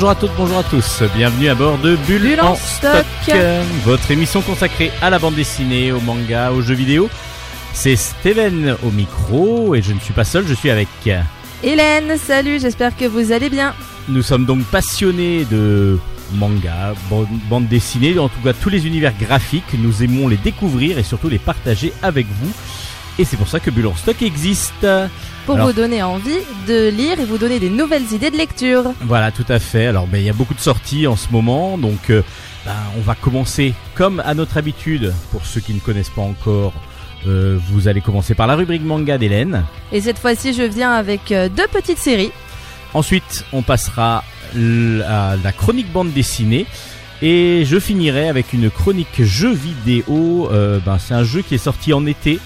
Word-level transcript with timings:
Bonjour 0.00 0.10
à 0.12 0.14
toutes, 0.14 0.34
bonjour 0.34 0.56
à 0.56 0.62
tous. 0.62 1.02
Bienvenue 1.14 1.50
à 1.50 1.54
bord 1.54 1.76
de 1.76 1.94
Bulle, 1.94 2.22
Bulle 2.22 2.40
en 2.40 2.52
en 2.52 2.54
stock. 2.54 3.04
stock. 3.22 3.36
Votre 3.84 4.10
émission 4.10 4.40
consacrée 4.40 4.90
à 5.02 5.10
la 5.10 5.18
bande 5.18 5.34
dessinée, 5.34 5.92
au 5.92 6.00
manga, 6.00 6.52
aux 6.52 6.62
jeux 6.62 6.74
vidéo. 6.74 7.10
C'est 7.74 7.96
Steven 7.96 8.76
au 8.82 8.90
micro 8.92 9.74
et 9.74 9.82
je 9.82 9.92
ne 9.92 10.00
suis 10.00 10.14
pas 10.14 10.24
seul, 10.24 10.46
je 10.46 10.54
suis 10.54 10.70
avec. 10.70 10.88
Hélène, 11.62 12.16
salut, 12.16 12.58
j'espère 12.58 12.96
que 12.96 13.04
vous 13.04 13.30
allez 13.30 13.50
bien. 13.50 13.74
Nous 14.08 14.22
sommes 14.22 14.46
donc 14.46 14.64
passionnés 14.64 15.44
de 15.44 15.98
manga, 16.32 16.94
bande, 17.10 17.28
bande 17.50 17.68
dessinée, 17.68 18.18
en 18.18 18.30
tout 18.30 18.40
cas 18.42 18.54
tous 18.54 18.70
les 18.70 18.86
univers 18.86 19.12
graphiques. 19.20 19.74
Nous 19.74 20.02
aimons 20.02 20.28
les 20.28 20.38
découvrir 20.38 20.98
et 20.98 21.02
surtout 21.02 21.28
les 21.28 21.38
partager 21.38 21.92
avec 22.02 22.26
vous. 22.40 22.52
Et 23.18 23.26
c'est 23.26 23.36
pour 23.36 23.48
ça 23.48 23.60
que 23.60 23.70
Bulle 23.70 23.88
en 23.88 23.96
stock 23.96 24.22
existe. 24.22 24.86
Pour 25.50 25.56
Alors- 25.56 25.70
vous 25.70 25.74
donner 25.74 26.00
envie 26.00 26.38
de 26.68 26.90
lire 26.90 27.18
et 27.18 27.24
vous 27.24 27.36
donner 27.36 27.58
des 27.58 27.70
nouvelles 27.70 28.12
idées 28.12 28.30
de 28.30 28.36
lecture. 28.36 28.84
Voilà, 29.00 29.32
tout 29.32 29.44
à 29.48 29.58
fait. 29.58 29.86
Alors, 29.86 30.06
ben, 30.06 30.18
il 30.18 30.24
y 30.24 30.30
a 30.30 30.32
beaucoup 30.32 30.54
de 30.54 30.60
sorties 30.60 31.08
en 31.08 31.16
ce 31.16 31.28
moment, 31.32 31.76
donc 31.76 32.08
euh, 32.10 32.22
ben, 32.64 32.76
on 32.96 33.00
va 33.00 33.16
commencer 33.16 33.74
comme 33.96 34.22
à 34.24 34.34
notre 34.34 34.58
habitude. 34.58 35.12
Pour 35.32 35.44
ceux 35.44 35.60
qui 35.60 35.74
ne 35.74 35.80
connaissent 35.80 36.08
pas 36.10 36.22
encore, 36.22 36.72
euh, 37.26 37.58
vous 37.68 37.88
allez 37.88 38.00
commencer 38.00 38.34
par 38.36 38.46
la 38.46 38.54
rubrique 38.54 38.84
manga 38.84 39.18
d'Hélène. 39.18 39.64
Et 39.90 40.00
cette 40.00 40.20
fois-ci, 40.20 40.52
je 40.54 40.62
viens 40.62 40.92
avec 40.92 41.32
euh, 41.32 41.48
deux 41.48 41.66
petites 41.66 41.98
séries. 41.98 42.30
Ensuite, 42.94 43.44
on 43.52 43.62
passera 43.62 44.22
à 44.54 45.34
la 45.42 45.50
chronique 45.52 45.90
bande 45.92 46.12
dessinée. 46.12 46.64
Et 47.22 47.64
je 47.66 47.80
finirai 47.80 48.28
avec 48.28 48.52
une 48.52 48.70
chronique 48.70 49.24
jeu 49.24 49.52
vidéo. 49.52 50.48
Euh, 50.52 50.78
ben, 50.86 50.98
c'est 51.00 51.14
un 51.14 51.24
jeu 51.24 51.42
qui 51.42 51.56
est 51.56 51.58
sorti 51.58 51.92
en 51.92 52.06
été, 52.06 52.38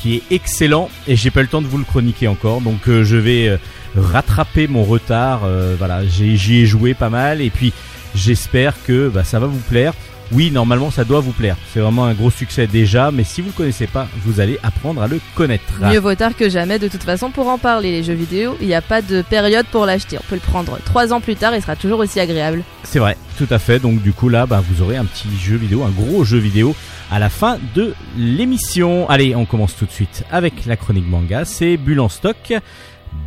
qui 0.00 0.16
est 0.16 0.22
excellent. 0.30 0.88
Et 1.06 1.16
j'ai 1.16 1.30
pas 1.30 1.40
eu 1.40 1.44
le 1.44 1.48
temps 1.48 1.62
de 1.62 1.66
vous 1.66 1.78
le 1.78 1.84
chroniquer 1.84 2.28
encore. 2.28 2.60
Donc 2.60 2.88
euh, 2.88 3.04
je 3.04 3.16
vais 3.16 3.48
euh, 3.48 3.56
rattraper 3.96 4.66
mon 4.68 4.84
retard. 4.84 5.42
Euh, 5.44 5.74
voilà, 5.78 6.06
j'ai- 6.06 6.36
j'y 6.36 6.58
ai 6.62 6.66
joué 6.66 6.94
pas 6.94 7.10
mal. 7.10 7.40
Et 7.40 7.50
puis 7.50 7.72
j'espère 8.14 8.74
que 8.86 9.08
bah, 9.08 9.24
ça 9.24 9.38
va 9.38 9.46
vous 9.46 9.58
plaire. 9.68 9.92
Oui, 10.32 10.52
normalement 10.52 10.92
ça 10.92 11.02
doit 11.02 11.18
vous 11.18 11.32
plaire. 11.32 11.56
C'est 11.74 11.80
vraiment 11.80 12.04
un 12.04 12.14
gros 12.14 12.30
succès 12.30 12.68
déjà. 12.68 13.10
Mais 13.10 13.24
si 13.24 13.40
vous 13.40 13.48
le 13.48 13.52
connaissez 13.52 13.88
pas, 13.88 14.06
vous 14.24 14.38
allez 14.38 14.60
apprendre 14.62 15.02
à 15.02 15.08
le 15.08 15.20
connaître. 15.34 15.64
Mieux 15.82 15.98
vaut 15.98 16.14
tard 16.14 16.36
que 16.36 16.48
jamais, 16.48 16.78
de 16.78 16.86
toute 16.86 17.02
façon, 17.02 17.30
pour 17.32 17.48
en 17.48 17.58
parler. 17.58 17.90
Les 17.90 18.04
jeux 18.04 18.12
vidéo, 18.14 18.56
il 18.60 18.68
n'y 18.68 18.74
a 18.74 18.80
pas 18.80 19.02
de 19.02 19.22
période 19.22 19.66
pour 19.72 19.86
l'acheter. 19.86 20.18
On 20.20 20.24
peut 20.28 20.36
le 20.36 20.40
prendre 20.40 20.78
trois 20.84 21.12
ans 21.12 21.20
plus 21.20 21.34
tard, 21.34 21.52
il 21.56 21.60
sera 21.60 21.74
toujours 21.74 21.98
aussi 21.98 22.20
agréable. 22.20 22.62
C'est 22.84 23.00
vrai, 23.00 23.16
tout 23.38 23.48
à 23.50 23.58
fait. 23.58 23.80
Donc 23.80 24.02
du 24.02 24.12
coup 24.12 24.28
là, 24.28 24.46
bah, 24.46 24.62
vous 24.70 24.82
aurez 24.82 24.96
un 24.96 25.04
petit 25.04 25.26
jeu 25.36 25.56
vidéo, 25.56 25.82
un 25.82 25.90
gros 25.90 26.22
jeu 26.22 26.38
vidéo 26.38 26.76
à 27.10 27.18
la 27.18 27.28
fin 27.28 27.58
de 27.74 27.94
l'émission. 28.16 29.08
Allez, 29.08 29.34
on 29.34 29.44
commence 29.44 29.76
tout 29.76 29.86
de 29.86 29.90
suite 29.90 30.24
avec 30.30 30.66
la 30.66 30.76
chronique 30.76 31.08
manga, 31.08 31.44
c'est 31.44 31.76
Bulle 31.76 32.00
en 32.00 32.08
stock. 32.08 32.52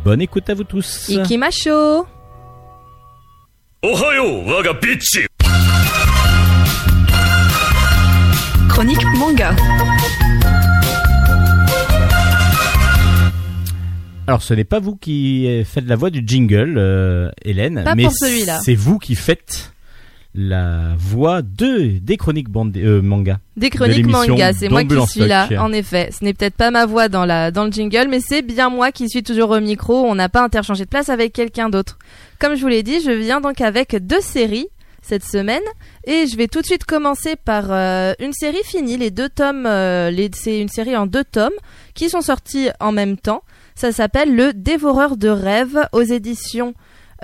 Bonne 0.04 0.22
écoute 0.22 0.48
à 0.48 0.54
vous 0.54 0.64
tous. 0.64 1.08
Ikimasho 1.08 2.06
Ohayo, 3.82 4.44
waga 4.46 4.72
Chronique 8.68 9.04
manga. 9.18 9.54
Alors, 14.26 14.42
ce 14.42 14.54
n'est 14.54 14.64
pas 14.64 14.80
vous 14.80 14.96
qui 14.96 15.62
faites 15.66 15.86
la 15.86 15.96
voix 15.96 16.08
du 16.08 16.22
jingle, 16.26 16.76
euh, 16.78 17.30
Hélène, 17.44 17.84
pas 17.84 17.94
mais 17.94 18.08
c'est 18.10 18.74
vous 18.74 18.98
qui 18.98 19.16
faites 19.16 19.73
la 20.34 20.94
voix 20.98 21.42
de 21.42 21.98
des 21.98 22.16
chroniques 22.16 22.48
bande 22.48 22.76
euh, 22.76 23.00
manga. 23.00 23.38
Des 23.56 23.70
chroniques 23.70 23.98
l'émission 23.98 24.32
manga, 24.34 24.52
c'est 24.52 24.68
moi 24.68 24.84
qui 24.84 25.00
suis 25.06 25.26
là. 25.26 25.48
En 25.58 25.72
effet, 25.72 26.10
ce 26.12 26.24
n'est 26.24 26.34
peut-être 26.34 26.56
pas 26.56 26.70
ma 26.70 26.86
voix 26.86 27.08
dans 27.08 27.24
la 27.24 27.50
dans 27.50 27.64
le 27.64 27.70
jingle, 27.70 28.08
mais 28.08 28.20
c'est 28.20 28.42
bien 28.42 28.68
moi 28.68 28.90
qui 28.90 29.08
suis 29.08 29.22
toujours 29.22 29.50
au 29.50 29.60
micro. 29.60 30.04
On 30.04 30.14
n'a 30.14 30.28
pas 30.28 30.42
interchangé 30.42 30.84
de 30.84 30.88
place 30.88 31.08
avec 31.08 31.32
quelqu'un 31.32 31.68
d'autre. 31.68 31.98
Comme 32.40 32.56
je 32.56 32.62
vous 32.62 32.68
l'ai 32.68 32.82
dit, 32.82 33.00
je 33.00 33.10
viens 33.12 33.40
donc 33.40 33.60
avec 33.60 33.94
deux 34.04 34.20
séries 34.20 34.66
cette 35.02 35.24
semaine 35.24 35.62
et 36.04 36.26
je 36.26 36.36
vais 36.36 36.48
tout 36.48 36.62
de 36.62 36.66
suite 36.66 36.84
commencer 36.84 37.36
par 37.36 37.66
euh, 37.70 38.14
une 38.18 38.32
série 38.32 38.64
finie, 38.64 38.96
les 38.96 39.10
deux 39.10 39.28
tomes. 39.28 39.66
euh, 39.66 40.28
c'est 40.32 40.60
une 40.60 40.68
série 40.68 40.96
en 40.96 41.06
deux 41.06 41.24
tomes 41.24 41.52
qui 41.94 42.08
sont 42.08 42.22
sortis 42.22 42.70
en 42.80 42.90
même 42.90 43.18
temps. 43.18 43.42
Ça 43.76 43.92
s'appelle 43.92 44.34
Le 44.34 44.52
Dévoreur 44.52 45.16
de 45.16 45.28
rêves 45.28 45.86
aux 45.92 46.02
éditions. 46.02 46.74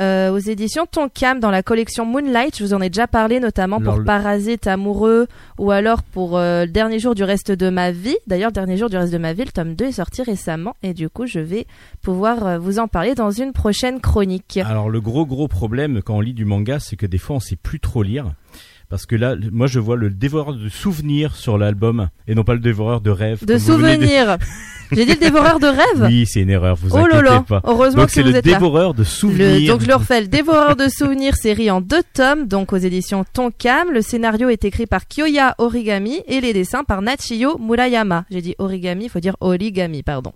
Euh, 0.00 0.30
aux 0.32 0.38
éditions 0.38 0.86
Tonkam 0.90 1.40
dans 1.40 1.50
la 1.50 1.62
collection 1.62 2.04
Moonlight, 2.06 2.56
je 2.58 2.64
vous 2.64 2.74
en 2.74 2.80
ai 2.80 2.88
déjà 2.88 3.06
parlé 3.06 3.38
notamment 3.40 3.80
pour 3.80 3.96
le- 3.98 4.04
Parasite 4.04 4.66
amoureux 4.66 5.26
ou 5.58 5.70
alors 5.70 6.02
pour 6.02 6.38
euh, 6.38 6.64
le 6.64 6.70
dernier 6.70 6.98
jour 6.98 7.14
du 7.14 7.22
reste 7.22 7.52
de 7.52 7.68
ma 7.70 7.90
vie. 7.92 8.16
D'ailleurs, 8.26 8.52
dernier 8.52 8.76
jour 8.76 8.88
du 8.88 8.96
reste 8.96 9.12
de 9.12 9.18
ma 9.18 9.32
vie, 9.32 9.44
le 9.44 9.52
tome 9.52 9.74
2 9.74 9.84
est 9.86 9.92
sorti 9.92 10.22
récemment 10.22 10.74
et 10.82 10.94
du 10.94 11.08
coup, 11.08 11.26
je 11.26 11.40
vais 11.40 11.66
pouvoir 12.02 12.46
euh, 12.46 12.58
vous 12.58 12.78
en 12.78 12.88
parler 12.88 13.14
dans 13.14 13.30
une 13.30 13.52
prochaine 13.52 14.00
chronique. 14.00 14.58
Alors 14.64 14.88
le 14.90 15.00
gros 15.00 15.26
gros 15.26 15.48
problème 15.48 16.00
quand 16.02 16.16
on 16.16 16.20
lit 16.20 16.34
du 16.34 16.44
manga, 16.44 16.78
c'est 16.80 16.96
que 16.96 17.06
des 17.06 17.18
fois 17.18 17.36
on 17.36 17.40
sait 17.40 17.56
plus 17.56 17.80
trop 17.80 18.02
lire. 18.02 18.32
Parce 18.90 19.06
que 19.06 19.14
là, 19.16 19.36
moi 19.52 19.66
je 19.68 19.78
vois 19.78 19.96
le 19.96 20.10
dévoreur 20.10 20.54
de 20.54 20.68
souvenirs 20.68 21.36
sur 21.36 21.56
l'album 21.56 22.08
et 22.28 22.34
non 22.34 22.42
pas 22.44 22.54
le 22.54 22.60
dévoreur 22.60 23.00
de 23.00 23.10
rêves. 23.10 23.44
De 23.44 23.56
souvenirs. 23.56 24.36
J'ai 24.92 25.04
dit 25.06 25.12
le 25.12 25.18
dévoreur 25.20 25.60
de 25.60 25.68
rêves 25.68 26.06
Oui, 26.08 26.24
c'est 26.26 26.40
une 26.40 26.50
erreur, 26.50 26.74
vous 26.74 26.88
Oh 26.92 26.96
inquiétez 26.96 27.22
là, 27.22 27.44
pas. 27.48 27.60
heureusement 27.64 28.00
Donc 28.02 28.08
que 28.08 28.12
c'est 28.14 28.24
le 28.24 28.30
êtes 28.34 28.44
là. 28.44 28.54
dévoreur 28.54 28.92
de 28.92 28.98
Le- 29.02 29.04
souvenirs. 29.04 29.72
donc 29.72 29.82
je 29.82 29.86
le 29.86 29.94
refais, 29.94 30.20
le 30.22 30.26
dévoreur 30.26 30.74
de 30.74 30.88
souvenirs, 30.88 31.36
série 31.36 31.70
en 31.70 31.80
deux 31.80 32.02
tomes, 32.12 32.48
donc 32.48 32.72
aux 32.72 32.76
éditions 32.76 33.24
Tonkam. 33.32 33.92
Le 33.92 34.02
scénario 34.02 34.48
est 34.48 34.64
écrit 34.64 34.86
par 34.86 35.02
Kyoya 35.06 35.54
Origami 35.58 36.22
et 36.26 36.40
les 36.40 36.52
dessins 36.52 36.82
par 36.82 37.02
Nachiyo 37.02 37.56
Murayama. 37.58 38.24
J'ai 38.32 38.42
dit 38.42 38.56
origami, 38.58 39.04
il 39.04 39.10
faut 39.10 39.20
dire 39.20 39.36
origami, 39.40 40.02
pardon. 40.02 40.32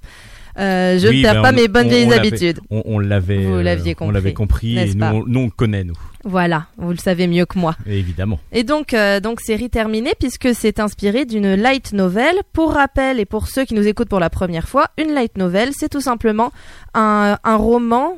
Euh, 0.59 0.98
je 0.98 1.09
Oui, 1.09 1.19
ne 1.19 1.22
perds 1.22 1.34
ben, 1.34 1.42
pas 1.42 1.50
on- 1.50 1.54
mes 1.56 1.69
bonnes 1.69 1.87
on- 1.87 1.91
vieilles 1.91 2.06
on 2.06 2.10
habitudes. 2.12 2.60
On, 2.70 2.82
on 2.84 2.98
l'avait, 3.00 3.38
Vous 3.44 3.54
euh, 3.54 3.94
on 4.00 4.10
l'avait 4.10 4.32
compris 4.34 4.78
et 4.78 4.94
nous, 4.94 5.25
nous 5.26 5.41
on 5.41 5.44
le 5.47 5.50
connaît 5.50 5.82
nous, 5.84 5.94
Voilà, 6.25 6.66
vous 6.76 6.91
le 6.91 6.97
savez 6.97 7.26
mieux 7.26 7.44
que 7.44 7.59
moi. 7.59 7.75
évidemment. 7.87 8.38
Et 8.53 8.62
donc, 8.62 8.94
euh, 8.94 9.19
donc 9.20 9.41
série 9.41 9.69
terminée 9.70 10.12
puisque 10.19 10.54
c'est 10.54 10.78
inspiré 10.78 11.25
d'une 11.25 11.54
light 11.54 11.92
novel. 11.92 12.37
Pour 12.53 12.72
rappel 12.75 13.19
et 13.19 13.25
pour 13.25 13.48
ceux 13.48 13.65
qui 13.65 13.75
nous 13.75 13.87
écoutent 13.88 14.09
pour 14.09 14.20
la 14.20 14.31
première 14.31 14.69
fois, 14.69 14.88
une 14.97 15.12
light 15.12 15.37
novel, 15.38 15.70
c'est 15.72 15.88
tout 15.88 16.00
simplement 16.00 16.53
un, 16.94 17.36
un 17.42 17.56
roman 17.56 18.16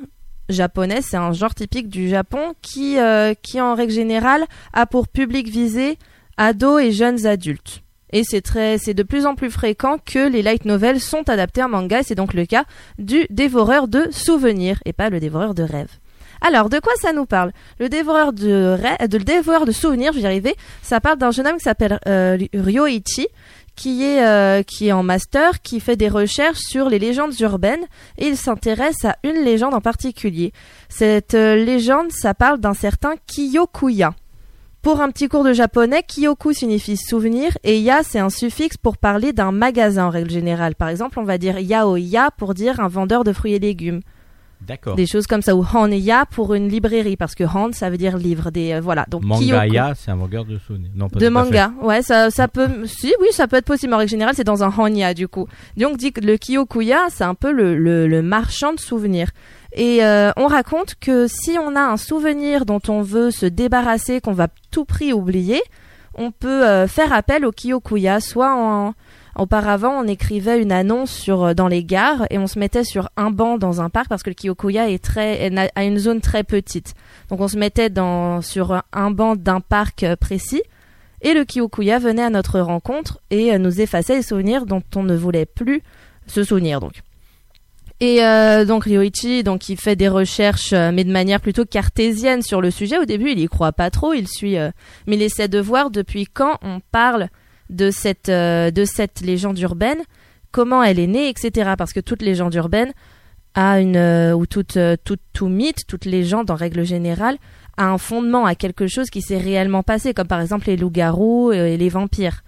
japonais, 0.48 1.00
c'est 1.02 1.16
un 1.16 1.32
genre 1.32 1.54
typique 1.54 1.88
du 1.88 2.08
Japon 2.08 2.52
qui, 2.62 2.98
euh, 2.98 3.34
qui 3.42 3.60
en 3.60 3.74
règle 3.74 3.92
générale 3.92 4.44
a 4.72 4.86
pour 4.86 5.08
public 5.08 5.48
visé 5.48 5.98
ados 6.36 6.82
et 6.82 6.92
jeunes 6.92 7.26
adultes. 7.26 7.82
Et 8.12 8.22
c'est 8.24 8.40
très, 8.40 8.78
c'est 8.78 8.94
de 8.94 9.02
plus 9.02 9.26
en 9.26 9.34
plus 9.34 9.50
fréquent 9.50 9.98
que 10.04 10.28
les 10.28 10.42
light 10.42 10.64
novels 10.64 11.00
sont 11.00 11.28
adaptés 11.28 11.62
en 11.62 11.68
manga. 11.68 12.00
et 12.00 12.02
C'est 12.02 12.14
donc 12.14 12.34
le 12.34 12.46
cas 12.46 12.64
du 12.98 13.26
dévoreur 13.30 13.88
de 13.88 14.08
souvenirs 14.10 14.78
et 14.84 14.92
pas 14.92 15.10
le 15.10 15.20
dévoreur 15.20 15.54
de 15.54 15.62
rêves. 15.62 15.90
Alors, 16.42 16.68
de 16.68 16.78
quoi 16.78 16.92
ça 17.00 17.12
nous 17.12 17.24
parle? 17.26 17.52
Le 17.80 17.88
dévoreur 17.88 18.32
de, 18.32 18.76
rê- 18.78 19.08
de 19.08 19.16
le 19.18 19.24
dévoreur 19.24 19.64
de 19.64 19.72
souvenirs, 19.72 20.12
je 20.12 20.20
vais 20.20 20.26
arriver. 20.26 20.54
Ça 20.82 21.00
parle 21.00 21.18
d'un 21.18 21.30
jeune 21.30 21.46
homme 21.46 21.56
qui 21.56 21.64
s'appelle 21.64 21.98
euh, 22.06 22.36
Ryoichi, 22.54 23.26
qui 23.74 24.04
est 24.04 24.22
euh, 24.24 24.62
qui 24.62 24.88
est 24.88 24.92
en 24.92 25.02
master, 25.02 25.60
qui 25.62 25.80
fait 25.80 25.96
des 25.96 26.08
recherches 26.08 26.58
sur 26.60 26.88
les 26.90 26.98
légendes 26.98 27.38
urbaines 27.40 27.84
et 28.18 28.26
il 28.26 28.36
s'intéresse 28.36 29.04
à 29.04 29.16
une 29.24 29.44
légende 29.44 29.74
en 29.74 29.80
particulier. 29.80 30.52
Cette 30.88 31.34
euh, 31.34 31.56
légende, 31.56 32.10
ça 32.10 32.34
parle 32.34 32.58
d'un 32.60 32.74
certain 32.74 33.14
Kiyokuya. 33.26 34.14
Pour 34.86 35.00
un 35.00 35.10
petit 35.10 35.26
cours 35.26 35.42
de 35.42 35.52
japonais, 35.52 36.04
Kiyoku 36.06 36.52
signifie 36.52 36.96
souvenir 36.96 37.58
et 37.64 37.80
ya 37.80 38.04
c'est 38.04 38.20
un 38.20 38.30
suffixe 38.30 38.76
pour 38.76 38.98
parler 38.98 39.32
d'un 39.32 39.50
magasin 39.50 40.06
en 40.06 40.10
règle 40.10 40.30
générale. 40.30 40.76
Par 40.76 40.90
exemple, 40.90 41.18
on 41.18 41.24
va 41.24 41.38
dire 41.38 41.58
yaoya 41.58 42.30
pour 42.38 42.54
dire 42.54 42.78
un 42.78 42.86
vendeur 42.86 43.24
de 43.24 43.32
fruits 43.32 43.54
et 43.54 43.58
légumes. 43.58 44.02
D'accord. 44.60 44.94
Des 44.94 45.06
choses 45.06 45.26
comme 45.26 45.42
ça 45.42 45.56
ou 45.56 45.64
hanya 45.74 46.24
pour 46.26 46.54
une 46.54 46.68
librairie 46.68 47.16
parce 47.16 47.34
que 47.34 47.42
han 47.42 47.72
ça 47.72 47.90
veut 47.90 47.98
dire 47.98 48.16
livre 48.16 48.52
des 48.52 48.74
euh, 48.74 48.80
voilà. 48.80 49.06
Donc 49.08 49.24
Mangaya, 49.24 49.94
c'est 49.96 50.12
un 50.12 50.16
manga 50.16 50.44
de 50.44 50.56
souvenirs. 50.58 50.90
Non, 50.94 51.08
pas 51.08 51.18
de 51.18 51.28
manga. 51.28 51.72
Ouais, 51.82 52.02
ça, 52.02 52.30
ça 52.30 52.46
peut, 52.46 52.86
si, 52.86 53.12
oui, 53.20 53.26
ça 53.32 53.48
peut 53.48 53.56
être 53.56 53.66
possible. 53.66 53.92
En 53.92 53.98
règle 53.98 54.10
générale, 54.10 54.34
c'est 54.36 54.44
dans 54.44 54.62
un 54.62 54.72
hanya, 54.78 55.14
du 55.14 55.26
coup. 55.26 55.48
Donc, 55.76 55.96
dit 55.98 56.12
que 56.12 56.20
le 56.20 56.36
Kiyokuya, 56.36 57.06
c'est 57.10 57.24
un 57.24 57.34
peu 57.34 57.52
le, 57.52 57.76
le, 57.76 58.06
le 58.06 58.22
marchand 58.22 58.72
de 58.72 58.80
souvenirs. 58.80 59.30
Et 59.76 60.02
euh, 60.02 60.30
on 60.36 60.46
raconte 60.46 60.94
que 60.98 61.26
si 61.28 61.58
on 61.58 61.76
a 61.76 61.82
un 61.82 61.98
souvenir 61.98 62.64
dont 62.64 62.80
on 62.88 63.02
veut 63.02 63.30
se 63.30 63.44
débarrasser, 63.46 64.20
qu'on 64.22 64.32
va 64.32 64.48
tout 64.70 64.86
prix 64.86 65.12
oublier, 65.12 65.60
on 66.14 66.30
peut 66.30 66.66
euh, 66.66 66.88
faire 66.88 67.12
appel 67.12 67.44
au 67.44 67.52
Kiyokuya, 67.52 68.20
soit 68.20 68.54
Auparavant, 69.38 69.90
on 70.02 70.08
écrivait 70.08 70.62
une 70.62 70.72
annonce 70.72 71.10
sur 71.10 71.44
euh, 71.44 71.52
dans 71.52 71.68
les 71.68 71.84
gares 71.84 72.24
et 72.30 72.38
on 72.38 72.46
se 72.46 72.58
mettait 72.58 72.84
sur 72.84 73.10
un 73.18 73.30
banc 73.30 73.58
dans 73.58 73.82
un 73.82 73.90
parc 73.90 74.08
parce 74.08 74.22
que 74.22 74.30
le 74.30 74.34
Kiyokuya 74.34 74.88
est 74.88 75.04
très 75.04 75.50
a 75.76 75.84
une 75.84 75.98
zone 75.98 76.22
très 76.22 76.42
petite. 76.42 76.94
Donc 77.28 77.42
on 77.42 77.48
se 77.48 77.58
mettait 77.58 77.92
sur 78.40 78.82
un- 78.94 79.10
banc 79.10 79.36
d'un 79.36 79.60
parc 79.60 80.06
précis 80.20 80.62
et 81.20 81.34
le 81.34 81.44
Kiyokuya 81.44 81.98
venait 81.98 82.22
à 82.22 82.30
notre 82.30 82.60
rencontre 82.60 83.20
et 83.30 83.58
nous 83.58 83.78
effaçait 83.82 84.14
les 84.16 84.22
souvenirs 84.22 84.64
dont 84.64 84.82
on 84.94 85.02
ne 85.02 85.14
voulait 85.14 85.44
plus 85.44 85.82
se 86.26 86.42
souvenir 86.42 86.80
donc. 86.80 87.02
Et 88.00 88.22
euh, 88.22 88.66
donc 88.66 88.84
Ryoichi, 88.84 89.42
donc 89.42 89.70
il 89.70 89.80
fait 89.80 89.96
des 89.96 90.08
recherches, 90.08 90.74
euh, 90.74 90.90
mais 90.92 91.02
de 91.04 91.10
manière 91.10 91.40
plutôt 91.40 91.64
cartésienne 91.64 92.42
sur 92.42 92.60
le 92.60 92.70
sujet. 92.70 92.98
Au 92.98 93.06
début, 93.06 93.30
il 93.30 93.38
y 93.38 93.46
croit 93.46 93.72
pas 93.72 93.90
trop, 93.90 94.12
il 94.12 94.28
suit, 94.28 94.58
euh, 94.58 94.70
mais 95.06 95.16
il 95.16 95.22
essaie 95.22 95.48
de 95.48 95.58
voir 95.58 95.90
depuis 95.90 96.26
quand 96.26 96.58
on 96.60 96.80
parle 96.92 97.28
de 97.70 97.90
cette 97.90 98.28
euh, 98.28 98.70
de 98.70 98.84
cette 98.84 99.22
légende 99.22 99.58
urbaine, 99.58 100.02
comment 100.52 100.82
elle 100.82 100.98
est 100.98 101.06
née, 101.06 101.30
etc. 101.30 101.72
Parce 101.78 101.94
que 101.94 102.00
toute 102.00 102.20
légende 102.20 102.54
urbaine 102.54 102.92
a 103.54 103.80
une 103.80 103.96
euh, 103.96 104.34
ou 104.34 104.44
toute, 104.44 104.78
toute 105.04 105.22
tout 105.32 105.48
mythe, 105.48 105.86
toute 105.86 106.04
légende 106.04 106.50
en 106.50 106.54
règle 106.54 106.84
générale 106.84 107.38
a 107.78 107.86
un 107.88 107.98
fondement, 107.98 108.46
à 108.46 108.54
quelque 108.54 108.86
chose 108.86 109.10
qui 109.10 109.20
s'est 109.20 109.38
réellement 109.38 109.82
passé, 109.82 110.14
comme 110.14 110.26
par 110.26 110.40
exemple 110.40 110.66
les 110.66 110.76
loups-garous 110.76 111.52
et 111.52 111.76
les 111.76 111.88
vampires. 111.90 112.42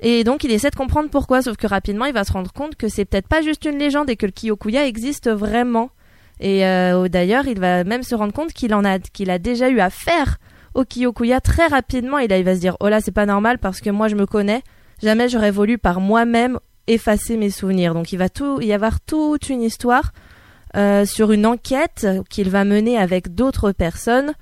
Et 0.00 0.24
donc 0.24 0.44
il 0.44 0.50
essaie 0.50 0.70
de 0.70 0.76
comprendre 0.76 1.08
pourquoi, 1.10 1.42
sauf 1.42 1.56
que 1.56 1.66
rapidement 1.66 2.04
il 2.04 2.12
va 2.12 2.24
se 2.24 2.32
rendre 2.32 2.52
compte 2.52 2.76
que 2.76 2.88
c'est 2.88 3.04
peut-être 3.04 3.28
pas 3.28 3.42
juste 3.42 3.64
une 3.64 3.78
légende 3.78 4.10
et 4.10 4.16
que 4.16 4.26
le 4.26 4.32
Kyokuya 4.32 4.86
existe 4.86 5.30
vraiment. 5.30 5.90
Et 6.38 6.66
euh, 6.66 7.08
d'ailleurs 7.08 7.46
il 7.46 7.58
va 7.58 7.84
même 7.84 8.02
se 8.02 8.14
rendre 8.14 8.32
compte 8.32 8.52
qu'il 8.52 8.74
en 8.74 8.84
a 8.84 8.98
qu'il 8.98 9.30
a 9.30 9.38
déjà 9.38 9.70
eu 9.70 9.80
affaire 9.80 10.36
au 10.74 10.84
Kyokuya 10.84 11.40
très 11.40 11.66
rapidement. 11.66 12.18
Et 12.18 12.28
là 12.28 12.38
il 12.38 12.44
va 12.44 12.54
se 12.54 12.60
dire 12.60 12.76
oh 12.80 12.88
là 12.88 13.00
c'est 13.00 13.12
pas 13.12 13.26
normal 13.26 13.58
parce 13.58 13.80
que 13.80 13.90
moi 13.90 14.08
je 14.08 14.16
me 14.16 14.26
connais, 14.26 14.62
jamais 15.02 15.28
j'aurais 15.28 15.50
voulu 15.50 15.78
par 15.78 16.00
moi-même 16.00 16.58
effacer 16.86 17.38
mes 17.38 17.50
souvenirs. 17.50 17.94
Donc 17.94 18.12
il 18.12 18.18
va 18.18 18.28
tout 18.28 18.60
y 18.60 18.72
avoir 18.72 19.00
toute 19.00 19.48
une 19.48 19.62
histoire 19.62 20.12
euh, 20.76 21.06
sur 21.06 21.32
une 21.32 21.46
enquête 21.46 22.06
qu'il 22.28 22.50
va 22.50 22.64
mener 22.64 22.98
avec 22.98 23.34
d'autres 23.34 23.72
personnes 23.72 24.34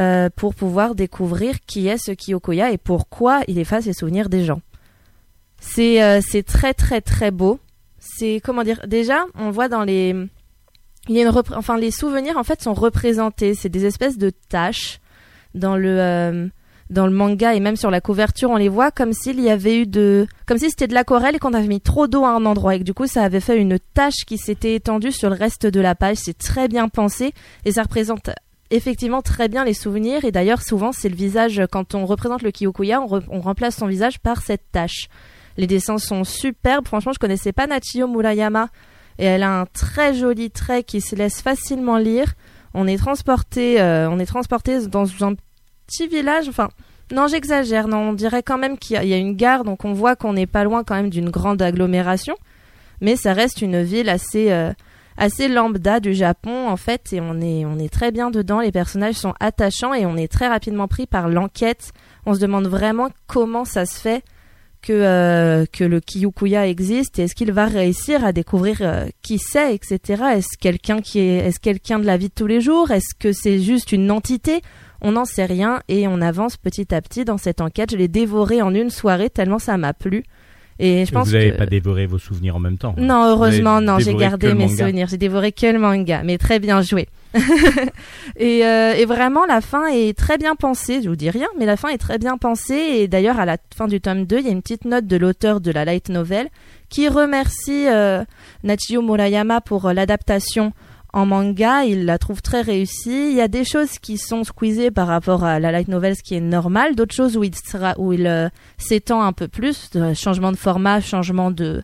euh, 0.00 0.30
pour 0.34 0.54
pouvoir 0.54 0.94
découvrir 0.94 1.56
qui 1.66 1.86
est 1.88 1.98
ce 1.98 2.12
Kyokuya 2.12 2.70
et 2.70 2.78
pourquoi 2.78 3.40
il 3.46 3.58
efface 3.58 3.84
les 3.84 3.92
souvenirs 3.92 4.30
des 4.30 4.44
gens. 4.44 4.62
C'est 5.66 6.02
euh, 6.02 6.20
c'est 6.26 6.44
très 6.44 6.74
très 6.74 7.00
très 7.00 7.30
beau. 7.30 7.58
C'est 7.98 8.40
comment 8.42 8.62
dire 8.62 8.80
déjà 8.86 9.24
on 9.34 9.50
voit 9.50 9.68
dans 9.68 9.82
les 9.82 10.14
il 11.08 11.14
y 11.14 11.20
a 11.20 11.22
une 11.22 11.42
enfin 11.54 11.76
les 11.76 11.90
souvenirs 11.90 12.36
en 12.36 12.44
fait 12.44 12.62
sont 12.62 12.74
représentés, 12.74 13.54
c'est 13.54 13.68
des 13.68 13.84
espèces 13.84 14.18
de 14.18 14.30
taches 14.48 15.00
dans 15.54 15.76
le 15.76 16.00
euh, 16.00 16.48
dans 16.88 17.06
le 17.06 17.12
manga 17.12 17.54
et 17.54 17.60
même 17.60 17.76
sur 17.76 17.90
la 17.90 18.00
couverture, 18.00 18.50
on 18.50 18.56
les 18.56 18.68
voit 18.68 18.92
comme 18.92 19.12
s'il 19.12 19.40
y 19.40 19.50
avait 19.50 19.80
eu 19.80 19.86
de 19.86 20.26
comme 20.46 20.58
si 20.58 20.70
c'était 20.70 20.86
de 20.86 20.94
l'aquarelle 20.94 21.34
et 21.34 21.38
qu'on 21.38 21.52
avait 21.52 21.66
mis 21.66 21.80
trop 21.80 22.06
d'eau 22.06 22.24
à 22.24 22.30
un 22.30 22.46
endroit 22.46 22.76
et 22.76 22.78
que 22.78 22.84
du 22.84 22.94
coup 22.94 23.06
ça 23.06 23.24
avait 23.24 23.40
fait 23.40 23.58
une 23.58 23.78
tache 23.94 24.24
qui 24.24 24.38
s'était 24.38 24.76
étendue 24.76 25.12
sur 25.12 25.30
le 25.30 25.36
reste 25.36 25.66
de 25.66 25.80
la 25.80 25.94
page, 25.94 26.18
c'est 26.18 26.38
très 26.38 26.68
bien 26.68 26.88
pensé 26.88 27.32
et 27.64 27.72
ça 27.72 27.82
représente 27.82 28.30
effectivement 28.70 29.22
très 29.22 29.48
bien 29.48 29.64
les 29.64 29.74
souvenirs 29.74 30.24
et 30.24 30.32
d'ailleurs 30.32 30.62
souvent 30.62 30.92
c'est 30.92 31.08
le 31.08 31.16
visage 31.16 31.62
quand 31.70 31.94
on 31.94 32.06
représente 32.06 32.42
le 32.42 32.52
Kyokuya, 32.52 33.00
on 33.00 33.40
remplace 33.40 33.76
son 33.76 33.86
visage 33.86 34.20
par 34.20 34.42
cette 34.42 34.70
tache. 34.70 35.08
Les 35.56 35.66
dessins 35.66 35.98
sont 35.98 36.24
superbes. 36.24 36.86
Franchement, 36.86 37.12
je 37.12 37.18
connaissais 37.18 37.52
pas 37.52 37.66
Nachio 37.66 38.06
Murayama 38.08 38.68
et 39.18 39.24
elle 39.24 39.42
a 39.42 39.60
un 39.60 39.66
très 39.66 40.14
joli 40.14 40.50
trait 40.50 40.82
qui 40.82 41.00
se 41.00 41.14
laisse 41.16 41.40
facilement 41.40 41.96
lire. 41.96 42.34
On 42.74 42.86
est 42.86 42.98
transporté, 42.98 43.80
euh, 43.80 44.10
on 44.10 44.18
est 44.18 44.26
transporté 44.26 44.86
dans 44.86 45.06
un 45.24 45.34
petit 45.86 46.06
village. 46.08 46.48
Enfin, 46.48 46.68
non, 47.12 47.26
j'exagère. 47.26 47.88
Non, 47.88 48.10
on 48.10 48.12
dirait 48.12 48.42
quand 48.42 48.58
même 48.58 48.76
qu'il 48.76 49.02
y, 49.02 49.14
a- 49.14 49.16
une 49.16 49.34
gare, 49.36 49.64
donc 49.64 49.84
on 49.84 49.92
voit 49.94 50.16
qu'on 50.16 50.34
n'est 50.34 50.46
pas 50.46 50.64
loin 50.64 50.84
quand 50.84 50.94
même 50.96 51.08
d'une 51.10 51.30
grande 51.30 51.62
agglomération. 51.62 52.34
Mais 53.00 53.16
ça 53.16 53.32
reste 53.32 53.62
une 53.62 53.82
ville 53.82 54.08
assez, 54.10 54.50
euh, 54.52 54.72
assez 55.16 55.48
lambda 55.48 56.00
du 56.00 56.12
Japon 56.12 56.68
en 56.68 56.76
fait, 56.76 57.12
et 57.14 57.20
on 57.22 57.40
est, 57.40 57.64
on 57.64 57.78
est 57.78 57.90
très 57.92 58.10
bien 58.10 58.30
dedans. 58.30 58.60
Les 58.60 58.72
personnages 58.72 59.14
sont 59.14 59.32
attachants 59.40 59.94
et 59.94 60.04
on 60.04 60.16
est 60.18 60.30
très 60.30 60.48
rapidement 60.48 60.88
pris 60.88 61.06
par 61.06 61.28
l'enquête. 61.30 61.92
On 62.26 62.34
se 62.34 62.40
demande 62.40 62.66
vraiment 62.66 63.08
comment 63.26 63.64
ça 63.64 63.86
se 63.86 63.98
fait 63.98 64.22
que, 64.86 64.92
euh, 64.92 65.66
que 65.66 65.82
le 65.82 65.98
Kiyukuya 65.98 66.68
existe 66.68 67.18
et 67.18 67.24
est-ce 67.24 67.34
qu'il 67.34 67.50
va 67.50 67.66
réussir 67.66 68.24
à 68.24 68.32
découvrir 68.32 68.78
euh, 68.82 69.06
qui 69.20 69.38
c'est, 69.38 69.74
etc. 69.74 70.22
Est-ce 70.36 70.56
quelqu'un 70.60 70.98
est, 70.98 71.18
est-ce 71.18 71.58
quelqu'un 71.58 71.98
de 71.98 72.06
la 72.06 72.16
vie 72.16 72.28
de 72.28 72.34
tous 72.34 72.46
les 72.46 72.60
jours? 72.60 72.92
Est-ce 72.92 73.12
que 73.18 73.32
c'est 73.32 73.58
juste 73.58 73.90
une 73.90 74.12
entité? 74.12 74.62
On 75.00 75.12
n'en 75.12 75.24
sait 75.24 75.44
rien 75.44 75.80
et 75.88 76.06
on 76.06 76.20
avance 76.20 76.56
petit 76.56 76.94
à 76.94 77.02
petit 77.02 77.24
dans 77.24 77.36
cette 77.36 77.60
enquête. 77.60 77.90
Je 77.90 77.96
l'ai 77.96 78.06
dévoré 78.06 78.62
en 78.62 78.72
une 78.72 78.90
soirée 78.90 79.28
tellement 79.28 79.58
ça 79.58 79.76
m'a 79.76 79.92
plu. 79.92 80.22
Et 80.78 81.06
je 81.06 81.12
pense 81.12 81.28
vous 81.28 81.32
n'avez 81.34 81.52
que... 81.52 81.56
pas 81.56 81.66
dévoré 81.66 82.06
vos 82.06 82.18
souvenirs 82.18 82.56
en 82.56 82.58
même 82.58 82.76
temps. 82.76 82.94
Non, 82.98 83.24
heureusement, 83.30 83.80
non, 83.80 83.98
j'ai 83.98 84.14
gardé 84.14 84.48
mes 84.48 84.66
manga. 84.66 84.76
souvenirs. 84.76 85.08
J'ai 85.08 85.16
dévoré 85.16 85.52
que 85.52 85.66
le 85.66 85.78
manga, 85.78 86.22
mais 86.22 86.36
très 86.38 86.58
bien 86.58 86.82
joué. 86.82 87.08
et, 88.36 88.64
euh, 88.64 88.94
et 88.94 89.04
vraiment, 89.04 89.46
la 89.46 89.60
fin 89.60 89.86
est 89.86 90.16
très 90.16 90.38
bien 90.38 90.54
pensée. 90.54 91.00
Je 91.02 91.08
vous 91.08 91.16
dis 91.16 91.30
rien, 91.30 91.48
mais 91.58 91.66
la 91.66 91.76
fin 91.76 91.88
est 91.88 91.98
très 91.98 92.18
bien 92.18 92.36
pensée. 92.36 92.74
Et 92.74 93.08
d'ailleurs, 93.08 93.40
à 93.40 93.46
la 93.46 93.56
fin 93.74 93.88
du 93.88 94.00
tome 94.00 94.26
2, 94.26 94.38
il 94.38 94.44
y 94.44 94.48
a 94.48 94.52
une 94.52 94.62
petite 94.62 94.84
note 94.84 95.06
de 95.06 95.16
l'auteur 95.16 95.60
de 95.60 95.70
la 95.70 95.84
light 95.84 96.08
novel 96.08 96.48
qui 96.88 97.08
remercie 97.08 97.88
euh, 97.88 98.24
Nachio 98.62 99.02
Murayama 99.02 99.60
pour 99.60 99.86
euh, 99.86 99.92
l'adaptation 99.92 100.72
en 101.12 101.26
manga. 101.26 101.84
Il 101.84 102.04
la 102.04 102.18
trouve 102.18 102.42
très 102.42 102.60
réussie. 102.60 103.30
Il 103.30 103.34
y 103.36 103.40
a 103.40 103.48
des 103.48 103.64
choses 103.64 103.98
qui 103.98 104.18
sont 104.18 104.44
squeezées 104.44 104.90
par 104.90 105.06
rapport 105.06 105.44
à 105.44 105.58
la 105.58 105.72
light 105.72 105.88
novel, 105.88 106.16
ce 106.16 106.22
qui 106.22 106.34
est 106.34 106.40
normal. 106.40 106.94
D'autres 106.94 107.14
choses 107.14 107.36
où 107.36 107.44
il 107.44 107.54
sera, 107.54 107.94
où 107.98 108.12
il 108.12 108.26
euh, 108.26 108.48
s'étend 108.78 109.22
un 109.22 109.32
peu 109.32 109.48
plus. 109.48 109.90
Euh, 109.96 110.14
changement 110.14 110.52
de 110.52 110.56
format, 110.56 111.00
changement 111.00 111.50
de 111.50 111.82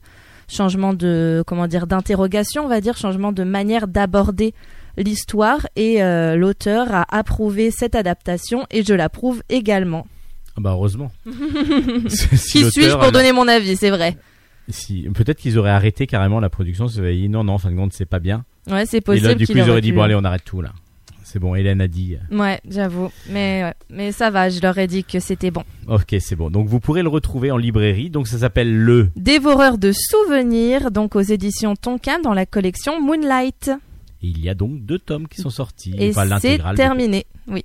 changement 0.48 0.92
de 0.92 1.42
comment 1.46 1.66
dire 1.66 1.86
d'interrogation, 1.86 2.64
on 2.64 2.68
va 2.68 2.80
dire, 2.80 2.96
changement 2.96 3.32
de 3.32 3.44
manière 3.44 3.88
d'aborder 3.88 4.54
l'histoire 4.96 5.66
et 5.76 6.02
euh, 6.02 6.36
l'auteur 6.36 6.94
a 6.94 7.06
approuvé 7.16 7.70
cette 7.70 7.94
adaptation 7.94 8.66
et 8.70 8.84
je 8.84 8.94
l'approuve 8.94 9.42
également. 9.48 10.06
Ah 10.56 10.60
bah 10.60 10.70
heureusement. 10.72 11.10
Si 12.08 12.62
Qui 12.62 12.70
suis-je 12.70 12.96
pour 12.98 13.12
donner 13.12 13.32
mon 13.32 13.48
avis, 13.48 13.76
c'est 13.76 13.90
vrai. 13.90 14.16
si, 14.68 15.08
Peut-être 15.14 15.38
qu'ils 15.38 15.58
auraient 15.58 15.70
arrêté 15.70 16.06
carrément 16.06 16.40
la 16.40 16.50
production, 16.50 16.86
ils 16.86 16.90
se 16.90 16.96
seraient 16.96 17.14
dit 17.14 17.28
non, 17.28 17.44
non, 17.44 17.54
en 17.54 17.58
fin 17.58 17.70
de 17.70 17.76
compte, 17.76 17.94
c'est 17.94 18.04
pas 18.04 18.18
bien. 18.18 18.44
Ouais, 18.70 18.86
c'est 18.86 18.98
Et 18.98 19.00
possible. 19.00 19.28
là, 19.28 19.34
du 19.34 19.46
coup, 19.46 19.52
ils 19.56 19.68
auraient 19.70 19.80
dit 19.80 19.92
bon, 19.92 20.02
allez, 20.02 20.14
on 20.14 20.24
arrête 20.24 20.44
tout 20.44 20.60
là. 20.62 20.72
C'est 21.24 21.38
bon, 21.38 21.54
Hélène 21.54 21.80
a 21.80 21.88
dit. 21.88 22.16
euh, 22.30 22.36
Ouais, 22.38 22.60
j'avoue. 22.68 23.10
Mais 23.30 23.62
ouais. 23.64 23.74
mais 23.88 24.12
ça 24.12 24.28
va, 24.30 24.50
je 24.50 24.60
leur 24.60 24.76
ai 24.76 24.86
dit 24.86 25.02
que 25.02 25.18
c'était 25.18 25.50
bon. 25.50 25.62
Ok, 25.88 26.14
c'est 26.20 26.36
bon. 26.36 26.50
Donc 26.50 26.68
vous 26.68 26.78
pourrez 26.78 27.02
le 27.02 27.08
retrouver 27.08 27.50
en 27.50 27.56
librairie. 27.56 28.10
Donc 28.10 28.28
ça 28.28 28.36
s'appelle 28.38 28.76
le. 28.76 29.08
Dévoreur 29.16 29.78
de 29.78 29.92
souvenirs, 29.92 30.90
donc 30.90 31.16
aux 31.16 31.20
éditions 31.22 31.74
Tonkin 31.74 32.18
dans 32.20 32.34
la 32.34 32.44
collection 32.44 33.00
Moonlight. 33.00 33.70
Et 34.22 34.26
il 34.28 34.40
y 34.40 34.48
a 34.50 34.54
donc 34.54 34.84
deux 34.84 34.98
tomes 34.98 35.26
qui 35.26 35.40
sont 35.40 35.48
sortis. 35.50 35.94
Et 35.98 36.10
Enfin, 36.10 36.38
c'est 36.38 36.60
terminé. 36.76 37.24
Oui. 37.48 37.64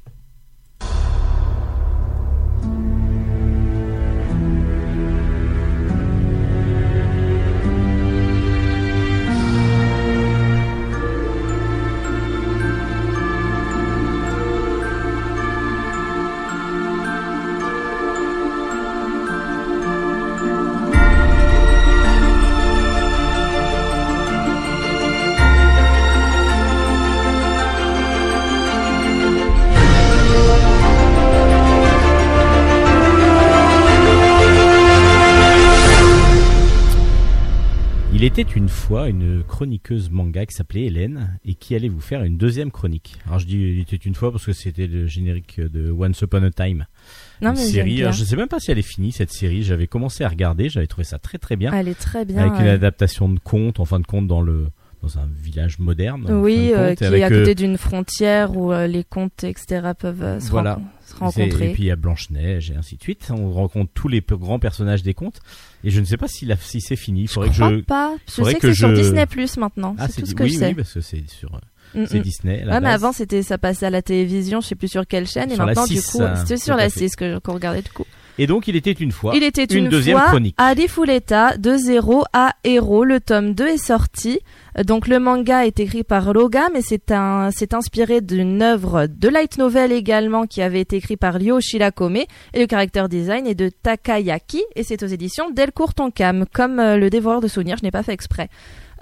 Était 38.40 38.52
une 38.54 38.70
fois 38.70 39.08
une 39.10 39.44
chroniqueuse 39.44 40.10
manga 40.12 40.46
qui 40.46 40.54
s'appelait 40.56 40.86
Hélène 40.86 41.40
et 41.46 41.56
qui 41.56 41.76
allait 41.76 41.90
vous 41.90 42.00
faire 42.00 42.24
une 42.24 42.38
deuxième 42.38 42.72
chronique. 42.72 43.16
Alors 43.26 43.40
je 43.40 43.46
dis 43.48 43.58
il 43.58 43.80
était 43.80 43.96
une 43.96 44.14
fois 44.16 44.32
parce 44.32 44.46
que 44.46 44.54
c'était 44.54 44.88
le 44.88 45.08
générique 45.08 45.60
de 45.60 45.92
Once 45.92 46.22
Upon 46.22 46.44
a 46.44 46.52
Time. 46.52 46.86
Non, 47.42 47.52
une 47.52 47.58
mais 47.58 47.66
série. 47.66 48.02
Alors, 48.02 48.14
je 48.14 48.24
sais 48.24 48.36
même 48.36 48.48
pas 48.48 48.60
si 48.60 48.72
elle 48.72 48.78
est 48.80 48.82
finie 48.84 49.12
cette 49.12 49.32
série. 49.32 49.64
J'avais 49.64 49.88
commencé 49.88 50.24
à 50.24 50.30
regarder, 50.30 50.70
j'avais 50.70 50.88
trouvé 50.88 51.04
ça 51.06 51.18
très 51.20 51.38
très 51.38 51.56
bien. 51.56 51.72
Elle 51.74 51.88
est 51.88 52.00
très 52.00 52.26
bien. 52.26 52.38
avec 52.40 52.60
une 52.60 52.68
adaptation 52.68 53.30
de 53.30 53.40
conte, 53.40 53.80
en 53.80 53.86
fin 53.86 54.00
de 54.00 54.06
compte 54.06 54.28
dans 54.28 54.42
le 54.42 54.68
dans 55.04 55.20
un 55.20 55.28
village 55.28 55.78
moderne. 55.78 56.26
en 56.28 56.42
Oui, 56.42 56.72
fin 56.74 56.80
euh, 56.80 56.96
qui 56.96 57.04
est 57.04 57.24
à 57.24 57.28
euh, 57.28 57.40
côté 57.40 57.54
d'une 57.56 57.78
frontière 57.78 58.58
où 58.58 58.72
euh, 58.74 58.88
les 58.88 59.04
contes, 59.04 59.44
etc., 59.44 59.92
peuvent 59.98 60.40
se, 60.40 60.50
Voilà. 60.50 60.78
rencon- 60.78 60.80
se 60.80 60.82
c'est- 60.97 60.97
rencontrer. 61.20 61.70
Et 61.70 61.74
puis 61.74 61.84
il 61.84 61.88
y 61.88 61.92
a 61.92 61.96
Blanche 61.96 62.30
Neige 62.30 62.72
et 62.72 62.76
ainsi 62.76 62.98
de 62.98 63.02
suite. 63.02 63.30
On 63.32 63.52
rencontre 63.52 63.92
tous 63.94 64.08
les 64.08 64.22
grands 64.22 64.60
personnages 64.60 65.04
des 65.04 65.14
contes. 65.14 65.40
Et 65.84 65.90
je 65.90 66.00
ne 66.00 66.06
sais 66.06 66.18
pas 66.18 66.28
si, 66.28 66.46
la, 66.46 66.58
si 66.58 66.82
c'est 66.82 66.96
fini. 66.96 67.28
Faudrait 67.28 67.50
je 67.52 67.56
crois 67.56 67.70
que 67.70 67.78
je. 67.78 67.82
pas. 67.82 68.16
Je 68.28 68.44
sais 68.44 68.54
que, 68.56 68.60
que 68.60 68.68
c'est 68.70 68.80
sur 68.80 68.94
Disney 68.94 69.26
Plus 69.26 69.58
maintenant. 69.58 69.96
Ah, 69.98 70.08
c'est 70.08 70.22
tout 70.22 70.28
ce 70.28 70.36
que 70.36 70.44
oui, 70.44 70.54
je 70.54 70.60
sais. 70.60 70.68
oui, 70.68 70.74
parce 70.74 70.94
que 70.94 71.02
c'est 71.02 71.30
sur 71.30 71.52
Mm, 71.94 72.06
c'est 72.06 72.20
mm. 72.20 72.22
Disney. 72.22 72.62
à 72.62 72.66
la 72.66 72.74
Ouais, 72.74 72.82
mais 72.82 72.90
avant 72.90 73.12
c'était 73.12 73.44
ça 73.44 73.58
passait 73.58 73.86
à 73.86 73.90
la 73.90 74.02
télévision, 74.02 74.62
je 74.62 74.68
sais 74.68 74.76
plus 74.76 74.88
sur 74.88 75.08
quelle 75.08 75.28
chaîne, 75.28 75.52
et 75.52 75.56
Sur 75.56 75.66
maintenant 75.66 75.86
du 75.86 75.96
6, 75.96 76.12
coup 76.12 76.22
euh, 76.22 76.36
c'était 76.36 76.58
sur 76.58 76.76
la 76.76 76.90
fait. 76.90 77.00
6 77.00 77.16
que 77.16 77.40
qu'on 77.40 77.54
regardait 77.54 77.82
du 77.82 77.90
coup. 77.92 78.06
Et 78.38 78.48
donc 78.48 78.68
il 78.68 78.76
était 78.76 78.92
une 78.92 79.12
fois. 79.12 79.34
Il 79.36 79.44
était 79.44 79.64
une 79.66 79.86
une, 79.86 79.90
deuxième 79.90 80.18
fois 80.18 80.28
chronique. 80.28 80.56
Ali 80.58 80.88
Fuleta 80.88 81.58
de 81.58 81.76
0 81.76 82.24
à 82.34 82.54
Héros. 82.64 83.04
Le 83.04 83.20
tome 83.20 83.54
2 83.54 83.68
est 83.68 83.78
sorti. 83.78 84.40
Donc 84.86 85.08
le 85.08 85.20
manga 85.20 85.66
est 85.66 85.80
écrit 85.80 86.04
par 86.04 86.32
Roga, 86.32 86.70
mais 86.72 86.82
c'est 86.82 87.12
un, 87.12 87.50
c'est 87.52 87.74
inspiré 87.74 88.22
d'une 88.22 88.62
œuvre 88.62 89.08
de 89.08 89.28
light 89.28 89.58
novel 89.58 89.92
également 89.92 90.46
qui 90.46 90.62
avait 90.62 90.82
été 90.82 90.98
écrit 90.98 91.18
par 91.18 91.34
Ryo 91.34 91.60
Shirakome 91.60 92.18
et 92.18 92.28
le 92.54 92.68
character 92.70 93.06
design 93.10 93.48
est 93.48 93.56
de 93.56 93.70
Takayaki 93.70 94.64
et 94.76 94.84
c'est 94.84 95.02
aux 95.02 95.08
éditions 95.08 95.50
Delcourt 95.50 95.96
Tonkam. 95.96 96.46
Comme 96.54 96.80
euh, 96.80 96.98
le 96.98 97.10
dévoreur 97.10 97.42
de 97.42 97.48
souvenirs, 97.48 97.78
je 97.80 97.84
n'ai 97.86 97.92
pas 97.92 98.04
fait 98.04 98.14
exprès. 98.14 98.50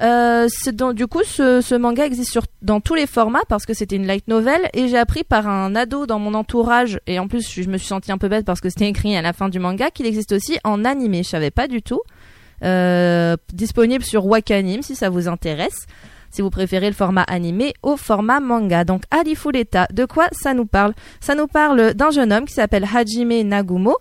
Euh, 0.02 0.48
du 0.94 1.08
coup, 1.08 1.24
ce, 1.24 1.76
manga 1.76 2.06
existe 2.06 2.38
dans 2.62 2.82
tous 2.82 2.96
les 2.96 3.08
formats 3.08 3.44
parce 3.48 3.66
que 3.66 3.74
c'était 3.74 3.96
une 3.96 4.08
light 4.08 4.28
novel 4.28 4.70
et 4.74 4.88
j'ai 4.88 4.98
appris 4.98 5.24
par 5.24 5.48
un 5.48 5.76
ado 5.76 6.06
dans 6.06 6.20
mon 6.20 6.34
entourage 6.34 7.00
et 7.08 7.20
en 7.20 7.28
plus 7.28 7.50
je, 7.50 7.70
me 7.70 7.78
suis 7.78 7.88
sentie 7.88 8.12
un 8.12 8.18
peu 8.18 8.28
bête 8.28 8.46
parce 8.46 8.62
que 8.62 8.70
c'était 8.70 8.88
écrit 8.88 9.16
à 9.16 9.22
la 9.22 9.34
fin 9.34 9.50
du 9.50 9.60
manga 9.60 9.90
qu'il 9.92 10.06
existe 10.06 10.34
aussi 10.34 10.58
en 10.64 10.84
animé. 10.86 11.24
Je 11.24 11.30
savais 11.30 11.52
pas 11.52 11.68
du 11.68 11.82
tout. 11.82 12.02
Euh, 12.64 13.36
disponible 13.54 14.04
sur 14.04 14.26
Wakanim 14.26 14.82
si 14.82 14.96
ça 14.96 15.10
vous 15.10 15.28
intéresse. 15.28 15.88
si 16.32 16.42
vous 16.42 16.50
préférez 16.50 16.88
le 16.88 16.96
format 16.96 17.24
animé 17.24 17.74
au 17.82 17.96
format 17.96 18.42
manga. 18.42 18.84
Donc 18.84 19.04
Arifureta, 19.12 19.88
de 19.94 20.06
quoi 20.06 20.28
ça 20.32 20.54
nous 20.54 20.66
parle? 20.66 20.94
Ça 21.22 21.36
nous 21.36 21.48
parle 21.48 21.94
d'un 21.94 22.12
jeune 22.12 22.34
homme 22.34 22.46
qui 22.46 22.54
s'appelle 22.54 22.86
Hajime 22.94 23.48
Nagumo. 23.48 23.96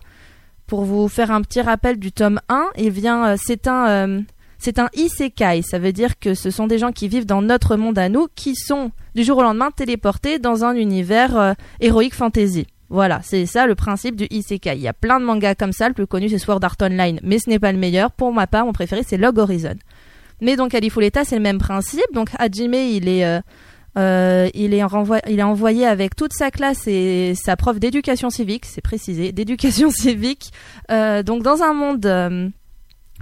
Pour 0.67 0.83
vous 0.83 1.07
faire 1.07 1.29
un 1.29 1.41
petit 1.41 1.61
rappel 1.61 1.99
du 1.99 2.11
tome 2.11 2.39
1, 2.49 2.69
il 2.77 2.89
vient, 2.89 3.35
c'est 3.37 3.67
un, 3.67 3.87
euh, 3.87 4.21
c'est 4.59 4.79
un 4.79 4.89
isekai. 4.95 5.61
Ça 5.61 5.79
veut 5.79 5.91
dire 5.93 6.19
que 6.19 6.33
ce 6.33 6.49
sont 6.51 6.67
des 6.67 6.77
gens 6.77 6.91
qui 6.91 7.07
vivent 7.07 7.25
dans 7.25 7.41
notre 7.41 7.75
monde 7.75 7.97
à 7.97 8.09
nous, 8.09 8.27
qui 8.35 8.55
sont 8.55 8.91
du 9.15 9.23
jour 9.23 9.37
au 9.37 9.43
lendemain 9.43 9.71
téléportés 9.71 10.39
dans 10.39 10.63
un 10.65 10.75
univers 10.75 11.37
euh, 11.37 11.53
héroïque 11.79 12.15
fantasy. 12.15 12.67
Voilà, 12.89 13.19
c'est 13.23 13.45
ça 13.47 13.65
le 13.65 13.73
principe 13.75 14.15
du 14.15 14.27
isekai. 14.29 14.73
Il 14.75 14.81
y 14.81 14.87
a 14.87 14.93
plein 14.93 15.19
de 15.19 15.25
mangas 15.25 15.55
comme 15.55 15.71
ça. 15.73 15.87
Le 15.87 15.93
plus 15.95 16.05
connu 16.07 16.29
c'est 16.29 16.37
Sword 16.37 16.59
Art 16.63 16.75
Online, 16.81 17.19
mais 17.23 17.39
ce 17.39 17.49
n'est 17.49 17.59
pas 17.59 17.71
le 17.71 17.77
meilleur. 17.79 18.11
Pour 18.11 18.31
ma 18.31 18.45
part, 18.47 18.65
mon 18.65 18.73
préféré 18.73 19.01
c'est 19.05 19.17
Log 19.17 19.37
Horizon. 19.39 19.75
Mais 20.41 20.55
donc 20.55 20.75
Alifuleta, 20.75 21.23
c'est 21.23 21.35
le 21.37 21.41
même 21.41 21.57
principe. 21.57 22.05
Donc 22.13 22.29
Hajime, 22.37 22.73
il 22.73 23.07
est 23.07 23.25
euh, 23.25 23.39
euh, 23.97 24.49
il, 24.53 24.73
est 24.73 24.83
renvoi- 24.83 25.21
il 25.29 25.39
est 25.39 25.43
envoyé 25.43 25.85
avec 25.87 26.15
toute 26.15 26.33
sa 26.33 26.51
classe 26.51 26.85
et 26.87 27.33
sa 27.35 27.55
prof 27.55 27.79
d'éducation 27.79 28.29
civique, 28.29 28.65
c'est 28.65 28.81
précisé, 28.81 29.31
d'éducation 29.31 29.89
civique, 29.91 30.51
euh, 30.91 31.23
donc 31.23 31.41
dans 31.43 31.63
un 31.63 31.73
monde 31.73 32.51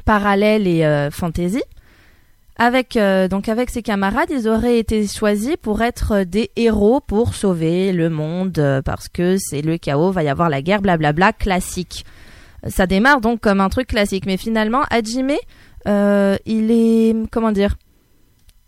parallèle 0.06 0.68
et 0.68 0.86
euh, 0.86 1.12
fantasy. 1.12 1.62
Avec 2.58 2.98
euh, 2.98 3.28
donc 3.28 3.50
avec 3.50 3.72
ses 3.72 3.82
camarades, 3.82 4.30
ils 4.30 4.48
auraient 4.48 4.78
été 4.78 5.08
choisis 5.08 5.56
pour 5.60 5.82
être 5.82 6.24
des 6.24 6.52
héros 6.56 7.00
pour 7.00 7.34
sauver 7.34 7.92
le 7.92 8.10
monde 8.12 8.60
euh, 8.60 8.82
parce 8.84 9.08
que 9.10 9.38
c'est 9.40 9.64
le 9.64 9.78
chaos, 9.78 10.12
va 10.12 10.24
y 10.24 10.30
avoir 10.30 10.50
la 10.50 10.62
guerre, 10.62 10.82
blablabla, 10.82 11.34
classique. 11.34 12.06
Ça 12.68 12.86
démarre 12.86 13.22
donc 13.22 13.42
comme 13.42 13.60
un 13.60 13.70
truc 13.70 13.88
classique, 13.88 14.26
mais 14.28 14.38
finalement, 14.38 14.84
Hajime, 14.92 15.34
euh, 15.88 16.38
il 16.46 16.72
est 16.72 17.16
comment 17.32 17.52
dire 17.52 17.76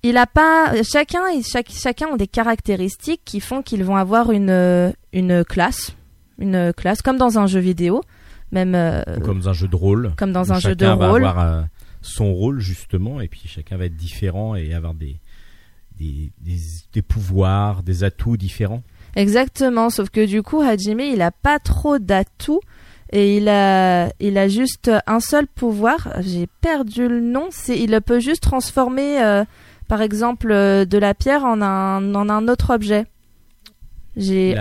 il 0.03 0.17
a 0.17 0.27
pas 0.27 0.73
chacun 0.83 1.21
chaque, 1.43 1.69
chacun 1.69 2.07
ont 2.07 2.17
des 2.17 2.27
caractéristiques 2.27 3.21
qui 3.23 3.39
font 3.39 3.61
qu'ils 3.61 3.83
vont 3.83 3.95
avoir 3.95 4.31
une 4.31 4.49
euh, 4.49 4.91
une 5.13 5.45
classe 5.45 5.95
une 6.39 6.73
classe 6.73 7.01
comme 7.01 7.17
dans 7.17 7.39
un 7.39 7.47
jeu 7.47 7.59
vidéo 7.59 8.01
même 8.55 8.73
euh, 8.73 9.03
comme 9.23 9.39
dans 9.41 9.49
un 9.49 9.53
jeu 9.53 9.67
de 9.67 9.75
rôle. 9.75 10.13
comme 10.17 10.31
dans 10.31 10.51
un 10.53 10.59
jeu 10.59 10.75
de 10.75 10.85
chacun 10.85 10.95
va 10.95 11.09
rôle. 11.11 11.25
avoir 11.25 11.39
euh, 11.39 11.61
son 12.01 12.33
rôle 12.33 12.59
justement, 12.59 13.21
et 13.21 13.27
puis 13.27 13.43
chacun 13.45 13.77
va 13.77 13.85
être 13.85 13.95
différent 13.97 14.55
et 14.55 14.73
avoir 14.73 14.93
des 14.95 15.19
des, 15.99 16.31
des, 16.41 16.57
des 16.93 17.01
pouvoirs, 17.01 17.83
des 17.83 18.03
atouts 18.03 18.37
différents. 18.37 18.83
exactement. 19.15 19.89
Sauf 19.89 20.09
que 20.09 20.25
du 20.25 20.41
coup 20.41 20.61
Hajime 20.61 20.99
il 21.01 21.21
a 21.21 21.31
pas 21.31 21.59
trop 21.59 21.99
d'atouts 21.99 22.61
et 23.11 23.37
il 23.37 23.47
a 23.49 24.09
il 24.19 24.37
a 24.37 24.47
juste 24.47 24.89
un 25.07 25.19
seul 25.19 25.47
pouvoir. 25.47 26.09
J'ai 26.21 26.47
perdu 26.61 27.07
le 27.07 27.21
nom. 27.21 27.47
C'est 27.51 27.77
il 27.79 27.99
peut 28.01 28.19
juste 28.19 28.43
transformer 28.43 29.21
euh, 29.23 29.43
par 29.87 30.01
exemple 30.01 30.49
de 30.49 30.97
la 30.97 31.13
pierre 31.13 31.45
en 31.45 31.61
un 31.61 32.13
en 32.15 32.29
un 32.29 32.47
autre 32.47 32.73
objet. 32.73 33.05
J'ai 34.17 34.55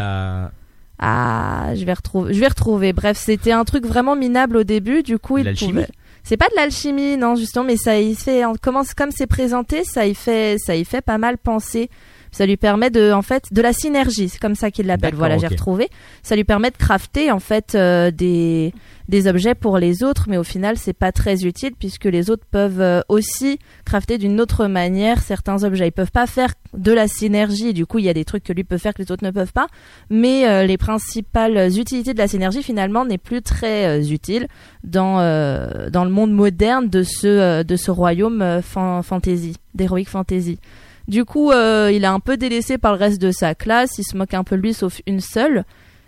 Ah, 1.06 1.75
je 1.75 1.84
vais 1.84 1.92
retrouver. 1.92 2.32
Je 2.32 2.40
vais 2.40 2.49
retrouver. 2.49 2.94
Bref, 2.94 3.18
c'était 3.18 3.52
un 3.52 3.64
truc 3.64 3.84
vraiment 3.84 4.16
minable 4.16 4.56
au 4.56 4.64
début. 4.64 5.02
Du 5.02 5.18
coup, 5.18 5.37
il 5.37 5.54
pouvait. 5.54 5.87
C'est 6.23 6.38
pas 6.38 6.49
de 6.49 6.56
l'alchimie, 6.56 7.18
non, 7.18 7.37
justement, 7.37 7.66
mais 7.66 7.76
ça 7.76 8.00
y 8.00 8.14
fait. 8.14 8.42
Comment, 8.62 8.80
comme 8.96 9.11
c'est 9.11 9.26
présenté, 9.26 9.84
ça 9.84 10.06
y 10.06 10.14
fait, 10.14 10.56
ça 10.58 10.75
y 10.75 10.87
fait 10.87 11.02
pas 11.02 11.18
mal 11.18 11.37
penser. 11.37 11.90
Ça 12.35 12.47
lui 12.47 12.57
permet 12.57 12.91
de, 12.91 13.12
en 13.12 13.23
fait, 13.23 13.45
de 13.53 13.62
la 13.62 13.73
synergie. 13.73 14.29
C'est 14.29 14.41
comme 14.41 14.57
ça 14.57 14.73
qu'il 14.73 14.87
l'appelle. 14.87 15.14
Voilà, 15.19 15.37
j'ai 15.38 15.47
retrouvé. 15.55 15.88
Ça 16.25 16.35
lui 16.35 16.43
permet 16.45 16.71
de 16.73 16.76
crafter 16.76 17.31
en 17.31 17.38
fait 17.38 17.75
euh, 17.76 18.11
des 18.11 18.73
des 19.07 19.29
objets 19.29 19.55
pour 19.55 19.76
les 19.79 20.03
autres, 20.03 20.25
mais 20.31 20.38
au 20.38 20.45
final, 20.45 20.79
c'est 20.79 20.95
pas 20.95 21.12
très 21.12 21.45
utile 21.45 21.73
puisque 21.79 22.07
les 22.07 22.31
autres 22.31 22.45
peuvent 22.50 22.81
euh, 22.81 23.03
aussi 23.11 23.59
crafter 23.85 24.17
d'une 24.17 24.41
autre 24.41 24.67
manière 24.67 25.21
certains 25.21 25.62
objets. 25.62 25.88
Ils 25.88 25.93
peuvent 25.93 26.11
pas 26.11 26.26
faire 26.26 26.55
de 26.75 26.91
la 26.91 27.07
synergie. 27.07 27.75
Du 27.75 27.85
coup, 27.85 27.99
il 27.99 28.07
y 28.07 28.09
a 28.09 28.14
des 28.14 28.25
trucs 28.25 28.43
que 28.45 28.53
lui 28.55 28.64
peut 28.64 28.79
faire 28.79 28.95
que 28.95 29.03
les 29.03 29.12
autres 29.12 29.25
ne 29.25 29.31
peuvent 29.31 29.53
pas 29.53 29.67
mais 30.11 30.49
euh, 30.49 30.64
les 30.64 30.76
principales 30.79 31.69
utilités 31.79 32.14
de 32.14 32.19
la 32.19 32.29
synergie 32.29 32.62
finalement 32.62 33.05
n'est 33.05 33.19
plus 33.19 33.43
très 33.43 33.87
euh, 33.87 34.03
utile 34.03 34.49
dans 34.83 35.21
euh, 35.21 35.91
dans 35.91 36.05
le 36.05 36.11
monde 36.11 36.33
moderne 36.33 36.88
de 36.88 37.03
ce 37.03 37.62
de 37.62 37.76
ce 37.76 37.91
royaume 37.91 38.61
fan- 38.62 39.03
fantasy, 39.03 39.57
d'heroic 39.75 40.05
fantasy. 40.07 40.59
Du 41.08 41.25
coup, 41.25 41.50
euh, 41.50 41.90
il 41.92 42.04
est 42.04 42.08
un 42.08 42.20
peu 42.20 42.37
délaissé 42.37 42.78
par 42.78 42.92
le 42.92 42.99
reste 42.99 43.20
de 43.20 43.30
sa 43.30 43.54
classe, 43.54 43.99
il 43.99 44.04
se 44.04 44.16
moque 44.16 44.34
un 44.34 44.44
peu 44.44 44.56
de 44.56 44.62
lui 44.62 44.75
sauf 44.75 45.00
une 45.06 45.20
seule. 45.20 45.64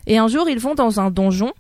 Et 0.07 0.19
un 0.19 0.29
jour, 0.29 0.49
ils 0.49 0.59
vont 0.59 0.75
dans 0.75 1.01
un 1.01 1.11
donjon 1.11 1.53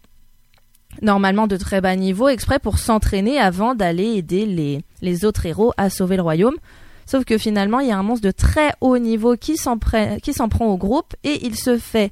normalement 1.02 1.46
de 1.46 1.58
très 1.58 1.82
bas 1.82 1.94
niveau 1.94 2.28
exprès 2.28 2.58
pour 2.58 2.78
s'entraîner 2.78 3.38
avant 3.38 3.74
d'aller 3.74 4.14
aider 4.16 4.82
les 5.02 5.24
autres 5.26 5.44
héros 5.44 5.72
à 5.76 5.90
sauver 5.90 6.16
le 6.16 6.22
royaume. 6.22 6.56
Sauf 7.04 7.24
que 7.24 7.38
finalement, 7.38 7.80
il 7.80 7.88
y 7.88 7.92
a 7.92 7.98
un 7.98 8.02
monstre 8.02 8.26
de 8.26 8.30
très 8.32 8.72
haut 8.80 8.98
niveau 8.98 9.36
qui 9.36 9.56
s'en 9.56 9.78
prend 9.78 10.66
au 10.66 10.76
groupe 10.76 11.14
et 11.22 11.46
il 11.46 11.54
se 11.54 11.78
fait 11.78 12.10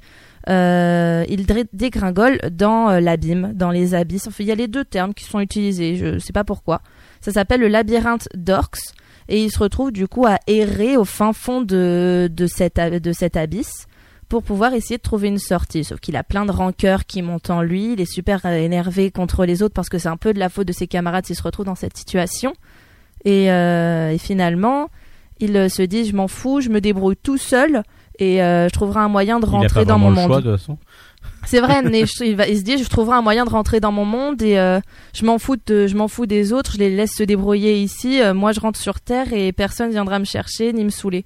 euh, 0.48 1.24
il 1.28 1.46
dégringole 1.72 2.38
dans 2.50 2.90
euh, 2.90 3.00
l'abîme, 3.00 3.52
dans 3.54 3.70
les 3.70 3.94
abysses. 3.94 4.26
Enfin, 4.26 4.44
il 4.44 4.46
y 4.46 4.52
a 4.52 4.54
les 4.54 4.68
deux 4.68 4.84
termes 4.84 5.14
qui 5.14 5.24
sont 5.24 5.40
utilisés, 5.40 5.96
je 5.96 6.18
sais 6.18 6.32
pas 6.32 6.44
pourquoi. 6.44 6.82
Ça 7.20 7.32
s'appelle 7.32 7.60
le 7.60 7.68
labyrinthe 7.68 8.28
d'Orcs 8.34 8.92
et 9.28 9.42
il 9.42 9.50
se 9.50 9.58
retrouve 9.58 9.92
du 9.92 10.08
coup 10.08 10.26
à 10.26 10.38
errer 10.46 10.96
au 10.96 11.04
fin 11.04 11.32
fond 11.32 11.62
de, 11.62 12.30
de, 12.32 12.46
cet, 12.46 12.76
de 12.78 13.12
cet 13.12 13.36
abysse 13.36 13.86
pour 14.28 14.42
pouvoir 14.42 14.74
essayer 14.74 14.96
de 14.96 15.02
trouver 15.02 15.28
une 15.28 15.38
sortie. 15.38 15.84
Sauf 15.84 16.00
qu'il 16.00 16.16
a 16.16 16.24
plein 16.24 16.44
de 16.44 16.50
rancœur 16.50 17.06
qui 17.06 17.22
montent 17.22 17.50
en 17.50 17.62
lui, 17.62 17.92
il 17.92 18.00
est 18.00 18.10
super 18.10 18.40
euh, 18.44 18.56
énervé 18.56 19.10
contre 19.10 19.44
les 19.44 19.62
autres 19.62 19.74
parce 19.74 19.88
que 19.88 19.98
c'est 19.98 20.08
un 20.08 20.16
peu 20.16 20.32
de 20.32 20.38
la 20.38 20.48
faute 20.48 20.66
de 20.66 20.72
ses 20.72 20.86
camarades 20.86 21.26
s'il 21.26 21.36
se 21.36 21.42
retrouve 21.42 21.66
dans 21.66 21.74
cette 21.74 21.96
situation. 21.96 22.54
Et, 23.24 23.50
euh, 23.50 24.10
et 24.10 24.18
finalement, 24.18 24.88
il 25.40 25.56
euh, 25.56 25.68
se 25.68 25.82
dit 25.82 26.04
je 26.04 26.14
m'en 26.14 26.28
fous, 26.28 26.60
je 26.60 26.68
me 26.68 26.80
débrouille 26.80 27.16
tout 27.16 27.38
seul 27.38 27.82
et 28.18 28.42
euh, 28.42 28.68
je 28.68 28.72
trouverai 28.72 29.00
un 29.00 29.08
moyen 29.08 29.40
de 29.40 29.46
il 29.46 29.48
a 29.48 29.50
pas 29.50 29.58
rentrer 29.58 29.84
dans 29.84 29.98
mon 29.98 30.10
le 30.10 30.16
choix 30.16 30.28
monde. 30.28 30.42
de 30.42 30.50
toute 30.50 30.60
façon. 30.60 30.78
C'est 31.46 31.60
vrai, 31.60 31.82
mais 31.82 32.04
il, 32.20 32.36
va, 32.36 32.46
se 32.46 32.62
dit 32.62 32.78
je 32.78 32.88
trouverai 32.88 33.16
un 33.16 33.22
moyen 33.22 33.44
de 33.44 33.50
rentrer 33.50 33.80
dans 33.80 33.92
mon 33.92 34.04
monde 34.04 34.42
et 34.42 34.58
euh, 34.58 34.80
je 35.14 35.24
m'en 35.24 35.38
fous 35.38 35.56
je 35.68 35.94
m'en 35.94 36.08
fous 36.08 36.26
des 36.26 36.52
autres, 36.52 36.72
je 36.72 36.78
les 36.78 36.94
laisse 36.94 37.14
se 37.14 37.22
débrouiller 37.22 37.80
ici. 37.80 38.22
euh, 38.22 38.34
moi, 38.34 38.52
je 38.52 38.60
rentre 38.60 38.80
sur 38.80 39.00
terre 39.00 39.32
et 39.32 39.52
personne 39.52 39.90
viendra 39.90 40.18
me 40.18 40.24
chercher 40.24 40.72
ni 40.72 40.84
me 40.84 40.90
saouler. 40.90 41.24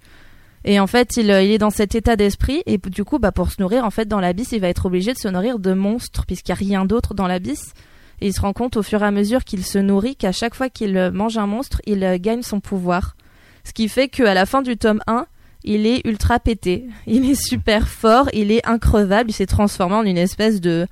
Et 0.64 0.80
en 0.80 0.86
fait, 0.86 1.16
il, 1.16 1.30
euh, 1.30 1.40
est 1.42 1.58
dans 1.58 1.70
cet 1.70 1.94
état 1.94 2.16
d'esprit 2.16 2.62
et 2.66 2.78
du 2.78 3.04
coup, 3.04 3.18
bah, 3.18 3.32
pour 3.32 3.50
se 3.50 3.60
nourrir, 3.60 3.84
en 3.84 3.90
fait, 3.90 4.06
dans 4.06 4.20
l'abysse, 4.20 4.52
il 4.52 4.60
va 4.60 4.68
être 4.68 4.86
obligé 4.86 5.12
de 5.12 5.18
se 5.18 5.28
nourrir 5.28 5.58
de 5.58 5.72
monstres 5.72 6.26
puisqu'il 6.26 6.50
n'y 6.50 6.54
a 6.54 6.58
rien 6.58 6.84
d'autre 6.84 7.14
dans 7.14 7.26
l'abysse. 7.26 7.72
Et 8.20 8.26
il 8.26 8.32
se 8.32 8.40
rend 8.40 8.52
compte 8.52 8.76
au 8.76 8.82
fur 8.82 9.02
et 9.02 9.06
à 9.06 9.12
mesure 9.12 9.44
qu'il 9.44 9.64
se 9.64 9.78
nourrit 9.78 10.16
qu'à 10.16 10.32
chaque 10.32 10.56
fois 10.56 10.68
qu'il 10.68 11.10
mange 11.12 11.38
un 11.38 11.46
monstre, 11.46 11.80
il 11.86 12.00
gagne 12.20 12.42
son 12.42 12.58
pouvoir. 12.58 13.14
Ce 13.62 13.72
qui 13.72 13.88
fait 13.88 14.08
qu'à 14.08 14.34
la 14.34 14.44
fin 14.44 14.60
du 14.60 14.76
tome 14.76 15.00
1, 15.06 15.26
il 15.64 15.86
est 15.86 16.06
ultra 16.06 16.38
pété. 16.38 16.86
Il 17.06 17.28
est 17.28 17.40
super 17.40 17.88
fort, 17.88 18.28
il 18.32 18.52
est 18.52 18.66
increvable, 18.66 19.30
il 19.30 19.34
s'est 19.34 19.46
transformé 19.46 19.96
en 19.96 20.04
une 20.04 20.18
espèce 20.18 20.60
de 20.60 20.86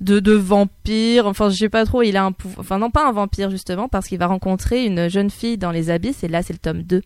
de, 0.00 0.32
vampire. 0.32 1.26
Enfin, 1.26 1.48
je 1.48 1.56
sais 1.56 1.68
pas 1.68 1.84
trop, 1.84 2.02
il 2.02 2.16
a 2.16 2.24
un 2.24 2.32
pouvoir. 2.32 2.60
Enfin, 2.60 2.78
non, 2.78 2.90
pas 2.90 3.06
un 3.06 3.12
vampire, 3.12 3.50
justement, 3.50 3.88
parce 3.88 4.06
qu'il 4.06 4.18
va 4.18 4.26
rencontrer 4.26 4.84
une 4.84 5.08
jeune 5.08 5.30
fille 5.30 5.58
dans 5.58 5.70
les 5.70 5.90
abysses, 5.90 6.24
et 6.24 6.28
là, 6.28 6.42
c'est 6.42 6.52
le 6.52 6.58
tome 6.58 6.82
2. 6.82 7.02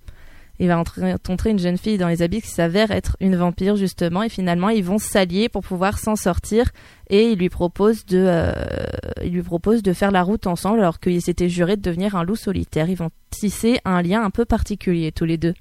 Il 0.60 0.66
va 0.66 0.82
rencontrer 0.82 1.50
une 1.50 1.60
jeune 1.60 1.78
fille 1.78 1.98
dans 1.98 2.08
les 2.08 2.20
abysses 2.20 2.42
qui 2.42 2.50
s'avère 2.50 2.90
être 2.90 3.16
une 3.20 3.36
vampire, 3.36 3.76
justement, 3.76 4.24
et 4.24 4.28
finalement, 4.28 4.70
ils 4.70 4.82
vont 4.82 4.98
s'allier 4.98 5.48
pour 5.48 5.62
pouvoir 5.62 5.98
s'en 5.98 6.16
sortir, 6.16 6.70
et 7.08 7.30
il 7.30 7.38
lui 7.38 7.48
propose 7.48 8.04
de, 8.06 8.24
euh, 8.26 8.52
il 9.22 9.32
lui 9.32 9.42
propose 9.42 9.82
de 9.82 9.92
faire 9.92 10.10
la 10.10 10.22
route 10.22 10.48
ensemble, 10.48 10.80
alors 10.80 10.98
qu'ils 10.98 11.22
s'étaient 11.22 11.48
jurés 11.48 11.76
de 11.76 11.82
devenir 11.82 12.16
un 12.16 12.24
loup 12.24 12.36
solitaire. 12.36 12.88
Ils 12.90 12.96
vont 12.96 13.10
tisser 13.30 13.78
un 13.84 14.02
lien 14.02 14.24
un 14.24 14.30
peu 14.30 14.44
particulier, 14.44 15.12
tous 15.12 15.26
les 15.26 15.36
deux. 15.36 15.54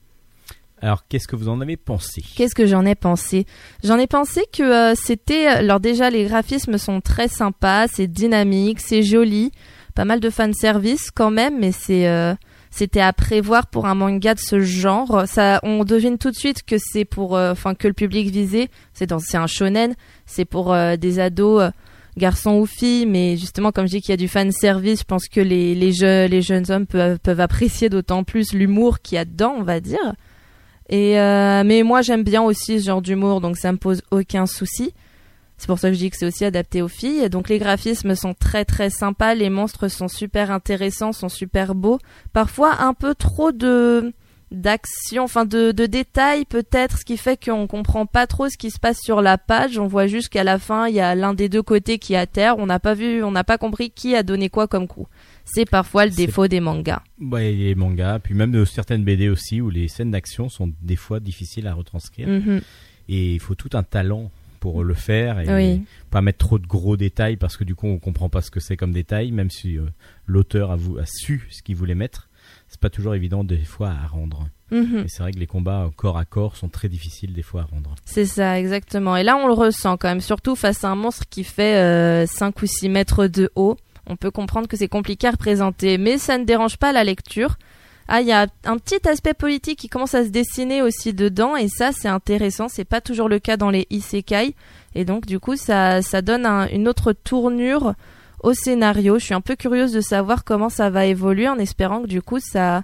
Alors, 0.81 1.07
qu'est-ce 1.07 1.27
que 1.27 1.35
vous 1.35 1.49
en 1.49 1.59
avez 1.59 1.75
pensé? 1.75 2.23
Qu'est-ce 2.35 2.53
que 2.53 2.67
j'en 2.67 2.85
ai 2.85 2.93
pensé? 2.93 3.45
J'en 3.83 3.97
ai 3.97 4.05
pensé 4.05 4.43
que 4.53 4.61
euh, 4.61 4.95
c'était... 4.95 5.47
Alors 5.47 5.79
déjà, 5.79 6.09
les 6.09 6.25
graphismes 6.25 6.77
sont 6.77 7.01
très 7.01 7.27
sympas, 7.27 7.87
c'est 7.87 8.07
dynamique, 8.07 8.79
c'est 8.79 9.01
joli, 9.01 9.51
pas 9.95 10.05
mal 10.05 10.19
de 10.19 10.29
fanservice 10.29 11.09
quand 11.09 11.31
même, 11.31 11.59
mais 11.59 11.71
c'est... 11.71 12.07
euh, 12.07 12.35
c'était 12.69 13.01
à 13.01 13.11
prévoir 13.11 13.67
pour 13.67 13.87
un 13.87 13.95
manga 13.95 14.35
de 14.35 14.39
ce 14.39 14.59
genre. 14.59 15.23
Ça, 15.25 15.59
on 15.63 15.83
devine 15.83 16.19
tout 16.19 16.29
de 16.29 16.35
suite 16.35 16.63
que 16.63 16.75
c'est 16.77 17.05
pour, 17.05 17.35
euh, 17.35 17.53
enfin, 17.53 17.73
que 17.73 17.87
le 17.87 17.93
public 17.95 18.29
visé, 18.29 18.69
c'est 18.93 19.11
c'est 19.19 19.37
un 19.37 19.47
shonen, 19.47 19.95
c'est 20.27 20.45
pour 20.45 20.75
des 20.75 21.19
ados, 21.19 21.71
garçons 22.17 22.55
ou 22.55 22.65
filles. 22.67 23.07
Mais 23.07 23.35
justement, 23.35 23.71
comme 23.71 23.87
je 23.87 23.93
dis 23.93 24.01
qu'il 24.01 24.11
y 24.11 24.13
a 24.13 24.17
du 24.17 24.27
fan 24.27 24.51
service, 24.51 24.99
je 24.99 25.05
pense 25.05 25.27
que 25.27 25.39
les 25.39 25.73
les, 25.73 26.27
les 26.27 26.41
jeunes 26.43 26.69
hommes 26.69 26.85
peuvent, 26.85 27.17
peuvent 27.19 27.39
apprécier 27.39 27.89
d'autant 27.89 28.23
plus 28.23 28.53
l'humour 28.53 28.99
qu'il 28.99 29.15
y 29.15 29.19
a 29.19 29.25
dedans, 29.25 29.55
on 29.57 29.63
va 29.63 29.79
dire. 29.79 30.13
Euh, 30.91 31.63
mais 31.65 31.83
moi 31.83 32.01
j'aime 32.01 32.23
bien 32.23 32.41
aussi 32.41 32.79
ce 32.79 32.85
genre 32.85 33.01
d'humour, 33.01 33.41
donc 33.41 33.57
ça 33.57 33.71
me 33.71 33.77
pose 33.77 34.01
aucun 34.11 34.45
souci. 34.45 34.93
C'est 35.57 35.67
pour 35.67 35.79
ça 35.79 35.89
que 35.89 35.95
je 35.95 35.99
dis 35.99 36.09
que 36.11 36.17
c'est 36.17 36.25
aussi 36.25 36.45
adapté 36.45 36.81
aux 36.81 36.87
filles. 36.87 37.29
Donc 37.29 37.49
les 37.49 37.57
graphismes 37.57 38.15
sont 38.15 38.33
très 38.33 38.63
très 38.63 38.89
sympas, 38.89 39.33
les 39.33 39.49
monstres 39.49 39.87
sont 39.87 40.07
super 40.07 40.51
intéressants, 40.51 41.13
sont 41.13 41.29
super 41.29 41.73
beaux. 41.73 41.99
Parfois 42.31 42.81
un 42.81 42.93
peu 42.93 43.15
trop 43.15 43.51
de 43.51 44.13
d'action, 44.49 45.23
enfin 45.23 45.43
de, 45.43 45.73
de 45.73 45.85
détails 45.87 46.45
peut-être, 46.45 46.99
ce 46.99 47.03
qui 47.03 47.17
fait 47.17 47.43
qu'on 47.43 47.67
comprend 47.67 48.05
pas 48.05 48.27
trop 48.27 48.47
ce 48.47 48.57
qui 48.57 48.71
se 48.71 48.79
passe 48.79 48.99
sur 49.01 49.21
la 49.21 49.37
page. 49.37 49.77
On 49.77 49.87
voit 49.87 50.07
juste 50.07 50.29
qu'à 50.29 50.43
la 50.45 50.57
fin, 50.57 50.87
il 50.87 50.95
y 50.95 51.01
a 51.01 51.15
l'un 51.15 51.33
des 51.33 51.49
deux 51.49 51.63
côtés 51.63 51.99
qui 51.99 52.13
est 52.13 52.17
à 52.17 52.27
terre. 52.27 52.57
On 52.57 52.65
n'a 52.65 52.79
pas 52.79 52.93
vu, 52.93 53.23
on 53.23 53.31
n'a 53.31 53.43
pas 53.43 53.57
compris 53.57 53.89
qui 53.89 54.15
a 54.15 54.23
donné 54.23 54.49
quoi 54.49 54.67
comme 54.67 54.87
coup. 54.87 55.07
C'est 55.53 55.65
parfois 55.69 56.05
le 56.05 56.11
défaut 56.11 56.47
des 56.47 56.59
mangas. 56.59 57.01
Ouais, 57.19 57.51
les 57.51 57.73
mangas, 57.75 58.19
puis 58.19 58.33
même 58.35 58.51
de 58.51 58.65
certaines 58.65 59.03
BD 59.03 59.29
aussi 59.29 59.61
où 59.61 59.69
les 59.69 59.87
scènes 59.87 60.11
d'action 60.11 60.49
sont 60.49 60.71
des 60.81 60.95
fois 60.95 61.19
difficiles 61.19 61.67
à 61.67 61.73
retranscrire 61.73 62.27
Mhm. 62.27 62.61
et 63.09 63.33
il 63.35 63.39
faut 63.39 63.55
tout 63.55 63.69
un 63.73 63.83
talent 63.83 64.29
pour 64.59 64.83
le 64.83 64.93
faire 64.93 65.39
et 65.39 65.53
Oui. 65.53 65.81
pas 66.09 66.21
mettre 66.21 66.39
trop 66.39 66.59
de 66.59 66.67
gros 66.67 66.97
détails 66.97 67.37
parce 67.37 67.55
que 67.57 67.63
du 67.63 67.75
coup 67.75 67.87
on 67.87 67.99
comprend 67.99 68.27
pas 68.27 68.41
ce 68.41 68.51
que 68.51 68.59
c'est 68.59 68.75
comme 68.75 68.91
détail 68.91 69.31
même 69.31 69.49
si 69.51 69.77
euh, 69.77 69.85
l'auteur 70.25 70.71
a, 70.71 70.75
a 70.75 71.05
su 71.05 71.47
ce 71.51 71.61
qu'il 71.63 71.75
voulait 71.75 71.95
mettre. 71.95 72.27
C'est 72.69 72.79
pas 72.79 72.89
toujours 72.89 73.13
évident 73.15 73.43
des 73.43 73.57
fois 73.63 73.89
à 73.91 74.07
rendre. 74.07 74.47
Et 74.71 75.07
c'est 75.07 75.23
vrai 75.23 75.31
que 75.31 75.39
les 75.39 75.47
combats 75.47 75.83
euh, 75.85 75.89
corps 75.95 76.17
à 76.17 76.25
corps 76.25 76.57
sont 76.57 76.67
très 76.67 76.89
difficiles 76.89 77.31
des 77.33 77.41
fois 77.41 77.61
à 77.61 77.63
rendre. 77.65 77.95
C'est 78.03 78.25
ça, 78.25 78.59
exactement. 78.59 79.15
Et 79.15 79.23
là, 79.23 79.37
on 79.37 79.47
le 79.47 79.53
ressent 79.53 79.95
quand 79.95 80.09
même, 80.09 80.19
surtout 80.19 80.57
face 80.57 80.83
à 80.83 80.89
un 80.89 80.95
monstre 80.95 81.23
qui 81.29 81.45
fait 81.45 81.77
euh, 81.77 82.25
5 82.25 82.61
ou 82.61 82.65
6 82.65 82.89
mètres 82.89 83.27
de 83.27 83.49
haut. 83.55 83.77
On 84.09 84.15
peut 84.15 84.31
comprendre 84.31 84.67
que 84.67 84.77
c'est 84.77 84.87
compliqué 84.87 85.27
à 85.27 85.31
représenter, 85.31 85.97
mais 85.97 86.17
ça 86.17 86.37
ne 86.37 86.45
dérange 86.45 86.77
pas 86.77 86.91
la 86.91 87.03
lecture. 87.03 87.57
Ah, 88.07 88.21
il 88.21 88.27
y 88.27 88.31
a 88.31 88.47
un 88.63 88.77
petit 88.77 89.05
aspect 89.09 89.33
politique 89.33 89.79
qui 89.79 89.89
commence 89.89 90.15
à 90.15 90.23
se 90.23 90.29
dessiner 90.29 90.81
aussi 90.81 91.13
dedans, 91.13 91.57
et 91.57 91.67
ça, 91.67 91.91
c'est 91.91 92.07
intéressant. 92.07 92.69
C'est 92.69 92.85
pas 92.85 93.01
toujours 93.01 93.27
le 93.27 93.39
cas 93.39 93.57
dans 93.57 93.69
les 93.69 93.85
isekai, 93.89 94.55
et 94.95 95.03
donc 95.03 95.25
du 95.25 95.39
coup, 95.39 95.57
ça, 95.57 96.01
ça 96.01 96.21
donne 96.21 96.45
un- 96.45 96.69
une 96.69 96.87
autre 96.87 97.11
tournure 97.11 97.95
au 98.43 98.53
scénario. 98.53 99.19
Je 99.19 99.25
suis 99.25 99.33
un 99.33 99.41
peu 99.41 99.55
curieuse 99.57 99.91
de 99.91 99.99
savoir 99.99 100.45
comment 100.45 100.69
ça 100.69 100.89
va 100.89 101.05
évoluer, 101.05 101.49
en 101.49 101.57
espérant 101.59 102.01
que 102.03 102.07
du 102.07 102.21
coup, 102.21 102.39
ça, 102.39 102.81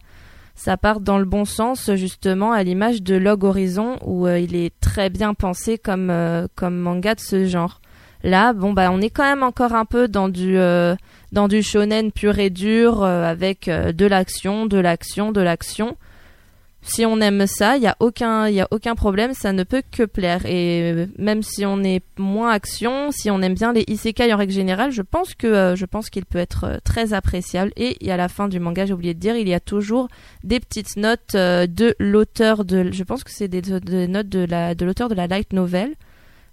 ça 0.55 0.75
part 0.75 0.99
dans 0.99 1.17
le 1.19 1.25
bon 1.25 1.45
sens 1.45 1.89
justement 1.95 2.51
à 2.51 2.61
l'image 2.63 3.01
de 3.01 3.15
Log 3.15 3.45
Horizon 3.45 3.97
où 4.05 4.27
euh, 4.27 4.39
il 4.39 4.55
est 4.55 4.73
très 4.81 5.09
bien 5.09 5.33
pensé 5.33 5.77
comme 5.77 6.09
euh, 6.09 6.47
comme 6.55 6.75
manga 6.77 7.15
de 7.15 7.21
ce 7.21 7.45
genre. 7.45 7.79
Là, 8.23 8.53
bon 8.53 8.71
bah 8.71 8.89
on 8.91 9.01
est 9.01 9.09
quand 9.09 9.23
même 9.23 9.43
encore 9.43 9.73
un 9.73 9.83
peu 9.83 10.07
dans 10.07 10.29
du 10.29 10.57
euh, 10.57 10.95
dans 11.33 11.49
du 11.49 11.61
shonen 11.61 12.11
pur 12.13 12.39
et 12.39 12.49
dur 12.49 13.03
euh, 13.03 13.23
avec 13.25 13.67
euh, 13.67 13.91
de 13.91 14.05
l'action, 14.05 14.65
de 14.65 14.77
l'action, 14.77 15.33
de 15.33 15.41
l'action. 15.41 15.97
Si 16.85 17.05
on 17.05 17.19
aime 17.21 17.47
ça, 17.47 17.77
il 17.77 17.83
y 17.83 17.87
a 17.87 17.95
aucun 18.01 18.95
problème, 18.95 19.33
ça 19.33 19.53
ne 19.53 19.63
peut 19.63 19.81
que 19.89 20.03
plaire. 20.03 20.45
Et 20.45 21.07
même 21.17 21.41
si 21.41 21.65
on 21.65 21.81
est 21.81 22.03
moins 22.17 22.51
action, 22.51 23.09
si 23.11 23.31
on 23.31 23.41
aime 23.41 23.53
bien 23.53 23.71
les 23.71 23.85
isekai 23.87 24.33
en 24.33 24.37
règle 24.37 24.51
générale, 24.51 24.91
je 24.91 25.01
pense 25.01 25.33
qu'il 25.33 26.25
peut 26.25 26.39
être 26.39 26.81
très 26.83 27.13
appréciable. 27.13 27.71
Et, 27.77 28.11
à 28.11 28.17
la 28.17 28.27
fin 28.27 28.49
du 28.49 28.59
manga, 28.59 28.85
j'ai 28.85 28.91
oublié 28.91 29.13
de 29.13 29.19
dire, 29.19 29.37
il 29.37 29.47
y 29.47 29.53
a 29.53 29.61
toujours 29.61 30.09
des 30.43 30.59
petites 30.59 30.97
notes 30.97 31.35
de 31.35 31.95
l'auteur 31.99 32.65
de 32.65 32.91
je 32.91 33.03
pense 33.03 33.23
que 33.23 33.31
c'est 33.31 33.47
des, 33.47 33.61
notes 34.09 34.27
de 34.27 34.73
de 34.73 34.85
l'auteur 34.85 35.07
de 35.07 35.15
la 35.15 35.27
light 35.27 35.53
novel 35.53 35.95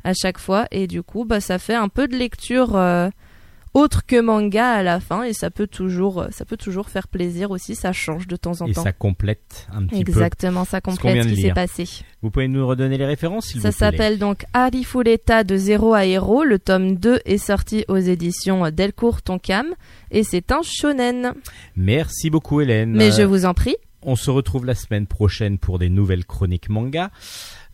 à 0.04 0.12
chaque 0.14 0.38
fois. 0.38 0.66
Et 0.70 0.86
du 0.86 1.02
coup 1.02 1.24
bah 1.24 1.40
ça 1.40 1.58
fait 1.58 1.74
un 1.74 1.88
peu 1.88 2.08
de 2.08 2.16
lecture 2.16 2.76
euh, 2.76 3.08
autre 3.72 4.04
que 4.04 4.20
manga 4.20 4.68
à 4.68 4.82
la 4.82 4.98
fin. 4.98 5.22
Et 5.22 5.32
ça 5.32 5.50
peut 5.50 5.66
toujours 5.68 6.26
ça 6.30 6.44
peut 6.44 6.56
toujours 6.56 6.88
faire 6.88 7.06
plaisir 7.06 7.50
aussi. 7.52 7.74
Ça 7.76 7.92
change 7.92 8.26
de 8.26 8.34
temps 8.36 8.60
en 8.62 8.66
Et 8.66 8.72
temps. 8.72 8.82
ça 8.82 8.92
complète 8.92 9.68
un 9.72 9.86
petit 9.86 10.02
peu. 10.04 10.10
exactement 10.10 10.64
ça 10.64 10.80
complète 10.80 11.22
ce 11.24 11.28
qui 11.28 11.40
s'est 11.42 11.52
passé. 11.52 11.84
Vous 12.22 12.30
pouvez 12.30 12.48
nous 12.48 12.66
redonner 12.66 12.98
les 12.98 13.06
références 13.06 13.46
s'il 13.46 13.60
ça 13.60 13.68
vous 13.70 13.76
plaît. 13.78 13.90
s'appelle 13.92 14.18
donc 14.18 14.44
Arifureta 14.52 15.44
de 15.44 15.56
Zéro 15.56 15.94
à 15.94 16.04
Héros 16.04 16.42
le 16.44 16.58
tome 16.58 16.96
2 16.96 17.20
est 17.24 17.38
sorti 17.38 17.84
aux 17.88 17.96
éditions 17.96 18.68
Delcourt 18.70 19.22
Tonkam. 19.22 19.66
Et 20.10 20.24
c'est 20.24 20.50
un 20.50 20.62
shonen. 20.64 21.34
Merci 21.76 22.28
beaucoup 22.30 22.60
Hélène. 22.60 22.90
mais 22.92 23.12
je 23.12 23.22
Euh, 23.22 23.26
vous 23.26 23.44
en 23.44 23.54
prie. 23.54 23.76
On 24.02 24.16
se 24.16 24.30
retrouve 24.30 24.64
la 24.64 24.74
semaine 24.74 25.06
prochaine 25.06 25.58
pour 25.58 25.78
des 25.78 25.90
nouvelles 25.90 26.24
chroniques 26.24 26.70
manga. 26.70 27.10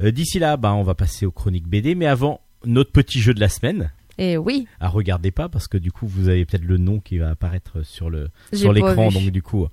Euh, 0.02 0.10
D'ici 0.10 0.38
là, 0.38 0.56
bah, 0.56 0.74
on 0.74 0.82
va 0.82 0.94
passer 0.94 1.26
aux 1.26 1.30
chroniques 1.30 1.66
BD, 1.68 1.94
mais 1.94 2.06
avant, 2.06 2.40
notre 2.64 2.92
petit 2.92 3.20
jeu 3.20 3.34
de 3.34 3.40
la 3.40 3.48
semaine. 3.48 3.90
et 4.18 4.36
oui. 4.36 4.66
À 4.80 4.88
regardez 4.88 5.30
pas 5.30 5.48
parce 5.48 5.68
que 5.68 5.76
du 5.78 5.92
coup 5.92 6.06
vous 6.06 6.28
avez 6.28 6.44
peut-être 6.46 6.64
le 6.64 6.78
nom 6.78 7.00
qui 7.00 7.18
va 7.18 7.30
apparaître 7.30 7.82
sur 7.84 8.08
le 8.08 8.30
sur 8.52 8.72
l'écran 8.72 9.10
donc 9.10 9.30
du 9.30 9.42
coup 9.42 9.66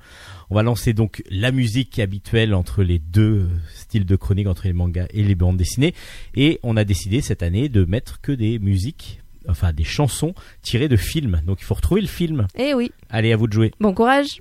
on 0.50 0.56
va 0.56 0.64
lancer 0.64 0.92
donc 0.94 1.24
la 1.30 1.52
musique 1.54 1.98
habituelle 1.98 2.54
entre 2.54 2.84
les 2.84 3.00
deux 3.00 3.48
styles 3.74 4.06
de 4.06 4.16
chronique 4.18 4.48
entre 4.48 4.68
les 4.68 4.74
mangas 4.74 5.08
et 5.12 5.24
les 5.24 5.36
bandes 5.36 5.56
dessinées. 5.58 5.94
Et 6.36 6.60
on 6.64 6.76
a 6.78 6.84
décidé 6.84 7.22
cette 7.22 7.42
année 7.42 7.70
de 7.70 7.86
mettre 7.86 8.20
que 8.22 8.32
des 8.34 8.60
musiques 8.60 9.22
enfin 9.48 9.74
des 9.74 9.84
chansons 9.86 10.34
tirées 10.62 10.88
de 10.90 10.98
films. 10.98 11.42
Donc 11.46 11.60
il 11.62 11.66
faut 11.66 11.74
retrouver 11.76 12.02
le 12.02 12.08
film. 12.08 12.48
Et 12.56 12.74
oui. 12.74 12.92
Allez 13.10 13.32
à 13.34 13.38
vous 13.38 13.48
de 13.48 13.54
jouer. 13.54 13.72
Bon 13.80 13.94
courage 13.94 14.40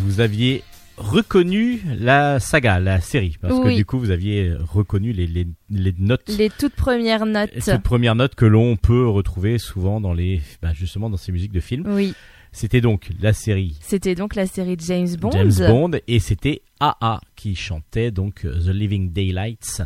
Vous 0.00 0.20
aviez 0.20 0.62
reconnu 0.96 1.82
la 1.98 2.38
saga, 2.40 2.78
la 2.78 3.00
série, 3.00 3.36
parce 3.40 3.58
que 3.58 3.74
du 3.74 3.84
coup 3.84 3.98
vous 3.98 4.10
aviez 4.10 4.54
reconnu 4.54 5.12
les, 5.12 5.26
les, 5.26 5.46
les 5.70 5.94
notes, 5.98 6.28
Les 6.38 6.50
toutes 6.50 6.74
premières 6.76 7.26
notes. 7.26 7.50
les 7.54 7.60
toutes 7.62 7.82
premières 7.82 8.14
notes 8.14 8.34
que 8.34 8.44
l'on 8.44 8.76
peut 8.76 9.08
retrouver 9.08 9.58
souvent 9.58 10.00
dans 10.00 10.12
les, 10.14 10.40
bah, 10.62 10.72
justement 10.72 11.10
dans 11.10 11.16
ces 11.16 11.32
musiques 11.32 11.52
de 11.52 11.60
films. 11.60 11.84
Oui, 11.88 12.14
C'était 12.52 12.80
donc 12.80 13.08
la 13.20 13.32
série 13.32 13.76
c'était 13.80 14.14
donc 14.14 14.36
la 14.36 14.46
série 14.46 14.76
James 14.86 15.16
Bond. 15.18 15.32
James 15.32 15.66
Bond 15.68 15.90
et 16.06 16.20
c'était 16.20 16.62
AA 16.78 17.20
qui 17.34 17.56
chantait 17.56 18.12
donc 18.12 18.44
euh, 18.44 18.60
The 18.60 18.68
Living 18.74 19.12
Daylights, 19.12 19.82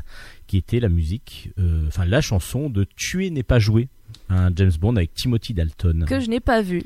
qui 0.47 0.59
était 0.59 0.81
la 0.81 0.91
musique, 0.91 1.51
euh, 1.59 1.87
enfin 1.89 2.05
la 2.05 2.21
chanson 2.21 2.69
de 2.69 2.85
Tuer 2.97 3.31
n'est 3.31 3.43
pas 3.43 3.59
joué, 3.59 3.89
un 4.29 4.51
James 4.55 4.73
Bond 4.79 4.97
avec 4.97 5.15
Timothy 5.15 5.55
Dalton. 5.55 6.05
Que 6.07 6.21
je 6.21 6.29
n'ai 6.29 6.41
pas 6.41 6.61
vu. 6.61 6.83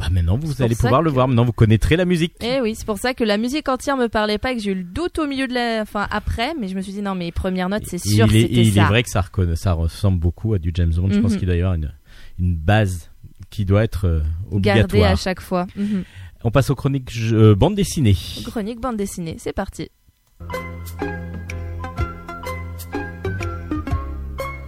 Bah 0.00 0.08
maintenant 0.10 0.38
vous 0.38 0.62
allez 0.62 0.74
pouvoir 0.74 1.02
le 1.02 1.10
voir, 1.10 1.28
maintenant 1.28 1.44
vous 1.44 1.52
connaîtrez 1.52 1.96
la 1.96 2.04
musique. 2.06 2.32
Eh 2.40 2.60
oui, 2.62 2.74
c'est 2.74 2.86
pour 2.86 2.96
ça 2.98 3.12
que 3.14 3.22
la 3.22 3.36
musique 3.36 3.68
entière 3.68 3.96
me 3.98 4.08
parlait 4.08 4.38
pas 4.38 4.52
et 4.52 4.56
que 4.56 4.62
j'ai 4.62 4.70
eu 4.72 4.74
le 4.76 4.82
doute 4.82 5.18
au 5.18 5.26
milieu 5.26 5.46
de 5.46 5.52
la, 5.52 5.82
enfin 5.82 6.06
après, 6.10 6.54
mais 6.58 6.68
je 6.68 6.74
me 6.74 6.80
suis 6.80 6.92
dit 6.92 7.02
non 7.02 7.14
mais 7.14 7.26
les 7.26 7.32
premières 7.32 7.68
notes 7.68 7.84
c'est 7.86 7.98
sûr 7.98 8.26
il 8.32 8.42
c'était 8.42 8.54
il 8.62 8.72
ça. 8.72 8.80
est 8.82 8.86
vrai 8.86 9.02
que 9.02 9.10
ça, 9.10 9.72
ressemble 9.72 10.18
beaucoup 10.18 10.54
à 10.54 10.58
du 10.58 10.70
James 10.74 10.92
Bond. 10.94 11.10
Je 11.10 11.20
pense 11.20 11.32
Mhm. 11.32 11.38
qu'il 11.38 11.46
doit 11.46 11.56
y 11.56 11.60
avoir 11.60 11.74
une, 11.74 11.92
une 12.38 12.54
base 12.56 13.10
qui 13.50 13.64
doit 13.64 13.84
être 13.84 14.06
euh, 14.06 14.20
Gardé 14.52 14.80
obligatoire. 14.84 15.12
à 15.12 15.16
chaque 15.16 15.40
fois. 15.40 15.66
Mhm. 15.76 16.04
On 16.44 16.50
passe 16.50 16.70
aux 16.70 16.74
chroniques 16.74 17.12
euh, 17.32 17.54
bande 17.54 17.74
dessinée. 17.74 18.16
Chronique 18.46 18.80
bande 18.80 18.96
dessinée, 18.96 19.36
c'est 19.38 19.52
parti. 19.52 19.90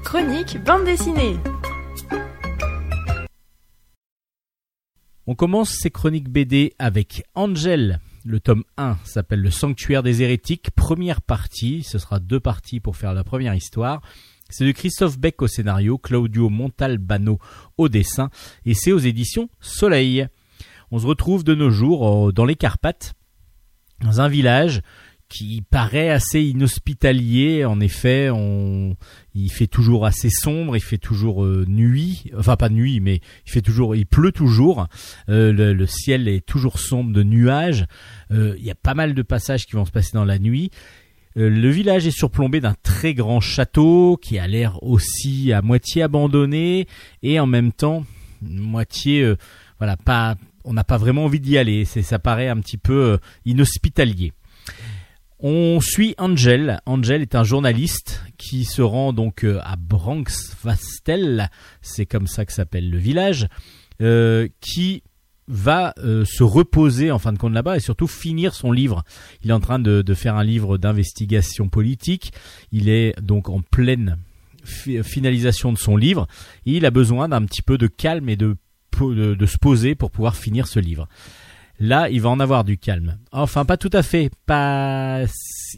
Chronique 0.04 0.58
bande 0.64 0.84
dessinée. 0.84 1.36
On 5.28 5.36
commence 5.36 5.70
ces 5.70 5.90
chroniques 5.90 6.28
BD 6.28 6.74
avec 6.80 7.22
Angel. 7.36 8.00
Le 8.24 8.40
tome 8.40 8.64
1 8.76 8.98
s'appelle 9.04 9.40
Le 9.40 9.52
Sanctuaire 9.52 10.02
des 10.02 10.20
Hérétiques. 10.22 10.72
Première 10.72 11.22
partie, 11.22 11.84
ce 11.84 11.98
sera 11.98 12.18
deux 12.18 12.40
parties 12.40 12.80
pour 12.80 12.96
faire 12.96 13.14
la 13.14 13.22
première 13.22 13.54
histoire. 13.54 14.02
C'est 14.50 14.66
de 14.66 14.72
Christophe 14.72 15.20
Beck 15.20 15.40
au 15.40 15.46
scénario, 15.46 15.96
Claudio 15.96 16.48
Montalbano 16.48 17.38
au 17.78 17.88
dessin, 17.88 18.30
et 18.66 18.74
c'est 18.74 18.90
aux 18.90 18.98
éditions 18.98 19.48
Soleil. 19.60 20.26
On 20.90 20.98
se 20.98 21.06
retrouve 21.06 21.44
de 21.44 21.54
nos 21.54 21.70
jours 21.70 22.28
euh, 22.28 22.32
dans 22.32 22.44
les 22.44 22.56
Carpates, 22.56 23.14
dans 24.00 24.20
un 24.20 24.28
village 24.28 24.82
qui 25.32 25.62
paraît 25.62 26.10
assez 26.10 26.42
inhospitalier. 26.42 27.64
En 27.64 27.80
effet, 27.80 28.28
on, 28.30 28.96
il 29.34 29.50
fait 29.50 29.66
toujours 29.66 30.04
assez 30.04 30.28
sombre, 30.28 30.76
il 30.76 30.82
fait 30.82 30.98
toujours 30.98 31.44
euh, 31.44 31.64
nuit, 31.66 32.30
enfin 32.36 32.56
pas 32.56 32.68
nuit, 32.68 33.00
mais 33.00 33.20
il 33.46 33.50
fait 33.50 33.62
toujours, 33.62 33.96
il 33.96 34.04
pleut 34.04 34.32
toujours. 34.32 34.88
Euh, 35.30 35.52
le, 35.52 35.86
ciel 35.86 36.28
est 36.28 36.44
toujours 36.44 36.78
sombre 36.78 37.12
de 37.12 37.22
nuages. 37.22 37.86
Euh, 38.30 38.54
Il 38.58 38.64
y 38.64 38.70
a 38.70 38.74
pas 38.74 38.94
mal 38.94 39.14
de 39.14 39.22
passages 39.22 39.64
qui 39.64 39.72
vont 39.72 39.86
se 39.86 39.90
passer 39.90 40.10
dans 40.12 40.26
la 40.26 40.38
nuit. 40.38 40.70
Le 41.34 41.70
village 41.70 42.06
est 42.06 42.10
surplombé 42.10 42.60
d'un 42.60 42.74
très 42.82 43.14
grand 43.14 43.40
château 43.40 44.18
qui 44.20 44.38
a 44.38 44.46
l'air 44.46 44.82
aussi 44.82 45.50
à 45.54 45.62
moitié 45.62 46.02
abandonné 46.02 46.86
et 47.22 47.40
en 47.40 47.46
même 47.46 47.72
temps 47.72 48.04
moitié, 48.42 49.32
voilà, 49.78 49.96
pas, 49.96 50.34
on 50.64 50.74
n'a 50.74 50.84
pas 50.84 50.98
vraiment 50.98 51.24
envie 51.24 51.40
d'y 51.40 51.56
aller. 51.56 51.86
C'est, 51.86 52.02
ça 52.02 52.18
paraît 52.18 52.48
un 52.48 52.60
petit 52.60 52.76
peu 52.76 53.18
inhospitalier. 53.46 54.34
On 55.44 55.80
suit 55.80 56.14
Angel. 56.18 56.80
Angel 56.86 57.20
est 57.20 57.34
un 57.34 57.42
journaliste 57.42 58.22
qui 58.38 58.64
se 58.64 58.80
rend 58.80 59.12
donc 59.12 59.42
euh, 59.42 59.58
à 59.64 59.74
Branxvastel, 59.74 61.50
c'est 61.80 62.06
comme 62.06 62.28
ça 62.28 62.46
que 62.46 62.52
s'appelle 62.52 62.88
le 62.88 62.98
village, 62.98 63.48
euh, 64.00 64.46
qui 64.60 65.02
va 65.48 65.94
euh, 65.98 66.24
se 66.24 66.44
reposer 66.44 67.10
en 67.10 67.18
fin 67.18 67.32
de 67.32 67.38
compte 67.38 67.54
là-bas 67.54 67.76
et 67.76 67.80
surtout 67.80 68.06
finir 68.06 68.54
son 68.54 68.70
livre. 68.70 69.02
Il 69.42 69.50
est 69.50 69.52
en 69.52 69.58
train 69.58 69.80
de, 69.80 70.14
faire 70.14 70.36
un 70.36 70.44
livre 70.44 70.78
d'investigation 70.78 71.68
politique. 71.68 72.32
Il 72.70 72.88
est 72.88 73.20
donc 73.20 73.48
en 73.48 73.62
pleine 73.62 74.18
fi- 74.62 75.02
finalisation 75.02 75.72
de 75.72 75.78
son 75.78 75.96
livre 75.96 76.28
et 76.66 76.76
il 76.76 76.86
a 76.86 76.92
besoin 76.92 77.28
d'un 77.28 77.44
petit 77.44 77.62
peu 77.62 77.78
de 77.78 77.88
calme 77.88 78.28
et 78.28 78.36
de 78.36 78.56
se 79.00 79.58
poser 79.58 79.96
pour 79.96 80.12
pouvoir 80.12 80.36
finir 80.36 80.68
ce 80.68 80.78
livre. 80.78 81.08
Là, 81.82 82.08
il 82.10 82.20
va 82.20 82.30
en 82.30 82.38
avoir 82.38 82.62
du 82.62 82.78
calme. 82.78 83.18
Enfin, 83.32 83.64
pas 83.64 83.76
tout 83.76 83.90
à 83.92 84.04
fait. 84.04 84.30
Pas. 84.46 85.22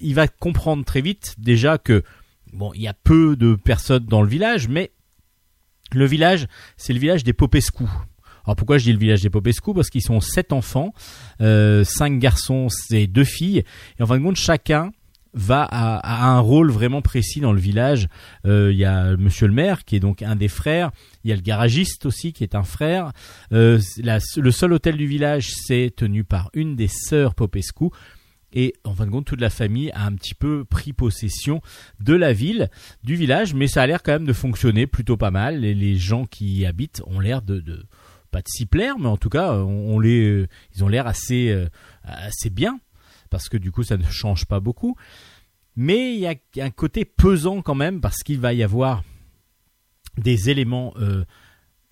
Il 0.02 0.14
va 0.14 0.28
comprendre 0.28 0.84
très 0.84 1.00
vite 1.00 1.34
déjà 1.38 1.78
que 1.78 2.02
bon, 2.52 2.72
il 2.74 2.82
y 2.82 2.88
a 2.88 2.92
peu 2.92 3.36
de 3.36 3.54
personnes 3.54 4.04
dans 4.04 4.20
le 4.20 4.28
village, 4.28 4.68
mais 4.68 4.92
le 5.92 6.04
village, 6.04 6.46
c'est 6.76 6.92
le 6.92 6.98
village 6.98 7.24
des 7.24 7.32
Popescu. 7.32 7.84
Alors 8.44 8.54
pourquoi 8.54 8.76
je 8.76 8.84
dis 8.84 8.92
le 8.92 8.98
village 8.98 9.22
des 9.22 9.30
Popescu? 9.30 9.72
Parce 9.72 9.88
qu'ils 9.88 10.02
sont 10.02 10.20
sept 10.20 10.52
enfants, 10.52 10.92
euh, 11.40 11.84
cinq 11.84 12.18
garçons 12.18 12.68
et 12.90 13.06
deux 13.06 13.24
filles, 13.24 13.64
et 13.98 14.02
en 14.02 14.06
fin 14.06 14.18
de 14.18 14.22
compte, 14.22 14.36
chacun 14.36 14.92
va 15.34 15.62
à, 15.62 16.26
un 16.26 16.40
rôle 16.40 16.70
vraiment 16.70 17.02
précis 17.02 17.40
dans 17.40 17.52
le 17.52 17.60
village. 17.60 18.08
Euh, 18.46 18.72
Il 18.72 18.78
y 18.78 18.84
a 18.84 19.16
Monsieur 19.16 19.46
le 19.46 19.52
maire 19.52 19.84
qui 19.84 19.96
est 19.96 20.00
donc 20.00 20.22
un 20.22 20.36
des 20.36 20.48
frères. 20.48 20.90
Il 21.24 21.30
y 21.30 21.32
a 21.32 21.36
le 21.36 21.42
garagiste 21.42 22.06
aussi 22.06 22.32
qui 22.32 22.44
est 22.44 22.54
un 22.54 22.62
frère. 22.62 23.12
Euh, 23.52 23.80
le 23.98 24.50
seul 24.50 24.72
hôtel 24.72 24.96
du 24.96 25.06
village 25.06 25.50
c'est 25.50 25.92
tenu 25.94 26.24
par 26.24 26.50
une 26.54 26.76
des 26.76 26.88
sœurs 26.88 27.34
Popescu. 27.34 27.86
Et 28.56 28.74
en 28.84 28.94
fin 28.94 29.06
de 29.06 29.10
compte, 29.10 29.26
toute 29.26 29.40
la 29.40 29.50
famille 29.50 29.90
a 29.92 30.06
un 30.06 30.12
petit 30.12 30.34
peu 30.34 30.64
pris 30.64 30.92
possession 30.92 31.60
de 31.98 32.14
la 32.14 32.32
ville, 32.32 32.70
du 33.02 33.16
village, 33.16 33.52
mais 33.52 33.66
ça 33.66 33.82
a 33.82 33.86
l'air 33.86 34.02
quand 34.04 34.12
même 34.12 34.26
de 34.26 34.32
fonctionner 34.32 34.86
plutôt 34.86 35.16
pas 35.16 35.32
mal. 35.32 35.64
Et 35.64 35.74
les 35.74 35.96
gens 35.96 36.24
qui 36.24 36.58
y 36.58 36.66
habitent 36.66 37.02
ont 37.06 37.18
l'air 37.18 37.42
de, 37.42 37.60
pas 38.30 38.42
de 38.42 38.48
s'y 38.48 38.66
plaire, 38.66 38.96
mais 38.98 39.08
en 39.08 39.16
tout 39.16 39.28
cas, 39.28 39.56
les, 40.00 40.46
ils 40.74 40.84
ont 40.84 40.88
l'air 40.88 41.06
euh, 41.08 41.68
assez 42.04 42.50
bien 42.50 42.78
parce 43.34 43.48
que 43.48 43.56
du 43.56 43.72
coup, 43.72 43.82
ça 43.82 43.96
ne 43.96 44.04
change 44.04 44.44
pas 44.44 44.60
beaucoup. 44.60 44.94
Mais 45.74 46.14
il 46.14 46.20
y 46.20 46.28
a 46.28 46.36
un 46.64 46.70
côté 46.70 47.04
pesant 47.04 47.62
quand 47.62 47.74
même 47.74 48.00
parce 48.00 48.22
qu'il 48.22 48.38
va 48.38 48.54
y 48.54 48.62
avoir 48.62 49.02
des 50.16 50.50
éléments 50.50 50.94
euh, 51.00 51.24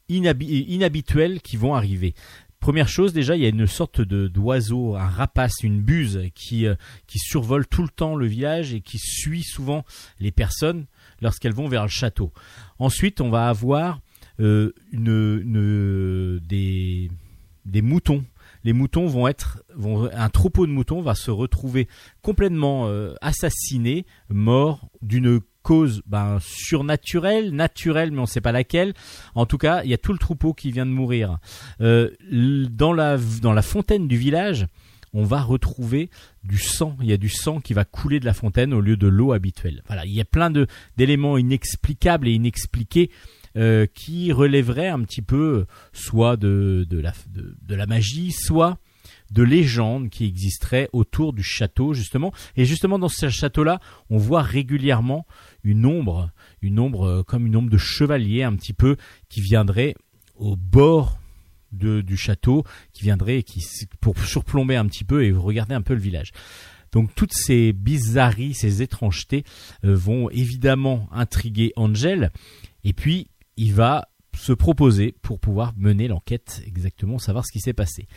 inhabi- 0.08 0.66
inhabituels 0.68 1.40
qui 1.40 1.56
vont 1.56 1.74
arriver. 1.74 2.14
Première 2.60 2.86
chose, 2.86 3.12
déjà, 3.12 3.34
il 3.34 3.42
y 3.42 3.44
a 3.44 3.48
une 3.48 3.66
sorte 3.66 4.00
d'oiseau, 4.02 4.94
un 4.94 5.08
rapace, 5.08 5.64
une 5.64 5.80
buse 5.82 6.30
qui 6.36 6.64
euh, 6.64 6.76
qui 7.08 7.18
survole 7.18 7.66
tout 7.66 7.82
le 7.82 7.88
temps 7.88 8.14
le 8.14 8.26
village 8.26 8.72
et 8.72 8.80
qui 8.80 8.98
suit 9.00 9.42
souvent 9.42 9.84
les 10.20 10.30
personnes 10.30 10.86
lorsqu'elles 11.20 11.54
vont 11.54 11.66
vers 11.66 11.82
le 11.82 11.88
château. 11.88 12.32
Ensuite, 12.78 13.20
on 13.20 13.30
va 13.30 13.48
avoir 13.48 14.00
euh, 14.38 14.72
une, 14.92 16.38
des 17.64 17.82
moutons. 17.82 18.24
Les 18.64 18.72
moutons 18.72 19.06
vont 19.06 19.28
être 19.28 19.62
vont 19.74 20.08
un 20.12 20.28
troupeau 20.28 20.66
de 20.66 20.72
moutons 20.72 21.02
va 21.02 21.14
se 21.14 21.30
retrouver 21.30 21.88
complètement 22.22 22.88
euh, 22.88 23.14
assassiné, 23.20 24.06
mort 24.28 24.88
d'une 25.02 25.40
cause 25.62 26.02
ben, 26.06 26.38
surnaturelle, 26.40 27.52
naturelle, 27.52 28.10
mais 28.10 28.18
on 28.18 28.22
ne 28.22 28.26
sait 28.26 28.40
pas 28.40 28.52
laquelle. 28.52 28.94
En 29.34 29.46
tout 29.46 29.58
cas, 29.58 29.82
il 29.84 29.90
y 29.90 29.94
a 29.94 29.98
tout 29.98 30.12
le 30.12 30.18
troupeau 30.18 30.52
qui 30.52 30.72
vient 30.72 30.86
de 30.86 30.90
mourir. 30.90 31.38
Euh, 31.80 32.10
dans, 32.70 32.92
la, 32.92 33.16
dans 33.40 33.52
la 33.52 33.62
fontaine 33.62 34.08
du 34.08 34.16
village, 34.16 34.66
on 35.14 35.24
va 35.24 35.42
retrouver 35.42 36.10
du 36.44 36.58
sang. 36.58 36.96
Il 37.00 37.06
y 37.06 37.12
a 37.12 37.16
du 37.16 37.28
sang 37.28 37.60
qui 37.60 37.74
va 37.74 37.84
couler 37.84 38.18
de 38.18 38.24
la 38.24 38.34
fontaine 38.34 38.72
au 38.72 38.80
lieu 38.80 38.96
de 38.96 39.06
l'eau 39.06 39.32
habituelle. 39.32 39.82
Voilà, 39.86 40.04
il 40.04 40.12
y 40.12 40.20
a 40.20 40.24
plein 40.24 40.50
de 40.50 40.66
d'éléments 40.96 41.38
inexplicables 41.38 42.28
et 42.28 42.32
inexpliqués 42.32 43.10
euh, 43.56 43.86
qui 43.86 44.32
relèveraient 44.32 44.88
un 44.88 45.02
petit 45.02 45.22
peu 45.22 45.66
soit 45.92 46.36
de, 46.36 46.86
de, 46.88 46.98
la, 46.98 47.12
de 47.34 47.74
la 47.74 47.86
magie, 47.86 48.32
soit 48.32 48.78
de 49.32 49.42
légendes 49.42 50.10
qui 50.10 50.26
existeraient 50.26 50.88
autour 50.92 51.32
du 51.32 51.42
château 51.42 51.94
justement. 51.94 52.32
Et 52.56 52.64
justement 52.64 52.98
dans 52.98 53.08
ce 53.08 53.28
château-là, 53.28 53.80
on 54.10 54.18
voit 54.18 54.42
régulièrement 54.42 55.26
une 55.64 55.86
ombre, 55.86 56.30
une 56.60 56.78
ombre 56.78 57.04
euh, 57.04 57.22
comme 57.22 57.46
une 57.46 57.56
ombre 57.56 57.70
de 57.70 57.78
chevalier 57.78 58.42
un 58.42 58.54
petit 58.54 58.74
peu 58.74 58.96
qui 59.28 59.40
viendrait 59.40 59.94
au 60.36 60.56
bord 60.56 61.18
de, 61.72 62.02
du 62.02 62.16
château, 62.16 62.64
qui 62.92 63.04
viendrait 63.04 63.42
qui, 63.42 63.62
pour 64.00 64.18
surplomber 64.18 64.76
un 64.76 64.86
petit 64.86 65.04
peu 65.04 65.24
et 65.24 65.32
regarder 65.32 65.74
un 65.74 65.82
peu 65.82 65.94
le 65.94 66.00
village. 66.00 66.32
Donc 66.92 67.14
toutes 67.14 67.32
ces 67.32 67.72
bizarreries, 67.72 68.52
ces 68.52 68.82
étrangetés 68.82 69.44
euh, 69.84 69.94
vont 69.94 70.28
évidemment 70.28 71.08
intriguer 71.10 71.72
Angel. 71.76 72.30
Et 72.84 72.92
puis 72.92 73.28
il 73.56 73.74
va 73.74 74.08
se 74.36 74.52
proposer 74.52 75.14
pour 75.22 75.38
pouvoir 75.38 75.72
mener 75.76 76.08
l'enquête 76.08 76.62
exactement, 76.66 77.18
savoir 77.18 77.44
ce 77.46 77.52
qui 77.52 77.60
s'est 77.60 77.72
passé. 77.72 78.08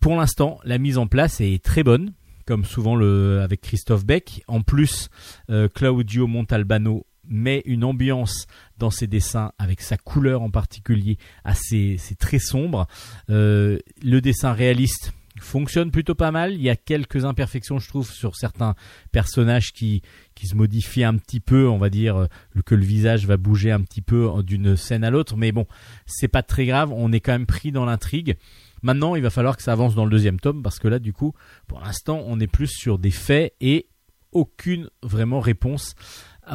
Pour 0.00 0.16
l'instant, 0.16 0.58
la 0.64 0.78
mise 0.78 0.98
en 0.98 1.06
place 1.06 1.40
est 1.40 1.62
très 1.62 1.84
bonne, 1.84 2.12
comme 2.44 2.64
souvent 2.64 2.98
avec 3.40 3.60
Christophe 3.60 4.04
Beck. 4.04 4.42
En 4.48 4.62
plus, 4.62 5.08
euh, 5.48 5.68
Claudio 5.68 6.26
Montalbano 6.26 7.06
met 7.28 7.62
une 7.66 7.84
ambiance 7.84 8.46
dans 8.78 8.90
ses 8.90 9.06
dessins 9.06 9.52
avec 9.58 9.80
sa 9.80 9.96
couleur 9.96 10.42
en 10.42 10.50
particulier 10.50 11.18
assez 11.44 11.96
très 12.18 12.40
sombre 12.40 12.86
Euh, 13.30 13.78
le 14.02 14.20
dessin 14.20 14.52
réaliste 14.52 15.12
fonctionne 15.40 15.90
plutôt 15.90 16.14
pas 16.14 16.30
mal. 16.30 16.54
Il 16.54 16.62
y 16.62 16.70
a 16.70 16.76
quelques 16.76 17.24
imperfections 17.24 17.78
je 17.78 17.88
trouve 17.88 18.10
sur 18.10 18.36
certains 18.36 18.74
personnages 19.12 19.72
qui 19.72 20.02
qui 20.34 20.46
se 20.46 20.54
modifient 20.54 21.04
un 21.04 21.16
petit 21.16 21.40
peu 21.40 21.68
on 21.68 21.78
va 21.78 21.90
dire 21.90 22.16
euh, 22.16 22.26
que 22.64 22.74
le 22.74 22.84
visage 22.84 23.26
va 23.26 23.36
bouger 23.36 23.70
un 23.70 23.80
petit 23.80 24.02
peu 24.02 24.30
d'une 24.42 24.76
scène 24.76 25.04
à 25.04 25.10
l'autre. 25.10 25.36
Mais 25.36 25.52
bon 25.52 25.66
c'est 26.06 26.28
pas 26.28 26.42
très 26.42 26.66
grave. 26.66 26.92
On 26.92 27.12
est 27.12 27.20
quand 27.20 27.32
même 27.32 27.46
pris 27.46 27.72
dans 27.72 27.84
l'intrigue. 27.84 28.36
Maintenant, 28.84 29.14
il 29.14 29.22
va 29.22 29.30
falloir 29.30 29.56
que 29.56 29.62
ça 29.62 29.72
avance 29.72 29.94
dans 29.94 30.04
le 30.04 30.10
deuxième 30.10 30.40
tome 30.40 30.60
parce 30.60 30.80
que 30.80 30.88
là, 30.88 30.98
du 30.98 31.12
coup, 31.12 31.34
pour 31.68 31.80
l'instant, 31.80 32.20
on 32.26 32.40
est 32.40 32.48
plus 32.48 32.66
sur 32.66 32.98
des 32.98 33.12
faits 33.12 33.54
et 33.60 33.86
aucune 34.32 34.88
vraiment 35.02 35.40
réponse 35.40 35.94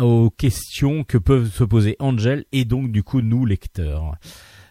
aux 0.01 0.29
questions 0.29 1.03
que 1.03 1.17
peuvent 1.17 1.51
se 1.51 1.63
poser 1.63 1.95
Angel 1.99 2.45
et 2.51 2.65
donc 2.65 2.91
du 2.91 3.03
coup 3.03 3.21
nous 3.21 3.45
lecteurs. 3.45 4.15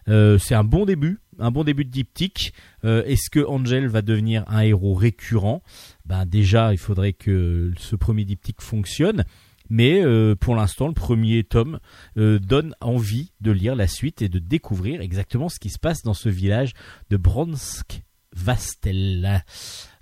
Euh, 0.07 0.37
c'est 0.37 0.55
un 0.55 0.63
bon 0.63 0.85
début, 0.85 1.19
un 1.39 1.51
bon 1.51 1.63
début 1.63 1.85
de 1.85 1.89
diptyque. 1.89 2.53
Euh, 2.85 3.03
Est-ce 3.05 3.29
que 3.29 3.45
Angel 3.45 3.87
va 3.87 4.01
devenir 4.01 4.43
un 4.47 4.61
héros 4.61 4.93
récurrent? 4.93 5.63
Ben 6.05 6.25
déjà, 6.25 6.73
il 6.73 6.77
faudrait 6.77 7.13
que 7.13 7.71
ce 7.77 7.95
premier 7.95 8.25
diptyque 8.25 8.61
fonctionne. 8.61 9.25
Mais 9.69 10.01
euh, 10.01 10.33
pour 10.33 10.55
l'instant, 10.55 10.87
le 10.87 10.93
premier 10.93 11.43
tome 11.43 11.79
donne 12.15 12.73
envie 12.79 13.33
de 13.41 13.51
lire 13.51 13.75
la 13.75 13.87
suite 13.87 14.21
et 14.21 14.29
de 14.29 14.39
découvrir 14.39 15.01
exactement 15.01 15.49
ce 15.49 15.59
qui 15.59 15.69
se 15.69 15.79
passe 15.79 16.03
dans 16.03 16.13
ce 16.13 16.29
village 16.29 16.71
de 17.09 17.17
Bronsk 17.17 18.03
Vastel 18.33 19.43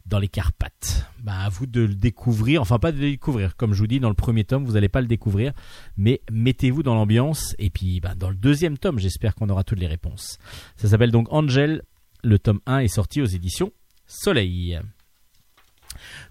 dans 0.05 0.19
les 0.19 0.27
Carpates. 0.27 1.05
Bah, 1.23 1.39
à 1.39 1.49
vous 1.49 1.65
de 1.65 1.81
le 1.81 1.95
découvrir, 1.95 2.61
enfin 2.61 2.77
pas 2.77 2.91
de 2.91 2.97
le 2.99 3.09
découvrir, 3.11 3.55
comme 3.55 3.73
je 3.73 3.79
vous 3.79 3.87
dis 3.87 3.99
dans 3.99 4.09
le 4.09 4.15
premier 4.15 4.43
tome, 4.43 4.65
vous 4.65 4.73
n'allez 4.73 4.89
pas 4.89 5.01
le 5.01 5.07
découvrir, 5.07 5.53
mais 5.97 6.21
mettez-vous 6.31 6.83
dans 6.83 6.93
l'ambiance, 6.93 7.55
et 7.57 7.69
puis 7.69 7.99
bah, 7.99 8.13
dans 8.15 8.29
le 8.29 8.35
deuxième 8.35 8.77
tome, 8.77 8.99
j'espère 8.99 9.33
qu'on 9.35 9.49
aura 9.49 9.63
toutes 9.63 9.79
les 9.79 9.87
réponses. 9.87 10.37
Ça 10.75 10.87
s'appelle 10.87 11.11
donc 11.11 11.27
Angel, 11.31 11.81
le 12.23 12.37
tome 12.37 12.59
1 12.67 12.79
est 12.79 12.87
sorti 12.87 13.21
aux 13.21 13.25
éditions 13.25 13.71
Soleil. 14.05 14.79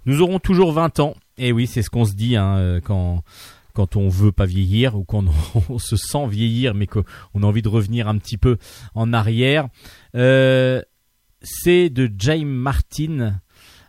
Nous 0.06 0.20
aurons 0.20 0.38
toujours 0.38 0.72
20 0.72 1.00
ans, 1.00 1.14
et 1.38 1.50
oui, 1.50 1.66
c'est 1.66 1.82
ce 1.82 1.90
qu'on 1.90 2.04
se 2.04 2.14
dit 2.14 2.36
hein, 2.36 2.56
euh, 2.58 2.80
quand 2.80 3.22
quand 3.72 3.96
on 3.96 4.08
veut 4.08 4.30
pas 4.30 4.46
vieillir 4.46 4.94
ou 4.94 5.02
quand 5.02 5.24
on, 5.26 5.62
on 5.68 5.78
se 5.78 5.96
sent 5.96 6.28
vieillir 6.28 6.74
mais 6.74 6.86
qu'on 6.86 7.02
a 7.02 7.44
envie 7.44 7.62
de 7.62 7.68
revenir 7.68 8.06
un 8.06 8.18
petit 8.18 8.38
peu 8.38 8.56
en 8.94 9.12
arrière. 9.12 9.66
Euh, 10.14 10.80
c'est 11.42 11.90
de 11.90 12.10
Jaime 12.16 12.48
Martin 12.48 13.40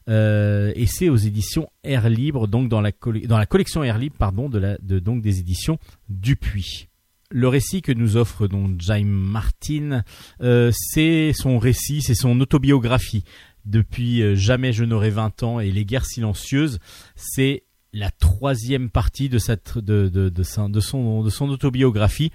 euh, 0.07 0.71
et 0.75 0.85
c'est 0.85 1.09
aux 1.09 1.15
éditions 1.15 1.69
Air 1.83 2.09
Libre, 2.09 2.47
donc 2.47 2.69
dans 2.69 2.81
la, 2.81 2.91
collection 2.91 3.83
Air 3.83 3.97
Libre, 3.97 4.15
pardon, 4.17 4.49
de 4.49 4.99
donc 4.99 5.21
des 5.21 5.39
éditions 5.39 5.79
Dupuis. 6.09 6.87
Le 7.31 7.47
récit 7.47 7.81
que 7.81 7.91
nous 7.91 8.17
offre 8.17 8.47
donc 8.47 8.79
Jaime 8.79 9.09
Martin, 9.09 10.03
euh, 10.41 10.71
c'est 10.73 11.33
son 11.33 11.57
récit, 11.57 12.01
c'est 12.01 12.15
son 12.15 12.39
autobiographie. 12.39 13.23
Depuis 13.65 14.21
euh, 14.21 14.35
Jamais 14.35 14.73
je 14.73 14.85
n'aurai 14.85 15.09
20 15.09 15.41
ans 15.41 15.59
et 15.59 15.71
Les 15.71 15.85
guerres 15.85 16.05
silencieuses, 16.05 16.79
c'est 17.15 17.63
la 17.93 18.11
troisième 18.11 18.91
partie 18.91 19.27
de, 19.27 19.39
cette, 19.39 19.79
de, 19.79 20.07
de, 20.07 20.43
son, 20.43 20.69
de 20.69 21.51
autobiographie 21.51 22.31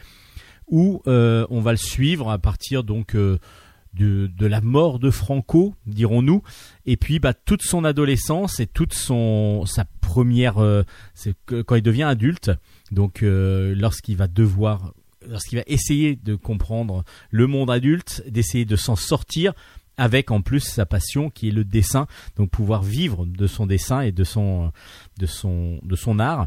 où 0.66 1.02
on 1.06 1.60
va 1.60 1.70
le 1.72 1.76
suivre 1.76 2.30
à 2.30 2.38
partir 2.38 2.82
donc 2.82 3.14
de, 3.94 4.46
la 4.46 4.60
mort 4.60 4.98
de 4.98 5.10
Franco, 5.10 5.74
dirons-nous, 5.86 6.42
et 6.86 6.96
puis 6.96 7.18
bah, 7.18 7.34
toute 7.34 7.62
son 7.62 7.84
adolescence 7.84 8.60
et 8.60 8.66
toute 8.66 8.94
son 8.94 9.64
sa 9.66 9.84
première, 10.00 10.58
euh, 10.58 10.82
c'est 11.14 11.34
quand 11.46 11.74
il 11.74 11.82
devient 11.82 12.04
adulte, 12.04 12.50
donc 12.90 13.22
euh, 13.22 13.74
lorsqu'il 13.76 14.16
va 14.16 14.26
devoir, 14.26 14.94
lorsqu'il 15.28 15.58
va 15.58 15.64
essayer 15.66 16.16
de 16.16 16.34
comprendre 16.34 17.04
le 17.30 17.46
monde 17.46 17.70
adulte, 17.70 18.22
d'essayer 18.28 18.64
de 18.64 18.76
s'en 18.76 18.96
sortir, 18.96 19.52
avec 19.96 20.30
en 20.30 20.40
plus 20.40 20.60
sa 20.60 20.86
passion 20.86 21.28
qui 21.28 21.48
est 21.48 21.52
le 21.52 21.62
dessin, 21.62 22.06
donc 22.36 22.50
pouvoir 22.50 22.82
vivre 22.82 23.26
de 23.26 23.46
son 23.46 23.66
dessin 23.66 24.00
et 24.00 24.12
de 24.12 24.24
son 24.24 24.72
de 25.18 25.26
son 25.26 25.78
de 25.82 25.94
son 25.94 26.18
art. 26.18 26.46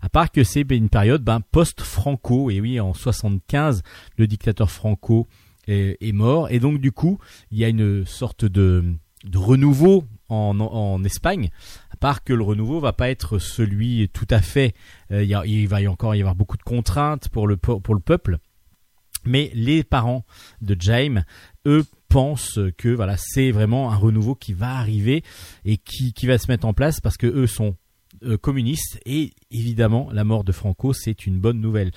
À 0.00 0.08
part 0.08 0.32
que 0.32 0.42
c'est 0.42 0.62
une 0.70 0.88
période 0.88 1.22
ben, 1.22 1.40
post-Franco, 1.40 2.50
et 2.50 2.62
oui, 2.62 2.80
en 2.80 2.94
75, 2.94 3.82
le 4.16 4.26
dictateur 4.26 4.70
Franco 4.70 5.28
est, 5.66 6.12
mort, 6.12 6.50
et 6.50 6.58
donc 6.58 6.80
du 6.80 6.92
coup, 6.92 7.18
il 7.50 7.58
y 7.58 7.64
a 7.64 7.68
une 7.68 8.04
sorte 8.06 8.44
de, 8.44 8.84
renouveau 9.32 10.04
en, 10.28 11.04
Espagne. 11.04 11.50
À 11.90 11.96
part 11.96 12.24
que 12.24 12.32
le 12.32 12.42
renouveau 12.42 12.80
va 12.80 12.92
pas 12.92 13.10
être 13.10 13.38
celui 13.38 14.08
tout 14.12 14.26
à 14.30 14.40
fait, 14.40 14.74
euh, 15.10 15.22
il, 15.22 15.68
va 15.68 15.80
y 15.80 15.88
encore 15.88 16.14
y 16.14 16.20
avoir 16.20 16.34
beaucoup 16.34 16.56
de 16.56 16.62
contraintes 16.62 17.28
pour 17.28 17.46
le 17.46 17.56
po- 17.56 17.80
pour 17.80 17.94
le 17.94 18.00
peuple. 18.00 18.38
Mais 19.26 19.50
les 19.54 19.84
parents 19.84 20.24
de 20.60 20.76
Jaime, 20.78 21.24
eux, 21.66 21.84
pensent 22.14 22.60
que 22.78 22.90
voilà, 22.90 23.16
c'est 23.18 23.50
vraiment 23.50 23.90
un 23.90 23.96
renouveau 23.96 24.36
qui 24.36 24.52
va 24.52 24.76
arriver 24.76 25.24
et 25.64 25.78
qui, 25.78 26.12
qui 26.12 26.28
va 26.28 26.38
se 26.38 26.48
mettre 26.48 26.64
en 26.64 26.72
place 26.72 27.00
parce 27.00 27.16
que 27.16 27.26
eux 27.26 27.48
sont 27.48 27.74
euh, 28.22 28.38
communistes 28.38 29.00
et 29.04 29.32
évidemment 29.50 30.08
la 30.12 30.22
mort 30.22 30.44
de 30.44 30.52
Franco 30.52 30.92
c'est 30.92 31.26
une 31.26 31.40
bonne 31.40 31.60
nouvelle. 31.60 31.90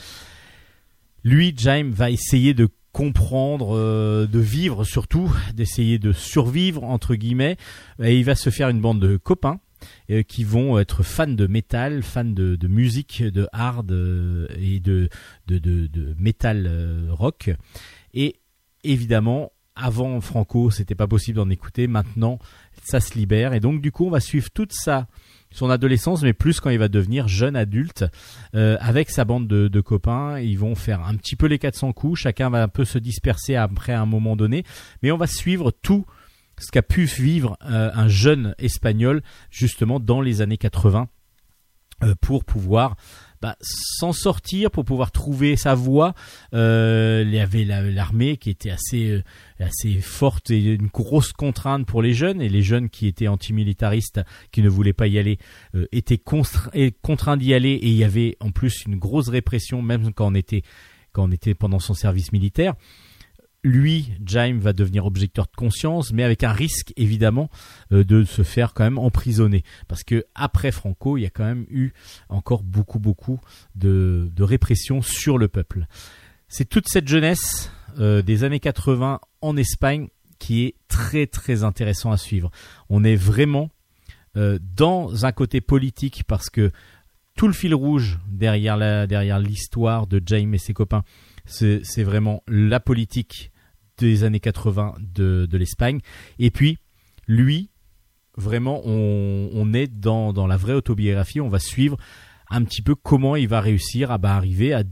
Lui, 1.24 1.54
Jaime 1.56 1.92
va 1.92 2.10
essayer 2.10 2.56
de 2.56 2.68
comprendre, 2.98 3.78
euh, 3.78 4.26
de 4.26 4.40
vivre 4.40 4.84
surtout, 4.84 5.32
d'essayer 5.54 6.00
de 6.00 6.14
survivre 6.14 6.84
entre 6.84 7.14
guillemets 7.14 7.56
et 8.02 8.18
il 8.18 8.26
va 8.26 8.34
se 8.34 8.50
faire 8.50 8.70
une 8.70 8.82
bande 8.82 9.00
de 9.00 9.18
copains 9.18 9.60
euh, 10.10 10.24
qui 10.24 10.44
vont 10.44 10.80
être 10.80 11.04
fans 11.04 11.28
de 11.28 11.46
métal, 11.46 12.02
fans 12.02 12.24
de, 12.26 12.58
musique, 12.68 13.22
de 13.22 13.48
hard 13.54 13.92
euh, 13.92 14.48
et 14.60 14.80
de, 14.80 15.10
de, 15.46 15.60
de, 15.60 16.16
métal 16.18 16.68
rock. 17.12 17.52
Et 18.16 18.40
évidemment, 18.84 19.52
avant 19.76 20.20
Franco, 20.20 20.72
c'était 20.72 20.96
pas 20.96 21.06
possible 21.06 21.36
d'en 21.36 21.52
écouter. 21.52 21.86
Maintenant, 21.86 22.40
ça 22.84 23.00
se 23.00 23.14
libère. 23.14 23.54
Et 23.54 23.60
donc, 23.60 23.80
du 23.80 23.92
coup, 23.92 24.08
on 24.08 24.10
va 24.10 24.22
suivre 24.22 24.50
toute 24.50 24.74
sa, 24.74 25.06
son 25.52 25.70
adolescence, 25.70 26.24
mais 26.24 26.34
plus 26.34 26.60
quand 26.60 26.70
il 26.70 26.80
va 26.80 26.88
devenir 26.88 27.28
jeune 27.28 27.56
adulte, 27.56 28.06
euh, 28.56 28.78
avec 28.80 29.10
sa 29.10 29.26
bande 29.26 29.48
de, 29.48 29.82
copains. 29.82 30.40
Ils 30.40 30.58
vont 30.58 30.76
faire 30.76 31.06
un 31.06 31.16
petit 31.16 31.36
peu 31.36 31.48
les 31.48 31.60
400 31.60 31.94
coups. 31.94 32.20
Chacun 32.20 32.50
va 32.50 32.64
un 32.64 32.68
peu 32.68 32.86
se 32.86 32.98
disperser 32.98 33.56
après 33.56 33.94
un 33.94 34.06
moment 34.06 34.36
donné. 34.36 34.64
Mais 35.02 35.12
on 35.12 35.18
va 35.18 35.28
suivre 35.28 35.72
tout 35.72 36.06
ce 36.60 36.72
qu'a 36.72 36.82
pu 36.82 37.06
vivre 37.06 37.58
euh, 37.70 37.92
un 37.94 38.08
jeune 38.08 38.56
espagnol 38.58 39.22
justement 39.52 40.00
dans 40.00 40.22
les 40.22 40.42
années 40.42 40.58
80 40.58 41.08
euh, 42.04 42.16
pour 42.22 42.44
pouvoir 42.46 42.96
bah, 43.48 43.56
s'en 43.62 44.12
sortir, 44.12 44.72
pour 44.72 44.84
pouvoir 44.84 45.12
trouver 45.12 45.56
sa 45.56 45.74
voie. 45.74 46.14
Euh, 46.54 47.24
il 47.26 47.34
y 47.34 47.40
avait 47.40 47.64
la- 47.64 47.82
l'armée 47.82 48.36
qui 48.36 48.50
était 48.50 48.72
assez 48.72 49.10
euh, 49.10 49.24
assez 49.60 50.02
forte 50.02 50.52
et 50.52 50.60
une 50.60 50.88
grosse 50.88 51.32
contrainte 51.32 51.86
pour 51.86 52.02
les 52.02 52.14
jeunes. 52.14 52.42
Et 52.42 52.50
les 52.50 52.62
jeunes 52.62 52.90
qui 52.90 53.08
étaient 53.08 53.30
antimilitaristes 53.30 54.20
qui 54.52 54.62
ne 54.62 54.68
voulaient 54.70 54.92
pas 54.92 55.08
y 55.08 55.18
aller 55.18 55.38
euh, 55.76 55.86
étaient 55.94 56.18
contraints 56.18 57.38
d'y 57.38 57.54
aller. 57.54 57.72
Et 57.72 57.88
il 57.88 57.96
y 57.96 58.04
avait 58.04 58.36
en 58.42 58.52
plus 58.52 58.84
une 58.86 58.98
grosse 58.98 59.30
répression 59.30 59.82
même 59.82 60.12
quand 60.14 60.28
on 60.28 60.36
était 60.36 61.54
pendant 61.58 61.80
son 61.80 61.94
service 61.94 62.32
militaire 62.34 62.74
lui, 63.63 64.13
Jaime, 64.26 64.60
va 64.60 64.74
devenir 64.74 65.06
objecteur 65.06 65.46
de 65.46 65.56
conscience, 65.56 66.12
mais 66.13 66.24
avec 66.24 66.43
un 66.43 66.52
risque 66.52 66.93
évidemment 66.96 67.50
euh, 67.91 68.04
de 68.04 68.24
se 68.24 68.43
faire 68.43 68.74
quand 68.74 68.84
même 68.84 68.98
emprisonner, 68.98 69.63
parce 69.88 70.04
que 70.04 70.26
après 70.36 70.72
Franco, 70.72 71.17
il 71.17 71.22
y 71.22 71.26
a 71.26 71.30
quand 71.30 71.43
même 71.43 71.65
eu 71.70 71.91
encore 72.30 72.63
beaucoup, 72.63 73.00
beaucoup 73.00 73.39
de, 73.76 74.30
répression 74.39 75.02
sur 75.02 75.38
le 75.38 75.48
peuple. 75.48 75.86
C'est 76.48 76.70
toute 76.70 76.88
cette 76.88 77.08
jeunesse 77.08 77.72
euh, 78.00 78.22
des 78.22 78.43
années 78.43 78.60
80 78.60 79.20
en 79.41 79.58
Espagne 79.58 80.08
qui 80.39 80.63
est 80.63 80.76
très, 80.88 81.28
très 81.28 81.63
intéressant 81.63 82.12
à 82.12 82.17
suivre. 82.17 82.52
On 82.89 83.04
est 83.04 83.15
vraiment 83.15 83.70
euh, 84.38 84.60
dans 84.76 85.26
un 85.26 85.32
côté 85.32 85.62
politique 85.62 86.24
parce 86.26 86.50
que 86.50 86.72
tout 87.36 87.48
le 87.48 87.54
fil 87.54 87.74
rouge 87.76 88.20
derrière 88.28 88.78
derrière 89.08 89.39
l'histoire 89.39 90.08
de 90.08 90.22
Jaime 90.26 90.54
et 90.54 90.58
ses 90.58 90.74
copains, 90.74 91.04
c'est 91.48 92.04
vraiment 92.04 92.44
la 92.48 92.80
politique 92.80 93.52
des 93.98 94.24
années 94.24 94.40
80 94.40 94.96
de, 95.00 95.48
de 95.50 95.58
l'Espagne. 95.58 96.00
Et 96.38 96.52
puis, 96.52 96.78
lui, 97.28 97.72
vraiment, 98.36 98.82
on, 98.86 99.74
est 99.74 99.88
dans, 99.88 100.34
dans 100.34 100.48
la 100.48 100.58
vraie 100.58 100.74
autobiographie. 100.74 101.42
On 101.42 101.50
va 101.50 101.60
suivre 101.60 101.98
un 102.50 102.64
petit 102.64 102.82
peu 102.82 102.96
comment 102.96 103.36
il 103.36 103.48
va 103.48 103.60
réussir 103.60 104.12
à 104.12 104.18
bah, 104.18 104.36
arriver 104.36 104.74
à 104.74 104.84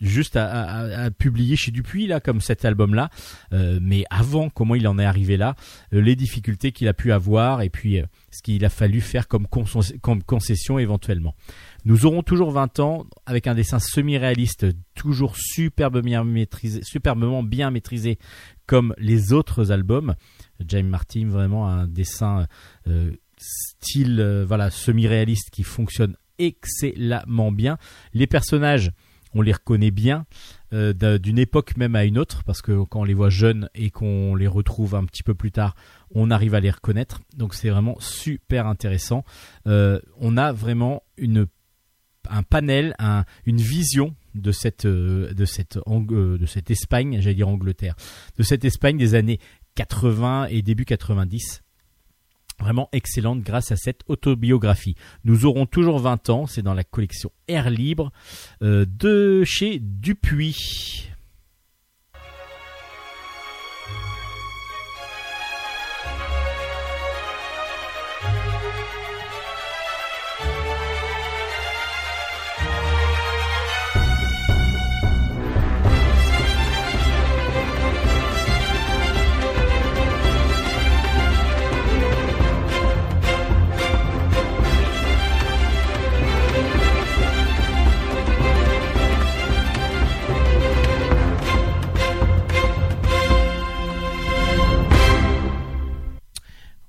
juste 0.00 0.36
à, 0.36 1.10
publier 1.18 1.56
chez 1.56 1.70
Dupuis 1.70 2.06
là 2.06 2.20
comme 2.20 2.42
cet 2.42 2.66
album 2.66 2.94
là 2.94 3.08
Euh, 3.52 3.78
mais 3.80 4.04
avant 4.10 4.50
comment 4.50 4.74
il 4.74 4.86
en 4.88 4.98
est 4.98 5.04
arrivé 5.04 5.36
là 5.36 5.54
euh, 5.94 6.02
les 6.02 6.16
difficultés 6.16 6.72
qu'il 6.72 6.88
a 6.88 6.92
pu 6.92 7.12
avoir 7.12 7.62
et 7.62 7.70
puis 7.70 8.00
euh, 8.00 8.04
ce 8.30 8.42
qu'il 8.42 8.64
a 8.64 8.68
fallu 8.68 9.00
faire 9.00 9.26
comme 9.28 9.46
concession 9.46 10.78
éventuellement 10.78 11.34
nous 11.86 12.04
aurons 12.04 12.22
toujours 12.22 12.50
20 12.50 12.80
ans 12.80 13.06
avec 13.24 13.46
un 13.46 13.54
dessin 13.54 13.78
semi-réaliste 13.78 14.66
toujours 14.94 15.36
superbe 15.36 16.02
bien 16.02 16.24
maîtrisé, 16.24 16.82
superbement 16.82 17.42
bien 17.42 17.70
maîtrisé 17.70 18.18
comme 18.66 18.92
les 18.98 19.32
autres 19.32 19.70
albums. 19.72 20.14
James 20.66 20.88
Martin 20.88 21.28
vraiment 21.28 21.68
un 21.68 21.86
dessin 21.86 22.46
euh, 22.88 23.12
style 23.38 24.18
euh, 24.20 24.44
voilà 24.46 24.70
semi-réaliste 24.70 25.50
qui 25.50 25.62
fonctionne 25.62 26.16
excellemment 26.38 27.52
bien. 27.52 27.78
Les 28.12 28.26
personnages, 28.26 28.90
on 29.32 29.40
les 29.42 29.52
reconnaît 29.52 29.90
bien 29.90 30.26
euh, 30.72 30.92
d'un- 30.92 31.18
d'une 31.18 31.38
époque 31.38 31.76
même 31.76 31.94
à 31.94 32.04
une 32.04 32.18
autre 32.18 32.42
parce 32.44 32.62
que 32.62 32.82
quand 32.84 33.00
on 33.00 33.04
les 33.04 33.14
voit 33.14 33.30
jeunes 33.30 33.68
et 33.74 33.90
qu'on 33.90 34.34
les 34.34 34.46
retrouve 34.48 34.94
un 34.96 35.04
petit 35.04 35.22
peu 35.22 35.34
plus 35.34 35.52
tard, 35.52 35.76
on 36.14 36.30
arrive 36.32 36.54
à 36.54 36.60
les 36.60 36.70
reconnaître. 36.70 37.20
Donc 37.36 37.54
c'est 37.54 37.70
vraiment 37.70 37.96
super 38.00 38.66
intéressant. 38.66 39.24
On 39.66 40.36
a 40.36 40.52
vraiment 40.52 41.02
une 41.18 41.46
un 42.30 42.42
panel, 42.42 42.94
un- 42.98 43.24
une 43.46 43.58
vision 43.60 44.14
de 44.34 44.52
cette 44.52 44.84
euh, 44.84 45.32
de 45.32 45.44
cette 45.44 45.78
euh, 45.86 46.38
de 46.38 46.46
Espagne, 46.70 47.18
j'allais 47.20 47.34
dire 47.36 47.48
Angleterre, 47.48 47.94
de 48.38 48.42
cette 48.42 48.64
Espagne 48.64 48.98
des 48.98 49.14
années 49.14 49.38
80 49.76 50.46
et 50.50 50.62
début 50.62 50.84
90. 50.84 51.62
Vraiment 52.58 52.88
excellente 52.92 53.42
grâce 53.42 53.70
à 53.70 53.76
cette 53.76 54.00
autobiographie. 54.06 54.94
Nous 55.24 55.44
aurons 55.44 55.66
toujours 55.66 55.98
20 55.98 56.30
ans, 56.30 56.46
c'est 56.46 56.62
dans 56.62 56.72
la 56.72 56.84
collection 56.84 57.30
Air 57.48 57.68
Libre 57.68 58.10
euh, 58.62 58.86
de 58.88 59.44
chez 59.44 59.78
Dupuis. 59.78 61.10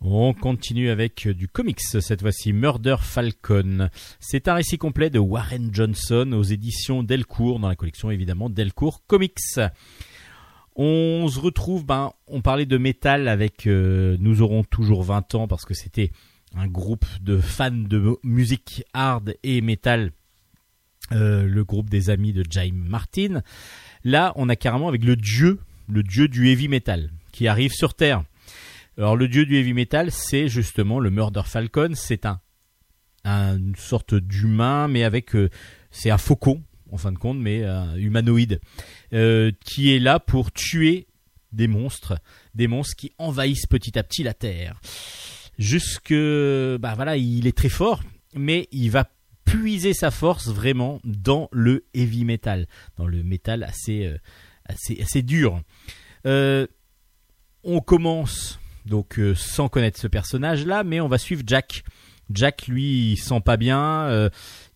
On 0.10 0.34
continue 0.34 0.89
avec 0.89 1.28
euh, 1.28 1.34
du 1.34 1.50
comics, 1.50 1.82
cette 1.82 2.22
fois-ci 2.22 2.54
Murder 2.54 2.96
Falcon. 3.02 3.89
C'est 4.22 4.48
un 4.48 4.54
récit 4.54 4.78
complet 4.78 5.10
de 5.10 5.20
Warren 5.20 5.70
Johnson 5.74 6.32
aux 6.32 6.43
éditions 6.43 7.04
Delcourt, 7.04 7.60
dans 7.60 7.67
la 7.67 7.76
collection 7.76 8.10
évidemment 8.10 8.50
Delcourt 8.50 9.06
Comics. 9.06 9.60
On 10.78 11.28
se 11.28 11.38
retrouve, 11.41 11.86
ben, 11.86 12.13
on 12.28 12.39
parlait 12.39 12.65
de 12.65 12.78
métal 12.78 13.28
avec 13.28 13.67
euh, 13.67 14.15
Nous 14.22 14.41
aurons 14.41 14.63
toujours 14.63 15.04
20 15.04 15.36
ans 15.36 15.48
parce 15.50 15.65
que 15.65 15.74
c'était 15.74 16.12
un 16.56 16.67
groupe 16.67 17.06
de 17.20 17.38
fans 17.41 17.70
de 17.72 18.17
musique 18.24 18.86
hard 18.93 19.36
et 19.43 19.60
métal, 19.60 20.13
euh, 21.12 21.43
le 21.43 21.65
groupe 21.65 21.89
des 21.89 22.10
amis 22.10 22.32
de 22.32 22.46
Jaime 22.50 22.82
Martin. 22.88 23.41
Là, 24.06 24.32
on 24.38 24.48
a 24.48 24.56
carrément 24.56 24.88
avec 24.88 25.04
le 25.04 25.17
dieu, 25.17 25.60
le 25.89 26.02
dieu 26.02 26.30
du 26.30 26.48
heavy 26.48 26.70
metal 26.70 27.10
qui 27.34 27.50
arrive 27.50 27.74
sur 27.74 27.93
Terre. 27.93 28.24
Alors 28.97 29.15
le 29.15 29.27
dieu 29.27 29.45
du 29.45 29.55
heavy 29.57 29.73
metal, 29.73 30.12
c'est 30.12 30.47
justement 30.47 30.99
le 30.99 31.10
Murder 31.12 31.43
Falcon. 31.45 31.91
C'est 31.93 32.25
un, 32.25 32.39
un- 33.23 33.57
une 33.57 33.75
sorte 33.75 34.15
d'humain, 34.15 34.88
mais 34.88 35.03
avec 35.03 35.36
euh, 35.36 35.49
c'est 35.91 36.10
un 36.10 36.17
faucon 36.17 36.63
en 36.91 36.97
fin 36.97 37.12
de 37.12 37.17
compte, 37.17 37.38
mais 37.38 37.63
euh, 37.63 37.95
humanoïde, 37.97 38.60
euh, 39.13 39.51
qui 39.65 39.93
est 39.93 39.99
là 39.99 40.19
pour 40.19 40.51
tuer 40.51 41.05
des 41.51 41.67
monstres, 41.67 42.17
des 42.55 42.67
monstres 42.67 42.95
qui 42.95 43.12
envahissent 43.17 43.65
petit 43.67 43.99
à 43.99 44.03
petit 44.03 44.23
la 44.23 44.33
Terre. 44.33 44.79
Jusque, 45.60 46.13
bah 46.13 46.93
voilà, 46.95 47.17
il 47.17 47.45
est 47.47 47.57
très 47.57 47.69
fort, 47.69 48.01
mais 48.36 48.67
il 48.71 48.89
va 48.89 49.10
puiser 49.43 49.93
sa 49.93 50.12
force 50.12 50.47
vraiment 50.49 50.99
dans 51.03 51.49
le 51.51 51.86
heavy 51.93 52.23
metal, 52.25 52.67
dans 52.97 53.07
le 53.07 53.21
métal 53.23 53.63
assez, 53.63 54.05
euh, 54.05 54.17
assez, 54.65 55.01
assez 55.01 55.21
dur. 55.23 55.62
On 56.25 57.79
commence 57.86 58.60
donc 58.88 59.19
euh, 59.19 59.36
sans 59.36 59.69
connaître 59.69 60.00
ce 60.00 60.08
personnage-là, 60.08 60.84
mais 60.84 61.00
on 61.00 61.08
va 61.08 61.17
suivre 61.17 61.43
Jack. 61.45 61.84
Jack, 62.30 62.67
lui, 62.67 63.12
il 63.13 63.17
sent 63.17 63.39
pas 63.39 63.56
bien. 63.56 63.80
euh, 64.08 64.30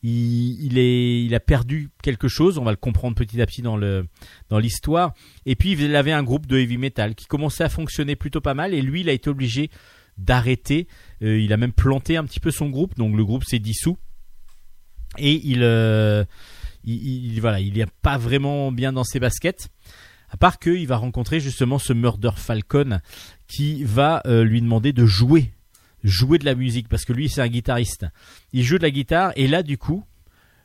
il, 0.03 0.63
il 0.65 0.77
est, 0.77 1.23
il 1.25 1.35
a 1.35 1.39
perdu 1.41 1.89
quelque 2.01 2.29
chose. 2.29 2.57
On 2.57 2.63
va 2.63 2.71
le 2.71 2.77
comprendre 2.77 3.15
petit 3.15 3.41
à 3.41 3.45
petit 3.45 3.61
dans 3.61 3.75
le 3.75 4.07
dans 4.49 4.57
l'histoire. 4.57 5.13
Et 5.45 5.55
puis 5.57 5.73
il 5.73 5.95
avait 5.97 6.13
un 6.13 6.23
groupe 6.23 6.47
de 6.47 6.57
heavy 6.57 6.77
metal 6.77 7.13
qui 7.13 7.25
commençait 7.25 7.65
à 7.65 7.69
fonctionner 7.69 8.15
plutôt 8.15 8.39
pas 8.39 8.53
mal. 8.53 8.73
Et 8.73 8.81
lui, 8.81 9.01
il 9.01 9.09
a 9.09 9.11
été 9.11 9.29
obligé 9.29 9.69
d'arrêter. 10.17 10.87
Euh, 11.23 11.39
il 11.41 11.51
a 11.51 11.57
même 11.57 11.73
planté 11.73 12.15
un 12.15 12.23
petit 12.23 12.39
peu 12.39 12.51
son 12.51 12.69
groupe. 12.69 12.95
Donc 12.97 13.15
le 13.17 13.25
groupe 13.25 13.43
s'est 13.43 13.59
dissous. 13.59 13.97
Et 15.17 15.33
il, 15.45 15.61
il, 16.85 17.25
il- 17.33 17.41
voilà, 17.41 17.59
il 17.59 17.77
est 17.79 17.91
pas 18.01 18.17
vraiment 18.17 18.71
bien 18.71 18.93
dans 18.93 19.03
ses 19.03 19.19
baskets. 19.19 19.67
À 20.29 20.37
part 20.37 20.57
qu'il 20.59 20.87
va 20.87 20.95
rencontrer 20.95 21.41
justement 21.41 21.77
ce 21.79 21.91
Murder 21.91 22.31
Falcon 22.37 22.99
qui 23.51 23.83
va 23.83 24.21
euh, 24.25 24.43
lui 24.43 24.61
demander 24.61 24.93
de 24.93 25.05
jouer, 25.05 25.51
jouer 26.03 26.37
de 26.37 26.45
la 26.45 26.55
musique 26.55 26.87
parce 26.87 27.03
que 27.03 27.11
lui 27.11 27.27
c'est 27.27 27.41
un 27.41 27.49
guitariste. 27.49 28.05
Il 28.53 28.63
joue 28.63 28.77
de 28.77 28.83
la 28.83 28.91
guitare 28.91 29.33
et 29.35 29.47
là 29.47 29.61
du 29.61 29.77
coup 29.77 30.05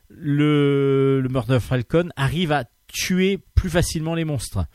le, 0.09 1.19
le 1.21 1.29
Murder 1.29 1.59
Falcon 1.59 2.09
arrive 2.15 2.53
à 2.53 2.63
tuer 2.87 3.39
plus 3.55 3.69
facilement 3.69 4.15
les 4.15 4.23
monstres. 4.23 4.65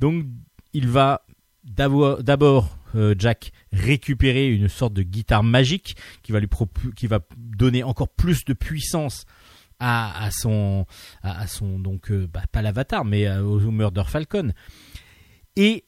Donc 0.00 0.26
il 0.72 0.88
va 0.88 1.24
d'abord, 1.62 2.76
euh, 2.96 3.14
Jack 3.16 3.52
récupérer 3.72 4.48
une 4.48 4.68
sorte 4.68 4.92
de 4.92 5.02
guitare 5.02 5.44
magique 5.44 5.96
qui 6.24 6.32
va 6.32 6.40
lui 6.40 6.48
qui 6.96 7.06
va 7.06 7.20
donner 7.36 7.84
encore 7.84 8.08
plus 8.08 8.44
de 8.44 8.52
puissance 8.52 9.26
à, 9.78 10.28
son 10.32 10.86
à, 11.22 11.46
son 11.46 11.78
donc 11.78 12.10
euh, 12.10 12.26
bah, 12.32 12.42
pas 12.50 12.62
l'avatar 12.62 13.04
mais 13.04 13.28
au 13.28 13.58
Murder 13.70 14.04
Falcon 14.06 14.52
et 15.56 15.84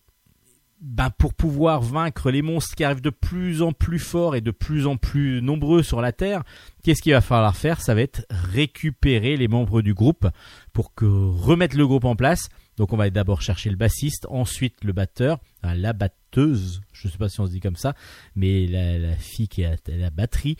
bah, 0.80 1.10
pour 1.10 1.34
pouvoir 1.34 1.80
vaincre 1.80 2.30
les 2.30 2.42
monstres 2.42 2.74
qui 2.74 2.84
arrivent 2.84 3.00
de 3.00 3.10
plus 3.10 3.62
en 3.62 3.72
plus 3.72 3.98
forts 3.98 4.36
et 4.36 4.40
de 4.40 4.50
plus 4.50 4.86
en 4.86 4.96
plus 4.96 5.40
nombreux 5.42 5.82
sur 5.82 6.00
la 6.00 6.12
Terre, 6.12 6.42
qu'est-ce 6.82 7.02
qu'il 7.02 7.12
va 7.12 7.20
falloir 7.20 7.56
faire? 7.56 7.80
Ça 7.80 7.94
va 7.94 8.02
être 8.02 8.26
récupérer 8.30 9.36
les 9.36 9.48
membres 9.48 9.82
du 9.82 9.94
groupe 9.94 10.28
pour 10.72 10.94
que 10.94 11.06
remettre 11.06 11.76
le 11.76 11.86
groupe 11.86 12.04
en 12.04 12.16
place. 12.16 12.48
Donc 12.76 12.92
on 12.92 12.96
va 12.96 13.08
d'abord 13.08 13.40
chercher 13.40 13.70
le 13.70 13.76
bassiste, 13.76 14.26
ensuite 14.28 14.84
le 14.84 14.92
batteur, 14.92 15.38
la 15.62 15.94
batteuse, 15.94 16.82
je 16.92 17.08
ne 17.08 17.12
sais 17.12 17.18
pas 17.18 17.30
si 17.30 17.40
on 17.40 17.46
se 17.46 17.52
dit 17.52 17.60
comme 17.60 17.76
ça, 17.76 17.94
mais 18.34 18.66
la, 18.66 18.98
la 18.98 19.16
fille 19.16 19.48
qui 19.48 19.64
à 19.64 19.76
la 19.88 20.10
batterie. 20.10 20.56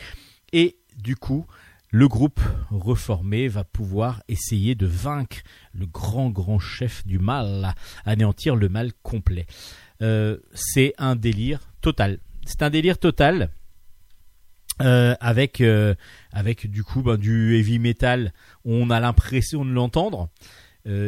Et 0.53 0.79
du 0.97 1.17
coup, 1.17 1.47
le 1.91 2.09
groupe 2.09 2.41
reformé 2.71 3.49
va 3.49 3.65
pouvoir 3.65 4.23
essayer 4.29 4.75
de 4.75 4.87
vaincre 4.87 5.39
le 5.73 5.87
grand 5.87 6.31
grand 6.31 6.59
chef 6.59 7.07
du 7.07 7.19
mal, 7.19 7.75
anéantir 8.05 8.57
le 8.57 8.69
mal 8.69 8.93
complet. 9.03 9.47
Euh, 10.03 10.39
c'est 10.55 10.95
un 10.99 11.17
délire 11.17 11.73
total. 11.81 12.19
C'est 12.45 12.63
un 12.63 12.71
délire 12.71 12.99
total. 12.99 13.51
euh, 14.83 15.15
avec 15.21 15.63
euh, 15.63 15.95
avec 16.33 16.71
du 16.71 16.85
coup 16.85 17.03
ben, 17.03 17.17
du 17.17 17.57
heavy 17.57 17.79
metal, 17.79 18.33
on 18.65 18.91
a 18.91 19.01
l'impression 19.01 19.65
de 19.65 19.71
l'entendre. 19.71 20.29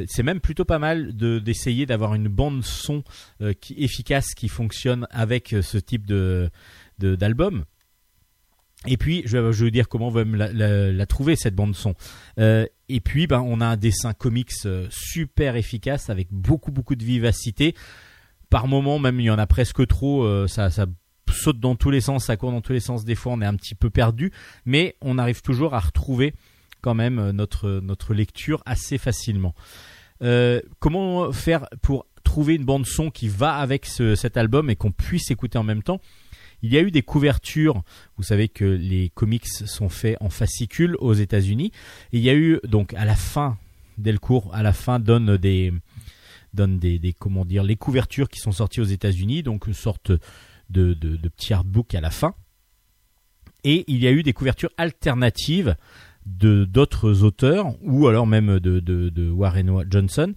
C'est 0.09 0.24
même 0.24 0.41
plutôt 0.41 0.64
pas 0.64 0.80
mal 0.80 1.16
de 1.16 1.39
d'essayer 1.39 1.86
d'avoir 1.86 2.16
une 2.16 2.26
bande 2.26 2.64
son 2.64 3.05
efficace 3.76 4.34
qui 4.34 4.49
fonctionne 4.49 5.07
avec 5.12 5.55
ce 5.62 5.78
type 5.78 6.05
de 6.05 6.51
d'album. 6.99 7.64
Et 8.86 8.97
puis, 8.97 9.22
je 9.24 9.36
vais, 9.36 9.51
vous 9.51 9.70
dire 9.70 9.89
comment 9.89 10.09
on 10.09 10.11
va 10.11 10.24
la, 10.24 11.07
trouver 11.07 11.34
cette 11.34 11.55
bande 11.55 11.74
son. 11.74 11.95
Euh, 12.39 12.64
et 12.89 13.01
puis, 13.01 13.26
ben, 13.26 13.41
on 13.41 13.61
a 13.61 13.66
un 13.66 13.76
dessin 13.76 14.14
comics 14.14 14.53
super 14.91 15.57
efficace 15.57 16.11
avec 16.11 16.28
beaucoup 16.30 16.70
beaucoup 16.70 16.95
de 16.95 17.05
vivacité. 17.05 17.74
Par 18.51 18.66
moment, 18.66 18.99
même 18.99 19.20
il 19.20 19.24
y 19.24 19.30
en 19.30 19.38
a 19.38 19.46
presque 19.46 19.86
trop. 19.86 20.24
euh, 20.24 20.46
ça, 20.46 20.68
saute 21.30 21.61
dans 21.61 21.74
tous 21.76 21.90
les 21.90 22.01
sens, 22.01 22.24
ça 22.24 22.36
court 22.36 22.51
dans 22.53 22.62
tous 22.62 22.72
les 22.72 22.80
sens. 22.80 23.05
Des 23.05 23.14
fois, 23.14 23.32
on 23.32 23.40
est 23.42 23.46
un 23.46 23.55
petit 23.55 23.74
peu 23.74 23.90
perdu, 23.90 24.32
mais 24.64 24.96
on 25.03 25.18
arrive 25.18 25.42
toujours 25.42 25.74
à 25.74 25.80
retrouver 25.80 26.34
quand 26.80 26.94
même 26.94 27.18
euh, 27.18 27.32
notre 27.32 27.80
notre 27.82 28.14
lecture 28.14 28.62
assez 28.66 28.99
facilement. 28.99 29.55
Euh, 30.22 30.61
comment 30.80 31.30
faire 31.32 31.66
pour 31.82 32.07
trouver 32.24 32.55
une 32.55 32.64
bande 32.64 32.86
son 32.86 33.11
qui 33.11 33.28
va 33.28 33.55
avec 33.57 33.86
ce- 33.86 34.14
cet 34.14 34.36
album 34.36 34.68
et 34.70 34.76
qu'on 34.76 34.90
puisse 34.90 35.30
écouter 35.30 35.59
en 35.59 35.62
même 35.64 35.82
temps? 35.82 36.01
Il 36.62 36.72
y 36.72 36.76
a 36.78 36.80
eu 36.80 36.90
des 36.90 37.03
couvertures. 37.03 37.82
Vous 38.16 38.24
savez 38.24 38.49
que 38.49 38.64
les 38.64 39.11
comics 39.11 39.46
sont 39.46 39.88
faits 39.88 40.16
en 40.20 40.28
fascicules 40.30 40.96
aux 40.99 41.14
États-Unis. 41.14 41.70
Il 42.12 42.20
y 42.20 42.30
a 42.30 42.34
eu 42.34 42.59
donc 42.64 42.94
à 42.94 43.05
la 43.05 43.14
fin, 43.14 43.57
Delcourt, 43.96 44.51
à 44.53 44.62
la 44.64 44.72
fin 44.72 44.99
donne 44.99 45.36
des 45.36 45.72
donne 46.55 46.78
des, 46.78 46.99
les 46.99 47.76
couvertures 47.76 48.28
qui 48.28 48.40
sont 48.40 48.53
sorties 48.53 48.80
aux 48.80 48.84
États-Unis, 48.84 49.42
donc 49.42 49.66
une 49.66 49.74
sorte 49.74 50.11
de, 50.11 50.94
de, 50.94 51.16
de 51.16 51.28
petit 51.28 51.53
artbook 51.53 51.94
à 51.94 52.01
la 52.01 52.11
fin. 52.11 52.34
Et 53.64 53.84
il 53.88 53.99
y 54.03 54.07
a 54.07 54.12
eu 54.12 54.22
des 54.22 54.32
couvertures 54.32 54.70
alternatives 54.76 55.76
de 56.26 56.64
d'autres 56.64 57.22
auteurs 57.22 57.74
ou 57.82 58.07
alors 58.07 58.26
même 58.26 58.61
de, 58.61 58.80
de, 58.80 59.09
de 59.09 59.30
Warren 59.30 59.84
Johnson 59.90 60.34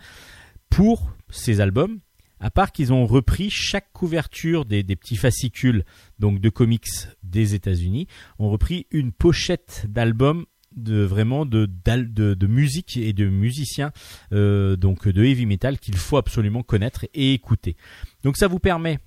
pour 0.69 1.13
ces 1.29 1.61
albums. 1.61 1.99
À 2.39 2.49
part 2.49 2.71
qu'ils 2.71 2.91
ont 2.91 3.05
repris 3.05 3.51
chaque 3.51 3.91
couverture 3.93 4.65
des, 4.65 4.81
des 4.81 4.95
petits 4.95 5.15
fascicules 5.15 5.85
donc 6.17 6.39
de 6.39 6.49
comics 6.49 6.87
des 7.21 7.53
États-Unis, 7.53 8.07
ont 8.39 8.49
repris 8.49 8.87
une 8.89 9.11
pochette 9.11 9.85
d'album 9.87 10.45
de 10.75 11.03
vraiment 11.03 11.45
de, 11.45 11.65
de 11.65 12.33
de 12.33 12.47
musique 12.47 12.97
et 12.97 13.13
de 13.13 13.27
musiciens 13.27 13.91
euh, 14.33 14.75
donc 14.75 15.07
de 15.07 15.23
heavy 15.23 15.45
metal 15.45 15.79
qu'il 15.79 15.97
faut 15.97 16.17
absolument 16.17 16.63
connaître 16.63 17.05
et 17.13 17.33
écouter. 17.33 17.75
Donc 18.23 18.37
ça 18.37 18.47
vous 18.47 18.59
permet 18.59 18.99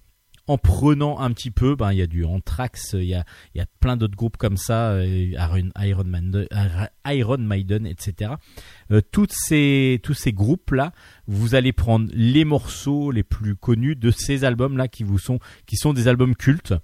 en 0.46 0.58
prenant 0.58 1.20
un 1.20 1.30
petit 1.32 1.50
peu, 1.50 1.74
ben 1.74 1.92
il 1.92 1.98
y 1.98 2.02
a 2.02 2.06
du 2.06 2.24
Anthrax, 2.24 2.94
il 2.94 3.04
y 3.04 3.14
a 3.14 3.24
il 3.54 3.58
y 3.58 3.60
a 3.62 3.66
plein 3.80 3.96
d'autres 3.96 4.16
groupes 4.16 4.36
comme 4.36 4.56
ça, 4.56 4.90
euh, 4.90 5.06
Iron 5.06 5.70
Iron, 5.80 6.46
Iron 7.06 7.38
Maiden, 7.38 7.86
etc. 7.86 8.32
Euh, 8.90 9.00
toutes 9.10 9.32
ces 9.32 10.00
tous 10.02 10.14
ces 10.14 10.32
groupes 10.32 10.72
là, 10.72 10.92
vous 11.26 11.54
allez 11.54 11.72
prendre 11.72 12.10
les 12.12 12.44
morceaux 12.44 13.10
les 13.10 13.22
plus 13.22 13.56
connus 13.56 13.96
de 13.96 14.10
ces 14.10 14.44
albums 14.44 14.76
là 14.76 14.88
qui 14.88 15.02
vous 15.02 15.18
sont 15.18 15.38
qui 15.66 15.76
sont 15.76 15.94
des 15.94 16.08
albums 16.08 16.34
cultes. 16.34 16.74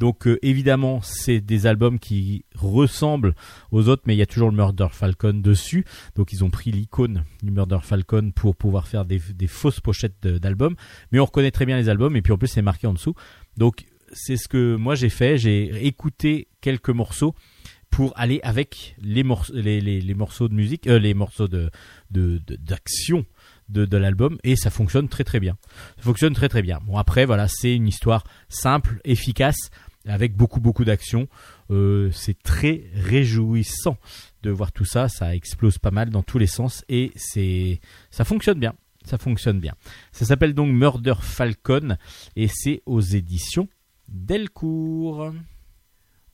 Donc 0.00 0.26
euh, 0.26 0.38
évidemment, 0.40 1.00
c'est 1.02 1.42
des 1.42 1.66
albums 1.66 1.98
qui 1.98 2.46
ressemblent 2.56 3.34
aux 3.70 3.88
autres, 3.88 4.02
mais 4.06 4.14
il 4.14 4.18
y 4.18 4.22
a 4.22 4.26
toujours 4.26 4.48
le 4.48 4.56
Murder 4.56 4.88
Falcon 4.90 5.34
dessus. 5.34 5.84
Donc 6.16 6.32
ils 6.32 6.42
ont 6.42 6.48
pris 6.48 6.72
l'icône 6.72 7.24
du 7.42 7.50
Murder 7.50 7.80
Falcon 7.82 8.32
pour 8.34 8.56
pouvoir 8.56 8.88
faire 8.88 9.04
des, 9.04 9.20
fausses 9.46 9.80
pochettes 9.80 10.26
d'albums. 10.26 10.74
Mais 11.12 11.20
on 11.20 11.26
reconnaît 11.26 11.50
très 11.50 11.66
bien 11.66 11.76
les 11.76 11.90
albums, 11.90 12.16
et 12.16 12.22
puis 12.22 12.32
en 12.32 12.38
plus 12.38 12.48
c'est 12.48 12.62
marqué 12.62 12.86
en 12.86 12.94
dessous. 12.94 13.14
Donc 13.58 13.84
c'est 14.10 14.38
ce 14.38 14.48
que 14.48 14.74
moi 14.74 14.94
j'ai 14.94 15.10
fait. 15.10 15.36
J'ai 15.36 15.86
écouté 15.86 16.48
quelques 16.62 16.88
morceaux 16.88 17.34
pour 17.90 18.14
aller 18.16 18.40
avec 18.42 18.96
les, 19.02 19.22
morceaux 19.22 19.52
les, 19.54 20.14
morceaux 20.14 20.48
de 20.48 20.54
musique, 20.54 20.86
euh, 20.86 20.98
les 20.98 21.12
morceaux 21.12 21.48
de- 21.48 21.70
d'action 22.10 23.26
de, 23.68 23.84
de 23.84 23.96
l'album, 23.98 24.38
et 24.44 24.56
ça 24.56 24.70
fonctionne 24.70 25.08
très 25.08 25.24
très 25.24 25.40
bien. 25.40 25.58
Ça 25.98 26.04
fonctionne 26.04 26.32
très 26.32 26.48
très 26.48 26.62
bien. 26.62 26.78
Bon 26.86 26.96
après 26.96 27.26
voilà, 27.26 27.48
c'est 27.48 27.74
une 27.74 27.86
histoire 27.86 28.24
simple, 28.48 29.00
efficace, 29.04 29.70
avec 30.06 30.34
beaucoup 30.34 30.60
beaucoup 30.60 30.84
d'action. 30.84 31.28
Euh, 31.70 32.10
c'est 32.12 32.40
très 32.42 32.84
réjouissant 32.94 33.96
de 34.42 34.50
voir 34.50 34.72
tout 34.72 34.84
ça. 34.84 35.08
Ça 35.08 35.34
explose 35.34 35.78
pas 35.78 35.90
mal 35.90 36.10
dans 36.10 36.22
tous 36.22 36.38
les 36.38 36.46
sens 36.46 36.84
et 36.88 37.12
c'est 37.16 37.80
ça 38.10 38.24
fonctionne 38.24 38.58
bien. 38.58 38.74
Ça 39.04 39.18
fonctionne 39.18 39.60
bien. 39.60 39.74
Ça 40.12 40.24
s'appelle 40.24 40.54
donc 40.54 40.72
Murder 40.72 41.14
Falcon 41.20 41.96
et 42.36 42.48
c'est 42.48 42.82
aux 42.86 43.00
éditions 43.00 43.68
Delcourt. 44.08 45.32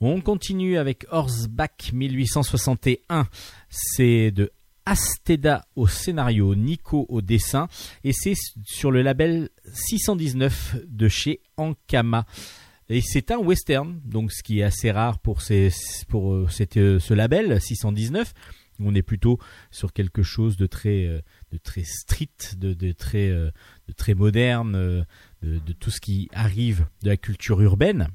On 0.00 0.20
continue 0.20 0.76
avec 0.76 1.06
Horseback 1.10 1.90
1861. 1.92 3.28
C'est 3.70 4.30
de 4.30 4.50
Asteda 4.84 5.66
au 5.74 5.86
scénario, 5.86 6.54
Nico 6.54 7.06
au 7.08 7.20
dessin 7.20 7.68
et 8.04 8.12
c'est 8.12 8.34
sur 8.64 8.90
le 8.90 9.02
label 9.02 9.48
619 9.72 10.76
de 10.86 11.08
chez 11.08 11.40
Ankama. 11.56 12.26
Et 12.88 13.00
c'est 13.00 13.30
un 13.30 13.38
western, 13.38 14.00
donc 14.04 14.32
ce 14.32 14.42
qui 14.42 14.60
est 14.60 14.62
assez 14.62 14.90
rare 14.90 15.18
pour, 15.18 15.42
ces, 15.42 15.70
pour 16.08 16.32
euh, 16.32 16.46
cette, 16.48 16.76
euh, 16.76 17.00
ce 17.00 17.14
label 17.14 17.60
619. 17.60 18.32
On 18.78 18.94
est 18.94 19.02
plutôt 19.02 19.38
sur 19.70 19.92
quelque 19.92 20.22
chose 20.22 20.56
de 20.56 20.66
très, 20.66 21.04
euh, 21.06 21.20
de 21.50 21.58
très 21.58 21.82
street, 21.82 22.28
de, 22.56 22.92
très, 22.92 23.30
de 23.30 23.52
très 23.96 24.14
moderne, 24.14 24.72
de, 25.42 25.58
de 25.58 25.72
tout 25.72 25.90
ce 25.90 26.00
qui 26.00 26.28
arrive 26.32 26.86
de 27.02 27.08
la 27.08 27.16
culture 27.16 27.60
urbaine. 27.62 28.08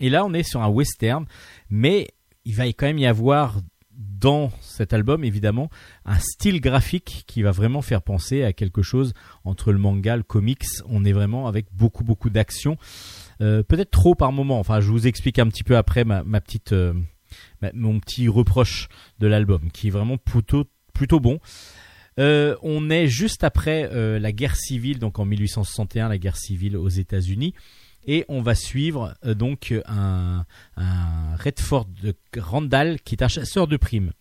Et 0.00 0.10
là, 0.10 0.24
on 0.24 0.32
est 0.32 0.42
sur 0.42 0.62
un 0.62 0.68
western, 0.68 1.26
mais 1.68 2.08
il 2.44 2.54
va 2.54 2.66
quand 2.66 2.86
même 2.86 2.98
y 2.98 3.06
avoir 3.06 3.60
dans 3.96 4.50
cet 4.60 4.92
album, 4.92 5.24
évidemment, 5.24 5.70
un 6.04 6.18
style 6.18 6.60
graphique 6.60 7.24
qui 7.26 7.42
va 7.42 7.50
vraiment 7.50 7.82
faire 7.82 8.02
penser 8.02 8.44
à 8.44 8.52
quelque 8.52 8.82
chose 8.82 9.14
entre 9.44 9.72
le 9.72 9.78
manga, 9.78 10.16
le 10.16 10.22
comics. 10.22 10.64
On 10.86 11.04
est 11.04 11.12
vraiment 11.12 11.46
avec 11.46 11.66
beaucoup, 11.72 12.04
beaucoup 12.04 12.30
d'action. 12.30 12.76
Euh, 13.40 13.62
peut-être 13.62 13.90
trop 13.90 14.14
par 14.14 14.32
moment. 14.32 14.58
Enfin, 14.58 14.80
je 14.80 14.90
vous 14.90 15.06
explique 15.06 15.38
un 15.38 15.48
petit 15.48 15.64
peu 15.64 15.76
après 15.76 16.04
ma, 16.04 16.22
petite, 16.40 16.72
euh, 16.72 16.94
mon 17.74 18.00
petit 18.00 18.28
reproche 18.28 18.88
de 19.18 19.26
l'album, 19.26 19.70
qui 19.72 19.88
est 19.88 19.90
vraiment 19.90 20.16
plutôt, 20.16 20.64
plutôt 20.94 21.20
bon. 21.20 21.38
Euh, 22.18 22.56
on 22.62 22.88
est 22.88 23.08
juste 23.08 23.44
après 23.44 23.90
la 24.18 24.32
guerre 24.32 24.56
civile, 24.56 24.98
donc 24.98 25.18
en 25.18 25.24
1861, 25.24 26.08
la 26.08 26.18
guerre 26.18 26.36
civile 26.36 26.76
aux 26.76 26.88
États-Unis, 26.88 27.54
et 28.06 28.24
on 28.28 28.40
va 28.40 28.54
suivre 28.54 29.14
donc 29.24 29.74
un, 29.86 30.46
Redford 30.76 31.86
de 32.02 32.14
Randall 32.38 33.00
qui 33.00 33.16
est 33.16 33.22
un 33.22 33.28
chasseur 33.28 33.66
de 33.66 33.76
primes. 33.76 34.12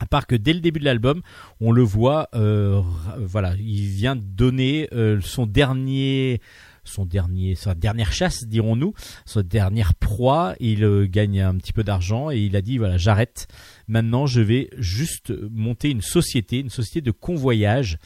À 0.00 0.06
part 0.06 0.26
que 0.26 0.34
dès 0.34 0.52
le 0.52 0.58
début 0.58 0.80
de 0.80 0.86
l'album, 0.86 1.22
on 1.60 1.70
le 1.70 1.82
voit, 1.82 2.28
voilà, 2.32 3.54
il 3.60 3.86
vient 3.86 4.16
donner 4.16 4.88
son 5.20 5.46
dernier, 5.46 6.40
son 6.84 7.04
dernier, 7.06 7.54
sa 7.54 7.74
dernière 7.74 8.12
chasse, 8.12 8.44
dirons-nous, 8.46 8.94
sa 9.24 9.42
dernière 9.42 9.94
proie. 9.94 10.54
Il 10.60 10.84
euh, 10.84 11.06
gagne 11.06 11.40
un 11.40 11.56
petit 11.56 11.72
peu 11.72 11.84
d'argent 11.84 12.30
et 12.30 12.38
il 12.38 12.56
a 12.56 12.62
dit 12.62 12.78
voilà, 12.78 12.96
j'arrête. 12.96 13.48
Maintenant, 13.88 14.26
je 14.26 14.40
vais 14.40 14.70
juste 14.78 15.32
monter 15.50 15.90
une 15.90 16.02
société, 16.02 16.60
une 16.60 16.70
société 16.70 17.00
de 17.00 17.10
convoyage 17.10 17.98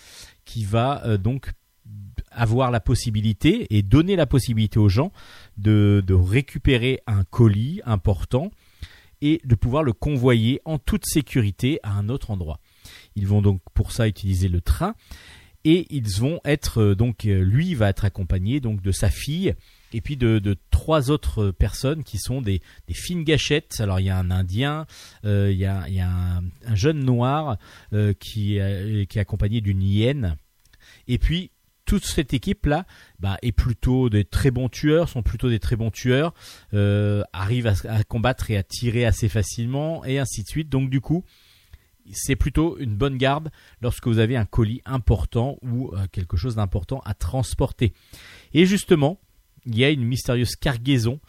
qui 0.45 0.65
va 0.65 1.05
euh, 1.05 1.19
donc 1.19 1.53
avoir 2.31 2.71
la 2.71 2.81
possibilité 2.81 3.67
et 3.77 3.83
donner 3.83 4.17
la 4.17 4.27
possibilité 4.27 4.79
aux 4.79 4.89
gens 4.89 5.13
de, 5.57 6.03
de 6.07 6.15
récupérer 6.15 7.01
un 7.07 7.25
colis 7.25 7.81
important 7.85 8.51
et 9.21 9.41
de 9.45 9.55
pouvoir 9.55 9.83
le 9.83 9.93
convoyer 9.93 10.61
en 10.65 10.79
toute 10.79 11.05
sécurité 11.07 11.81
à 11.83 11.93
un 11.93 12.09
autre 12.09 12.31
endroit. 12.31 12.61
Ils 13.17 13.27
vont 13.27 13.43
donc 13.43 13.61
pour 13.75 13.93
ça 13.93 14.09
utiliser 14.09 14.49
le 14.49 14.61
train 14.61 14.95
et 15.65 15.87
ils 15.91 16.09
vont 16.19 16.41
être 16.45 16.81
euh, 16.81 16.95
donc 16.95 17.25
euh, 17.25 17.43
lui 17.43 17.75
va 17.75 17.89
être 17.89 18.05
accompagné 18.05 18.61
donc 18.61 18.81
de 18.83 18.93
sa 18.93 19.11
fille 19.11 19.55
et 19.93 20.01
puis 20.03 20.17
de, 20.19 20.57
trois 20.71 21.11
autres 21.11 21.51
personnes 21.51 22.05
qui 22.05 22.19
sont 22.19 22.43
des, 22.43 22.61
fines 22.93 23.25
gâchettes. 23.25 23.81
Alors 23.81 24.01
il 24.01 24.07
y 24.07 24.11
a 24.11 24.19
un 24.19 24.31
Indien, 24.31 24.87
euh, 25.25 25.51
il 25.51 25.57
y 25.57 25.65
a, 25.65 25.89
il 25.89 25.95
y 25.95 26.01
a 26.01 26.11
un, 26.11 26.45
un 26.67 26.75
jeune 26.75 27.03
noir 27.03 27.57
qui, 28.21 28.57
est- 28.59 29.17
accompagné 29.17 29.63
d'une 29.63 29.83
hyène 29.83 30.37
et 31.07 31.17
puis 31.17 31.53
toute 31.87 32.05
cette 32.05 32.35
équipe 32.35 32.67
là 32.67 32.85
bah, 33.19 33.39
est 33.41 33.53
plutôt 33.53 34.11
des 34.11 34.27
très 34.27 34.51
bons 34.51 34.69
tueurs, 34.69 35.09
sont 35.09 35.23
plutôt 35.23 35.49
des 35.49 35.59
très 35.59 35.77
bons 35.77 35.91
tueurs, 35.91 36.35
arrivent 37.33 37.67
à, 37.67 37.75
à 37.89 38.05
combattre 38.05 38.51
et 38.51 38.59
à 38.59 38.63
tirer 38.63 39.07
assez 39.07 39.31
facilement 39.31 40.05
et 40.05 40.19
ainsi 40.19 40.43
de 40.43 40.49
suite. 40.49 40.69
Donc 40.69 40.91
du 40.91 41.01
coup, 41.01 41.25
c'est 42.13 42.37
plutôt 42.37 42.79
une 42.79 42.95
bonne 42.95 43.17
garde 43.17 43.51
lorsque 43.81 44.07
vous 44.07 44.19
avez 44.19 44.37
un 44.37 44.45
colis 44.45 44.83
important 44.85 45.59
ou 45.63 45.91
euh, 45.95 46.07
quelque 46.13 46.37
chose 46.37 46.57
d'important 46.57 47.01
à 47.05 47.15
transporter. 47.15 47.93
Et 48.53 48.67
justement, 48.67 49.21
il 49.67 49.79
y 49.79 49.85
a 49.85 49.91
une 49.91 50.05
mystérieuse 50.05 50.57
cargaison 50.57 51.21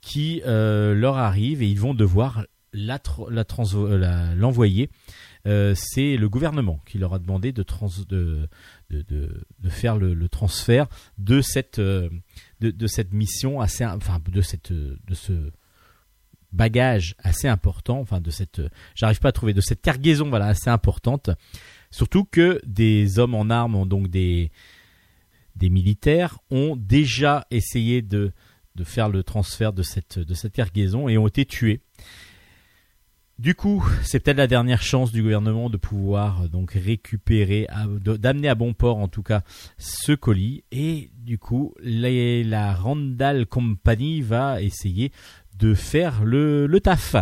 qui 0.00 0.42
euh, 0.46 0.94
leur 0.94 1.18
arrive 1.18 1.62
et 1.62 1.68
ils 1.68 1.80
vont 1.80 1.94
devoir 1.94 2.44
euh, 2.74 4.34
l'envoyer. 4.34 4.90
C'est 5.44 6.16
le 6.16 6.28
gouvernement 6.28 6.80
qui 6.86 6.98
leur 6.98 7.14
a 7.14 7.18
demandé 7.18 7.52
de, 7.52 7.64
faire 9.68 9.96
le, 9.96 10.28
transfert 10.28 10.86
de 11.18 11.40
cette, 11.40 11.80
mission 13.12 13.60
enfin 13.60 14.20
de 14.28 14.40
cette, 14.42 14.72
de 14.72 15.14
ce 15.14 15.50
bagage 16.52 17.14
assez 17.18 17.48
important, 17.48 18.00
enfin 18.00 18.20
de 18.20 18.30
cette, 18.30 18.60
euh, 18.60 18.68
j'arrive 18.94 19.20
pas 19.20 19.28
à 19.28 19.32
trouver, 19.32 19.54
de 19.54 19.60
cette 19.60 19.82
cargaison 19.82 20.28
voilà 20.28 20.46
assez 20.46 20.70
importante. 20.70 21.30
Surtout 21.90 22.24
que 22.24 22.60
des 22.66 23.18
hommes 23.18 23.34
en 23.34 23.50
armes, 23.50 23.86
donc 23.88 24.08
des, 24.08 24.50
des 25.56 25.70
militaires, 25.70 26.38
ont 26.50 26.76
déjà 26.76 27.46
essayé 27.50 28.02
de, 28.02 28.32
de 28.76 28.84
faire 28.84 29.08
le 29.08 29.22
transfert 29.22 29.72
de 29.72 29.82
cette, 29.82 30.18
de 30.18 30.34
cette 30.34 30.52
cargaison 30.52 31.08
et 31.08 31.18
ont 31.18 31.26
été 31.26 31.44
tués. 31.44 31.80
Du 33.40 33.54
coup, 33.54 33.82
c'est 34.02 34.20
peut-être 34.20 34.36
la 34.36 34.46
dernière 34.46 34.82
chance 34.82 35.12
du 35.12 35.22
gouvernement 35.22 35.70
de 35.70 35.78
pouvoir 35.78 36.42
euh, 36.42 36.48
donc 36.48 36.72
récupérer, 36.72 37.66
d'amener 37.98 38.48
à 38.48 38.54
bon 38.54 38.74
port 38.74 38.98
en 38.98 39.08
tout 39.08 39.22
cas 39.22 39.44
ce 39.78 40.12
colis. 40.12 40.62
Et 40.72 41.10
du 41.16 41.38
coup, 41.38 41.72
la 41.82 42.74
Randall 42.74 43.46
Company 43.46 44.20
va 44.20 44.60
essayer 44.60 45.10
de 45.60 45.74
faire 45.74 46.24
le, 46.24 46.66
le 46.66 46.80
taf. 46.80 47.16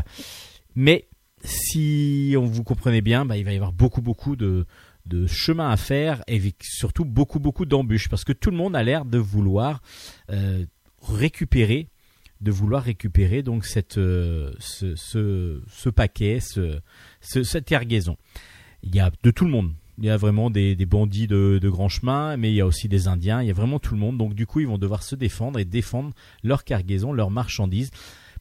Mais 0.75 1.09
si 1.45 2.35
on 2.39 2.45
vous 2.45 2.65
comprenez 2.65 3.01
bien, 3.01 3.25
bah, 3.25 3.37
il 3.37 3.45
va 3.45 3.53
y 3.53 3.57
avoir 3.57 3.73
beaucoup 3.73 4.03
beaucoup 4.03 4.37
de, 4.37 4.67
de 5.07 5.27
chemin 5.27 5.71
à 5.71 5.77
faire 5.77 6.23
et 6.29 6.41
surtout 6.63 7.05
beaucoup 7.05 7.39
beaucoup 7.41 7.67
d'embûches 7.67 8.09
parce 8.09 8.25
que 8.25 8.33
tout 8.33 8.51
le 8.51 8.57
monde 8.57 8.75
a 8.77 8.83
l'air 8.83 9.05
de 9.05 9.19
vouloir 9.19 9.81
euh, 10.31 10.65
récupérer 11.03 11.89
de 12.41 12.53
vouloir 12.53 12.85
récupérer 12.85 13.43
donc 13.43 13.65
cette 13.65 13.99
euh, 13.99 14.53
ce, 14.61 14.95
ce, 14.97 15.89
paquet 15.89 16.39
ce, 16.41 16.79
ce- 17.21 17.43
cette 17.43 17.65
cargaison 17.65 18.17
il 18.85 18.95
y 18.95 19.01
a 19.01 19.11
de 19.25 19.31
tout 19.33 19.45
le 19.45 19.51
monde. 19.51 19.73
Il 20.01 20.05
y 20.05 20.11
a 20.11 20.17
vraiment 20.17 20.49
des, 20.51 20.77
des 20.77 20.87
bandits 20.87 21.27
de, 21.27 21.59
de 21.61 21.69
grand 21.69 21.89
chemin 21.89 22.37
mais 22.37 22.53
il 22.53 22.55
y 22.55 22.61
a 22.61 22.67
aussi 22.67 22.89
des 22.89 23.09
indiens. 23.09 23.43
Il 23.43 23.49
y 23.49 23.51
a 23.51 23.55
vraiment 23.55 23.81
tout 23.81 23.95
le 23.95 23.99
monde. 24.01 24.17
Donc 24.19 24.35
du 24.35 24.47
coup 24.47 24.61
ils 24.61 24.69
vont 24.69 24.79
devoir 24.79 25.03
se 25.03 25.17
défendre 25.17 25.59
et 25.59 25.65
défendre 25.65 26.13
leur 26.45 26.63
cargaison 26.63 27.13
leur 27.13 27.31
marchandise 27.33 27.91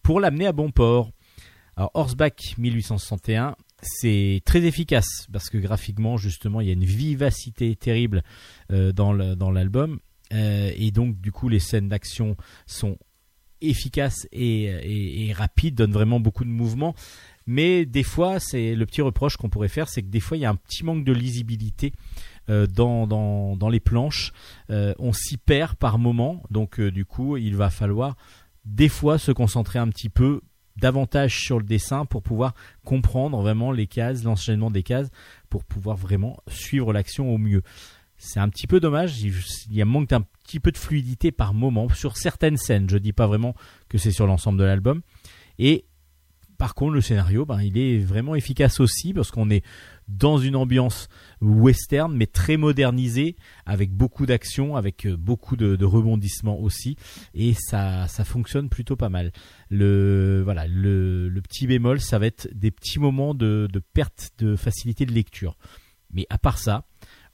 pour 0.07 0.21
l'amener 0.21 0.47
à 0.47 0.53
bon 0.53 0.71
port. 0.71 1.11
Alors 1.75 1.91
Horseback 1.93 2.55
1861 2.57 3.57
c'est 3.81 4.41
très 4.45 4.63
efficace 4.63 5.27
parce 5.33 5.49
que 5.49 5.57
graphiquement 5.57 6.15
justement 6.15 6.61
il 6.61 6.67
y 6.67 6.69
a 6.69 6.73
une 6.73 6.85
vivacité 6.85 7.75
terrible 7.75 8.23
euh, 8.71 8.93
dans 8.93 9.11
l'album. 9.11 9.99
Euh, 10.33 10.71
et 10.77 10.91
donc 10.91 11.19
du 11.19 11.33
coup 11.33 11.49
les 11.49 11.59
scènes 11.59 11.89
d'action 11.89 12.37
sont 12.67 12.97
efficaces 13.59 14.29
et, 14.31 15.33
rapides 15.35 15.75
donnent 15.75 15.91
vraiment 15.91 16.21
beaucoup 16.21 16.45
de 16.45 16.49
mouvement 16.49 16.95
mais 17.45 17.85
des 17.85 18.03
fois 18.03 18.39
c'est 18.39 18.75
le 18.75 18.85
petit 18.85 19.01
reproche 19.01 19.35
qu'on 19.35 19.49
pourrait 19.49 19.67
faire 19.67 19.89
c'est 19.89 20.03
que 20.03 20.07
des 20.07 20.21
fois 20.21 20.37
il 20.37 20.41
y 20.41 20.45
a 20.45 20.49
un 20.49 20.55
petit 20.55 20.85
manque 20.85 21.03
de 21.03 21.11
lisibilité 21.11 21.91
euh, 22.49 22.65
dans, 22.65 23.69
les 23.69 23.81
planches. 23.81 24.31
On 24.69 25.11
s'y 25.11 25.35
perd 25.35 25.75
par 25.75 25.99
moment, 25.99 26.43
donc 26.49 26.79
du 26.79 27.03
coup, 27.03 27.35
il 27.35 27.57
va 27.57 27.69
falloir 27.69 28.15
des 28.67 28.89
fois 28.89 29.17
se 29.17 29.31
concentrer 29.31 29.79
un 29.79 29.87
petit 29.87 30.09
peu 30.09 30.41
davantage 30.75 31.39
sur 31.39 31.57
le 31.57 31.63
dessin 31.63 32.05
pour 32.05 32.21
pouvoir 32.21 32.53
comprendre 32.85 33.41
vraiment 33.41 33.71
les 33.71 33.87
cases, 33.87 34.23
l'enchaînement 34.23 34.69
des 34.69 34.83
cases, 34.83 35.09
pour 35.49 35.63
pouvoir 35.63 35.97
vraiment 35.97 36.37
suivre 36.47 36.93
l'action 36.93 37.33
au 37.33 37.37
mieux. 37.37 37.63
C'est 38.17 38.39
un 38.39 38.49
petit 38.49 38.67
peu 38.67 38.79
dommage, 38.79 39.21
il 39.21 39.33
y 39.71 39.81
a 39.81 39.85
manque 39.85 40.09
d'un 40.09 40.21
petit 40.43 40.59
peu 40.59 40.71
de 40.71 40.77
fluidité 40.77 41.31
par 41.31 41.53
moment 41.53 41.87
sur 41.89 42.17
certaines 42.17 42.57
scènes. 42.57 42.89
Je 42.89 42.97
dis 42.97 43.13
pas 43.13 43.27
vraiment 43.27 43.55
que 43.89 43.97
c'est 43.97 44.11
sur 44.11 44.27
l'ensemble 44.27 44.59
de 44.59 44.63
l'album. 44.63 45.01
Et 45.59 45.85
par 46.57 46.73
contre, 46.73 46.93
le 46.93 47.01
scénario, 47.01 47.45
ben, 47.45 47.61
il 47.61 47.77
est 47.77 47.99
vraiment 47.99 48.35
efficace 48.35 48.79
aussi 48.79 49.13
parce 49.13 49.31
qu'on 49.31 49.49
est 49.49 49.63
dans 50.07 50.37
une 50.37 50.55
ambiance 50.55 51.09
western, 51.41 52.15
mais 52.15 52.27
très 52.27 52.57
modernisée, 52.57 53.35
avec 53.65 53.91
beaucoup 53.91 54.25
d'action, 54.25 54.75
avec 54.75 55.05
euh, 55.05 55.17
beaucoup 55.17 55.55
de, 55.55 55.85
rebondissements 55.85 56.59
aussi, 56.59 56.95
et 57.33 57.53
ça, 57.53 58.07
fonctionne 58.25 58.69
plutôt 58.69 58.95
pas 58.95 59.09
mal. 59.09 59.31
Le, 59.69 60.41
voilà, 60.43 60.65
le, 60.67 61.29
petit 61.41 61.67
bémol, 61.67 61.99
ça 61.99 62.19
va 62.19 62.25
être 62.25 62.49
des 62.53 62.71
petits 62.71 62.99
moments 62.99 63.33
de, 63.33 63.67
perte 63.93 64.31
de 64.39 64.55
facilité 64.55 65.05
de 65.05 65.13
lecture. 65.13 65.57
Mais 66.11 66.25
à 66.29 66.37
part 66.37 66.57
ça, 66.57 66.85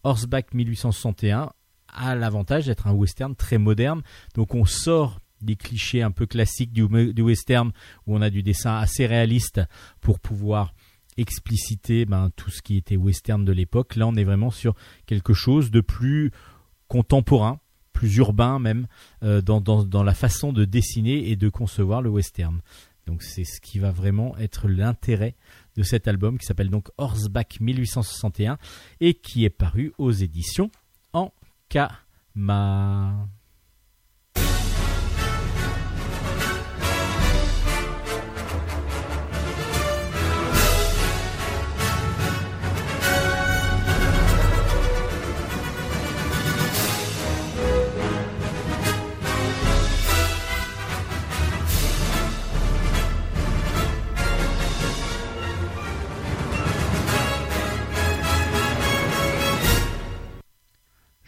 Horseback 0.03 0.53
1861 0.53 1.51
a 1.88 2.15
l'avantage 2.15 2.65
d'être 2.65 2.88
un 2.88 2.93
western 2.93 3.36
très 3.36 3.57
moderne, 3.57 4.01
donc 4.36 4.55
on 4.55 4.65
sort 4.65 5.19
des 5.41 5.55
clichés 5.55 6.01
un 6.01 6.11
peu 6.11 6.26
classiques 6.26 6.71
du 6.71 6.84
western 7.21 7.71
où 8.07 8.15
on 8.15 8.21
a 8.21 8.30
du 8.30 8.43
dessin 8.43 8.78
assez 8.78 9.05
réaliste 9.05 9.61
pour 9.99 10.19
pouvoir 10.19 10.74
expliciter 11.18 12.05
ben, 12.05 12.30
tout 12.36 12.49
ce 12.49 12.61
qui 12.61 12.78
était 12.78 12.97
western 12.97 13.43
de 13.43 13.51
l'époque. 13.51 13.95
Là, 13.95 14.07
on 14.07 14.16
est 14.16 14.24
vraiment 14.24 14.51
sur 14.51 14.76
quelque 15.05 15.34
chose 15.34 15.72
de 15.72 15.82
plus 15.82 16.32
contemporain, 16.88 17.59
plus 17.91 18.18
urbain 18.18 18.59
même, 18.59 18.88
euh, 19.24 19.41
dans, 19.41 20.03
la 20.03 20.14
façon 20.14 20.53
de 20.53 20.66
dessiner 20.66 21.30
et 21.30 21.36
de 21.36 21.49
concevoir 21.49 22.01
le 22.01 22.09
western. 22.09 22.61
Donc 23.07 23.22
c'est 23.22 23.43
ce 23.43 23.59
qui 23.59 23.80
va 23.80 23.91
vraiment 23.91 24.38
être 24.38 24.68
l'intérêt 24.68 25.36
de 25.76 25.84
cet 25.84 26.07
album 26.07 26.38
qui 26.38 26.45
s'appelle 26.45 26.70
donc 26.70 26.89
Horseback 26.97 27.59
1861 27.59 28.57
et 29.01 29.14
qui 29.14 29.43
est 29.43 29.49
paru 29.49 29.91
aux 29.97 30.11
éditions 30.11 30.72
en 31.11 31.34
Kama. 31.70 33.28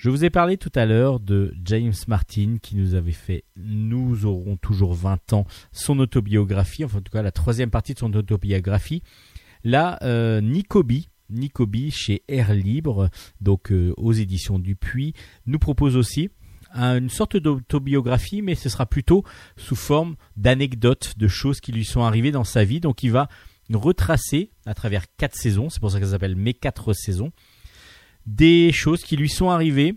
Je 0.06 0.12
vous 0.12 0.24
ai 0.24 0.30
parlé 0.30 0.58
tout 0.58 0.72
à 0.76 0.86
l'heure 0.86 1.20
de 1.20 1.52
James 1.64 1.92
Martin 2.08 2.58
qui 2.62 2.76
nous 2.76 2.94
avait 2.94 3.12
fait 3.12 3.44
Nous 3.56 4.28
aurons 4.28 4.56
toujours 4.56 4.94
20 4.94 5.34
ans 5.34 5.48
son 5.72 5.98
autobiographie, 5.98 6.86
enfin 6.86 7.00
en 7.00 7.02
tout 7.02 7.12
cas 7.12 7.24
la 7.24 7.32
troisième 7.32 7.72
partie 7.72 7.96
de 7.96 7.98
son 7.98 8.14
autobiographie. 8.14 9.02
Là, 9.64 9.98
euh, 10.04 10.42
Nicobi, 10.42 11.90
chez 11.90 12.22
Air 12.28 12.54
Libre, 12.54 13.10
donc 13.42 13.72
euh, 13.72 13.96
aux 13.98 14.14
éditions 14.14 14.60
Dupuis, 14.60 15.16
nous 15.48 15.58
propose 15.58 15.96
aussi 15.98 16.30
un- 16.72 17.00
une 17.00 17.10
sorte 17.10 17.36
d'autobiographie, 17.38 18.44
mais 18.44 18.54
ce 18.54 18.70
sera 18.70 18.86
plutôt 18.86 19.24
sous 19.58 19.76
forme 19.76 20.18
d'anecdotes, 20.38 21.18
de 21.18 21.28
choses 21.28 21.60
qui 21.60 21.72
lui 21.72 21.84
sont 21.84 22.04
arrivées 22.04 22.30
dans 22.32 22.44
sa 22.44 22.64
vie. 22.64 22.80
Donc 22.80 23.02
il 23.02 23.10
va 23.12 23.28
retracer 23.74 24.52
à 24.68 24.76
travers 24.76 25.06
quatre 25.18 25.36
saisons, 25.36 25.72
c'est 25.72 25.80
pour 25.80 25.90
ça 25.90 26.00
que 26.00 26.06
ça 26.06 26.12
s'appelle 26.12 26.36
Mes 26.36 26.54
quatre 26.54 26.94
saisons, 26.94 27.32
des 28.26 28.72
choses 28.72 29.04
qui 29.04 29.18
lui 29.18 29.30
sont 29.30 29.50
arrivées 29.50 29.96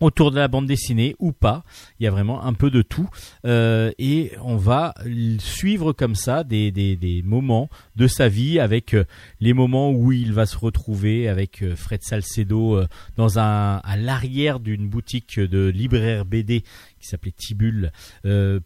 autour 0.00 0.30
de 0.30 0.36
la 0.36 0.48
bande 0.48 0.66
dessinée 0.66 1.16
ou 1.18 1.32
pas. 1.32 1.64
Il 1.98 2.04
y 2.04 2.06
a 2.06 2.10
vraiment 2.10 2.44
un 2.44 2.52
peu 2.52 2.70
de 2.70 2.82
tout. 2.82 3.08
Euh, 3.44 3.90
et 3.98 4.32
on 4.42 4.56
va 4.56 4.94
suivre 5.38 5.92
comme 5.92 6.14
ça 6.14 6.44
des, 6.44 6.70
des, 6.70 6.96
des 6.96 7.22
moments 7.22 7.68
de 7.96 8.06
sa 8.06 8.28
vie 8.28 8.58
avec 8.60 8.94
euh, 8.94 9.04
les 9.40 9.52
moments 9.52 9.90
où 9.90 10.12
il 10.12 10.32
va 10.32 10.46
se 10.46 10.58
retrouver 10.58 11.28
avec 11.28 11.62
euh, 11.62 11.74
Fred 11.76 12.02
Salcedo 12.02 12.82
dans 13.16 13.38
un, 13.38 13.76
à 13.76 13.96
l'arrière 13.96 14.60
d'une 14.60 14.88
boutique 14.88 15.40
de 15.40 15.68
libraire 15.68 16.24
BD 16.24 16.60
qui 16.60 17.08
s'appelait 17.08 17.32
Tibul 17.32 17.92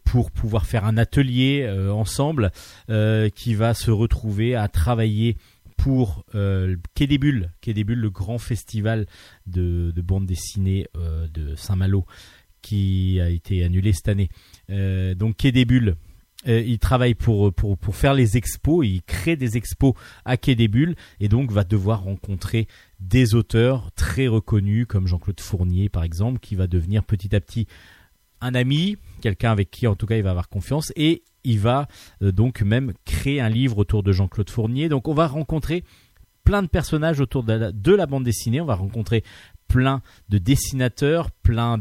pour 0.05 0.31
pouvoir 0.31 0.65
faire 0.65 0.85
un 0.85 0.97
atelier 0.97 1.69
ensemble 1.91 2.51
qui 3.35 3.53
va 3.53 3.73
se 3.73 3.91
retrouver 3.91 4.55
à 4.55 4.67
travailler 4.67 5.37
pour 5.81 6.23
euh, 6.35 6.75
Quai 6.93 7.07
des 7.07 7.17
Bulles, 7.17 7.49
le 7.65 8.09
grand 8.11 8.37
festival 8.37 9.07
de, 9.47 9.89
de 9.89 10.01
bande 10.01 10.27
dessinée 10.27 10.85
euh, 10.95 11.27
de 11.27 11.55
Saint-Malo 11.55 12.05
qui 12.61 13.19
a 13.19 13.29
été 13.31 13.63
annulé 13.63 13.91
cette 13.91 14.07
année. 14.07 14.29
Euh, 14.69 15.15
donc 15.15 15.37
Quai 15.37 15.51
des 15.51 15.65
euh, 16.47 16.61
il 16.61 16.77
travaille 16.77 17.15
pour, 17.15 17.51
faire 17.93 18.13
les 18.13 18.37
expos, 18.37 18.85
il 18.85 19.01
crée 19.01 19.35
des 19.35 19.57
expos 19.57 19.93
à 20.23 20.37
Quai 20.37 20.53
des 20.53 20.69
et 21.19 21.27
donc 21.27 21.51
va 21.51 21.63
devoir 21.63 22.03
rencontrer 22.03 22.67
des 22.99 23.33
auteurs 23.33 23.91
très 23.93 24.27
reconnus 24.27 24.85
comme 24.87 25.07
Jean-Claude 25.07 25.39
Fournier 25.39 25.89
par 25.89 26.03
exemple, 26.03 26.39
qui 26.39 26.53
va 26.53 26.67
devenir 26.67 27.03
petit 27.03 27.35
à 27.35 27.41
petit 27.41 27.65
un 28.39 28.53
ami, 28.53 28.97
quelqu'un 29.19 29.51
avec 29.51 29.71
qui 29.71 29.87
en 29.87 29.95
tout 29.95 30.05
cas 30.05 30.17
il 30.17 30.23
va 30.23 30.29
avoir 30.29 30.47
confiance 30.47 30.93
et 30.95 31.23
il 31.43 31.59
va 31.59 31.87
euh, 32.21 32.31
donc 32.31 32.61
même 32.61 32.93
créer 33.05 33.41
un 33.41 33.49
livre 33.49 33.77
autour 33.77 34.03
de 34.03 34.11
Jean-Claude 34.11 34.49
Fournier. 34.49 34.89
Donc 34.89 35.07
on 35.07 35.13
va 35.13 35.27
rencontrer 35.27 35.83
plein 36.43 36.63
de 36.63 36.67
personnages 36.67 37.19
autour 37.19 37.43
de 37.43 37.53
la, 37.53 37.71
de 37.71 37.93
la 37.93 38.05
bande 38.05 38.23
dessinée, 38.23 38.61
on 38.61 38.65
va 38.65 38.75
rencontrer 38.75 39.23
plein 39.67 40.01
de 40.29 40.37
dessinateurs, 40.37 41.31
plein 41.31 41.77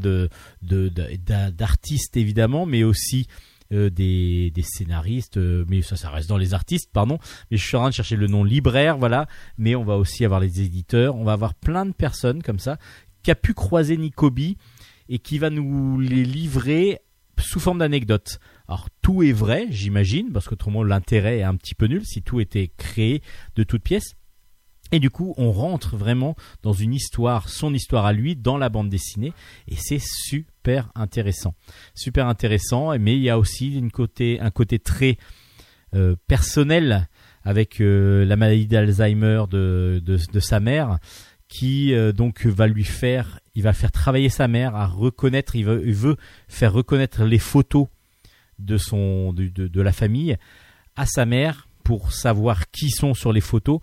d'artistes 0.63 2.17
évidemment, 2.17 2.67
mais 2.67 2.85
aussi 2.85 3.27
euh, 3.73 3.91
des, 3.91 4.51
des 4.51 4.63
scénaristes, 4.63 5.37
euh, 5.39 5.65
mais 5.69 5.83
ça, 5.83 5.97
ça 5.97 6.11
reste 6.11 6.29
dans 6.29 6.39
les 6.39 6.55
artistes, 6.55 6.91
pardon. 6.93 7.19
Mais 7.51 7.57
je 7.57 7.67
suis 7.67 7.77
en 7.77 7.81
train 7.81 7.91
de 7.91 7.95
chercher 7.95 8.17
le 8.17 8.27
nom 8.27 8.45
libraire, 8.45 8.99
voilà. 8.99 9.27
Mais 9.59 9.75
on 9.75 9.85
va 9.85 9.97
aussi 9.97 10.25
avoir 10.25 10.41
les 10.41 10.61
éditeurs, 10.61 11.17
on 11.17 11.25
va 11.25 11.33
avoir 11.33 11.55
plein 11.55 11.87
de 11.87 11.93
personnes 11.93 12.43
comme 12.43 12.59
ça 12.59 12.79
qui 13.23 13.31
a 13.31 13.35
pu 13.35 13.55
croiser 13.55 13.97
Nicobi 13.97 14.57
et 15.09 15.19
qui 15.19 15.39
va 15.39 15.51
nous 15.51 16.01
les 16.01 16.25
livrer 16.25 17.01
sous 17.39 17.61
forme 17.61 17.79
d'anecdotes. 17.79 18.39
Alors 18.71 18.87
tout 19.03 19.25
est 19.25 19.33
vrai, 19.33 19.67
j'imagine, 19.71 20.31
parce 20.33 20.47
qu'autrement 20.47 20.85
l'intérêt 20.85 21.39
est 21.39 21.43
un 21.43 21.57
petit 21.57 21.75
peu 21.75 21.87
nul 21.87 22.07
si 22.07 22.23
tout 22.23 22.39
était 22.39 22.71
créé 22.77 23.21
de 23.57 23.65
toutes 23.65 23.83
pièces. 23.83 24.15
Et 24.93 25.01
du 25.01 25.11
coup, 25.11 25.35
on 25.39 25.51
rentre 25.51 25.97
vraiment 25.97 26.37
dans 26.63 26.73
une 26.73 26.95
histoire, 26.95 27.49
son 27.49 27.75
histoire 27.75 28.07
à 28.07 28.13
lui, 28.13 28.37
dans 28.37 28.59
la 28.59 28.69
bande 28.69 28.89
dessinée, 28.89 29.33
et 29.67 29.75
c'est 29.75 30.01
super 30.01 30.93
intéressant, 30.95 31.57
super 31.97 32.29
intéressant. 32.29 32.97
Mais 32.97 33.17
il 33.17 33.23
y 33.23 33.29
a 33.29 33.41
aussi 33.41 33.83
un 34.41 34.51
côté 34.51 34.79
très 34.79 35.19
euh, 35.97 36.15
personnel 36.29 37.09
avec 37.43 37.81
euh, 37.81 38.25
la 38.25 38.37
maladie 38.37 38.69
d'Alzheimer 38.69 39.47
de, 39.51 40.17
sa 40.39 40.61
mère, 40.61 41.01
qui 41.49 41.93
euh, 41.93 42.13
donc 42.13 42.47
va 42.47 42.69
lui 42.69 42.85
faire, 42.85 43.41
il 43.57 43.65
va 43.65 43.73
faire 43.73 43.91
travailler 43.91 44.29
sa 44.29 44.47
mère 44.47 44.77
à 44.77 44.87
reconnaître, 44.87 45.57
il 45.57 45.65
veut 45.65 46.17
faire 46.47 46.73
reconnaître 46.73 47.25
les 47.25 47.41
photos 47.41 47.89
de 48.61 48.77
son, 48.77 49.33
de, 49.33 49.49
de, 49.49 49.81
la 49.81 49.93
famille 49.93 50.37
à 50.97 51.07
sa 51.07 51.27
mère 51.27 51.69
pour 51.85 52.13
savoir 52.13 52.71
qui 52.71 52.91
sont 52.91 53.15
sur 53.15 53.33
les 53.33 53.41
photos 53.41 53.81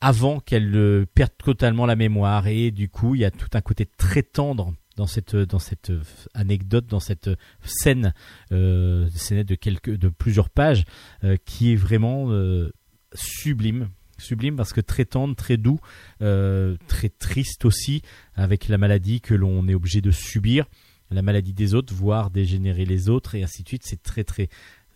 avant 0.00 0.40
qu'elle 0.40 0.74
euh, 0.74 1.06
perde 1.14 1.32
totalement 1.38 1.86
la 1.86 1.96
mémoire. 1.96 2.46
Et 2.46 2.70
du 2.70 2.88
coup 2.88 3.14
il 3.14 3.20
y 3.20 3.24
a 3.24 3.30
tout 3.30 3.48
un 3.54 3.60
côté 3.60 3.86
très 3.86 4.22
tendre 4.22 4.74
dans 4.96 5.06
cette 5.06 5.36
dans 5.36 5.58
cette 5.58 5.90
euh, 5.90 6.02
anecdote 6.34 6.86
dans 6.86 7.00
cette 7.00 7.28
euh, 7.28 7.36
scène 7.64 8.12
scène 8.50 9.42
de 9.44 9.54
quelques 9.54 9.96
de 9.96 10.08
plusieurs 10.08 10.50
pages 10.50 10.84
qui 11.44 11.72
est 11.72 11.76
vraiment 11.76 12.28
sublime. 13.14 13.88
Sublime 14.18 14.56
parce 14.56 14.72
que 14.72 14.80
très 14.80 15.04
tendre 15.04 15.34
très 15.34 15.56
doux 15.56 15.80
très 16.18 17.08
triste 17.08 17.64
aussi 17.64 18.02
avec 18.34 18.68
la 18.68 18.78
maladie 18.78 19.20
que 19.20 19.34
l'on 19.34 19.66
est 19.68 19.74
obligé 19.74 20.00
de 20.00 20.10
subir 20.10 20.66
la 21.12 21.22
maladie 21.22 21.52
des 21.52 21.74
autres 21.74 21.94
voire 21.94 22.30
dégénérer 22.30 22.84
les 22.84 23.08
autres 23.08 23.34
et 23.34 23.42
ainsi 23.42 23.62
de 23.62 23.68
suite. 23.68 23.82
C'est 23.84 24.02
très 24.02 24.24
très 24.24 24.48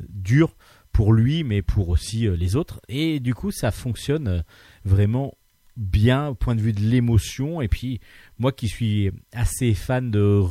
dur 0.09 0.57
pour 0.93 1.12
lui 1.12 1.45
mais 1.45 1.62
pour 1.62 1.89
aussi 1.89 2.27
euh, 2.27 2.37
les 2.37 2.57
autres. 2.57 2.81
Et 2.89 3.21
du 3.21 3.35
coup 3.35 3.51
ça 3.51 3.71
fonctionne 3.71 4.29
euh, 4.29 4.43
vraiment 4.85 5.35
bien 5.77 6.29
au 6.29 6.35
point 6.35 6.55
de 6.55 6.61
vue 6.61 6.73
de 6.73 6.81
l'émotion. 6.81 7.61
Et 7.61 7.69
puis 7.69 8.01
moi 8.39 8.53
qui 8.53 8.69
suis 8.69 9.11
assez 9.33 9.75
fan 9.75 10.11
de 10.11 10.43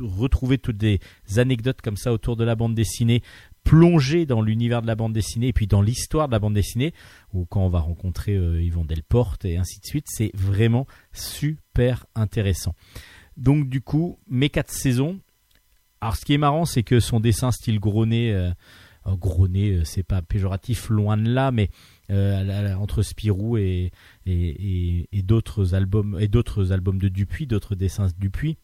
retrouver 0.00 0.58
toutes 0.58 0.76
des 0.76 1.00
anecdotes 1.36 1.80
comme 1.82 1.96
ça 1.96 2.12
autour 2.12 2.36
de 2.36 2.44
la 2.44 2.54
bande 2.54 2.74
dessinée 2.74 3.22
plonger 3.68 4.24
dans 4.24 4.40
l'univers 4.40 4.80
de 4.80 4.86
la 4.86 4.94
bande 4.94 5.12
dessinée 5.12 5.48
et 5.48 5.52
puis 5.52 5.66
dans 5.66 5.82
l'histoire 5.82 6.26
de 6.26 6.32
la 6.32 6.38
bande 6.38 6.54
dessinée, 6.54 6.94
ou 7.34 7.44
quand 7.44 7.60
on 7.60 7.68
va 7.68 7.80
rencontrer 7.80 8.34
euh, 8.34 8.62
Yvon 8.62 8.86
Delporte 8.86 9.44
et 9.44 9.58
ainsi 9.58 9.78
de 9.80 9.84
suite, 9.84 10.06
c'est 10.08 10.30
vraiment 10.34 10.86
super 11.12 12.06
intéressant. 12.14 12.74
Donc 13.38 13.68
du 13.68 13.80
coup, 13.80 14.18
mes 14.28 14.50
quatre 14.50 14.72
saisons. 14.72 15.20
Alors 16.00 16.16
ce 16.16 16.24
qui 16.24 16.34
est 16.34 16.38
marrant, 16.38 16.64
c'est 16.64 16.82
que 16.82 17.00
son 17.00 17.20
dessin 17.20 17.50
style 17.52 17.80
gros 17.80 18.04
nez, 18.04 18.32
euh, 18.32 18.50
euh, 19.06 19.14
gros 19.14 19.48
euh, 19.48 19.82
c'est 19.84 20.02
pas 20.02 20.22
péjoratif, 20.22 20.90
loin 20.90 21.16
de 21.16 21.30
là, 21.30 21.50
mais 21.50 21.70
entre 22.10 23.02
Spirou 23.02 23.56
et, 23.56 23.92
d'autres 25.12 25.74
albums 25.74 26.18
et 26.20 26.28
d'autres 26.28 26.72
albums 26.72 26.98
de 26.98 27.08
Dupuis, 27.08 27.46
d'autres 27.46 27.74
dessins 27.74 28.06
de 28.06 28.14
Dupuis. 28.18 28.58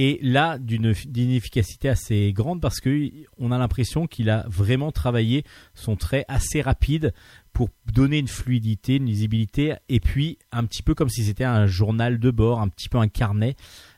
Et 0.00 0.20
là, 0.22 0.58
d'une 0.58 0.94
efficacité 1.16 1.88
assez 1.88 2.32
grande 2.32 2.60
parce 2.60 2.78
que 2.78 3.10
on 3.36 3.50
a 3.50 3.58
l'impression 3.58 4.06
qu'il 4.06 4.30
a 4.30 4.44
vraiment 4.48 4.92
travaillé 4.92 5.42
son 5.74 5.96
trait 5.96 6.24
assez 6.28 6.62
rapide 6.62 7.12
pour 7.52 7.70
donner 7.92 8.18
une 8.18 8.28
fluidité, 8.28 8.94
une 8.96 9.06
lisibilité, 9.06 9.74
et 9.88 9.98
puis 9.98 10.38
un 10.52 10.64
petit 10.66 10.84
peu 10.84 10.94
comme 10.94 11.08
si 11.08 11.24
c'était 11.24 11.42
un 11.42 11.66
journal 11.66 12.20
de 12.20 12.30
bord, 12.30 12.60
un 12.60 12.68
petit 12.68 12.88
peu 12.88 12.98
un 12.98 13.08
carnet. 13.08 13.56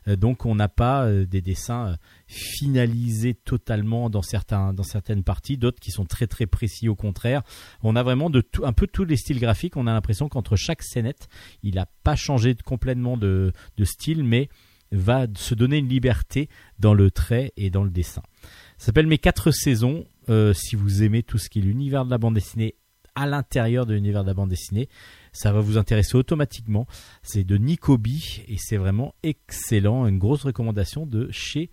Euh, 0.09 0.17
donc 0.17 0.47
on 0.47 0.55
n'a 0.55 0.69
pas 0.69 1.05
euh, 1.05 1.27
des 1.27 1.43
dessins 1.43 1.89
euh, 1.89 1.97
finalisés 2.27 3.35
totalement 3.35 4.09
dans 4.09 4.23
certaines 4.23 5.23
parties, 5.23 5.59
d'autres 5.59 5.81
qui 5.81 5.91
sont 5.91 6.07
très 6.07 6.27
très 6.27 6.47
précis 6.47 6.89
au 6.89 6.97
contraire. 6.97 7.43
On 7.83 7.95
a 7.95 8.03
vraiment 8.03 8.31
un 8.63 8.73
peu 8.73 8.87
tous 8.87 9.05
les 9.05 9.19
styles 9.19 9.39
graphiques. 9.39 9.77
On 9.77 9.87
a 9.87 9.93
l'impression 9.93 10.31
qu'entre 10.31 10.57
chaque 10.57 10.83
scénette, 10.83 11.29
il 11.63 11.75
n'a 11.75 11.85
pas 12.05 12.17
changé 12.17 12.55
complètement 12.65 13.19
de 13.19 13.53
style, 13.85 14.25
mais 14.25 14.49
va 14.93 15.27
se 15.35 15.55
donner 15.55 15.79
une 15.79 15.89
liberté 15.89 16.49
dans 16.79 16.95
le 16.95 17.11
trait 17.11 17.53
et 17.57 17.71
dans 17.71 17.85
le 17.85 17.91
dessin. 17.91 18.23
Ça 18.79 18.87
s'appelle 18.87 19.07
Mes 19.07 19.19
quatre 19.19 19.51
saisons. 19.51 20.07
Euh, 20.29 20.53
si 20.53 20.77
vous 20.77 21.03
aimez 21.03 21.23
tout 21.23 21.39
ce 21.39 21.49
qui 21.49 21.59
est 21.59 21.63
l'univers 21.63 22.05
de 22.05 22.11
la 22.11 22.19
bande 22.19 22.35
dessinée 22.35 22.77
à 23.15 23.27
l'intérieur 23.27 23.87
de 23.87 23.95
l'univers 23.95 24.23
de 24.23 24.29
la 24.29 24.35
bande 24.35 24.51
dessinée, 24.51 24.89
ça 25.33 25.53
va 25.53 25.61
vous 25.61 25.77
intéresser 25.79 26.17
automatiquement. 26.17 26.87
C'est 27.23 27.45
de 27.45 27.57
Nicobi 27.57 28.43
et 28.49 28.57
c'est 28.59 28.77
vraiment 28.77 29.15
excellent. 29.23 30.07
Une 30.07 30.19
grosse 30.19 30.45
recommandation 30.45 31.07
de 31.07 31.29
chez 31.31 31.71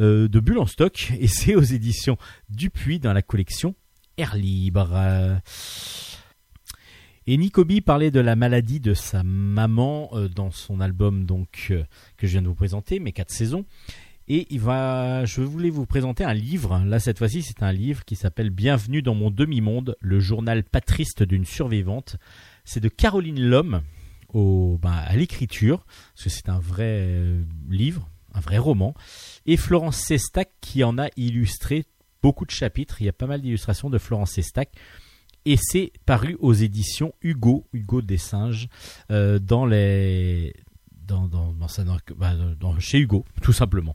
euh, 0.00 0.28
de 0.28 0.40
Bulle 0.40 0.58
en 0.58 0.66
stock 0.66 1.12
et 1.18 1.26
c'est 1.28 1.54
aux 1.54 1.62
éditions 1.62 2.16
Dupuis 2.50 2.98
dans 2.98 3.12
la 3.12 3.22
collection 3.22 3.74
Air 4.16 4.34
Libre. 4.36 5.40
Et 7.26 7.38
Nicobi 7.38 7.80
parlait 7.80 8.10
de 8.10 8.20
la 8.20 8.36
maladie 8.36 8.80
de 8.80 8.92
sa 8.92 9.22
maman 9.22 10.10
euh, 10.12 10.28
dans 10.28 10.50
son 10.50 10.80
album 10.80 11.24
donc 11.24 11.68
euh, 11.70 11.82
que 12.18 12.26
je 12.26 12.32
viens 12.32 12.42
de 12.42 12.48
vous 12.48 12.54
présenter, 12.54 13.00
mes 13.00 13.12
quatre 13.12 13.30
saisons. 13.30 13.64
Et 14.28 14.46
il 14.50 14.60
va, 14.60 15.24
je 15.24 15.40
voulais 15.40 15.70
vous 15.70 15.86
présenter 15.86 16.22
un 16.22 16.34
livre. 16.34 16.82
Là, 16.84 16.98
cette 16.98 17.18
fois-ci, 17.18 17.42
c'est 17.42 17.62
un 17.62 17.72
livre 17.72 18.04
qui 18.04 18.14
s'appelle 18.14 18.50
Bienvenue 18.50 19.00
dans 19.00 19.14
mon 19.14 19.30
demi-monde, 19.30 19.96
le 20.00 20.20
journal 20.20 20.64
pas 20.64 20.82
triste 20.82 21.22
d'une 21.22 21.46
survivante. 21.46 22.16
C'est 22.64 22.80
de 22.80 22.88
Caroline 22.88 23.40
Lhomme 23.40 23.82
au, 24.34 24.78
ben, 24.82 24.92
à 24.92 25.16
l'écriture, 25.16 25.86
parce 26.14 26.24
que 26.24 26.30
c'est 26.30 26.48
un 26.50 26.58
vrai 26.58 26.98
euh, 27.00 27.42
livre, 27.70 28.08
un 28.34 28.40
vrai 28.40 28.58
roman. 28.58 28.94
Et 29.46 29.56
Florence 29.56 29.96
Sestac 29.96 30.50
qui 30.60 30.84
en 30.84 30.98
a 30.98 31.08
illustré 31.16 31.86
beaucoup 32.22 32.44
de 32.44 32.50
chapitres. 32.50 33.00
Il 33.00 33.06
y 33.06 33.10
a 33.10 33.14
pas 33.14 33.26
mal 33.26 33.40
d'illustrations 33.40 33.88
de 33.88 33.98
Florence 33.98 34.32
Sestac. 34.32 34.70
Et 35.46 35.56
c'est 35.60 35.92
paru 36.06 36.38
aux 36.40 36.54
éditions 36.54 37.12
Hugo, 37.20 37.66
Hugo 37.74 38.00
des 38.00 38.16
singes, 38.16 38.68
euh, 39.10 39.38
dans 39.38 39.66
les, 39.66 40.54
dans, 41.06 41.28
dans, 41.28 41.52
dans, 41.52 41.66
bah, 42.16 42.34
chez 42.78 42.98
Hugo, 42.98 43.26
tout 43.42 43.52
simplement. 43.52 43.94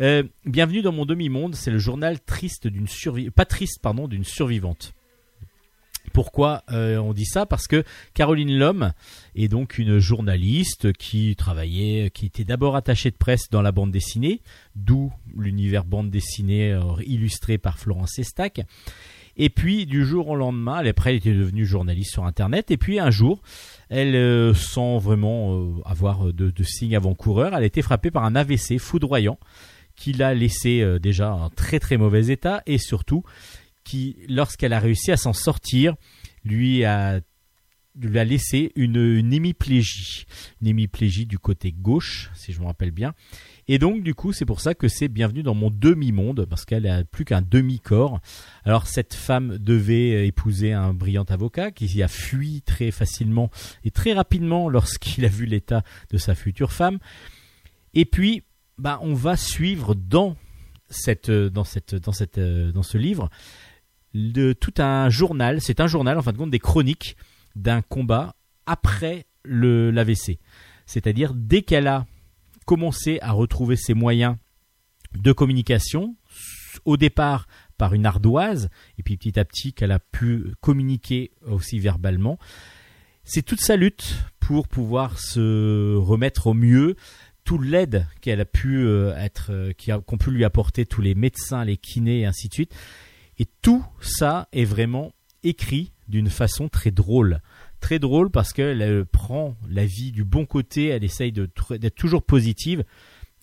Euh, 0.00 0.22
bienvenue 0.44 0.82
dans 0.82 0.92
mon 0.92 1.06
demi-monde, 1.06 1.54
c'est 1.54 1.70
le 1.70 1.78
journal 1.78 2.20
triste 2.20 2.66
d'une 2.66 2.86
pas 3.34 3.46
triste 3.46 3.80
pardon 3.80 4.06
d'une 4.06 4.24
survivante. 4.24 4.92
Pourquoi 6.12 6.62
euh, 6.70 6.98
on 6.98 7.14
dit 7.14 7.24
ça? 7.24 7.46
Parce 7.46 7.66
que 7.66 7.82
Caroline 8.12 8.58
Lhomme 8.58 8.92
est 9.34 9.48
donc 9.48 9.78
une 9.78 9.98
journaliste 9.98 10.92
qui 10.92 11.34
travaillait, 11.36 12.10
qui 12.10 12.26
était 12.26 12.44
d'abord 12.44 12.76
attachée 12.76 13.10
de 13.10 13.16
presse 13.16 13.48
dans 13.50 13.62
la 13.62 13.72
bande 13.72 13.90
dessinée, 13.90 14.42
d'où 14.74 15.10
l'univers 15.34 15.84
bande 15.84 16.10
dessinée 16.10 16.78
illustré 17.06 17.56
par 17.56 17.78
Florence 17.78 18.18
Estac. 18.18 18.60
Et 19.36 19.50
puis 19.50 19.86
du 19.86 20.04
jour 20.04 20.28
au 20.28 20.36
lendemain, 20.36 20.80
elle 20.80 20.88
après 20.88 21.10
elle 21.10 21.16
était 21.16 21.34
devenue 21.34 21.66
journaliste 21.66 22.12
sur 22.12 22.24
Internet. 22.24 22.70
Et 22.70 22.76
puis 22.76 22.98
un 22.98 23.10
jour, 23.10 23.42
elle, 23.90 24.16
euh, 24.16 24.54
sans 24.54 24.98
vraiment 24.98 25.54
euh, 25.54 25.82
avoir 25.84 26.32
de, 26.32 26.52
signes 26.62 26.96
avant-coureurs, 26.96 27.54
elle 27.54 27.62
a 27.62 27.66
été 27.66 27.82
frappée 27.82 28.10
par 28.10 28.24
un 28.24 28.34
AVC 28.34 28.78
foudroyant 28.78 29.38
qui 29.94 30.12
l'a 30.12 30.34
laissé 30.34 30.80
euh, 30.80 30.98
déjà 30.98 31.32
en 31.34 31.50
très 31.50 31.78
très 31.78 31.96
mauvais 31.96 32.28
état 32.28 32.62
et 32.66 32.78
surtout 32.78 33.22
qui, 33.84 34.16
lorsqu'elle 34.28 34.72
a 34.72 34.80
réussi 34.80 35.12
à 35.12 35.16
s'en 35.16 35.32
sortir, 35.32 35.94
lui 36.44 36.84
a 36.84 37.20
lui 37.98 38.18
a 38.18 38.24
laissé 38.24 38.72
une, 38.76 38.96
une 38.96 39.32
hémiplégie, 39.32 40.26
une 40.60 40.68
hémiplégie 40.68 41.24
du 41.24 41.38
côté 41.38 41.72
gauche, 41.72 42.30
si 42.34 42.52
je 42.52 42.60
me 42.60 42.66
rappelle 42.66 42.90
bien. 42.90 43.14
Et 43.68 43.78
donc, 43.78 44.02
du 44.04 44.14
coup, 44.14 44.32
c'est 44.32 44.44
pour 44.44 44.60
ça 44.60 44.74
que 44.74 44.86
c'est 44.86 45.08
bienvenue 45.08 45.42
dans 45.42 45.54
mon 45.54 45.70
demi-monde, 45.70 46.46
parce 46.48 46.64
qu'elle 46.64 46.86
a 46.86 47.02
plus 47.02 47.24
qu'un 47.24 47.42
demi-corps. 47.42 48.20
Alors, 48.64 48.86
cette 48.86 49.14
femme 49.14 49.58
devait 49.58 50.26
épouser 50.26 50.72
un 50.72 50.94
brillant 50.94 51.24
avocat 51.24 51.72
qui 51.72 52.00
a 52.02 52.08
fui 52.08 52.62
très 52.62 52.92
facilement 52.92 53.50
et 53.84 53.90
très 53.90 54.12
rapidement 54.12 54.68
lorsqu'il 54.68 55.24
a 55.24 55.28
vu 55.28 55.46
l'état 55.46 55.82
de 56.10 56.18
sa 56.18 56.36
future 56.36 56.72
femme. 56.72 56.98
Et 57.94 58.04
puis, 58.04 58.44
bah, 58.78 59.00
on 59.02 59.14
va 59.14 59.36
suivre 59.36 59.96
dans 59.96 60.36
cette, 60.88 61.30
dans 61.30 61.64
cette, 61.64 61.96
dans 61.96 62.12
cette, 62.12 62.38
dans 62.38 62.84
ce 62.84 62.98
livre, 62.98 63.30
de 64.14 64.52
tout 64.52 64.74
un 64.78 65.08
journal. 65.08 65.60
C'est 65.60 65.80
un 65.80 65.88
journal, 65.88 66.16
en 66.16 66.22
fin 66.22 66.32
de 66.32 66.38
compte, 66.38 66.50
des 66.50 66.60
chroniques 66.60 67.16
d'un 67.56 67.82
combat 67.82 68.36
après 68.66 69.26
le 69.42 69.90
l'AVC. 69.90 70.38
C'est-à-dire 70.86 71.32
dès 71.34 71.62
qu'elle 71.62 71.88
a 71.88 72.06
commencé 72.66 73.18
à 73.22 73.32
retrouver 73.32 73.76
ses 73.76 73.94
moyens 73.94 74.36
de 75.14 75.32
communication, 75.32 76.16
au 76.84 76.96
départ 76.96 77.46
par 77.78 77.94
une 77.94 78.04
ardoise, 78.04 78.68
et 78.98 79.02
puis 79.02 79.16
petit 79.16 79.38
à 79.38 79.44
petit 79.44 79.72
qu'elle 79.72 79.92
a 79.92 79.98
pu 79.98 80.52
communiquer 80.60 81.30
aussi 81.46 81.78
verbalement. 81.78 82.38
C'est 83.24 83.42
toute 83.42 83.60
sa 83.60 83.76
lutte 83.76 84.24
pour 84.40 84.68
pouvoir 84.68 85.18
se 85.18 85.96
remettre 85.96 86.48
au 86.48 86.54
mieux, 86.54 86.96
tout 87.44 87.58
l'aide 87.58 88.06
qu'elle 88.20 88.40
a 88.40 88.44
pu 88.44 88.84
euh, 88.84 89.16
être, 89.16 89.50
euh, 89.50 89.72
qu'ont 90.04 90.18
pu 90.18 90.30
lui 90.30 90.44
apporter 90.44 90.84
tous 90.84 91.00
les 91.00 91.14
médecins, 91.14 91.64
les 91.64 91.76
kinés 91.76 92.20
et 92.20 92.26
ainsi 92.26 92.48
de 92.48 92.54
suite. 92.54 92.74
Et 93.38 93.46
tout 93.62 93.84
ça 94.00 94.48
est 94.52 94.64
vraiment 94.64 95.12
écrit 95.42 95.92
d'une 96.08 96.30
façon 96.30 96.68
très 96.68 96.90
drôle. 96.90 97.40
Très 97.80 97.98
drôle 97.98 98.30
parce 98.30 98.52
qu'elle 98.52 99.04
prend 99.06 99.56
la 99.68 99.84
vie 99.86 100.10
du 100.12 100.24
bon 100.24 100.46
côté, 100.46 100.86
elle 100.86 101.04
essaye 101.04 101.30
d'être 101.32 101.94
toujours 101.94 102.22
positive. 102.22 102.84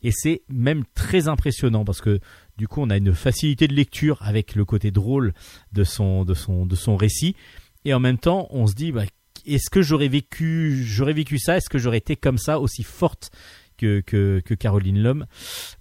Et 0.02 0.12
c'est 0.12 0.42
même 0.50 0.84
très 0.96 1.30
impressionnant 1.30 1.86
parce 1.86 2.02
que 2.02 2.20
du 2.58 2.68
coup 2.68 2.82
on 2.82 2.90
a 2.90 2.98
une 2.98 3.14
facilité 3.14 3.68
de 3.68 3.74
lecture 3.74 4.18
avec 4.22 4.56
le 4.56 4.66
côté 4.66 4.92
drôle 4.92 5.34
de 5.72 5.84
son, 5.86 6.26
de 6.26 6.34
son, 6.34 6.66
de 6.66 6.76
son 6.76 6.98
récit. 6.98 7.36
Et 7.86 7.94
en 7.94 8.00
même 8.02 8.18
temps 8.18 8.48
on 8.50 8.68
se 8.68 8.74
dit, 8.74 8.92
bah, 8.92 9.06
est-ce 9.46 9.70
que 9.70 9.82
j'aurais 9.82 10.10
vécu, 10.10 10.84
j'aurais 10.84 11.14
vécu 11.14 11.38
ça? 11.40 11.56
Est-ce 11.58 11.70
que 11.70 11.78
j'aurais 11.78 12.00
été 12.00 12.16
comme 12.18 12.38
ça, 12.38 12.60
aussi 12.60 12.84
forte 12.84 13.32
que, 13.78 14.02
Caroline 14.60 15.02
Lhomme? 15.02 15.26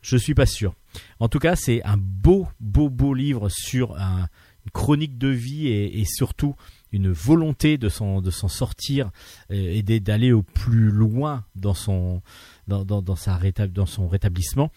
Je 0.03 0.17
suis 0.17 0.35
pas 0.35 0.47
sûr. 0.47 0.75
En 1.19 1.29
tout 1.29 1.39
cas, 1.39 1.57
c'est 1.57 1.83
un 1.85 1.97
beau, 1.97 2.47
beau, 2.61 2.91
beau 2.91 3.15
livre 3.15 3.49
sur 3.49 3.97
un- 3.99 4.29
une 4.65 4.71
chronique 4.73 5.19
de 5.19 5.29
vie 5.29 5.69
et 5.69 6.05
surtout 6.05 6.55
une 6.93 7.11
volonté 7.11 7.79
de 7.79 7.89
s'en, 7.89 8.21
de 8.21 8.31
s'en 8.31 8.49
sortir 8.49 9.11
euh, 9.51 9.55
et 9.55 9.83
d'aller 9.83 10.33
au 10.33 10.43
plus 10.43 10.91
loin 10.91 11.45
dans 11.57 11.75
son, 11.75 12.23
dans, 12.69 12.85
dans, 12.85 13.17
sa 13.17 13.37
rétab- 13.37 13.73
dans 13.73 13.87
son 13.87 14.09
rétablissement. 14.09 14.71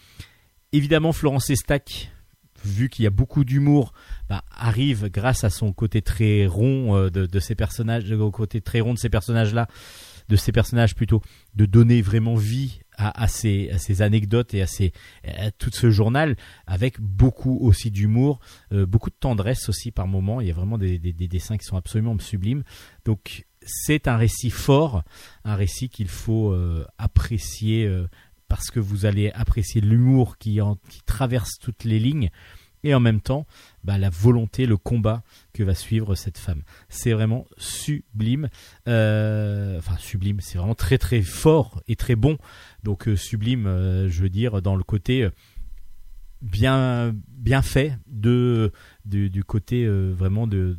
Évidemment, 0.72 1.12
Florence 1.12 1.50
Estac, 1.50 2.10
vu 2.64 2.88
qu'il 2.88 3.04
y 3.04 3.06
a 3.06 3.10
beaucoup 3.10 3.44
d'humour, 3.44 3.92
bah, 4.28 4.42
arrive 4.50 5.08
grâce 5.08 5.44
à 5.44 5.50
son 5.50 5.72
côté 5.72 6.02
très 6.02 6.46
rond 6.46 6.96
euh, 6.96 7.10
de, 7.10 7.26
de 7.26 7.40
ces 7.40 7.54
personnages, 7.54 8.10
au 8.10 8.30
côté 8.30 8.60
très 8.60 8.80
rond 8.80 8.94
de 8.94 8.98
ces 8.98 9.10
personnages-là, 9.10 9.68
de 10.28 10.36
ces 10.36 10.52
personnages 10.52 10.94
plutôt, 10.94 11.22
de 11.54 11.66
donner 11.66 12.02
vraiment 12.02 12.34
vie 12.34 12.80
à, 12.96 13.22
à, 13.22 13.28
ces, 13.28 13.70
à 13.70 13.78
ces 13.78 14.02
anecdotes 14.02 14.54
et 14.54 14.62
à, 14.62 14.66
ces, 14.66 14.92
à 15.24 15.50
tout 15.50 15.70
ce 15.72 15.90
journal, 15.90 16.36
avec 16.66 17.00
beaucoup 17.00 17.58
aussi 17.60 17.90
d'humour, 17.90 18.40
euh, 18.72 18.86
beaucoup 18.86 19.10
de 19.10 19.16
tendresse 19.18 19.68
aussi 19.68 19.90
par 19.90 20.06
moments. 20.06 20.40
Il 20.40 20.48
y 20.48 20.50
a 20.50 20.54
vraiment 20.54 20.78
des, 20.78 20.98
des, 20.98 21.12
des 21.12 21.28
dessins 21.28 21.56
qui 21.56 21.64
sont 21.64 21.76
absolument 21.76 22.18
sublimes. 22.18 22.62
Donc 23.04 23.44
c'est 23.62 24.08
un 24.08 24.16
récit 24.16 24.50
fort, 24.50 25.02
un 25.44 25.56
récit 25.56 25.88
qu'il 25.88 26.08
faut 26.08 26.52
euh, 26.52 26.86
apprécier 26.98 27.84
euh, 27.86 28.06
parce 28.48 28.70
que 28.70 28.78
vous 28.80 29.06
allez 29.06 29.30
apprécier 29.32 29.80
l'humour 29.80 30.38
qui, 30.38 30.60
en- 30.60 30.76
qui 30.88 31.00
traverse 31.04 31.58
toutes 31.60 31.84
les 31.84 31.98
lignes 31.98 32.30
et 32.86 32.94
en 32.94 33.00
même 33.00 33.20
temps 33.20 33.46
bah, 33.82 33.98
la 33.98 34.10
volonté, 34.10 34.66
le 34.66 34.76
combat 34.76 35.22
que 35.52 35.62
va 35.62 35.74
suivre 35.74 36.14
cette 36.14 36.38
femme. 36.38 36.62
C'est 36.88 37.12
vraiment 37.12 37.46
sublime. 37.58 38.48
Euh, 38.88 39.78
enfin 39.78 39.96
sublime, 39.98 40.40
c'est 40.40 40.58
vraiment 40.58 40.74
très 40.74 40.98
très 40.98 41.20
fort 41.22 41.82
et 41.88 41.96
très 41.96 42.16
bon. 42.16 42.38
Donc 42.84 43.08
euh, 43.08 43.16
sublime, 43.16 43.66
euh, 43.66 44.08
je 44.08 44.22
veux 44.22 44.28
dire, 44.28 44.62
dans 44.62 44.76
le 44.76 44.84
côté... 44.84 45.28
bien 46.42 47.12
bien 47.28 47.62
fait 47.62 47.98
de, 48.06 48.72
du 49.04 49.42
côté 49.44 49.88
vraiment 49.88 50.46
de 50.46 50.78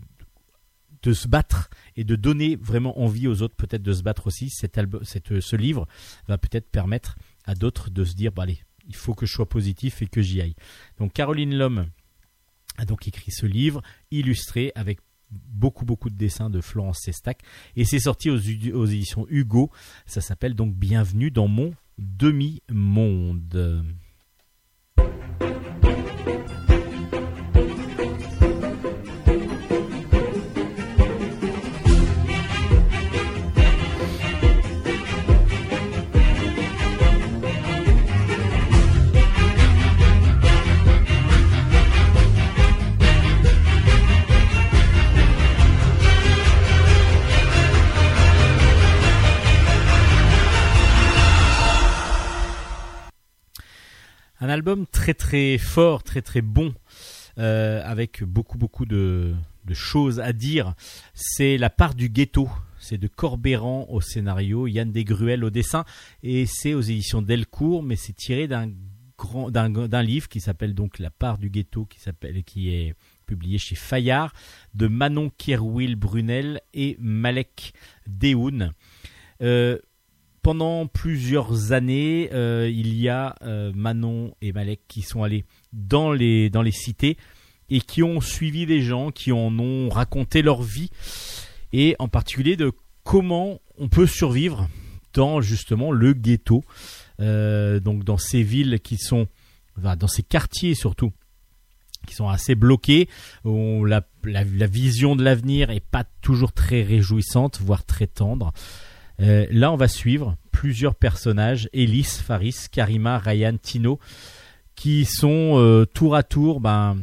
de 1.03 1.13
se 1.13 1.27
battre 1.27 1.69
et 1.95 2.03
de 2.03 2.15
donner 2.15 2.55
vraiment 2.55 2.99
envie 2.99 3.27
aux 3.27 3.41
autres 3.41 3.55
peut-être 3.55 3.83
de 3.83 3.93
se 3.93 4.03
battre 4.03 4.27
aussi 4.27 4.49
cet 4.49 4.77
album 4.77 5.03
cette, 5.03 5.39
ce 5.39 5.55
livre 5.55 5.87
va 6.27 6.37
peut-être 6.37 6.69
permettre 6.69 7.17
à 7.45 7.55
d'autres 7.55 7.89
de 7.89 8.03
se 8.03 8.15
dire 8.15 8.31
allez 8.37 8.59
il 8.87 8.95
faut 8.95 9.13
que 9.13 9.25
je 9.25 9.33
sois 9.33 9.47
positif 9.47 10.01
et 10.01 10.07
que 10.07 10.21
j'y 10.21 10.41
aille 10.41 10.55
donc 10.99 11.13
Caroline 11.13 11.55
Lhomme 11.55 11.87
a 12.77 12.85
donc 12.85 13.07
écrit 13.07 13.31
ce 13.31 13.45
livre 13.45 13.81
illustré 14.11 14.71
avec 14.75 14.99
beaucoup 15.29 15.85
beaucoup 15.85 16.09
de 16.09 16.15
dessins 16.15 16.49
de 16.49 16.61
Florence 16.61 16.99
Sestac. 17.03 17.41
Et 17.75 17.85
c'est 17.85 17.99
sorti 17.99 18.29
aux, 18.29 18.37
aux 18.37 18.85
éditions 18.85 19.25
Hugo. 19.29 19.71
Ça 20.05 20.21
s'appelle 20.21 20.55
donc 20.55 20.73
Bienvenue 20.73 21.31
dans 21.31 21.47
mon 21.47 21.73
demi-monde 21.97 23.85
très 54.75 55.13
très 55.13 55.57
fort, 55.57 56.03
très 56.03 56.21
très 56.21 56.41
bon, 56.41 56.73
euh, 57.37 57.81
avec 57.85 58.23
beaucoup 58.23 58.57
beaucoup 58.57 58.85
de, 58.85 59.33
choses 59.73 60.19
à 60.19 60.33
dire. 60.33 60.73
C'est 61.13 61.57
La 61.57 61.69
part 61.69 61.95
du 61.95 62.09
ghetto. 62.09 62.49
C'est 62.79 62.97
de 62.97 63.07
Corbéran 63.07 63.87
au 63.89 64.01
scénario, 64.01 64.67
Yann 64.67 64.91
Desgruel 64.91 65.43
au 65.43 65.49
dessin, 65.49 65.83
et 66.21 66.45
c'est 66.45 66.75
aux 66.75 66.81
éditions 66.81 67.23
Delcourt, 67.23 67.81
mais 67.81 67.95
c'est 67.95 68.13
tiré 68.13 68.47
d'un 68.47 68.69
grand 69.17 69.49
d'un 69.49 70.03
livre 70.03 70.29
qui 70.29 70.39
s'appelle 70.39 70.75
donc 70.75 70.99
La 70.99 71.09
part 71.09 71.39
du 71.39 71.49
ghetto, 71.49 71.85
qui 71.85 71.99
s'appelle 71.99 72.43
qui 72.43 72.69
est 72.69 72.93
publié 73.25 73.57
chez 73.57 73.75
Fayard, 73.75 74.31
de 74.75 74.87
Manon 74.87 75.31
Kerwil 75.37 75.95
Brunel 75.95 76.61
et 76.73 76.97
Malek 76.99 77.73
Dehoun. 78.05 78.71
Euh, 79.41 79.79
pendant 80.47 80.87
plusieurs 80.87 81.73
années, 81.73 82.29
euh, 82.31 82.71
il 82.73 82.97
y 82.97 83.09
a 83.09 83.35
euh, 83.41 83.73
Manon 83.75 84.33
et 84.41 84.53
Malek 84.53 84.79
qui 84.87 85.01
sont 85.01 85.23
allés 85.23 85.43
dans 85.73 86.13
les, 86.13 86.49
dans 86.49 86.61
les 86.61 86.71
cités 86.71 87.17
et 87.69 87.81
qui 87.81 88.01
ont 88.01 88.21
suivi 88.21 88.65
des 88.65 88.79
gens, 88.79 89.11
qui 89.11 89.33
en 89.33 89.59
ont 89.59 89.89
raconté 89.89 90.41
leur 90.41 90.61
vie 90.61 90.89
et 91.73 91.97
en 91.99 92.07
particulier 92.07 92.55
de 92.55 92.71
comment 93.03 93.59
on 93.77 93.89
peut 93.89 94.07
survivre 94.07 94.69
dans 95.11 95.41
justement 95.41 95.91
le 95.91 96.13
ghetto, 96.13 96.63
euh, 97.19 97.81
donc 97.81 98.05
dans 98.05 98.17
ces 98.17 98.41
villes 98.41 98.79
qui 98.79 98.95
sont, 98.95 99.27
enfin, 99.77 99.97
dans 99.97 100.07
ces 100.07 100.23
quartiers 100.23 100.75
surtout, 100.75 101.11
qui 102.07 102.15
sont 102.15 102.29
assez 102.29 102.55
bloqués, 102.55 103.09
où 103.43 103.83
la, 103.83 104.07
la, 104.23 104.67
vision 104.67 105.17
de 105.17 105.25
l'avenir 105.25 105.71
est 105.71 105.81
pas 105.81 106.05
toujours 106.21 106.53
très 106.53 106.83
réjouissante, 106.83 107.59
voire 107.59 107.83
très 107.83 108.07
tendre. 108.07 108.53
Euh, 109.19 109.47
là, 109.49 109.71
on 109.71 109.77
va 109.77 109.87
suivre 109.87 110.35
plusieurs 110.51 110.95
personnages, 110.95 111.69
Elise, 111.73 112.17
Faris, 112.17 112.65
Karima, 112.71 113.17
Ryan, 113.19 113.57
Tino, 113.61 113.99
qui 114.75 115.05
sont 115.05 115.59
euh, 115.59 115.85
tour 115.85 116.15
à 116.15 116.23
tour, 116.23 116.61
ben, 116.61 116.97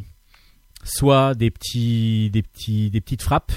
soit 0.85 1.35
des 1.35 1.51
petits, 1.51 2.31
des 2.31 2.43
petits, 2.43 2.91
des 2.91 3.01
petites 3.01 3.23
frappes 3.23 3.53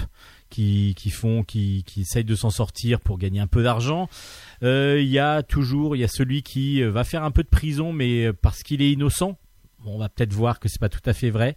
qui, 0.49 0.93
qui 0.97 1.09
font, 1.09 1.43
qui, 1.43 1.83
qui 1.85 2.01
essayent 2.01 2.23
de 2.23 2.35
s'en 2.35 2.49
sortir 2.49 2.99
pour 2.99 3.17
gagner 3.17 3.39
un 3.39 3.47
peu 3.47 3.63
d'argent. 3.63 4.09
Euh, 4.63 4.99
Il 5.01 5.09
y 5.09 5.19
a 5.19 5.43
toujours, 5.43 5.95
il 5.95 5.99
y 5.99 6.03
a 6.03 6.07
celui 6.07 6.41
qui 6.41 6.81
euh, 6.81 6.89
va 6.89 7.03
faire 7.03 7.23
un 7.23 7.31
peu 7.31 7.43
de 7.43 7.49
prison, 7.49 7.93
mais 7.93 8.31
parce 8.33 8.63
qu'il 8.63 8.81
est 8.81 8.91
innocent. 8.91 9.37
On 9.85 9.97
va 9.97 10.09
peut-être 10.09 10.33
voir 10.33 10.59
que 10.59 10.69
c'est 10.69 10.79
pas 10.79 10.89
tout 10.89 11.07
à 11.07 11.13
fait 11.13 11.29
vrai. 11.29 11.55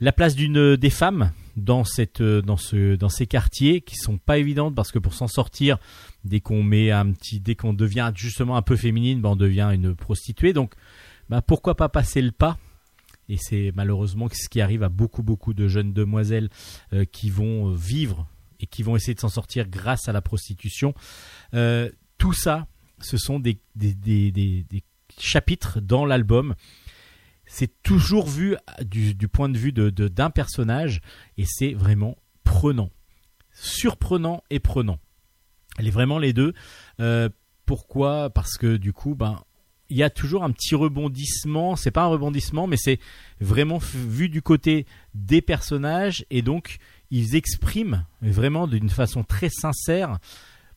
La 0.00 0.12
place 0.12 0.34
d'une 0.34 0.76
des 0.76 0.90
femmes 0.90 1.30
dans 1.56 1.84
cette, 1.84 2.20
euh, 2.20 2.42
dans 2.42 2.56
ce, 2.56 2.96
dans 2.96 3.08
ces 3.08 3.26
quartiers 3.26 3.80
qui 3.80 3.96
sont 3.96 4.18
pas 4.18 4.38
évidentes 4.38 4.74
parce 4.74 4.90
que 4.90 4.98
pour 4.98 5.14
s'en 5.14 5.28
sortir, 5.28 5.78
dès 6.24 6.40
qu'on 6.40 6.62
met 6.62 6.90
un 6.90 7.12
petit, 7.12 7.40
dès 7.40 7.54
qu'on 7.54 7.72
devient 7.72 8.12
justement 8.14 8.56
un 8.56 8.62
peu 8.62 8.76
féminine, 8.76 9.20
ben 9.20 9.30
on 9.30 9.36
devient 9.36 9.70
une 9.72 9.94
prostituée. 9.94 10.52
Donc, 10.52 10.74
ben 11.28 11.42
pourquoi 11.42 11.76
pas 11.76 11.88
passer 11.88 12.22
le 12.22 12.32
pas? 12.32 12.58
Et 13.28 13.36
c'est 13.38 13.72
malheureusement 13.74 14.28
ce 14.30 14.48
qui 14.48 14.60
arrive 14.60 14.82
à 14.82 14.88
beaucoup, 14.88 15.22
beaucoup 15.22 15.54
de 15.54 15.68
jeunes 15.68 15.92
demoiselles 15.92 16.50
euh, 16.92 17.04
qui 17.04 17.30
vont 17.30 17.70
euh, 17.70 17.74
vivre 17.74 18.26
et 18.60 18.66
qui 18.66 18.82
vont 18.82 18.96
essayer 18.96 19.14
de 19.14 19.20
s'en 19.20 19.28
sortir 19.28 19.68
grâce 19.68 20.08
à 20.08 20.12
la 20.12 20.22
prostitution. 20.22 20.94
Tout 22.18 22.32
ça, 22.32 22.66
ce 23.00 23.16
sont 23.16 23.40
des, 23.40 23.58
des, 23.74 23.92
des, 23.94 24.30
des 24.30 24.82
chapitres 25.18 25.80
dans 25.80 26.06
l'album. 26.06 26.54
C'est 27.54 27.70
toujours 27.84 28.26
vu 28.26 28.56
du, 28.84 29.28
point 29.28 29.48
de 29.48 29.56
vue 29.56 29.70
d'un 29.70 30.30
personnage 30.30 31.00
et 31.38 31.44
c'est 31.46 31.72
vraiment 31.72 32.16
prenant, 32.42 32.90
surprenant 33.52 34.42
et 34.50 34.58
prenant. 34.58 34.98
Elle 35.78 35.86
est 35.86 35.92
vraiment 35.92 36.18
les 36.18 36.32
deux. 36.32 36.52
Euh, 36.98 37.28
pourquoi? 37.64 38.28
Parce 38.30 38.56
que 38.58 38.76
du 38.76 38.92
coup, 38.92 39.14
ben, 39.14 39.40
il 39.88 39.96
y 39.96 40.02
a 40.02 40.10
toujours 40.10 40.42
un 40.42 40.50
petit 40.50 40.74
rebondissement. 40.74 41.76
C'est 41.76 41.92
pas 41.92 42.02
un 42.02 42.08
rebondissement, 42.08 42.66
mais 42.66 42.76
c'est 42.76 42.98
vraiment 43.40 43.78
vu 43.78 44.28
du 44.28 44.42
côté 44.42 44.84
des 45.14 45.40
personnages 45.40 46.26
et 46.30 46.42
donc 46.42 46.78
ils 47.12 47.36
expriment 47.36 48.04
vraiment 48.20 48.66
d'une 48.66 48.90
façon 48.90 49.22
très 49.22 49.48
sincère 49.48 50.18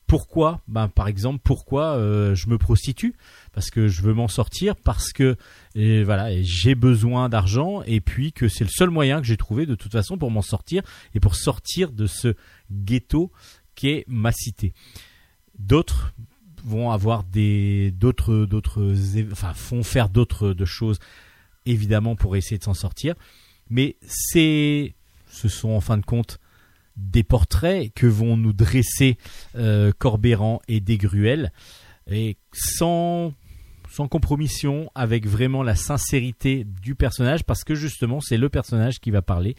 pourquoi, 0.07 0.61
ben, 0.69 0.87
par 0.87 1.09
exemple, 1.09 1.41
pourquoi 1.43 1.97
euh, 1.97 2.33
je 2.33 2.47
me 2.49 2.57
prostitue? 2.57 3.13
Parce 3.51 3.69
que 3.69 3.89
je 3.89 4.01
veux 4.01 4.13
m'en 4.13 4.29
sortir, 4.29 4.75
parce 4.77 5.11
que 5.11 5.35
voilà, 5.75 6.41
j'ai 6.41 6.75
besoin 6.75 7.29
d'argent 7.29 7.83
et 7.83 7.99
puis 7.99 8.31
que 8.31 8.47
c'est 8.47 8.63
le 8.63 8.69
seul 8.69 8.89
moyen 8.89 9.19
que 9.19 9.27
j'ai 9.27 9.37
trouvé 9.37 9.65
de 9.65 9.75
toute 9.75 9.91
façon 9.91 10.17
pour 10.17 10.31
m'en 10.31 10.41
sortir 10.41 10.81
et 11.13 11.19
pour 11.19 11.35
sortir 11.35 11.91
de 11.91 12.07
ce 12.07 12.35
ghetto 12.71 13.31
qu'est 13.75 14.05
ma 14.07 14.31
cité. 14.31 14.73
D'autres 15.59 16.13
vont 16.63 16.91
avoir 16.91 17.23
des 17.23 17.91
d'autres 17.91 18.45
d'autres 18.45 18.95
enfin 19.31 19.53
faire 19.83 20.09
d'autres 20.09 20.55
choses 20.65 20.99
évidemment 21.65 22.15
pour 22.15 22.35
essayer 22.35 22.57
de 22.57 22.63
s'en 22.63 22.73
sortir, 22.73 23.13
mais 23.69 23.97
ce 24.01 24.89
sont 25.29 25.69
en 25.69 25.81
fin 25.81 25.97
de 25.97 26.05
compte 26.05 26.39
des 26.97 27.23
portraits 27.23 27.93
que 27.93 28.07
vont 28.07 28.35
nous 28.35 28.53
dresser 28.53 29.17
euh, 29.55 29.91
Corbéran 29.97 30.59
et 30.67 30.79
Desgruel 30.79 31.51
et 32.09 32.37
sans 32.51 33.33
sans 33.89 34.07
compromission 34.07 34.91
avec 34.95 35.25
vraiment 35.25 35.63
la 35.63 35.75
sincérité 35.75 36.65
du 36.65 36.93
personnage 36.93 37.43
parce 37.45 37.63
que 37.63 37.73
justement 37.73 38.19
c'est 38.19 38.37
le 38.37 38.49
personnage 38.49 38.99
qui 38.99 39.11
va 39.11 39.21
parler. 39.21 39.55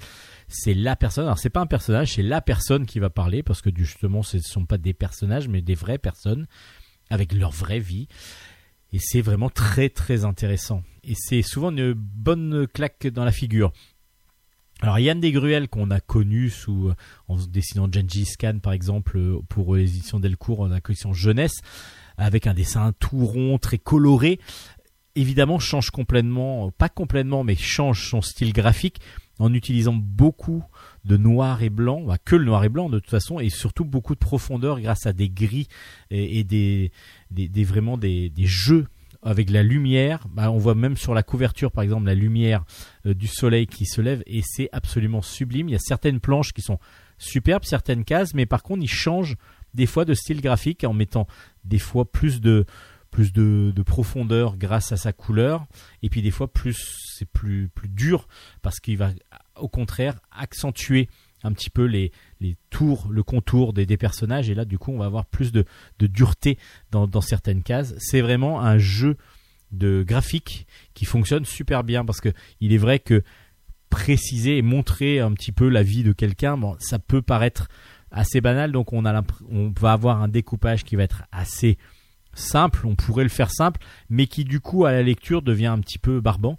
C'est 0.48 0.74
la 0.74 0.96
personne 0.96 1.24
alors 1.24 1.38
c'est 1.38 1.50
pas 1.50 1.60
un 1.60 1.66
personnage 1.66 2.14
c'est 2.14 2.22
la 2.22 2.40
personne 2.40 2.86
qui 2.86 2.98
va 2.98 3.10
parler 3.10 3.42
parce 3.42 3.62
que 3.62 3.70
justement 3.74 4.22
ce 4.22 4.36
ne 4.36 4.42
sont 4.42 4.66
pas 4.66 4.78
des 4.78 4.92
personnages 4.92 5.48
mais 5.48 5.62
des 5.62 5.74
vraies 5.74 5.98
personnes 5.98 6.46
avec 7.10 7.32
leur 7.32 7.50
vraie 7.50 7.80
vie. 7.80 8.08
Et 8.92 8.98
c'est 8.98 9.20
vraiment 9.20 9.50
très 9.50 9.88
très 9.90 10.24
intéressant. 10.24 10.82
Et 11.04 11.14
c'est 11.14 11.42
souvent 11.42 11.70
une 11.70 11.92
bonne 11.92 12.66
claque 12.68 13.06
dans 13.06 13.24
la 13.24 13.32
figure 13.32 13.72
alors 14.80 14.98
Yann 14.98 15.20
Desgruel 15.20 15.68
qu'on 15.68 15.90
a 15.90 16.00
connu 16.00 16.50
sous 16.50 16.92
en 17.28 17.36
dessinant 17.36 17.88
Gengis 17.90 18.34
Khan 18.38 18.58
par 18.62 18.72
exemple 18.72 19.16
euh, 19.18 19.38
pour 19.48 19.76
les 19.76 19.84
éditions 19.90 20.20
Delcourt 20.20 20.60
en 20.60 20.68
la 20.68 20.80
collection 20.80 21.12
jeunesse 21.12 21.60
avec 22.16 22.46
un 22.46 22.54
dessin 22.54 22.92
tout 22.98 23.24
rond 23.26 23.58
très 23.58 23.78
coloré. 23.78 24.38
Évidemment 25.16 25.58
change 25.58 25.90
complètement 25.90 26.70
pas 26.70 26.88
complètement 26.88 27.42
mais 27.44 27.56
change 27.56 28.08
son 28.08 28.22
style 28.22 28.52
graphique 28.52 29.00
en 29.40 29.52
utilisant 29.54 29.94
beaucoup 29.94 30.64
de 31.04 31.16
noir 31.16 31.62
et 31.62 31.70
blanc, 31.70 32.02
bah, 32.02 32.18
que 32.24 32.34
le 32.34 32.44
noir 32.44 32.64
et 32.64 32.68
blanc 32.68 32.88
de 32.88 32.98
toute 32.98 33.08
façon, 33.10 33.38
et 33.38 33.50
surtout 33.50 33.84
beaucoup 33.84 34.14
de 34.14 34.18
profondeur 34.18 34.80
grâce 34.80 35.06
à 35.06 35.12
des 35.12 35.30
gris 35.30 35.68
et, 36.10 36.40
et 36.40 36.44
des, 36.44 36.90
des, 37.30 37.48
des- 37.48 37.62
vraiment 37.64 37.96
des, 37.96 38.30
des 38.30 38.46
jeux 38.46 38.86
avec 39.22 39.50
la 39.50 39.62
lumière. 39.62 40.26
Bah, 40.28 40.50
on 40.50 40.58
voit 40.58 40.74
même 40.74 40.96
sur 40.96 41.14
la 41.14 41.22
couverture 41.22 41.72
par 41.72 41.84
exemple 41.84 42.06
la 42.06 42.14
lumière 42.14 42.64
euh, 43.06 43.14
du 43.14 43.26
soleil 43.26 43.66
qui 43.66 43.86
se 43.86 44.00
lève 44.00 44.22
et 44.26 44.42
c'est 44.44 44.68
absolument 44.72 45.22
sublime. 45.22 45.68
Il 45.68 45.72
y 45.72 45.76
a 45.76 45.80
certaines 45.80 46.20
planches 46.20 46.52
qui 46.52 46.62
sont 46.62 46.78
superbes, 47.18 47.64
certaines 47.64 48.04
cases, 48.04 48.34
mais 48.34 48.46
par 48.46 48.62
contre 48.62 48.82
ils 48.82 48.90
changent 48.90 49.36
des 49.74 49.86
fois 49.86 50.04
de 50.04 50.14
style 50.14 50.40
graphique 50.40 50.84
en 50.84 50.92
mettant 50.92 51.26
des 51.64 51.78
fois 51.78 52.10
plus 52.10 52.40
de 52.40 52.64
plus 53.10 53.32
de 53.32 53.82
profondeur 53.82 54.56
grâce 54.58 54.92
à 54.92 54.98
sa 54.98 55.14
couleur 55.14 55.66
et 56.02 56.10
puis 56.10 56.20
des 56.20 56.30
fois 56.30 56.52
plus 56.52 56.76
c'est 57.16 57.24
plus 57.24 57.68
plus 57.68 57.88
dur 57.88 58.28
parce 58.60 58.80
qu'il 58.80 58.98
va 58.98 59.12
au 59.56 59.68
contraire 59.68 60.20
accentuer 60.30 61.08
un 61.42 61.52
petit 61.52 61.70
peu 61.70 61.84
les, 61.84 62.12
les 62.40 62.56
tours, 62.70 63.08
le 63.10 63.22
contour 63.22 63.72
des, 63.72 63.86
personnages 63.96 64.48
et 64.50 64.54
là 64.54 64.64
du 64.64 64.78
coup 64.78 64.92
on 64.92 64.98
va 64.98 65.06
avoir 65.06 65.26
plus 65.26 65.52
de, 65.52 65.64
dureté 66.00 66.58
dans, 66.90 67.20
certaines 67.20 67.62
cases. 67.62 67.94
C'est 67.98 68.20
vraiment 68.20 68.60
un 68.60 68.78
jeu 68.78 69.16
de 69.72 70.04
graphique 70.06 70.66
qui 70.94 71.04
fonctionne 71.04 71.44
super 71.44 71.84
bien 71.84 72.04
parce 72.04 72.20
que 72.20 72.30
il 72.60 72.72
est 72.72 72.78
vrai 72.78 72.98
que 72.98 73.22
préciser 73.90 74.58
et 74.58 74.62
montrer 74.62 75.20
un 75.20 75.32
petit 75.32 75.52
peu 75.52 75.68
la 75.68 75.82
vie 75.82 76.02
de 76.02 76.12
quelqu'un, 76.12 76.58
ça 76.78 76.98
peut 76.98 77.22
paraître 77.22 77.68
assez 78.10 78.40
banal, 78.40 78.72
donc 78.72 78.92
on 78.92 79.02
va 79.02 79.92
avoir 79.92 80.22
un 80.22 80.28
découpage 80.28 80.84
qui 80.84 80.96
va 80.96 81.02
être 81.02 81.24
assez 81.32 81.78
simple, 82.34 82.86
on 82.86 82.94
pourrait 82.94 83.24
le 83.24 83.30
faire 83.30 83.50
simple, 83.50 83.80
mais 84.08 84.26
qui 84.26 84.44
du 84.44 84.60
coup 84.60 84.84
à 84.84 84.92
la 84.92 85.02
lecture 85.02 85.42
devient 85.42 85.66
un 85.66 85.80
petit 85.80 85.98
peu 85.98 86.20
barbant. 86.20 86.58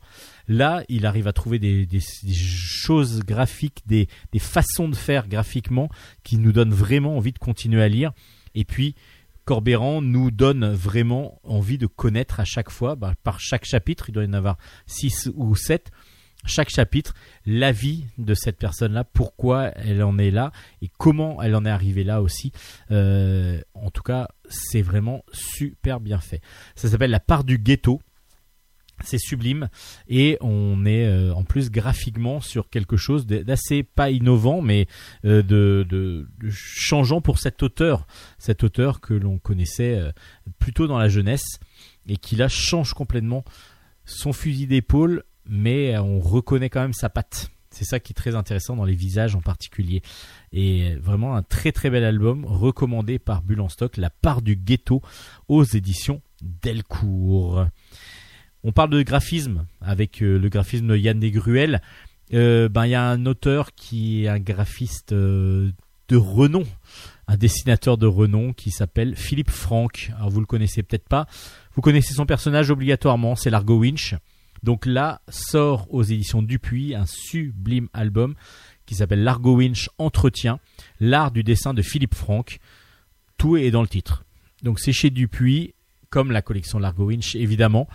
Là, 0.49 0.83
il 0.89 1.05
arrive 1.05 1.27
à 1.27 1.33
trouver 1.33 1.59
des, 1.59 1.87
choses 2.01 3.21
graphiques, 3.23 3.83
des, 3.85 4.09
des 4.33 4.39
façons 4.39 4.89
de 4.89 4.95
faire 4.95 5.29
graphiquement 5.29 5.89
qui 6.23 6.37
nous 6.37 6.51
donnent 6.51 6.73
vraiment 6.73 7.15
envie 7.15 7.31
de 7.31 7.39
continuer 7.39 7.81
à 7.81 7.87
lire. 7.87 8.11
Et 8.55 8.65
puis, 8.65 8.95
Corbéran 9.45 10.01
nous 10.01 10.31
donne 10.31 10.73
vraiment 10.73 11.39
envie 11.43 11.77
de 11.77 11.87
connaître 11.87 12.39
à 12.39 12.45
chaque 12.45 12.71
fois, 12.71 12.95
bah, 12.95 13.13
par 13.23 13.39
chaque 13.39 13.63
chapitre, 13.63 14.09
il 14.09 14.11
doit 14.11 14.23
y 14.23 14.27
en 14.27 14.33
avoir 14.33 14.57
6 14.87 15.31
ou 15.35 15.55
7, 15.55 15.91
chaque 16.45 16.69
chapitre, 16.69 17.13
la 17.45 17.71
vie 17.71 18.05
de 18.17 18.33
cette 18.33 18.57
personne-là, 18.57 19.03
pourquoi 19.03 19.67
elle 19.75 20.01
en 20.03 20.17
est 20.17 20.31
là 20.31 20.51
et 20.81 20.89
comment 20.97 21.41
elle 21.41 21.55
en 21.55 21.65
est 21.65 21.69
arrivée 21.69 22.03
là 22.03 22.21
aussi. 22.21 22.51
Euh, 22.91 23.61
en 23.73 23.91
tout 23.91 24.03
cas, 24.03 24.29
c'est 24.49 24.81
vraiment 24.81 25.23
super 25.31 25.99
bien 25.99 26.19
fait. 26.19 26.41
Ça 26.75 26.89
s'appelle 26.89 27.11
La 27.11 27.19
part 27.19 27.43
du 27.43 27.57
ghetto. 27.57 28.01
C'est 29.03 29.17
sublime 29.17 29.69
et 30.07 30.37
on 30.41 30.85
est 30.85 31.05
euh, 31.05 31.33
en 31.33 31.43
plus 31.43 31.71
graphiquement 31.71 32.41
sur 32.41 32.69
quelque 32.69 32.97
chose 32.97 33.25
d'assez 33.25 33.83
pas 33.83 34.09
innovant 34.09 34.61
mais 34.61 34.87
euh, 35.25 35.41
de, 35.41 36.27
changeant 36.49 37.21
pour 37.21 37.39
cet 37.39 37.63
auteur, 37.63 38.07
cet 38.37 38.63
auteur 38.63 38.99
que 38.99 39.13
l'on 39.13 39.37
connaissait 39.37 39.95
euh, 39.95 40.11
plutôt 40.59 40.87
dans 40.87 40.97
la 40.97 41.07
jeunesse 41.07 41.59
et 42.07 42.17
qui 42.17 42.35
là 42.35 42.47
change 42.47 42.93
complètement 42.93 43.45
son 44.05 44.33
fusil 44.33 44.67
d'épaule 44.67 45.23
mais 45.45 45.97
on 45.97 46.19
reconnaît 46.19 46.69
quand 46.69 46.81
même 46.81 46.93
sa 46.93 47.09
patte. 47.09 47.49
C'est 47.71 47.85
ça 47.85 47.99
qui 47.99 48.13
est 48.13 48.15
très 48.15 48.35
intéressant 48.35 48.75
dans 48.75 48.83
les 48.83 48.95
visages 48.95 49.35
en 49.35 49.41
particulier. 49.41 50.01
Et 50.51 50.95
vraiment 50.95 51.35
un 51.35 51.43
très 51.43 51.71
très 51.71 51.89
bel 51.89 52.03
album 52.03 52.45
recommandé 52.45 53.19
par 53.19 53.43
Bulle 53.43 53.63
La 53.97 54.09
part 54.09 54.41
du 54.41 54.55
ghetto 54.55 55.01
aux 55.47 55.63
éditions 55.63 56.21
Delcourt. 56.41 57.65
On 58.63 58.71
parle 58.73 58.89
de 58.89 59.01
graphisme 59.01 59.65
avec 59.79 60.21
euh, 60.21 60.37
le 60.37 60.49
graphisme 60.49 60.87
de 60.87 60.97
Yann 60.97 61.19
Desgruel. 61.19 61.81
Euh, 62.33 62.67
ben 62.67 62.85
il 62.85 62.89
y 62.89 62.95
a 62.95 63.09
un 63.09 63.25
auteur 63.25 63.73
qui 63.73 64.25
est 64.25 64.27
un 64.27 64.39
graphiste 64.39 65.13
euh, 65.13 65.71
de 66.09 66.17
renom, 66.17 66.63
un 67.27 67.37
dessinateur 67.37 67.97
de 67.97 68.05
renom 68.05 68.51
qui 68.53 68.71
s'appelle 68.71 69.15
Philippe 69.15 69.49
Franck. 69.49 70.11
Alors 70.17 70.29
vous 70.29 70.41
le 70.41 70.45
connaissez 70.45 70.83
peut-être 70.83 71.07
pas. 71.07 71.25
Vous 71.73 71.81
connaissez 71.81 72.13
son 72.13 72.25
personnage 72.25 72.69
obligatoirement, 72.69 73.35
c'est 73.35 73.49
Largo 73.49 73.79
Winch. 73.79 74.15
Donc 74.61 74.85
là 74.85 75.21
sort 75.29 75.87
aux 75.89 76.03
éditions 76.03 76.41
Dupuis 76.41 76.93
un 76.95 77.05
sublime 77.05 77.87
album 77.93 78.35
qui 78.85 78.95
s'appelle 78.95 79.23
Largo 79.23 79.55
Winch 79.55 79.89
Entretien, 79.97 80.59
l'art 80.99 81.31
du 81.31 81.43
dessin 81.43 81.73
de 81.73 81.81
Philippe 81.81 82.15
Franck. 82.15 82.59
Tout 83.37 83.55
est 83.55 83.71
dans 83.71 83.81
le 83.81 83.87
titre. 83.87 84.25
Donc 84.63 84.79
c'est 84.81 84.91
chez 84.91 85.11
Dupuis, 85.11 85.73
comme 86.09 86.31
la 86.31 86.41
collection 86.41 86.77
Largo 86.77 87.05
Winch 87.05 87.35
évidemment. 87.35 87.87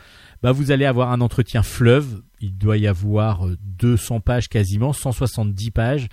Bah, 0.44 0.52
vous 0.52 0.72
allez 0.72 0.84
avoir 0.84 1.10
un 1.10 1.22
entretien 1.22 1.62
fleuve. 1.62 2.20
Il 2.38 2.58
doit 2.58 2.76
y 2.76 2.86
avoir 2.86 3.46
euh, 3.46 3.56
200 3.62 4.20
pages 4.20 4.50
quasiment, 4.50 4.92
170 4.92 5.70
pages, 5.70 6.08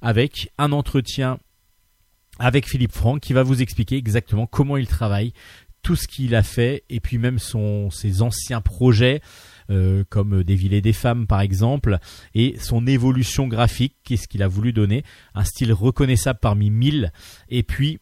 avec 0.00 0.50
un 0.56 0.72
entretien 0.72 1.38
avec 2.38 2.66
Philippe 2.66 2.92
Franck 2.92 3.20
qui 3.20 3.34
va 3.34 3.42
vous 3.42 3.60
expliquer 3.60 3.98
exactement 3.98 4.46
comment 4.46 4.78
il 4.78 4.86
travaille, 4.86 5.34
tout 5.82 5.94
ce 5.94 6.08
qu'il 6.08 6.34
a 6.34 6.42
fait, 6.42 6.84
et 6.88 7.00
puis 7.00 7.18
même 7.18 7.38
ses 7.38 8.22
anciens 8.22 8.62
projets, 8.62 9.20
euh, 9.68 10.04
comme 10.08 10.42
et 10.48 10.80
des 10.80 10.92
femmes 10.94 11.26
par 11.26 11.42
exemple, 11.42 11.98
et 12.34 12.56
son 12.58 12.86
évolution 12.86 13.46
graphique, 13.46 13.96
qu'est-ce 14.04 14.26
qu'il 14.26 14.42
a 14.42 14.48
voulu 14.48 14.72
donner, 14.72 15.04
un 15.34 15.44
style 15.44 15.74
reconnaissable 15.74 16.38
parmi 16.40 16.70
mille, 16.70 17.12
et 17.50 17.62
puis 17.62 17.98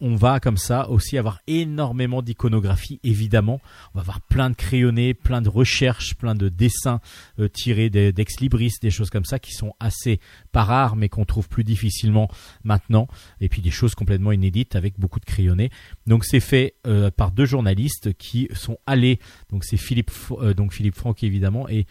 on 0.00 0.16
va 0.16 0.40
comme 0.40 0.56
ça 0.56 0.90
aussi 0.90 1.16
avoir 1.18 1.40
énormément 1.46 2.20
d'iconographie 2.20 3.00
évidemment. 3.04 3.60
On 3.94 3.98
va 3.98 4.00
avoir 4.02 4.20
plein 4.20 4.50
de 4.50 4.54
crayonnés 4.54 5.14
plein 5.14 5.40
de 5.40 5.48
recherches 5.48 6.14
plein 6.14 6.34
de 6.34 6.48
dessins 6.48 7.00
euh, 7.38 7.48
tirés 7.48 7.90
d'ex 7.90 8.40
libris 8.40 8.72
des 8.82 8.90
choses 8.90 9.10
comme 9.10 9.24
ça 9.24 9.38
qui 9.38 9.52
sont 9.52 9.74
assez 9.80 10.20
pas 10.52 10.64
rares 10.64 10.96
mais 10.96 11.08
qu'on 11.08 11.24
trouve 11.24 11.48
plus 11.48 11.64
difficilement 11.64 12.28
maintenant. 12.64 13.08
Et 13.40 13.48
puis 13.48 13.62
des 13.62 13.70
choses 13.70 13.94
complètement 13.94 14.32
inédites 14.32 14.76
avec 14.76 14.98
beaucoup 14.98 15.20
de 15.20 15.24
crayonnés. 15.24 15.70
Donc 16.06 16.24
c'est 16.24 16.40
fait 16.40 16.74
euh, 16.86 17.10
par 17.10 17.30
deux 17.30 17.46
journalistes 17.46 18.14
qui 18.14 18.48
sont 18.52 18.78
allés 18.86 19.20
donc 19.50 19.64
c'est 19.64 19.76
Philippe 19.76 20.10
euh, 20.32 20.54
Philippe 20.70 20.96
Franck 20.96 21.22
évidemment 21.22 21.68
et 21.68 21.86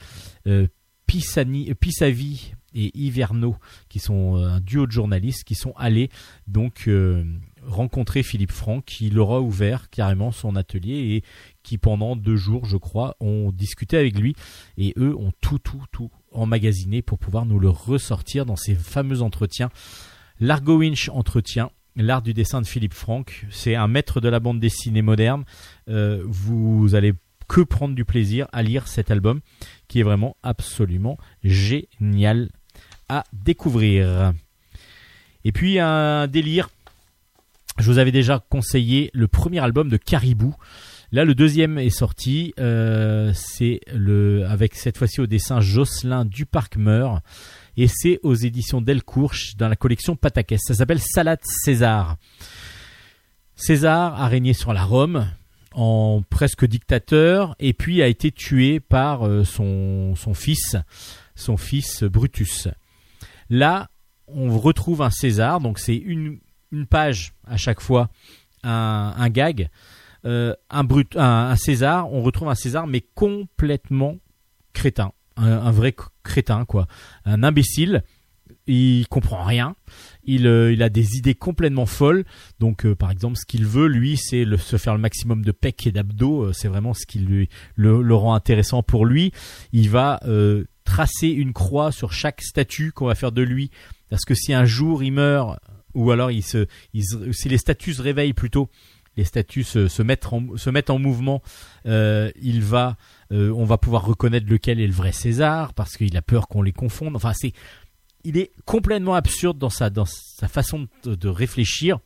Pisani, 1.06 1.74
Pissavi 1.76 2.54
et 2.74 2.92
Hiverno 2.98 3.56
qui 3.88 4.00
sont 4.00 4.36
un 4.36 4.60
duo 4.60 4.88
de 4.88 4.92
journalistes 4.92 5.44
qui 5.44 5.56
sont 5.56 5.74
allés 5.78 6.10
donc 6.48 6.90
rencontrer 7.68 8.24
Philippe 8.24 8.52
Franck 8.52 8.86
qui 8.86 9.10
leur 9.10 9.32
a 9.32 9.42
ouvert 9.42 9.90
carrément 9.90 10.32
son 10.32 10.56
atelier 10.56 11.16
et 11.16 11.24
qui 11.64 11.78
pendant 11.78 12.16
deux 12.16 12.36
jours 12.36 12.66
je 12.66 12.78
crois 12.78 13.16
ont 13.20 13.52
discuté 13.52 13.98
avec 13.98 14.18
lui. 14.18 14.36
Et 14.78 14.94
eux 14.98 15.16
ont 15.16 15.32
tout 15.42 15.60
tout 15.60 15.84
tout 15.92 16.12
emmagasiné 16.32 17.02
pour 17.02 17.18
pouvoir 17.20 17.46
nous 17.46 17.60
le 17.60 17.70
ressortir 17.70 18.46
dans 18.46 18.56
ces 18.56 18.76
fameux 18.76 19.22
entretiens. 19.22 19.70
Largo 20.40 20.78
Winch 20.78 21.10
entretien 21.10 21.70
l'art 21.96 22.22
du 22.22 22.34
dessin 22.34 22.62
de 22.62 22.68
Philippe 22.68 22.94
Franck. 22.94 23.46
C'est 23.52 23.76
un 23.76 23.88
maître 23.88 24.20
de 24.20 24.30
la 24.30 24.40
bande 24.40 24.60
dessinée 24.60 25.02
moderne. 25.02 25.44
Euh, 25.90 26.24
vous 26.26 26.96
allez 26.96 27.14
que 27.48 27.62
prendre 27.62 27.94
du 27.94 28.06
plaisir 28.06 28.48
à 28.52 28.64
lire 28.64 28.88
cet 28.88 29.12
album 29.12 29.42
qui 29.88 30.00
est 30.00 30.04
vraiment 30.04 30.38
absolument 30.44 31.18
génial 31.44 32.50
à 33.10 33.26
découvrir. 33.34 34.34
Et 35.44 35.52
puis 35.52 35.78
un 35.80 36.28
délire 36.28 36.70
je 37.80 37.92
vous 37.92 37.98
avais 37.98 38.12
déjà 38.12 38.44
conseillé 38.50 39.10
le 39.14 39.28
premier 39.28 39.60
album 39.60 39.90
de 39.90 39.98
Caribou. 39.98 40.56
Là, 41.12 41.26
le 41.26 41.36
deuxième 41.36 41.78
est 41.78 41.90
sorti. 41.90 42.54
euh, 42.60 43.32
c'est 43.36 43.82
avec 44.48 44.76
cette 44.76 44.98
fois-ci 44.98 45.22
au 45.22 45.28
dessin 45.28 45.62
Jocelyn 45.62 46.26
Duparc-Meur 46.26 47.22
et 47.78 47.88
c'est 47.88 48.20
aux 48.24 48.36
éditions 48.36 48.82
Delcourt 48.82 49.36
dans 49.58 49.68
la 49.68 49.76
collection 49.76 50.16
Patakès. 50.16 50.60
Ça 50.64 50.74
s'appelle 50.74 51.00
Salade 51.00 51.40
César. 51.44 52.18
César 53.56 54.20
a 54.20 54.28
régné 54.28 54.54
sur 54.54 54.74
la 54.74 54.84
Rome 54.84 55.28
en 55.74 56.24
presque 56.30 56.66
dictateur 56.66 57.56
et 57.60 57.74
puis 57.74 58.02
a 58.02 58.08
été 58.08 58.32
tué 58.32 58.80
par 58.80 59.28
euh, 59.28 59.44
son, 59.44 60.16
son 60.16 60.34
fils, 60.34 60.76
son 61.36 61.58
fils 61.58 62.04
Brutus. 62.04 62.68
Là, 63.50 63.90
on 64.28 64.58
retrouve 64.58 65.02
un 65.02 65.10
César, 65.10 65.60
donc 65.60 65.80
c'est 65.80 65.96
une, 65.96 66.40
une 66.74 66.88
page 66.88 67.34
à 67.46 67.56
chaque 67.56 67.80
fois, 67.80 68.10
un, 68.64 69.14
un 69.16 69.30
gag, 69.30 69.70
euh, 70.26 70.54
un, 70.70 70.84
brut, 70.84 71.16
un, 71.16 71.56
César, 71.56 72.12
on 72.12 72.22
retrouve 72.22 72.50
un 72.50 72.56
César 72.56 72.88
mais 72.88 73.02
complètement 73.14 74.18
crétin, 74.74 75.12
un, 75.38 75.72
vrai 75.72 75.96
crétin 76.24 76.66
quoi, 76.66 76.88
un 77.26 77.44
imbécile, 77.44 78.04
il 78.66 79.08
comprend 79.10 79.44
rien, 79.44 79.76
il, 80.24 80.48
euh, 80.48 80.72
il 80.72 80.82
a 80.82 80.90
des 80.90 81.18
idées 81.18 81.36
complètement 81.36 81.86
folles, 81.86 82.24
donc 82.60 82.86
euh, 82.86 82.96
par 82.96 83.12
exemple 83.12 83.38
ce 83.38 83.46
qu'il 83.46 83.66
veut 83.66 83.88
lui 83.88 84.16
c'est 84.16 84.46
se 84.58 84.78
faire 84.78 84.96
le 84.96 85.02
maximum 85.02 85.44
de 85.44 85.52
pecs 85.52 85.86
et 85.86 85.92
d'abdos, 85.92 86.54
c'est 86.54 86.70
vraiment 86.70 86.94
ce 86.94 87.06
qui 87.06 87.20
lui, 87.20 87.50
le, 87.76 88.02
le 88.02 88.16
rend 88.16 88.34
intéressant 88.34 88.82
pour 88.82 89.06
lui, 89.06 89.32
il 89.74 89.90
va 89.90 90.22
tracer 90.86 91.28
une 91.28 91.54
croix 91.54 91.92
sur 91.92 92.14
chaque 92.14 92.42
statue 92.42 92.92
qu'on 92.94 93.06
va 93.06 93.16
faire 93.16 93.32
de 93.34 93.42
lui, 93.42 93.72
parce 94.10 94.24
que 94.24 94.36
si 94.36 94.54
un 94.54 94.66
jour 94.66 95.04
il 95.04 95.12
meurt 95.12 95.60
ou 95.94 96.12
alors 96.12 96.30
se, 96.42 96.66
si 97.32 97.50
les 97.50 97.58
statues 97.58 97.94
se 97.94 98.02
réveillent 98.02 98.34
plutôt, 98.34 98.70
les 99.16 99.24
statues 99.24 99.64
se, 99.64 100.02
mettent 100.02 100.90
en, 100.90 101.00
mouvement, 101.00 101.42
euh, 101.86 102.32
il 102.42 102.62
va, 102.62 102.98
euh, 103.32 103.52
on 103.52 103.66
va 103.66 103.78
pouvoir 103.78 104.06
reconnaître 104.06 104.48
lequel 104.50 104.80
est 104.80 104.88
le 104.88 104.94
vrai 104.94 105.12
César 105.12 105.74
parce 105.74 105.98
qu'il 105.98 106.18
a 106.18 106.22
peur 106.22 106.48
qu'on 106.48 106.62
les 106.62 106.72
confonde. 106.72 107.16
Enfin, 107.16 107.34
c'est, 107.36 107.54
il 108.24 108.38
est 108.38 108.52
complètement 108.66 109.16
absurde 109.16 109.58
dans 109.58 109.70
sa, 109.70 109.90
dans 109.90 110.06
sa 110.06 110.48
façon 110.48 110.88
de, 111.04 111.16
de 111.16 111.28
réfléchir, 111.30 112.00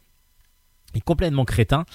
il 0.93 0.97
est 0.97 1.01
complètement 1.01 1.45
crétin. 1.45 1.85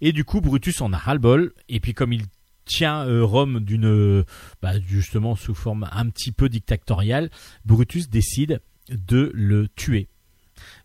Et 0.00 0.12
du 0.12 0.24
coup, 0.24 0.40
Brutus 0.40 0.80
en 0.80 0.92
a 0.92 0.96
ras-le-bol. 0.98 1.52
Et 1.68 1.80
puis, 1.80 1.94
comme 1.94 2.12
il 2.12 2.24
tient 2.64 3.06
euh, 3.06 3.24
Rome 3.24 3.60
d'une, 3.60 4.24
bah, 4.60 4.80
justement 4.80 5.36
sous 5.36 5.54
forme 5.54 5.88
un 5.92 6.08
petit 6.08 6.32
peu 6.32 6.48
dictatoriale, 6.48 7.30
Brutus 7.64 8.08
décide 8.08 8.60
de 8.90 9.30
le 9.34 9.68
tuer 9.68 10.08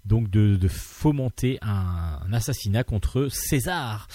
donc 0.08 0.30
de, 0.30 0.68
fomenter 0.68 1.60
un, 1.62 2.20
assassinat 2.32 2.84
contre 2.84 3.28
César. 3.30 4.08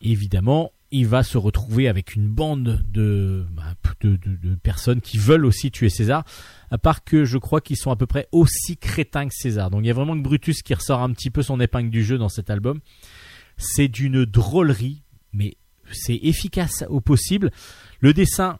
Évidemment, 0.00 0.72
il 0.90 1.06
va 1.06 1.22
se 1.22 1.38
retrouver 1.38 1.88
avec 1.88 2.14
une 2.14 2.28
bande 2.28 2.82
de, 2.90 3.46
bah, 3.52 3.74
de- 4.00 4.16
de 4.16 4.54
personnes 4.56 5.00
qui 5.00 5.16
veulent 5.16 5.46
aussi 5.46 5.70
tuer 5.70 5.88
César, 5.88 6.24
à 6.70 6.78
part 6.78 7.04
que 7.04 7.24
je 7.24 7.38
crois 7.38 7.60
qu'ils 7.60 7.76
sont 7.76 7.90
à 7.90 7.96
peu 7.96 8.06
près 8.06 8.28
aussi 8.32 8.76
crétins 8.76 9.28
que 9.28 9.34
César. 9.34 9.70
Donc 9.70 9.82
il 9.84 9.86
y 9.86 9.90
a 9.90 9.94
vraiment 9.94 10.16
que 10.16 10.22
Brutus 10.22 10.62
qui 10.62 10.74
ressort 10.74 11.00
un 11.00 11.12
petit 11.12 11.30
peu 11.30 11.42
son 11.42 11.60
épingle 11.60 11.90
du 11.90 12.04
jeu 12.04 12.18
dans 12.18 12.28
cet 12.28 12.50
album. 12.50 12.80
C'est 13.56 13.88
d'une 13.88 14.24
drôlerie, 14.24 15.02
mais 15.32 15.56
c'est 15.92 16.18
efficace 16.22 16.84
au 16.88 17.00
possible. 17.00 17.50
Le 18.00 18.12
dessin 18.12 18.58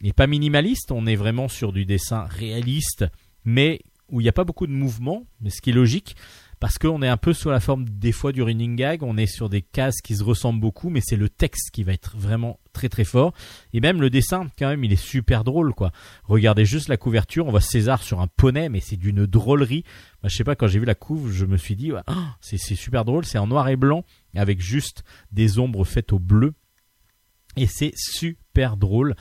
n'est 0.00 0.12
pas 0.12 0.26
minimaliste, 0.26 0.92
on 0.92 1.06
est 1.06 1.16
vraiment 1.16 1.48
sur 1.48 1.72
du 1.72 1.84
dessin 1.84 2.24
réaliste, 2.24 3.04
mais 3.44 3.80
où 4.08 4.20
il 4.20 4.24
n'y 4.24 4.28
a 4.28 4.32
pas 4.32 4.44
beaucoup 4.44 4.66
de 4.66 4.72
mouvement, 4.72 5.26
mais 5.40 5.50
ce 5.50 5.60
qui 5.60 5.70
est 5.70 5.74
logique, 5.74 6.16
parce 6.60 6.78
qu'on 6.78 7.02
est 7.02 7.08
un 7.08 7.16
peu 7.16 7.32
sur 7.34 7.50
la 7.50 7.60
forme 7.60 7.88
des 7.88 8.10
fois 8.10 8.32
du 8.32 8.42
running 8.42 8.74
gag, 8.74 9.02
on 9.02 9.16
est 9.16 9.26
sur 9.26 9.48
des 9.48 9.62
cases 9.62 10.00
qui 10.02 10.16
se 10.16 10.24
ressemblent 10.24 10.60
beaucoup, 10.60 10.90
mais 10.90 11.00
c'est 11.04 11.16
le 11.16 11.28
texte 11.28 11.70
qui 11.70 11.84
va 11.84 11.92
être 11.92 12.16
vraiment 12.16 12.58
très 12.72 12.88
très 12.88 13.04
fort. 13.04 13.32
Et 13.72 13.80
même 13.80 14.00
le 14.00 14.10
dessin, 14.10 14.48
quand 14.58 14.68
même, 14.68 14.82
il 14.82 14.92
est 14.92 14.96
super 14.96 15.44
drôle, 15.44 15.72
quoi. 15.72 15.92
Regardez 16.24 16.64
juste 16.64 16.88
la 16.88 16.96
couverture, 16.96 17.46
on 17.46 17.50
voit 17.50 17.60
César 17.60 18.02
sur 18.02 18.20
un 18.20 18.26
poney, 18.26 18.68
mais 18.68 18.80
c'est 18.80 18.96
d'une 18.96 19.24
drôlerie. 19.26 19.84
Moi, 20.22 20.30
je 20.30 20.36
sais 20.36 20.44
pas, 20.44 20.56
quand 20.56 20.66
j'ai 20.66 20.80
vu 20.80 20.84
la 20.84 20.96
couve, 20.96 21.30
je 21.30 21.46
me 21.46 21.56
suis 21.56 21.76
dit, 21.76 21.92
c'est 22.40 22.58
c'est 22.58 22.74
super 22.74 23.04
drôle, 23.04 23.24
c'est 23.24 23.38
en 23.38 23.46
noir 23.46 23.68
et 23.68 23.76
blanc, 23.76 24.04
avec 24.34 24.60
juste 24.60 25.04
des 25.30 25.60
ombres 25.60 25.84
faites 25.84 26.12
au 26.12 26.18
bleu. 26.18 26.54
Et 27.56 27.66
c'est 27.66 27.92
super 27.94 28.76
drôle. 28.76 29.14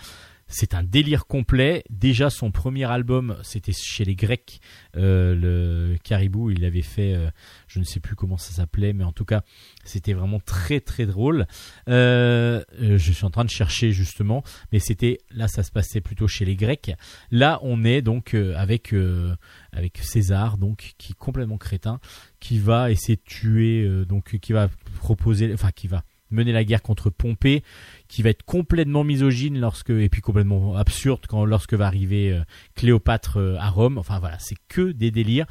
C'est 0.48 0.74
un 0.74 0.84
délire 0.84 1.28
complet. 1.28 1.84
Déjà, 1.90 2.30
son 2.30 2.52
premier 2.52 2.86
album, 2.86 3.38
c'était 3.44 3.74
chez 3.74 4.06
les 4.06 4.16
Grecs. 4.16 4.62
Euh, 4.96 5.36
le 5.36 5.98
Caribou, 6.04 6.52
il 6.52 6.64
avait 6.64 6.82
fait, 6.82 7.14
euh, 7.14 7.30
je 7.68 7.80
ne 7.80 7.84
sais 7.84 8.00
plus 8.00 8.16
comment 8.16 8.38
ça 8.38 8.54
s'appelait, 8.54 8.94
mais 8.94 9.04
en 9.04 9.12
tout 9.12 9.26
cas, 9.26 9.42
c'était 9.84 10.14
vraiment 10.14 10.40
très 10.40 10.80
très 10.80 11.06
drôle. 11.06 11.48
Euh, 11.90 12.64
je 12.80 13.12
suis 13.12 13.26
en 13.26 13.30
train 13.30 13.46
de 13.46 13.50
chercher 13.50 13.92
justement, 13.92 14.44
mais 14.72 14.80
c'était 14.80 15.20
là, 15.32 15.48
ça 15.48 15.64
se 15.64 15.72
passait 15.72 16.02
plutôt 16.02 16.28
chez 16.28 16.46
les 16.46 16.56
Grecs. 16.56 16.92
Là, 17.30 17.60
on 17.62 17.84
est 17.84 18.02
donc 18.02 18.34
avec 18.34 18.94
avec 19.74 19.98
César, 19.98 20.58
donc 20.58 20.94
qui 20.98 21.12
est 21.12 21.18
complètement 21.18 21.58
crétin, 21.58 22.00
qui 22.40 22.58
va 22.58 22.90
essayer 22.92 23.18
de 23.18 23.22
tuer, 23.22 24.06
donc 24.06 24.38
qui 24.40 24.54
va 24.54 24.70
proposer, 25.02 25.54
enfin 25.54 25.72
qui 25.72 25.88
va 25.88 26.04
mener 26.32 26.52
la 26.52 26.64
guerre 26.64 26.82
contre 26.82 27.10
Pompée, 27.10 27.64
qui 28.08 28.22
va 28.22 28.30
être 28.30 28.44
complètement 28.44 29.04
misogyne 29.04 29.60
lorsque 29.60 29.90
et 29.90 30.10
puis 30.10 30.22
complètement 30.22 30.76
absurde 30.76 31.22
quand 31.28 31.46
lorsque 31.46 31.74
va 31.74 31.88
arriver 31.88 32.32
euh, 32.32 32.42
Cléopâtre 32.76 33.38
euh, 33.38 33.58
à 33.60 33.70
Rome. 33.70 33.98
Enfin 33.98 34.20
voilà, 34.20 34.40
c'est 34.40 34.58
que 34.68 34.92
des 34.92 35.12
délires. 35.12 35.46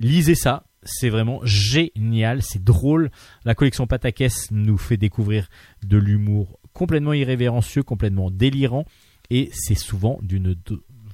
Lisez 0.00 0.34
ça, 0.34 0.64
c'est 0.82 1.08
vraiment 1.08 1.40
génial, 1.44 2.42
c'est 2.42 2.62
drôle. 2.62 3.10
La 3.44 3.54
collection 3.54 3.86
Patakès 3.86 4.50
nous 4.50 4.78
fait 4.78 4.96
découvrir 4.96 5.48
de 5.84 5.96
l'humour 5.96 6.58
complètement 6.72 7.12
irrévérencieux, 7.12 7.82
complètement 7.82 8.30
délirant 8.30 8.84
et 9.30 9.50
c'est 9.52 9.74
souvent 9.74 10.18
d'une 10.22 10.56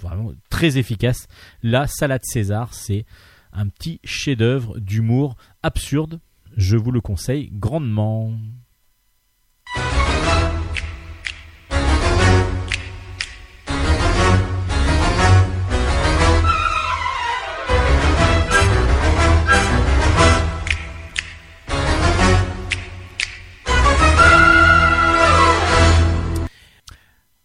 vraiment 0.00 0.32
très 0.48 0.78
efficace. 0.78 1.28
La 1.62 1.86
salade 1.86 2.24
César, 2.24 2.74
c'est 2.74 3.04
un 3.52 3.68
petit 3.68 4.00
chef-d'œuvre 4.04 4.78
d'humour 4.78 5.36
absurde. 5.62 6.20
Je 6.56 6.76
vous 6.76 6.90
le 6.90 7.00
conseille 7.00 7.50
grandement. 7.52 8.32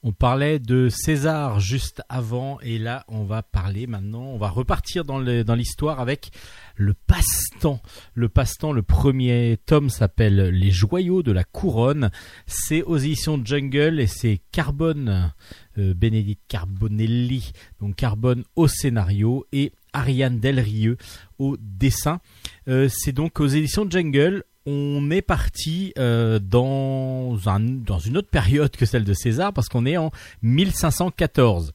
On 0.08 0.12
parlait 0.12 0.60
de 0.60 0.88
César 0.88 1.60
juste 1.60 2.03
avant 2.10 2.60
et 2.60 2.78
là 2.78 3.06
on 3.08 3.24
va 3.24 3.41
parler 3.41 3.88
maintenant, 3.88 4.26
on 4.26 4.38
va 4.38 4.49
repartir 4.49 5.03
dans 5.03 5.18
l'histoire 5.18 5.99
avec 5.99 6.30
le 6.76 6.93
passe-temps. 6.93 7.82
Le 8.14 8.30
passe-temps, 8.30 8.72
le 8.72 8.84
premier 8.84 9.58
tome 9.66 9.89
s'appelle 9.89 10.49
Les 10.49 10.70
joyaux 10.70 11.24
de 11.24 11.32
la 11.32 11.43
couronne. 11.43 12.12
C'est 12.45 12.84
aux 12.84 12.97
éditions 12.97 13.41
Jungle 13.43 13.99
et 13.99 14.06
c'est 14.06 14.41
Carbone, 14.51 15.34
euh, 15.80 15.95
Bénédicte 15.95 16.43
Carbonelli, 16.49 17.51
donc 17.82 17.95
Carbone 17.95 18.43
au 18.56 18.68
scénario 18.68 19.47
et 19.51 19.72
Ariane 19.91 20.39
Delrieux 20.39 20.97
au 21.39 21.58
dessin. 21.60 22.20
Euh, 22.68 22.89
c'est 22.89 23.12
donc 23.12 23.39
aux 23.39 23.47
éditions 23.47 23.89
Jungle. 23.89 24.43
On 24.66 25.11
est 25.11 25.22
parti 25.22 25.93
euh, 25.99 26.39
dans, 26.39 27.38
un, 27.45 27.59
dans 27.59 27.99
une 27.99 28.18
autre 28.18 28.30
période 28.30 28.76
que 28.76 28.86
celle 28.86 29.03
de 29.03 29.13
César 29.13 29.53
parce 29.53 29.70
qu'on 29.70 29.86
est 29.86 29.97
en 29.97 30.11
1514. 30.41 31.74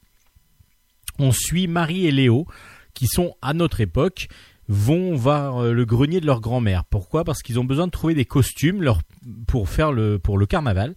On 1.17 1.31
suit 1.31 1.67
Marie 1.67 2.05
et 2.05 2.11
Léo 2.11 2.47
qui 2.93 3.07
sont 3.07 3.35
à 3.41 3.53
notre 3.53 3.79
époque 3.79 4.27
vont 4.67 5.15
voir 5.15 5.63
euh, 5.63 5.73
le 5.73 5.85
grenier 5.85 6.19
de 6.19 6.25
leur 6.25 6.41
grand-mère. 6.41 6.83
Pourquoi? 6.83 7.23
Parce 7.23 7.41
qu'ils 7.41 7.59
ont 7.59 7.63
besoin 7.63 7.87
de 7.87 7.91
trouver 7.91 8.13
des 8.13 8.25
costumes 8.25 8.81
leur, 8.81 9.01
pour 9.47 9.69
faire 9.69 9.91
le 9.91 10.19
pour 10.19 10.37
le 10.37 10.45
carnaval. 10.45 10.93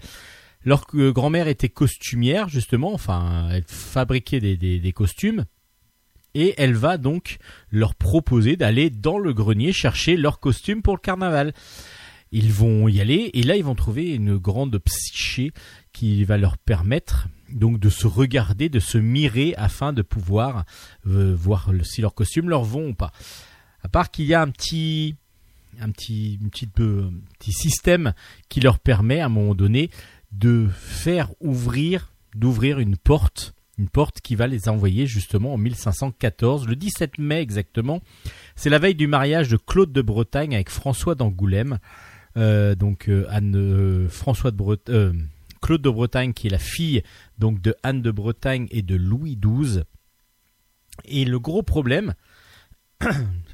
Leur 0.65 0.87
euh, 0.95 1.13
grand-mère 1.13 1.47
était 1.47 1.69
costumière 1.69 2.49
justement, 2.49 2.93
enfin 2.93 3.49
elle 3.51 3.65
fabriquait 3.69 4.41
des 4.41 4.93
costumes 4.93 5.45
et 6.35 6.55
elle 6.59 6.75
va 6.75 6.99
donc 6.99 7.39
leur 7.71 7.95
proposer 7.95 8.57
d'aller 8.57 8.91
dans 8.91 9.19
le 9.19 9.33
grenier 9.33 9.73
chercher 9.73 10.17
leurs 10.17 10.41
costumes 10.41 10.83
pour 10.83 10.95
le 10.95 11.01
carnaval. 11.01 11.53
Ils 12.33 12.53
vont 12.53 12.89
y 12.89 13.01
aller 13.01 13.31
et 13.35 13.43
là 13.43 13.57
ils 13.57 13.65
vont 13.65 13.77
trouver 13.77 14.13
une 14.15 14.37
grande 14.37 14.77
psyché 14.79 15.53
qui 15.93 16.25
va 16.25 16.37
leur 16.37 16.59
permettre 16.59 17.29
donc 17.51 17.79
de 17.79 17.89
se 17.89 18.07
regarder, 18.07 18.69
de 18.69 18.81
se 18.81 18.99
mirer 18.99 19.55
afin 19.57 19.93
de 19.93 20.03
pouvoir 20.03 20.65
euh, 21.07 21.35
voir 21.37 21.71
si 21.85 22.01
leurs 22.01 22.15
costumes 22.15 22.49
leur 22.49 22.65
vont 22.65 22.89
ou 22.89 22.95
pas. 22.95 23.13
À 23.83 23.89
part 23.89 24.11
qu'il 24.11 24.25
y 24.25 24.35
a 24.35 24.43
un 24.43 24.51
petit 24.51 25.15
petit 25.81 27.53
système 27.53 28.15
qui 28.49 28.61
leur 28.61 28.79
permet 28.79 29.21
à 29.21 29.27
un 29.27 29.29
moment 29.29 29.55
donné 29.55 29.91
de 30.33 30.69
faire 30.73 31.31
ouvrir 31.41 32.13
d'ouvrir 32.35 32.81
une 32.81 32.97
porte 32.97 33.55
une 33.79 33.89
porte 33.89 34.21
qui 34.21 34.37
va 34.37 34.47
les 34.47 34.69
envoyer 34.69 35.07
justement 35.07 35.55
en 35.55 35.59
1514 35.59 36.69
le 36.69 36.77
17 36.77 37.19
mai 37.19 37.41
exactement. 37.41 38.01
C'est 38.57 38.71
la 38.71 38.79
veille 38.79 38.95
du 38.95 39.07
mariage 39.07 39.49
de 39.49 39.57
Claude 39.57 39.93
de 39.93 40.03
Bretagne 40.03 40.55
avec 40.55 40.71
François 40.71 41.15
d'Angoulême. 41.15 41.79
Euh, 42.37 42.75
donc 42.75 43.09
euh, 43.09 43.27
Anne 43.29 43.55
euh, 43.57 44.09
François 44.09 44.51
de 44.51 44.57
Bretagne 44.57 45.29
Claude 45.63 45.83
de 45.83 45.91
Bretagne 45.91 46.33
qui 46.33 46.49
est 46.49 46.51
la 46.51 46.59
fille 46.59 47.03
donc 47.39 47.63
de 47.63 47.77
Anne 47.85 48.03
de 48.03 48.11
Bretagne 48.11 48.67
et 48.73 48.83
de 48.83 48.97
Louis 48.97 49.39
XII 49.41 49.85
et 51.05 51.25
le 51.25 51.39
gros 51.39 51.63
problème 51.63 52.15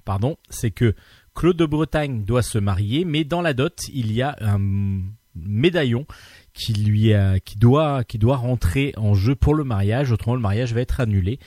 pardon 0.06 0.38
c'est 0.48 0.70
que 0.70 0.94
Claude 1.34 1.58
de 1.58 1.66
Bretagne 1.66 2.24
doit 2.24 2.42
se 2.42 2.56
marier 2.56 3.04
mais 3.04 3.24
dans 3.24 3.42
la 3.42 3.52
dot 3.52 3.82
il 3.92 4.12
y 4.12 4.22
a 4.22 4.34
un 4.40 5.02
médaillon 5.34 6.06
qui 6.52 6.72
lui 6.74 7.12
a, 7.14 7.40
qui 7.40 7.58
doit 7.58 8.04
qui 8.04 8.18
doit 8.18 8.36
rentrer 8.36 8.92
en 8.96 9.14
jeu 9.14 9.34
pour 9.34 9.54
le 9.54 9.64
mariage. 9.64 10.12
Autrement 10.12 10.34
le 10.36 10.40
mariage 10.42 10.72
va 10.74 10.80
être 10.80 11.00
annulé 11.00 11.38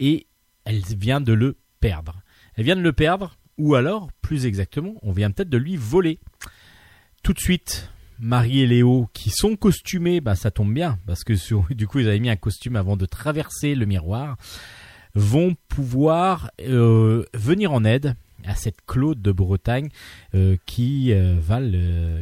et 0.00 0.26
elle 0.64 0.80
vient 0.96 1.20
de 1.20 1.32
le 1.32 1.56
perdre. 1.80 2.22
Elle 2.54 2.64
vient 2.64 2.76
de 2.76 2.80
le 2.80 2.92
perdre 2.92 3.36
ou 3.56 3.74
alors 3.74 4.10
plus 4.22 4.46
exactement 4.46 4.94
on 5.02 5.12
vient 5.12 5.30
peut-être 5.30 5.50
de 5.50 5.58
lui 5.58 5.76
voler. 5.76 6.18
Tout 7.22 7.32
de 7.32 7.40
suite 7.40 7.90
Marie 8.20 8.60
et 8.60 8.66
Léo 8.66 9.08
qui 9.12 9.30
sont 9.30 9.56
costumés 9.56 10.20
bah 10.20 10.34
ça 10.34 10.50
tombe 10.50 10.72
bien 10.74 10.98
parce 11.06 11.24
que 11.24 11.34
du 11.74 11.86
coup 11.86 11.98
ils 12.00 12.08
avaient 12.08 12.18
mis 12.20 12.30
un 12.30 12.36
costume 12.36 12.76
avant 12.76 12.96
de 12.96 13.06
traverser 13.06 13.74
le 13.74 13.86
miroir 13.86 14.36
vont 15.14 15.56
pouvoir 15.68 16.50
euh, 16.60 17.24
venir 17.34 17.72
en 17.72 17.84
aide 17.84 18.14
à 18.44 18.54
cette 18.54 18.84
Claude 18.86 19.20
de 19.20 19.32
Bretagne 19.32 19.88
euh, 20.34 20.56
qui 20.66 21.12
euh, 21.12 21.36
va 21.40 21.60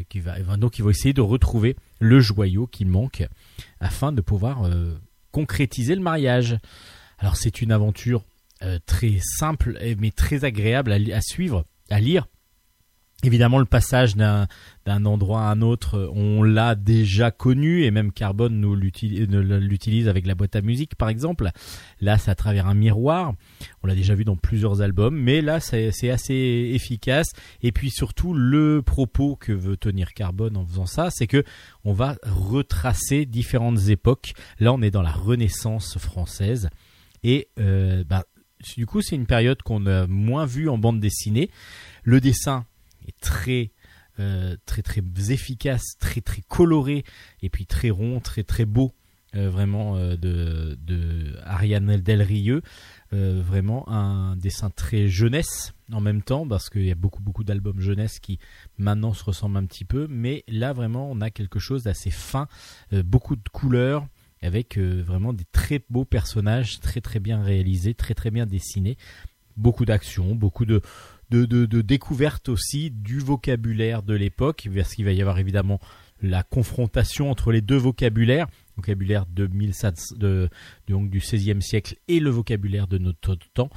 qui 0.08 0.20
va- 0.20 0.38
donc 0.56 0.78
ils 0.78 0.82
vont 0.82 0.90
essayer 0.90 1.12
de 1.12 1.20
retrouver 1.20 1.76
le 1.98 2.20
joyau 2.20 2.66
qui 2.66 2.84
manque 2.84 3.26
afin 3.80 4.12
de 4.12 4.20
pouvoir 4.20 4.64
euh, 4.64 4.94
concrétiser 5.32 5.94
le 5.94 6.02
mariage. 6.02 6.58
Alors 7.18 7.36
c'est 7.36 7.62
une 7.62 7.72
aventure 7.72 8.24
euh, 8.62 8.78
très 8.86 9.18
simple 9.20 9.78
mais 9.98 10.10
très 10.10 10.44
agréable 10.44 10.92
à 10.92 11.20
suivre, 11.20 11.64
à 11.90 12.00
lire. 12.00 12.26
Évidemment, 13.22 13.58
le 13.58 13.64
passage 13.64 14.14
d'un 14.14 14.46
endroit 14.86 15.40
à 15.40 15.50
un 15.50 15.62
autre, 15.62 15.96
euh, 15.96 16.10
on 16.14 16.42
l'a 16.42 16.74
déjà 16.74 17.30
connu 17.30 17.82
et 17.82 17.90
même 17.90 18.12
Carbone 18.12 18.60
nous 18.60 18.74
l'utilise 18.76 20.06
avec 20.06 20.26
la 20.26 20.34
boîte 20.34 20.54
à 20.54 20.60
musique, 20.60 20.96
par 20.96 21.08
exemple. 21.08 21.50
Là, 22.02 22.18
c'est 22.18 22.30
à 22.30 22.34
travers 22.34 22.66
un 22.66 22.74
miroir. 22.74 23.32
On 23.82 23.86
l'a 23.86 23.94
déjà 23.94 24.14
vu 24.14 24.24
dans 24.24 24.36
plusieurs 24.36 24.82
albums, 24.82 25.18
mais 25.18 25.40
là, 25.40 25.60
c'est 25.60 25.92
c'est 25.92 26.10
assez 26.10 26.70
efficace. 26.74 27.28
Et 27.62 27.72
puis 27.72 27.90
surtout, 27.90 28.34
le 28.34 28.82
propos 28.82 29.34
que 29.34 29.52
veut 29.52 29.78
tenir 29.78 30.12
Carbone 30.12 30.58
en 30.58 30.66
faisant 30.66 30.86
ça, 30.86 31.08
c'est 31.10 31.26
que 31.26 31.42
on 31.84 31.94
va 31.94 32.16
retracer 32.22 33.24
différentes 33.24 33.88
époques. 33.88 34.34
Là, 34.60 34.74
on 34.74 34.82
est 34.82 34.90
dans 34.90 35.02
la 35.02 35.12
Renaissance 35.12 35.96
française 35.96 36.68
et 37.24 37.48
euh, 37.58 38.04
bah, 38.04 38.24
du 38.76 38.84
coup, 38.84 39.00
c'est 39.00 39.16
une 39.16 39.26
période 39.26 39.62
qu'on 39.62 39.86
a 39.86 40.06
moins 40.06 40.44
vue 40.44 40.68
en 40.68 40.76
bande 40.76 41.00
dessinée. 41.00 41.50
Le 42.04 42.20
dessin 42.20 42.66
très 43.20 43.72
euh, 44.18 44.56
très 44.66 44.82
très 44.82 45.02
efficace, 45.30 45.96
très 45.98 46.20
très 46.20 46.42
coloré 46.48 47.04
et 47.42 47.50
puis 47.50 47.66
très 47.66 47.90
rond, 47.90 48.20
très 48.20 48.44
très 48.44 48.64
beau. 48.64 48.94
euh, 49.36 49.50
vraiment 49.50 49.96
euh, 49.96 50.16
de, 50.16 50.78
de 50.80 51.36
Ariane 51.44 51.96
Del 51.98 52.22
Rieux. 52.22 52.62
Euh, 53.12 53.42
vraiment 53.44 53.88
un 53.88 54.34
dessin 54.36 54.70
très 54.70 55.08
jeunesse 55.08 55.74
en 55.92 56.00
même 56.00 56.22
temps 56.22 56.46
parce 56.46 56.70
qu'il 56.70 56.84
y 56.84 56.90
a 56.90 56.96
beaucoup 56.96 57.22
beaucoup 57.22 57.44
d'albums 57.44 57.80
jeunesse 57.80 58.18
qui 58.18 58.38
maintenant 58.78 59.12
se 59.12 59.22
ressemblent 59.22 59.58
un 59.58 59.66
petit 59.66 59.84
peu 59.84 60.08
mais 60.10 60.42
là 60.48 60.72
vraiment 60.72 61.08
on 61.08 61.20
a 61.20 61.30
quelque 61.30 61.60
chose 61.60 61.84
d'assez 61.84 62.10
fin 62.10 62.48
beaucoup 62.90 63.36
de 63.36 63.48
couleurs 63.52 64.08
avec 64.42 64.76
vraiment 64.76 65.32
des 65.32 65.44
très 65.44 65.84
beaux 65.88 66.04
personnages 66.04 66.80
très 66.80 67.00
très 67.00 67.20
bien 67.20 67.40
réalisés 67.44 67.94
très 67.94 68.14
très 68.14 68.32
bien 68.32 68.44
dessinés 68.44 68.98
beaucoup 69.56 69.84
d'action 69.84 70.34
beaucoup 70.34 70.64
de 70.64 70.82
de, 71.30 71.44
de, 71.44 71.80
découvertes 71.80 72.48
aussi 72.48 72.90
du 72.90 73.18
vocabulaire 73.18 74.02
de 74.02 74.14
l'époque 74.14 74.68
parce 74.74 74.94
qu'il 74.94 75.04
va 75.04 75.12
y 75.12 75.20
avoir 75.20 75.38
évidemment 75.38 75.80
la 76.22 76.42
confrontation 76.42 77.30
entre 77.30 77.52
les 77.52 77.60
deux 77.60 77.76
vocabulaires 77.76 78.46
vocabulaire 78.76 79.26
de 79.26 79.46
1700 79.46 80.16
de, 80.16 80.48
donc 80.88 81.10
du 81.10 81.20
16e 81.20 81.60
siècle 81.60 81.96
et 82.08 82.20
le 82.20 82.30
vocabulaire 82.30 82.86
de 82.86 82.98
notre 82.98 83.34
temps. 83.54 83.70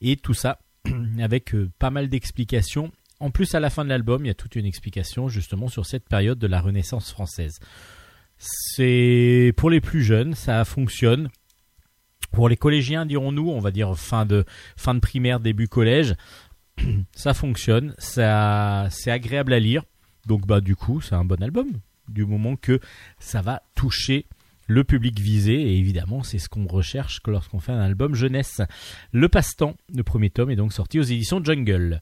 Et 0.00 0.16
tout 0.16 0.34
ça 0.34 0.58
avec 1.20 1.54
euh, 1.54 1.70
pas 1.78 1.90
mal 1.90 2.08
d'explications. 2.08 2.90
En 3.20 3.30
plus 3.30 3.54
à 3.54 3.60
la 3.60 3.70
fin 3.70 3.84
de 3.84 3.90
l'album 3.90 4.24
il 4.24 4.28
y 4.28 4.30
a 4.30 4.34
toute 4.34 4.56
une 4.56 4.66
explication 4.66 5.28
justement 5.28 5.68
sur 5.68 5.86
cette 5.86 6.08
période 6.08 6.38
de 6.38 6.46
la 6.46 6.60
Renaissance 6.60 7.10
française. 7.10 7.60
C'est 8.38 9.52
pour 9.56 9.70
les 9.70 9.80
plus 9.80 10.02
jeunes 10.02 10.34
ça 10.34 10.64
fonctionne. 10.64 11.28
Pour 12.32 12.48
les 12.48 12.56
collégiens 12.56 13.06
dirons-nous 13.06 13.50
on 13.50 13.60
va 13.60 13.70
dire 13.70 13.96
fin 13.96 14.24
de 14.24 14.44
fin 14.76 14.94
de 14.94 15.00
primaire 15.00 15.40
début 15.40 15.68
collège 15.68 16.14
ça 17.12 17.34
fonctionne 17.34 17.94
ça 17.98 18.88
c'est 18.90 19.10
agréable 19.10 19.52
à 19.52 19.58
lire 19.58 19.82
donc 20.26 20.46
bah 20.46 20.60
du 20.60 20.76
coup 20.76 21.00
c'est 21.00 21.14
un 21.14 21.24
bon 21.24 21.42
album 21.42 21.68
du 22.08 22.26
moment 22.26 22.56
que 22.56 22.80
ça 23.18 23.40
va 23.40 23.62
toucher 23.74 24.26
le 24.70 24.84
public 24.84 25.18
visé 25.18 25.54
et 25.54 25.78
évidemment 25.78 26.22
c'est 26.22 26.38
ce 26.38 26.48
qu'on 26.48 26.66
recherche 26.66 27.20
lorsqu'on 27.26 27.58
fait 27.58 27.72
un 27.72 27.80
album 27.80 28.14
jeunesse. 28.14 28.62
Le 29.12 29.28
passe-temps, 29.28 29.76
le 29.92 30.02
premier 30.04 30.30
tome 30.30 30.50
est 30.50 30.56
donc 30.56 30.72
sorti 30.72 31.00
aux 31.00 31.04
éditions 31.04 31.42
Jungle. 31.42 32.00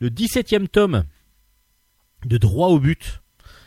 Le 0.00 0.08
17e 0.08 0.68
tome 0.68 1.04
de 2.24 2.38
Droit 2.38 2.68
au 2.68 2.80
but, 2.80 3.20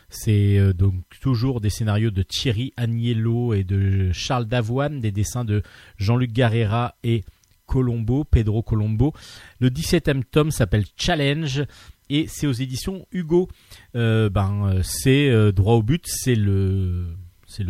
c'est 0.08 0.58
euh, 0.58 0.72
donc 0.72 0.94
toujours 1.20 1.60
des 1.60 1.70
scénarios 1.70 2.10
de 2.10 2.22
Thierry 2.22 2.72
Agnello 2.76 3.54
et 3.54 3.64
de 3.64 4.10
Charles 4.12 4.46
Davoine, 4.46 5.00
des 5.00 5.12
dessins 5.12 5.44
de 5.44 5.62
Jean-Luc 5.96 6.32
Garrera 6.32 6.96
et 7.04 7.24
Colombo, 7.66 8.24
Pedro 8.24 8.62
Colombo. 8.62 9.12
Le 9.60 9.70
17e 9.70 10.22
tome 10.24 10.50
s'appelle 10.50 10.84
Challenge 10.96 11.64
et 12.08 12.26
c'est 12.28 12.46
aux 12.46 12.52
éditions 12.52 13.06
Hugo. 13.12 13.48
Euh, 13.94 14.30
ben, 14.30 14.66
euh, 14.66 14.80
c'est 14.82 15.28
euh, 15.28 15.52
droit 15.52 15.74
au 15.74 15.82
but, 15.82 16.04
c'est 16.06 16.34
le, 16.34 17.06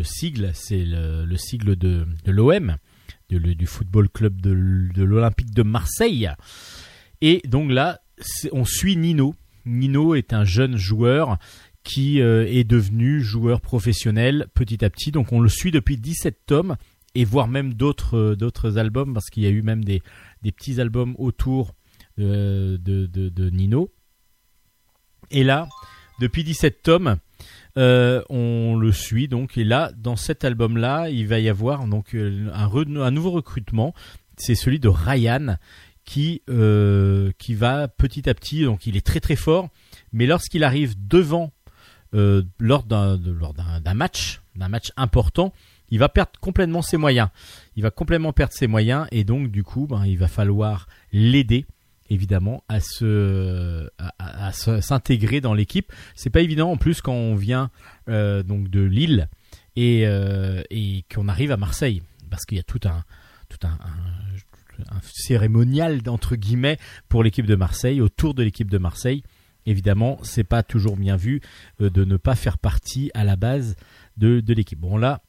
sigle, 0.03 0.51
c'est 0.55 0.85
le, 0.85 1.25
le 1.25 1.37
sigle 1.37 1.77
de, 1.77 2.07
l'OM, 2.27 2.77
du 3.31 3.67
football 3.67 4.09
club 4.09 4.41
de, 4.41 4.51
l'Olympique 5.03 5.53
de 5.53 5.63
Marseille. 5.63 6.31
Et 7.21 7.41
donc 7.47 7.71
là, 7.71 8.01
on 8.53 8.65
suit 8.65 8.97
Nino. 8.97 9.35
Nino 9.65 10.15
est 10.15 10.33
un 10.33 10.45
jeune 10.45 10.77
joueur 10.77 11.39
qui 11.83 12.19
est 12.19 12.65
devenu 12.65 13.21
joueur 13.21 13.61
professionnel 13.61 14.47
petit 14.55 14.85
à 14.85 14.91
petit. 14.91 15.13
Donc 15.13 15.33
on 15.33 15.41
le 15.41 15.49
suit 15.49 15.71
depuis 15.71 15.97
17 15.97 16.41
tomes 16.47 16.77
et 17.17 17.25
voire 17.25 17.49
même 17.49 17.75
d'autres 17.75 18.17
euh, 18.17 18.37
d'autres 18.37 18.77
albums 18.77 19.15
parce 19.15 19.31
qu'il 19.31 19.43
y 19.43 19.47
a 19.47 19.51
eu 19.51 19.63
même 19.63 19.83
des, 19.83 20.03
des 20.43 20.53
petits 20.53 20.81
albums 20.81 21.15
autour 21.19 21.75
euh, 22.19 22.77
de, 22.79 23.07
de, 23.07 23.51
Nino. 23.51 23.91
Et 25.31 25.43
là, 25.43 25.67
depuis 26.21 26.45
17 26.45 26.83
tomes, 26.83 27.17
euh, 27.79 28.23
on 28.29 28.77
le 28.77 28.93
suit 28.93 29.29
donc. 29.29 29.57
Et 29.57 29.65
là, 29.65 29.91
dans 29.97 30.17
cet 30.17 30.45
album-là, 30.45 31.09
il 31.09 31.27
va 31.27 31.41
y 31.41 31.49
avoir 31.49 31.87
donc 31.87 32.15
un, 32.15 32.49
un 32.49 33.11
nouveau 33.11 33.31
recrutement. 33.31 33.95
C'est 34.37 34.55
celui 34.55 34.79
de 34.79 34.89
Ryan 34.89 35.57
qui 36.05 36.43
qui 36.47 37.55
va 37.55 37.89
petit 37.89 38.29
à 38.29 38.35
petit. 38.35 38.65
Donc, 38.65 38.87
il 38.87 38.97
est 38.97 39.05
très 39.05 39.21
très 39.21 39.37
fort. 39.37 39.71
Mais 40.13 40.27
lorsqu'il 40.27 40.65
arrive 40.65 40.95
devant 41.09 41.53
lors 42.13 42.85
d'un 42.85 43.19
lors 43.19 43.55
d'un 43.55 43.95
match, 43.95 44.41
d'un 44.55 44.69
match 44.69 44.93
important, 44.97 45.53
il 45.91 45.99
va 45.99 46.09
perdre 46.09 46.33
complètement 46.41 46.83
ses 46.83 46.97
moyens. 46.97 47.29
Il 47.77 47.83
va 47.83 47.91
complètement 47.91 48.33
perdre 48.33 48.53
ses 48.53 48.67
moyens 48.67 49.07
et 49.11 49.25
donc 49.25 49.51
du 49.51 49.63
coup, 49.63 49.87
ben, 49.87 50.05
il 50.07 50.19
va 50.19 50.29
falloir 50.29 50.89
l'aider 51.13 51.67
évidemment 52.09 52.63
à 52.69 52.81
se 52.81 53.89
à, 53.99 54.53
s'intégrer 54.53 55.41
dans 55.41 55.55
l'équipe. 55.55 55.93
C'est 56.15 56.31
pas 56.31 56.41
évident 56.41 56.71
en 56.71 56.77
plus 56.77 57.01
quand 57.01 57.15
on 57.15 57.35
vient 57.35 57.71
euh, 58.09 58.43
donc 58.43 58.69
de 58.69 58.81
Lille 58.81 59.29
et 59.75 60.07
euh, 60.07 60.63
et 60.71 61.05
qu'on 61.13 61.29
arrive 61.29 61.53
à 61.53 61.57
Marseille 61.57 62.03
parce 62.31 62.45
qu'il 62.45 62.57
y 62.57 62.61
a 62.61 62.65
tout 62.65 62.81
un 62.85 63.05
tout 63.49 63.59
un 63.67 63.79
cérémonial 65.03 66.01
entre 66.07 66.37
guillemets 66.37 66.79
pour 67.09 67.23
l'équipe 67.23 67.47
de 67.47 67.57
Marseille 67.57 68.01
autour 68.01 68.35
de 68.35 68.43
l'équipe 68.43 68.71
de 68.71 68.79
Marseille. 68.79 69.23
Évidemment, 69.69 70.19
c'est 70.23 70.45
pas 70.45 70.63
toujours 70.63 70.97
bien 70.97 71.17
vu 71.17 71.41
euh, 71.81 71.91
de 71.91 72.05
ne 72.05 72.17
pas 72.17 72.37
faire 72.37 72.57
partie 72.59 73.11
à 73.15 73.25
la 73.25 73.35
base 73.35 73.75
de, 74.17 74.41
de 74.41 74.55
l'équipe. 74.55 74.79
Bon 74.79 74.97
là, 74.97 75.23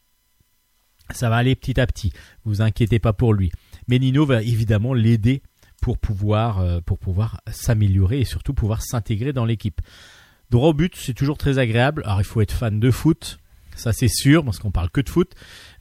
ça 1.12 1.30
va 1.30 1.38
aller 1.38 1.56
petit 1.56 1.80
à 1.80 1.88
petit. 1.88 2.12
Vous 2.46 2.62
inquiétez 2.62 3.00
pas 3.00 3.14
pour 3.14 3.34
lui. 3.34 3.52
Mais 3.88 4.00
Nino 4.00 4.26
va 4.26 4.42
évidemment 4.42 4.94
l'aider 4.94 5.42
pour 5.82 5.98
pouvoir 5.98 6.60
euh, 6.60 6.80
pour 6.82 6.98
pouvoir 6.98 7.42
s'améliorer 7.52 8.22
et 8.22 8.26
surtout 8.26 8.54
pouvoir 8.54 8.82
s'intégrer 8.82 9.34
dans 9.34 9.46
l'équipe. 9.46 9.82
Droit 10.50 10.70
au 10.70 10.74
but, 10.74 10.96
c'est 10.96 11.14
toujours 11.14 11.38
très 11.38 11.60
agréable. 11.60 12.02
Alors 12.06 12.22
il 12.22 12.26
faut 12.26 12.42
être 12.42 12.54
fan 12.54 12.80
de 12.80 12.92
foot, 12.92 13.38
ça 13.76 13.94
c'est 13.94 14.08
sûr 14.08 14.44
parce 14.44 14.60
qu'on 14.60 14.72
parle 14.72 14.90
que 14.90 15.02
de 15.02 15.10
foot. 15.10 15.34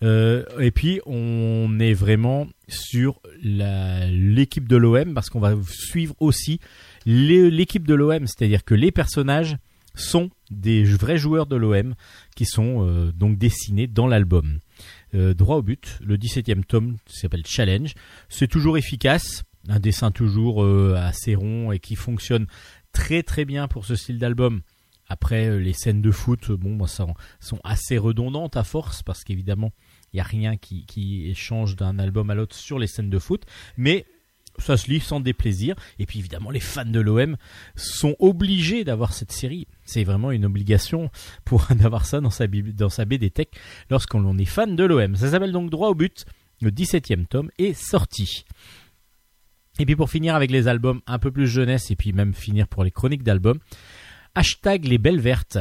Euh, 0.02 0.44
et 0.60 0.70
puis 0.70 1.00
on 1.06 1.78
est 1.80 1.94
vraiment 1.94 2.46
sur 2.68 3.20
l'équipe 3.42 4.68
de 4.68 4.76
l'OM 4.76 5.14
parce 5.14 5.30
qu'on 5.30 5.40
va 5.40 5.54
suivre 5.68 6.14
aussi 6.20 6.60
l'équipe 7.06 7.86
de 7.86 7.94
l'OM, 7.94 8.26
c'est-à-dire 8.26 8.64
que 8.64 8.74
les 8.74 8.90
personnages 8.90 9.56
sont 9.94 10.30
des 10.50 10.84
vrais 10.84 11.16
joueurs 11.16 11.46
de 11.46 11.56
l'OM 11.56 11.94
qui 12.34 12.44
sont 12.44 12.86
euh, 12.86 13.12
donc 13.12 13.38
dessinés 13.38 13.86
dans 13.86 14.06
l'album. 14.06 14.58
Euh, 15.14 15.34
droit 15.34 15.56
au 15.56 15.62
but, 15.62 15.98
le 16.02 16.16
17e 16.16 16.64
tome 16.64 16.96
s'appelle 17.06 17.46
Challenge. 17.46 17.94
C'est 18.28 18.48
toujours 18.48 18.76
efficace, 18.76 19.44
un 19.68 19.78
dessin 19.78 20.10
toujours 20.10 20.64
euh, 20.64 20.94
assez 20.96 21.34
rond 21.34 21.72
et 21.72 21.78
qui 21.78 21.96
fonctionne 21.96 22.46
très 22.92 23.22
très 23.22 23.44
bien 23.44 23.68
pour 23.68 23.84
ce 23.84 23.94
style 23.94 24.18
d'album. 24.18 24.62
Après, 25.08 25.46
euh, 25.46 25.58
les 25.58 25.72
scènes 25.72 26.02
de 26.02 26.10
foot, 26.10 26.50
bon, 26.50 26.70
moi, 26.70 26.88
ça, 26.88 27.06
sont 27.38 27.60
assez 27.62 27.98
redondantes 27.98 28.56
à 28.56 28.64
force 28.64 29.02
parce 29.02 29.22
qu'évidemment, 29.22 29.72
il 30.12 30.16
n'y 30.16 30.20
a 30.20 30.24
rien 30.24 30.56
qui, 30.56 30.84
qui 30.86 31.32
change 31.34 31.76
d'un 31.76 31.98
album 31.98 32.30
à 32.30 32.34
l'autre 32.34 32.56
sur 32.56 32.78
les 32.78 32.88
scènes 32.88 33.10
de 33.10 33.18
foot. 33.18 33.44
Mais 33.76 34.06
ça 34.58 34.76
se 34.76 34.90
lit 34.90 35.00
sans 35.00 35.20
déplaisir. 35.20 35.74
Et 35.98 36.06
puis 36.06 36.18
évidemment, 36.18 36.50
les 36.50 36.60
fans 36.60 36.84
de 36.84 37.00
l'OM 37.00 37.36
sont 37.76 38.16
obligés 38.18 38.84
d'avoir 38.84 39.12
cette 39.12 39.32
série. 39.32 39.66
C'est 39.84 40.04
vraiment 40.04 40.30
une 40.32 40.44
obligation 40.44 41.10
pour 41.44 41.66
d'avoir 41.74 42.06
ça 42.06 42.20
dans 42.20 42.30
sa, 42.30 42.46
dans 42.46 42.88
sa 42.88 43.04
BD 43.04 43.30
Tech 43.30 43.48
lorsqu'on 43.90 44.38
est 44.38 44.44
fan 44.44 44.76
de 44.76 44.84
l'OM. 44.84 45.16
Ça 45.16 45.30
s'appelle 45.30 45.52
donc 45.52 45.70
Droit 45.70 45.88
au 45.88 45.94
but. 45.94 46.24
Le 46.62 46.70
17e 46.70 47.26
tome 47.26 47.50
est 47.58 47.74
sorti. 47.74 48.44
Et 49.78 49.84
puis 49.84 49.94
pour 49.96 50.08
finir 50.10 50.34
avec 50.34 50.50
les 50.50 50.68
albums 50.68 51.00
un 51.06 51.18
peu 51.18 51.30
plus 51.30 51.46
jeunesse 51.46 51.90
et 51.90 51.96
puis 51.96 52.12
même 52.14 52.32
finir 52.32 52.66
pour 52.66 52.82
les 52.82 52.90
chroniques 52.90 53.22
d'albums, 53.22 53.58
hashtag 54.34 54.84
les 54.86 54.98
belles 54.98 55.20
vertes. 55.20 55.58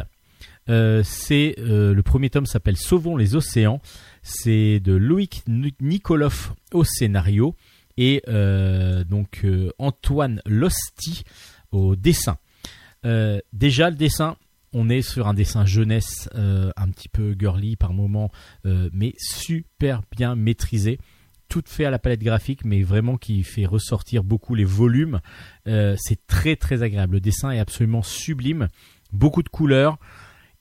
Euh, 0.70 1.04
c'est 1.04 1.56
euh, 1.60 1.94
le 1.94 2.02
premier 2.02 2.30
tome 2.30 2.46
s'appelle 2.46 2.78
Sauvons 2.78 3.18
les 3.18 3.36
océans. 3.36 3.82
C'est 4.24 4.80
de 4.80 4.94
Loïc 4.94 5.44
Ni- 5.48 5.76
Nikolov 5.82 6.54
au 6.74 6.84
scénario 6.84 7.56
et 7.98 8.22
euh, 8.28 9.04
donc 9.04 9.42
euh, 9.44 9.72
Antoine 9.80 10.42
Losti 10.46 11.24
au 11.72 11.96
dessin. 11.96 12.38
Euh, 13.06 13.40
déjà 13.54 13.90
le 13.90 13.96
dessin, 13.96 14.38
on 14.74 14.90
est 14.90 15.02
sur 15.02 15.28
un 15.28 15.34
dessin 15.34 15.66
jeunesse 15.66 16.28
un 16.34 16.90
petit 16.90 17.08
peu 17.08 17.34
girly 17.40 17.78
par 17.78 17.94
moment, 17.94 18.30
mais 18.66 19.14
super 19.18 20.02
bien 20.12 20.36
maîtrisé. 20.36 21.00
Tout 21.48 21.64
fait 21.66 21.86
à 21.86 21.92
la 21.92 22.00
palette 22.00 22.24
graphique, 22.24 22.66
mais 22.66 22.84
vraiment 22.84 23.16
qui 23.16 23.44
fait 23.44 23.66
ressortir 23.66 24.26
beaucoup 24.26 24.54
les 24.54 24.66
volumes. 24.66 25.22
C'est 25.66 26.28
très 26.28 26.58
très 26.58 26.84
agréable. 26.84 27.14
Le 27.14 27.20
dessin 27.22 27.52
est 27.52 27.60
absolument 27.60 28.02
sublime, 28.02 28.68
beaucoup 29.14 29.44
de 29.44 29.50
couleurs. 29.50 29.98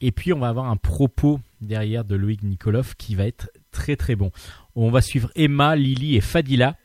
Et 0.01 0.12
puis 0.12 0.32
on 0.32 0.39
va 0.39 0.48
avoir 0.48 0.66
un 0.66 0.77
propos 0.77 1.40
derrière 1.61 2.05
de 2.05 2.15
Loïc 2.15 2.44
Nikolov 2.44 2.94
qui 2.97 3.16
va 3.16 3.27
être 3.27 3.51
très 3.73 3.97
très 3.97 4.15
bon. 4.15 4.31
On 4.77 4.90
va 4.90 5.01
suivre 5.01 5.32
Emma, 5.35 5.74
Lily 5.74 6.15
et 6.15 6.20
Fadila 6.20 6.77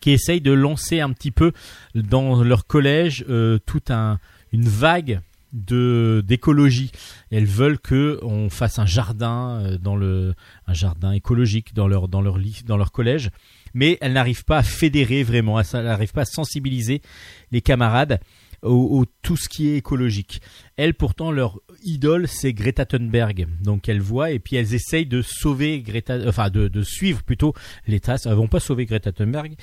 qui 0.00 0.10
essayent 0.10 0.40
de 0.40 0.52
lancer 0.52 1.00
un 1.00 1.10
petit 1.10 1.30
peu 1.30 1.52
dans 1.94 2.42
leur 2.42 2.66
collège 2.66 3.24
euh, 3.28 3.58
toute 3.64 3.90
un, 3.90 4.18
une 4.52 4.68
vague 4.68 5.20
d'écologie. 5.54 6.90
Elles 7.30 7.46
veulent 7.46 7.78
que 7.78 8.18
on 8.22 8.50
fasse 8.50 8.78
un 8.78 8.86
jardin 8.86 9.60
euh, 9.60 9.78
dans 9.78 9.96
le 9.96 10.34
un 10.66 10.74
jardin 10.74 11.12
écologique 11.12 11.74
dans 11.74 11.86
leur 11.86 12.08
dans 12.08 12.20
leur 12.20 12.38
dans 12.66 12.76
leur 12.76 12.90
collège, 12.90 13.30
mais 13.72 13.98
elles 14.00 14.12
n'arrivent 14.12 14.44
pas 14.44 14.58
à 14.58 14.62
fédérer 14.62 15.22
vraiment, 15.22 15.60
elles 15.60 15.84
n'arrivent 15.84 16.12
pas 16.12 16.22
à 16.22 16.26
sensibiliser 16.26 17.02
les 17.52 17.60
camarades. 17.60 18.20
Au, 18.70 19.04
tout 19.22 19.36
ce 19.36 19.48
qui 19.48 19.68
est 19.68 19.76
écologique. 19.76 20.40
Elles, 20.76 20.94
pourtant, 20.94 21.30
leur 21.30 21.60
idole, 21.82 22.26
c'est 22.28 22.52
Greta 22.52 22.86
Thunberg. 22.86 23.46
Donc, 23.62 23.88
elles 23.88 24.00
voient 24.00 24.30
et 24.30 24.38
puis 24.38 24.56
elles 24.56 24.74
essayent 24.74 25.06
de 25.06 25.22
sauver 25.22 25.80
Greta, 25.80 26.18
enfin, 26.26 26.50
de, 26.50 26.68
de 26.68 26.82
suivre 26.82 27.22
plutôt 27.22 27.54
les 27.86 28.00
traces. 28.00 28.26
Elles 28.26 28.34
vont 28.34 28.48
pas 28.48 28.60
sauver 28.60 28.86
Greta 28.86 29.12
Thunberg, 29.12 29.54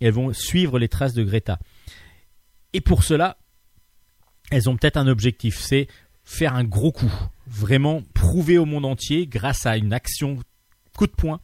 elles 0.00 0.12
vont 0.12 0.32
suivre 0.32 0.78
les 0.78 0.88
traces 0.88 1.14
de 1.14 1.22
Greta. 1.22 1.58
Et 2.72 2.80
pour 2.80 3.04
cela, 3.04 3.38
elles 4.50 4.68
ont 4.68 4.76
peut-être 4.76 4.96
un 4.96 5.08
objectif, 5.08 5.58
c'est 5.58 5.86
faire 6.24 6.54
un 6.54 6.64
gros 6.64 6.92
coup, 6.92 7.12
vraiment 7.46 8.02
prouver 8.14 8.58
au 8.58 8.64
monde 8.64 8.84
entier, 8.84 9.26
grâce 9.26 9.66
à 9.66 9.76
une 9.76 9.92
action 9.92 10.38
coup 10.96 11.06
de 11.06 11.12
poing, 11.12 11.40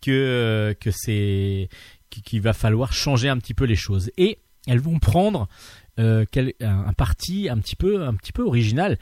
que 0.00 0.10
euh, 0.10 0.74
que 0.74 0.90
c'est 0.90 1.68
qu- 2.10 2.20
qu'il 2.22 2.40
va 2.40 2.52
falloir 2.52 2.92
changer 2.92 3.28
un 3.28 3.38
petit 3.38 3.54
peu 3.54 3.64
les 3.64 3.76
choses. 3.76 4.10
Et 4.16 4.38
elles 4.66 4.80
vont 4.80 4.98
prendre 4.98 5.48
euh, 6.00 6.24
un, 6.60 6.92
parti 6.92 7.48
un 7.48 7.58
petit 7.58 7.76
peu 7.76 8.02
un 8.02 8.14
petit 8.14 8.32
peu 8.32 8.42
original, 8.42 8.98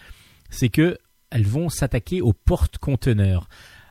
c'est 0.51 0.69
que 0.69 0.99
elles 1.31 1.47
vont 1.47 1.69
s'attaquer 1.69 2.21
aux 2.21 2.33
porte-conteneurs. 2.33 3.49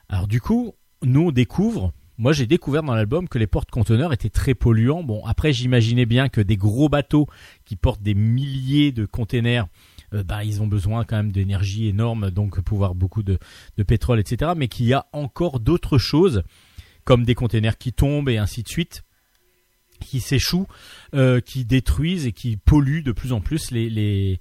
Alors 0.10 0.28
du 0.28 0.42
coup, 0.42 0.74
nous 1.04 1.28
on 1.28 1.32
découvre 1.32 1.94
moi, 2.20 2.34
j'ai 2.34 2.48
découvert 2.48 2.82
dans 2.82 2.96
l'album 2.96 3.30
que 3.30 3.38
les 3.38 3.46
porte-conteneurs 3.46 4.12
étaient 4.12 4.32
très 4.32 4.56
polluants. 4.56 5.04
Bon, 5.04 5.24
après, 5.26 5.54
j'imaginais 5.54 6.08
bien 6.08 6.30
que 6.30 6.42
des 6.42 6.58
gros 6.58 6.90
bateaux 6.90 7.28
qui 7.64 7.76
portent 7.76 8.02
des 8.02 8.16
milliers 8.16 8.92
de 8.92 9.06
containers, 9.06 9.68
euh, 10.16 10.24
bah, 10.24 10.44
ils 10.44 10.64
ont 10.64 10.68
besoin 10.68 11.04
quand 11.04 11.18
même 11.18 11.32
d'énergie 11.32 11.88
énorme, 11.88 12.32
donc 12.32 12.60
pouvoir 12.62 12.96
beaucoup 12.96 13.22
de, 13.22 13.38
de 13.78 13.84
pétrole, 13.84 14.20
etc. 14.20 14.54
Mais 14.58 14.68
qu'il 14.68 14.88
y 14.88 14.94
a 14.94 15.06
encore 15.14 15.60
d'autres 15.60 16.00
choses, 16.00 16.42
comme 17.04 17.24
des 17.24 17.36
containers 17.36 17.78
qui 17.78 17.94
tombent 17.94 18.30
et 18.30 18.38
ainsi 18.38 18.64
de 18.64 18.68
suite, 18.68 19.04
qui 20.00 20.20
s'échouent, 20.20 20.68
euh, 21.14 21.40
qui 21.40 21.66
détruisent 21.66 22.26
et 22.26 22.32
qui 22.32 22.58
polluent 22.58 23.04
de 23.04 23.12
plus 23.12 23.34
en 23.34 23.42
plus 23.42 23.72
les, 23.72 24.40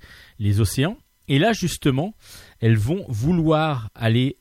océans. 0.60 0.98
Et 1.28 1.38
là, 1.38 1.52
justement, 1.52 2.14
elles 2.60 2.78
vont 2.78 3.04
vouloir 3.08 3.90
aller 3.94 4.36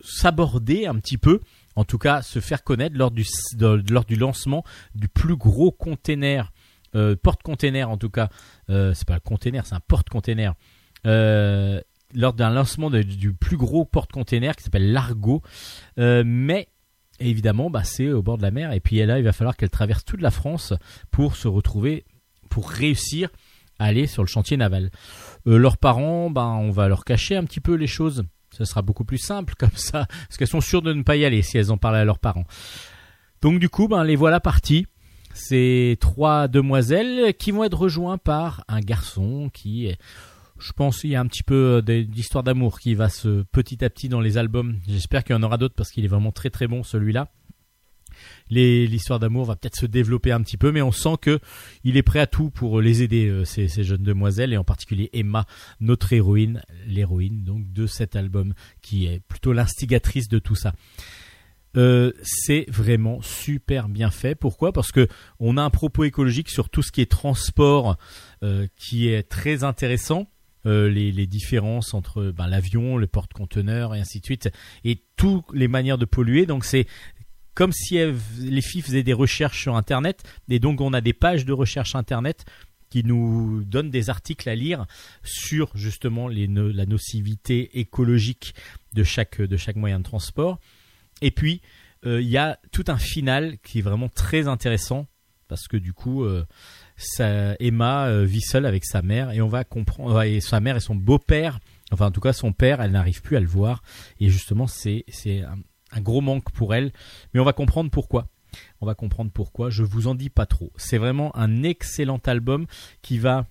s'aborder 0.00 0.86
un 0.86 0.96
petit 0.96 1.18
peu, 1.18 1.40
en 1.76 1.84
tout 1.84 1.98
cas 1.98 2.22
se 2.22 2.40
faire 2.40 2.62
connaître 2.62 2.96
lors 2.96 3.10
du, 3.10 3.24
lors 3.58 4.04
du 4.04 4.16
lancement 4.16 4.64
du 4.94 5.08
plus 5.08 5.36
gros 5.36 5.70
container, 5.70 6.52
euh, 6.94 7.16
porte-container 7.16 7.90
en 7.90 7.96
tout 7.96 8.10
cas, 8.10 8.28
euh, 8.70 8.92
c'est 8.94 9.06
pas 9.06 9.14
un 9.14 9.20
container, 9.20 9.66
c'est 9.66 9.74
un 9.74 9.80
porte-container, 9.80 10.54
euh, 11.06 11.80
lors 12.14 12.32
d'un 12.32 12.50
lancement 12.50 12.90
du 12.90 13.32
plus 13.32 13.56
gros 13.56 13.84
porte-container 13.84 14.56
qui 14.56 14.62
s'appelle 14.62 14.92
l'Argo, 14.92 15.42
Euh, 15.98 16.22
évidemment 17.20 17.70
bah, 17.70 17.84
c'est 17.84 18.08
au 18.10 18.22
bord 18.22 18.38
de 18.38 18.42
la 18.42 18.50
mer 18.50 18.72
et 18.72 18.80
puis 18.80 19.04
là 19.04 19.18
il 19.18 19.24
va 19.24 19.32
falloir 19.32 19.56
qu'elle 19.56 19.70
traverse 19.70 20.04
toute 20.04 20.20
la 20.20 20.30
France 20.30 20.72
pour 21.10 21.36
se 21.36 21.48
retrouver, 21.48 22.04
pour 22.50 22.70
réussir 22.70 23.28
à 23.78 23.86
aller 23.86 24.06
sur 24.06 24.22
le 24.22 24.28
chantier 24.28 24.56
naval. 24.56 24.90
Euh, 25.46 25.56
leurs 25.58 25.76
parents, 25.78 26.30
ben, 26.30 26.46
on 26.60 26.70
va 26.70 26.88
leur 26.88 27.04
cacher 27.04 27.36
un 27.36 27.44
petit 27.44 27.60
peu 27.60 27.74
les 27.74 27.86
choses. 27.88 28.24
Ce 28.56 28.64
sera 28.64 28.82
beaucoup 28.82 29.04
plus 29.04 29.18
simple 29.18 29.54
comme 29.58 29.74
ça, 29.74 30.06
parce 30.06 30.36
qu'elles 30.38 30.46
sont 30.48 30.60
sûres 30.60 30.82
de 30.82 30.92
ne 30.92 31.02
pas 31.02 31.16
y 31.16 31.24
aller 31.24 31.42
si 31.42 31.58
elles 31.58 31.72
en 31.72 31.76
parlent 31.76 31.96
à 31.96 32.04
leurs 32.04 32.20
parents. 32.20 32.44
Donc 33.42 33.58
du 33.58 33.68
coup, 33.68 33.88
ben, 33.88 34.04
les 34.04 34.16
voilà 34.16 34.38
partis. 34.40 34.86
Ces 35.34 35.96
trois 36.00 36.46
demoiselles 36.46 37.34
qui 37.34 37.50
vont 37.50 37.64
être 37.64 37.76
rejoints 37.76 38.18
par 38.18 38.62
un 38.68 38.78
garçon 38.78 39.50
qui, 39.52 39.86
est- 39.86 39.98
je 40.58 40.72
pense, 40.72 41.04
il 41.04 41.10
y 41.10 41.16
a 41.16 41.20
un 41.20 41.26
petit 41.26 41.42
peu 41.42 41.82
de- 41.82 42.02
d'histoire 42.02 42.44
d'amour 42.44 42.78
qui 42.78 42.94
va 42.94 43.08
se 43.08 43.42
petit 43.52 43.84
à 43.84 43.90
petit 43.90 44.08
dans 44.08 44.20
les 44.20 44.38
albums. 44.38 44.78
J'espère 44.86 45.24
qu'il 45.24 45.34
y 45.34 45.38
en 45.38 45.42
aura 45.42 45.56
d'autres 45.56 45.74
parce 45.74 45.90
qu'il 45.90 46.04
est 46.04 46.08
vraiment 46.08 46.32
très 46.32 46.50
très 46.50 46.66
bon 46.66 46.82
celui-là. 46.82 47.30
L'histoire 48.50 49.18
d'amour 49.18 49.46
va 49.46 49.56
peut-être 49.56 49.76
se 49.76 49.86
développer 49.86 50.32
un 50.32 50.42
petit 50.42 50.56
peu, 50.56 50.72
mais 50.72 50.82
on 50.82 50.92
sent 50.92 51.16
que 51.20 51.40
il 51.82 51.96
est 51.96 52.02
prêt 52.02 52.20
à 52.20 52.26
tout 52.26 52.50
pour 52.50 52.80
les 52.80 53.02
aider 53.02 53.26
euh, 53.26 53.44
ces, 53.44 53.68
jeunes 53.68 54.02
demoiselles 54.02 54.52
et 54.52 54.56
en 54.56 54.64
particulier 54.64 55.10
Emma, 55.12 55.46
notre 55.80 56.12
héroïne, 56.12 56.62
l'héroïne 56.86 57.44
donc 57.44 57.72
de 57.72 57.86
cet 57.86 58.16
album 58.16 58.54
qui 58.82 59.06
est 59.06 59.20
plutôt 59.20 59.52
l'instigatrice 59.52 60.28
de 60.28 60.38
tout 60.38 60.54
ça. 60.54 60.74
Euh, 61.76 62.12
c'est 62.22 62.66
vraiment 62.68 63.20
super 63.20 63.88
bien 63.88 64.10
fait. 64.10 64.36
Pourquoi? 64.36 64.72
Parce 64.72 64.92
que 64.92 65.08
on 65.40 65.56
a 65.56 65.62
un 65.62 65.70
propos 65.70 66.04
écologique 66.04 66.48
sur 66.48 66.70
tout 66.70 66.82
ce 66.82 66.92
qui 66.92 67.00
est 67.00 67.10
transport 67.10 67.96
euh, 68.44 68.68
qui 68.76 69.08
est 69.08 69.24
très 69.24 69.64
intéressant. 69.64 70.28
Euh, 70.66 70.88
les, 70.88 71.26
différences 71.26 71.92
entre 71.92 72.30
ben, 72.30 72.46
l'avion, 72.46 72.96
le 72.96 73.06
porte-conteneurs 73.06 73.94
et 73.94 74.00
ainsi 74.00 74.20
de 74.20 74.24
suite, 74.24 74.50
et 74.84 75.02
toutes 75.16 75.44
les 75.52 75.68
manières 75.68 75.98
de 75.98 76.06
polluer. 76.06 76.46
Donc 76.46 76.64
c'est 76.64 76.86
comme 77.54 77.72
si 77.72 77.98
les 78.40 78.60
filles 78.62 78.82
faisaient 78.82 79.02
des 79.02 79.12
recherches 79.12 79.60
sur 79.60 79.76
Internet, 79.76 80.22
et 80.48 80.58
donc 80.58 80.80
on 80.80 80.92
a 80.92 81.00
des 81.00 81.12
pages 81.12 81.44
de 81.44 81.52
recherche 81.52 81.94
Internet 81.94 82.46
qui 82.94 83.02
nous 83.02 83.64
donnent 83.64 83.90
des 83.90 84.08
articles 84.08 84.48
à 84.48 84.54
lire 84.54 84.86
sur 85.24 85.70
justement 85.74 86.28
les 86.28 86.46
la 86.46 86.86
nocivité 86.86 87.80
écologique 87.80 88.54
de 88.92 89.02
chaque, 89.02 89.42
de 89.42 89.56
chaque 89.56 89.76
moyen 89.76 89.98
de 89.98 90.04
transport. 90.04 90.60
Et 91.20 91.30
puis, 91.30 91.60
euh, 92.06 92.20
il 92.20 92.28
y 92.28 92.36
a 92.36 92.58
tout 92.70 92.84
un 92.88 92.98
final 92.98 93.58
qui 93.64 93.80
est 93.80 93.82
vraiment 93.82 94.08
très 94.08 94.46
intéressant, 94.46 95.06
parce 95.48 95.66
que 95.66 95.76
du 95.76 95.92
coup, 95.92 96.24
euh, 96.24 96.44
Emma 97.18 98.06
euh, 98.06 98.24
vit 98.24 98.40
seule 98.40 98.66
avec 98.66 98.84
sa 98.84 99.02
mère, 99.02 99.30
et 99.32 99.40
on 99.40 99.48
va 99.48 99.64
comprendre, 99.64 100.22
et 100.22 100.40
sa 100.40 100.60
mère 100.60 100.76
et 100.76 100.80
son 100.80 100.94
beau-père, 100.94 101.60
enfin 101.92 102.06
en 102.06 102.10
tout 102.10 102.20
cas 102.20 102.32
son 102.32 102.52
père, 102.52 102.80
elle 102.80 102.92
n'arrive 102.92 103.22
plus 103.22 103.36
à 103.36 103.40
le 103.40 103.46
voir, 103.46 103.82
et 104.20 104.28
justement 104.28 104.66
c'est 104.66 105.04
c'est 105.08 105.42
un, 105.42 106.00
gros 106.00 106.20
manque 106.20 106.50
pour 106.52 106.74
elle, 106.74 106.92
mais 107.32 107.40
on 107.40 107.44
va 107.44 107.52
comprendre 107.52 107.90
pourquoi. 107.90 108.28
On 108.80 108.86
va 108.86 108.94
comprendre 108.94 109.32
pourquoi. 109.32 109.70
Je 109.70 109.82
vous 109.82 110.06
en 110.06 110.14
dis 110.14 110.30
pas 110.30 110.46
trop. 110.46 110.72
C'est 110.76 110.98
vraiment 110.98 111.36
un 111.36 111.64
excellent 111.64 112.20
album 112.26 112.66
qui 113.02 113.18
va 113.18 113.46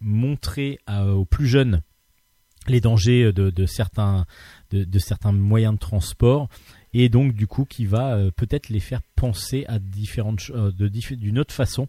montrer 0.00 0.78
aux 0.88 1.26
plus 1.26 1.46
jeunes 1.46 1.82
les 2.68 2.80
dangers 2.80 3.32
de, 3.32 3.66
certains 3.66 4.26
de, 4.70 4.98
certains 4.98 5.32
moyens 5.32 5.74
de 5.74 5.78
transport 5.78 6.48
et 6.92 7.08
donc 7.08 7.34
du 7.34 7.46
coup 7.46 7.64
qui 7.64 7.84
va 7.84 8.14
euh, 8.14 8.30
peut-être 8.30 8.68
les 8.68 8.80
faire 8.80 9.02
penser 9.14 9.64
à 9.68 9.78
différentes 9.78 10.50
euh, 10.50 10.72
d'une 10.72 11.38
autre 11.38 11.54
façon 11.54 11.88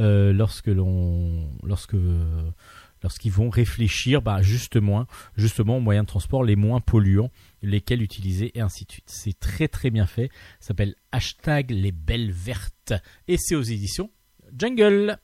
euh, 0.00 0.32
lorsque 0.32 0.66
l'on 0.66 1.50
lorsqu'ils 3.02 3.32
vont 3.32 3.50
réfléchir 3.50 4.22
bah, 4.22 4.42
justement 4.42 5.06
justement 5.36 5.76
aux 5.76 5.80
moyens 5.80 6.06
de 6.06 6.08
transport 6.08 6.42
les 6.42 6.56
moins 6.56 6.80
polluants 6.80 7.30
lesquels 7.62 8.02
utiliser 8.02 8.56
et 8.56 8.60
ainsi 8.60 8.84
de 8.86 8.92
suite. 8.92 9.08
C'est 9.08 9.38
très 9.38 9.68
très 9.68 9.90
bien 9.90 10.06
fait. 10.06 10.30
Ça 10.58 10.68
s'appelle 10.68 10.94
hashtag 11.12 11.70
les 11.70 11.92
belles 11.92 12.32
vertes. 12.32 12.94
Et 13.28 13.36
c'est 13.38 13.54
aux 13.54 13.62
éditions 13.62 14.10
Jungle. 14.56 15.18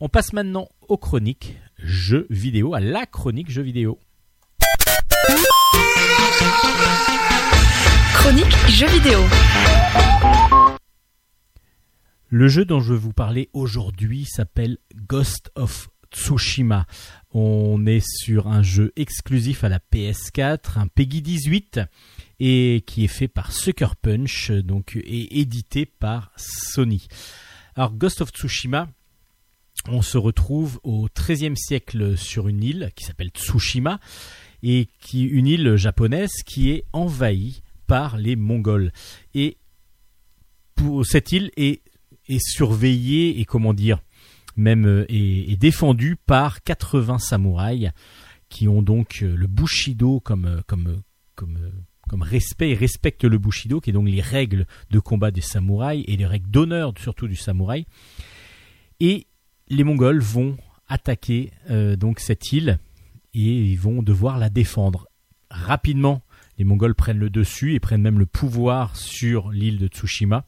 On 0.00 0.08
passe 0.08 0.32
maintenant 0.32 0.68
aux 0.88 0.98
chroniques 0.98 1.56
jeux 1.78 2.26
vidéo 2.30 2.74
à 2.74 2.80
la 2.80 3.06
chronique 3.06 3.50
jeux 3.50 3.62
vidéo. 3.62 3.98
Chronique 8.14 8.68
jeux 8.68 8.88
vidéo. 8.88 9.20
Le 12.34 12.48
jeu 12.48 12.64
dont 12.64 12.80
je 12.80 12.94
vais 12.94 12.98
vous 12.98 13.12
parler 13.12 13.50
aujourd'hui 13.52 14.24
s'appelle 14.24 14.78
Ghost 15.06 15.50
of 15.54 15.90
Tsushima. 16.10 16.86
On 17.32 17.84
est 17.84 18.02
sur 18.02 18.46
un 18.46 18.62
jeu 18.62 18.90
exclusif 18.96 19.64
à 19.64 19.68
la 19.68 19.80
PS4, 19.92 20.78
un 20.78 20.86
Peggy 20.86 21.20
18, 21.20 21.80
et 22.40 22.84
qui 22.86 23.04
est 23.04 23.08
fait 23.08 23.28
par 23.28 23.52
Sucker 23.52 23.96
Punch, 24.00 24.50
donc 24.50 24.96
et 24.96 25.40
édité 25.40 25.84
par 25.84 26.32
Sony. 26.38 27.06
Alors 27.76 27.92
Ghost 27.92 28.22
of 28.22 28.30
Tsushima, 28.30 28.88
on 29.88 30.00
se 30.00 30.16
retrouve 30.16 30.80
au 30.84 31.08
XIIIe 31.14 31.58
siècle 31.58 32.16
sur 32.16 32.48
une 32.48 32.64
île 32.64 32.92
qui 32.96 33.04
s'appelle 33.04 33.28
Tsushima, 33.28 34.00
et 34.62 34.88
qui 35.02 35.24
une 35.24 35.46
île 35.46 35.76
japonaise 35.76 36.32
qui 36.46 36.70
est 36.70 36.86
envahie 36.94 37.62
par 37.86 38.16
les 38.16 38.36
Mongols. 38.36 38.90
Et 39.34 39.58
cette 41.04 41.32
île 41.32 41.50
est 41.58 41.82
est 42.28 42.44
surveillé 42.44 43.40
et 43.40 43.44
comment 43.44 43.74
dire 43.74 44.00
même 44.56 44.86
euh, 44.86 45.06
est, 45.08 45.52
est 45.52 45.56
défendu 45.56 46.16
par 46.16 46.62
80 46.62 47.18
samouraïs 47.18 47.90
qui 48.48 48.68
ont 48.68 48.82
donc 48.82 49.20
euh, 49.22 49.34
le 49.34 49.46
bushido 49.46 50.20
comme 50.20 50.44
euh, 50.44 50.60
comme 50.66 50.88
euh, 50.88 50.96
comme 51.34 51.56
euh, 51.56 51.70
comme 52.08 52.22
respect 52.22 52.70
et 52.70 52.74
respectent 52.74 53.24
le 53.24 53.38
bushido 53.38 53.80
qui 53.80 53.90
est 53.90 53.92
donc 53.92 54.08
les 54.08 54.20
règles 54.20 54.66
de 54.90 54.98
combat 54.98 55.30
des 55.30 55.40
samouraïs 55.40 56.04
et 56.06 56.16
les 56.16 56.26
règles 56.26 56.50
d'honneur 56.50 56.92
surtout 56.98 57.28
du 57.28 57.36
samouraï. 57.36 57.86
Et 59.00 59.26
les 59.68 59.84
mongols 59.84 60.20
vont 60.20 60.58
attaquer 60.88 61.52
euh, 61.70 61.96
donc 61.96 62.20
cette 62.20 62.52
île 62.52 62.78
et 63.34 63.40
ils 63.40 63.80
vont 63.80 64.02
devoir 64.02 64.38
la 64.38 64.50
défendre 64.50 65.08
rapidement. 65.50 66.22
Les 66.58 66.64
mongols 66.64 66.94
prennent 66.94 67.18
le 67.18 67.30
dessus 67.30 67.74
et 67.74 67.80
prennent 67.80 68.02
même 68.02 68.18
le 68.18 68.26
pouvoir 68.26 68.94
sur 68.96 69.50
l'île 69.50 69.78
de 69.78 69.86
Tsushima. 69.86 70.44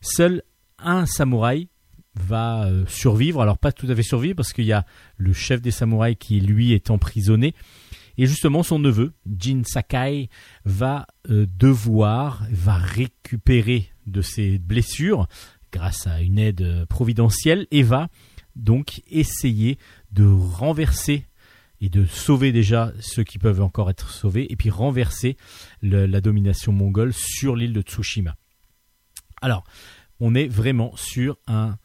Seul 0.00 0.42
un 0.78 1.06
samouraï 1.06 1.68
va 2.14 2.66
euh, 2.66 2.84
survivre. 2.86 3.40
Alors 3.40 3.58
pas 3.58 3.72
tout 3.72 3.86
à 3.88 3.94
fait 3.94 4.02
survivre 4.02 4.36
parce 4.36 4.52
qu'il 4.52 4.64
y 4.64 4.72
a 4.72 4.84
le 5.16 5.32
chef 5.32 5.60
des 5.60 5.70
samouraïs 5.70 6.16
qui 6.18 6.40
lui 6.40 6.72
est 6.72 6.90
emprisonné. 6.90 7.54
Et 8.16 8.26
justement 8.26 8.62
son 8.62 8.78
neveu, 8.78 9.12
Jin 9.38 9.62
Sakai, 9.64 10.28
va 10.64 11.06
euh, 11.30 11.46
devoir, 11.58 12.44
va 12.50 12.74
récupérer 12.74 13.90
de 14.06 14.22
ses 14.22 14.58
blessures 14.58 15.28
grâce 15.70 16.06
à 16.06 16.20
une 16.20 16.38
aide 16.38 16.62
euh, 16.62 16.86
providentielle 16.86 17.66
et 17.70 17.82
va 17.82 18.08
donc 18.56 19.02
essayer 19.08 19.78
de 20.10 20.24
renverser 20.26 21.24
et 21.80 21.88
de 21.88 22.06
sauver 22.06 22.50
déjà 22.50 22.92
ceux 22.98 23.22
qui 23.22 23.38
peuvent 23.38 23.62
encore 23.62 23.88
être 23.88 24.10
sauvés, 24.10 24.52
et 24.52 24.56
puis 24.56 24.68
renverser 24.68 25.36
la 25.80 26.20
domination 26.20 26.72
mongole 26.72 27.12
sur 27.12 27.54
l'île 27.54 27.72
de 27.72 27.82
Tsushima. 27.82 28.34
Alors, 29.40 29.62
on 30.20 30.34
est 30.34 30.48
vraiment 30.48 30.92
sur 30.96 31.38
un 31.46 31.76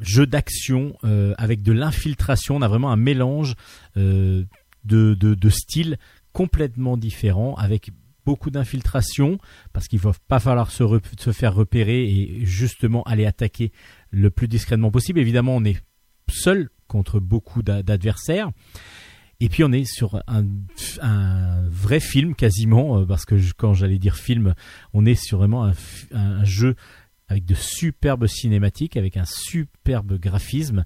jeu 0.00 0.26
d'action 0.26 0.96
euh, 1.04 1.34
avec 1.38 1.62
de 1.62 1.72
l'infiltration. 1.72 2.56
On 2.56 2.62
a 2.62 2.68
vraiment 2.68 2.90
un 2.90 2.96
mélange 2.96 3.54
euh, 3.96 4.44
de, 4.84 5.48
styles 5.50 5.98
complètement 6.32 6.96
différents, 6.96 7.54
avec 7.56 7.90
beaucoup 8.24 8.50
d'infiltration, 8.50 9.38
parce 9.72 9.88
qu'il 9.88 9.98
va 9.98 10.12
pas 10.28 10.38
falloir 10.38 10.70
se, 10.70 10.84
faire 11.32 11.54
repérer 11.54 12.04
et 12.04 12.44
justement 12.44 13.02
aller 13.04 13.26
attaquer 13.26 13.72
le 14.10 14.30
plus 14.30 14.48
discrètement 14.48 14.90
possible. 14.90 15.18
Évidemment, 15.18 15.56
on 15.56 15.64
est 15.64 15.82
seul 16.28 16.70
contre 16.86 17.20
beaucoup 17.20 17.62
d'a- 17.62 17.82
d'adversaires. 17.82 18.50
Et 19.42 19.48
puis 19.48 19.64
on 19.64 19.72
est 19.72 19.86
sur 19.86 20.22
un, 20.26 20.44
vrai 21.70 21.98
film 21.98 22.34
quasiment, 22.34 22.98
euh, 22.98 23.06
parce 23.06 23.24
que 23.24 23.36
quand 23.56 23.72
j'allais 23.72 23.98
dire 23.98 24.16
film, 24.16 24.54
on 24.92 25.06
est 25.06 25.14
sur 25.14 25.38
vraiment 25.38 25.72
un 26.12 26.44
jeu 26.44 26.76
avec 27.30 27.44
de 27.46 27.54
superbes 27.54 28.26
cinématiques, 28.26 28.96
avec 28.96 29.16
un 29.16 29.24
superbe 29.24 30.18
graphisme. 30.18 30.84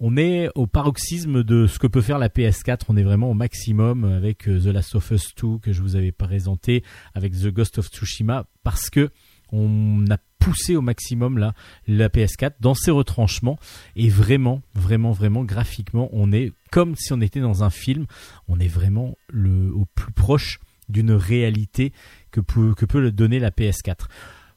On 0.00 0.16
est 0.16 0.48
au 0.54 0.66
paroxysme 0.66 1.42
de 1.42 1.66
ce 1.66 1.78
que 1.78 1.86
peut 1.86 2.00
faire 2.00 2.18
la 2.18 2.28
PS4. 2.28 2.80
On 2.88 2.96
est 2.96 3.02
vraiment 3.02 3.30
au 3.30 3.34
maximum 3.34 4.04
avec 4.04 4.48
euh, 4.48 4.58
The 4.58 4.66
Last 4.66 4.94
of 4.94 5.10
Us 5.10 5.34
2 5.34 5.58
que 5.58 5.72
je 5.72 5.82
vous 5.82 5.94
avais 5.94 6.12
présenté, 6.12 6.82
avec 7.14 7.34
The 7.34 7.48
Ghost 7.48 7.78
of 7.78 7.88
Tsushima, 7.88 8.46
parce 8.64 8.90
que 8.90 9.10
on 9.52 10.04
a 10.10 10.16
poussé 10.38 10.76
au 10.76 10.80
maximum 10.80 11.38
là 11.38 11.54
la 11.86 12.08
PS4 12.08 12.54
dans 12.60 12.74
ses 12.74 12.90
retranchements 12.90 13.58
et 13.94 14.08
vraiment, 14.08 14.62
vraiment, 14.74 15.12
vraiment 15.12 15.44
graphiquement, 15.44 16.08
on 16.12 16.32
est 16.32 16.52
comme 16.70 16.96
si 16.96 17.12
on 17.12 17.20
était 17.20 17.40
dans 17.40 17.64
un 17.64 17.70
film. 17.70 18.06
On 18.48 18.58
est 18.58 18.68
vraiment 18.68 19.16
au 19.32 19.84
plus 19.94 20.12
proche 20.12 20.58
d'une 20.88 21.12
réalité 21.12 21.92
que 22.30 22.40
que 22.40 22.84
peut 22.86 23.10
donner 23.12 23.38
la 23.38 23.50
PS4. 23.50 24.06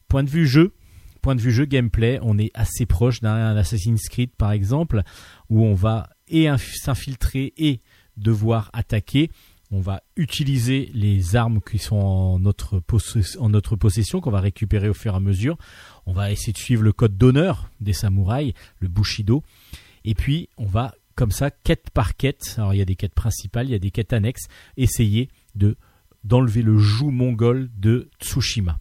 Point 0.08 0.24
de 0.24 0.30
vue 0.30 0.48
jeu, 0.48 0.74
point 1.22 1.36
de 1.36 1.42
vue 1.42 1.52
jeu 1.52 1.66
gameplay, 1.66 2.20
on 2.22 2.38
est 2.38 2.52
assez 2.54 2.86
proche 2.86 3.22
d'un 3.22 3.56
Assassin's 3.56 4.08
Creed 4.10 4.32
par 4.38 4.52
exemple, 4.52 5.02
où 5.50 5.64
on 5.64 5.74
va 5.74 6.10
et 6.28 6.46
inf- 6.46 6.76
s'infiltrer 6.82 7.54
et 7.58 7.82
devoir 8.18 8.70
attaquer. 8.74 9.30
On 9.72 9.82
va 9.82 10.02
utiliser 10.16 10.90
les 10.96 11.36
armes 11.36 11.62
qui 11.62 11.78
sont 11.78 11.96
en 11.96 12.40
notre, 12.40 12.80
possess- 12.80 13.38
en 13.40 13.50
notre 13.50 13.76
possession, 13.76 14.20
qu'on 14.20 14.32
va 14.32 14.40
récupérer 14.42 14.90
au 14.90 14.96
fur 14.96 15.14
et 15.14 15.18
à 15.18 15.20
mesure. 15.20 15.58
On 16.08 16.12
va 16.12 16.32
essayer 16.32 16.54
de 16.54 16.58
suivre 16.58 16.82
le 16.82 16.92
code 16.92 17.18
d'honneur 17.18 17.70
des 17.80 17.94
samouraïs, 17.94 18.54
le 18.80 18.88
Bushido. 18.88 19.44
Et 20.06 20.16
puis, 20.16 20.50
on 20.58 20.66
va, 20.66 20.96
comme 21.14 21.30
ça, 21.32 21.52
quête 21.52 21.92
par 21.92 22.16
quête, 22.16 22.56
alors 22.58 22.74
il 22.74 22.78
y 22.78 22.82
a 22.82 22.86
des 22.86 22.96
quêtes 22.96 23.14
principales, 23.14 23.68
il 23.68 23.72
y 23.72 23.76
a 23.76 23.80
des 23.80 23.92
quêtes 23.92 24.12
annexes, 24.14 24.48
essayer 24.76 25.30
de 25.56 25.76
d'enlever 26.24 26.64
le 26.64 26.78
joug 26.78 27.12
mongol 27.12 27.70
de 27.78 28.10
Tsushima. 28.22 28.80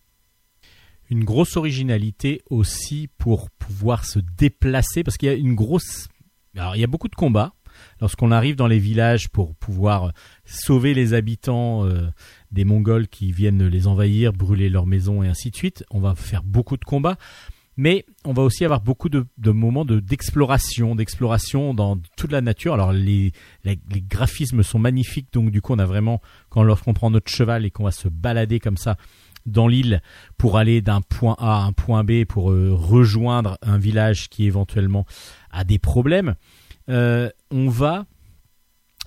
Une 1.11 1.25
grosse 1.25 1.57
originalité 1.57 2.43
aussi 2.51 3.09
pour 3.19 3.51
pouvoir 3.51 4.05
se 4.05 4.19
déplacer, 4.19 5.03
parce 5.03 5.17
qu'il 5.17 5.29
y 5.29 5.33
a 5.33 5.35
une 5.35 5.55
grosse... 5.55 6.09
Alors, 6.57 6.77
il 6.77 6.81
y 6.81 6.85
a 6.85 6.89
beaucoup 6.89 7.09
de 7.09 7.15
combats. 7.15 7.55
Lorsqu'on 8.01 8.33
arrive 8.33 8.57
dans 8.57 8.67
les 8.67 8.81
villages 8.81 9.29
pour 9.29 9.55
pouvoir 9.55 10.13
sauver 10.45 10.95
les 10.95 11.15
habitants 11.15 11.85
euh, 11.85 12.09
des 12.51 12.65
Mongols 12.65 13.07
qui 13.07 13.31
viennent 13.31 13.67
les 13.69 13.87
envahir, 13.87 14.33
brûler 14.33 14.69
leurs 14.69 14.87
maisons 14.87 15.23
et 15.23 15.29
ainsi 15.29 15.51
de 15.51 15.57
suite, 15.57 15.85
on 15.91 16.01
va 16.01 16.17
faire 16.17 16.43
beaucoup 16.43 16.77
de 16.77 16.85
combats. 16.85 17.17
Mais 17.77 18.05
on 18.25 18.33
va 18.33 18.43
aussi 18.43 18.65
avoir 18.65 18.81
beaucoup 18.81 19.09
de, 19.09 19.25
moments 19.45 19.85
de- 19.85 20.01
d'exploration, 20.01 20.97
d'exploration 20.97 21.73
dans 21.73 21.97
toute 22.17 22.33
la 22.33 22.41
nature. 22.41 22.75
Alors 22.75 22.93
les, 22.93 23.31
les, 23.63 23.79
les 23.93 24.03
graphismes 24.03 24.65
sont 24.65 24.81
magnifiques, 24.81 25.29
donc 25.33 25.53
du 25.53 25.63
coup 25.63 25.75
on 25.75 25.79
a 25.79 25.87
vraiment, 25.87 26.21
quand 26.49 26.65
lorsqu'on 26.65 26.95
prend 26.95 27.13
notre 27.13 27.31
cheval 27.31 27.65
et 27.65 27.71
qu'on 27.71 27.85
va 27.85 27.93
se 27.93 28.09
balader 28.09 28.59
comme 28.59 28.77
ça 28.77 28.97
dans 29.49 29.69
l'île 29.69 30.03
pour 30.37 30.59
aller 30.59 30.81
d'un 30.81 31.01
point 31.01 31.37
A 31.39 31.62
à 31.62 31.65
un 31.65 31.73
point 31.73 32.05
B 32.05 32.25
pour 32.25 32.51
euh, 32.51 32.73
rejoindre 32.73 33.59
un 33.62 33.79
village 33.79 34.29
qui 34.29 34.45
éventuellement 34.45 35.07
a 35.51 35.65
des 35.65 35.79
problèmes, 35.79 36.35
euh, 36.89 37.31
on 37.51 37.69
va 37.69 38.07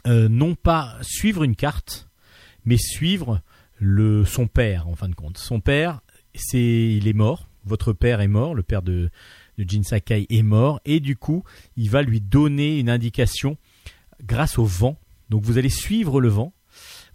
euh, 0.08 0.28
non 0.30 0.56
pas 0.56 0.98
suivre 1.02 1.44
une 1.44 1.56
carte, 1.56 2.10
mais 2.66 2.78
suivre 2.78 3.42
le 3.78 4.26
son 4.26 4.48
père 4.48 4.88
en 4.88 4.96
fin 4.96 5.10
de 5.10 5.16
compte. 5.16 5.38
Son 5.38 5.60
père, 5.60 6.02
c'est 6.34 6.60
il 6.60 7.08
est 7.08 7.14
mort. 7.14 7.48
Votre 7.66 7.94
père 7.94 8.22
est 8.22 8.28
mort, 8.28 8.56
le 8.56 8.64
père 8.64 8.82
de, 8.82 9.12
de 9.58 9.70
Jin 9.70 9.84
Sakai 9.84 10.26
est 10.30 10.42
mort, 10.42 10.82
et 10.86 11.00
du 11.00 11.16
coup, 11.16 11.44
il 11.78 11.90
va 11.90 12.02
lui 12.02 12.20
donner 12.20 12.80
une 12.80 12.90
indication 12.90 13.58
grâce 14.24 14.58
au 14.58 14.66
vent. 14.66 14.98
Donc 15.30 15.44
vous 15.44 15.58
allez 15.58 15.70
suivre 15.70 16.20
le 16.20 16.30
vent. 16.30 16.54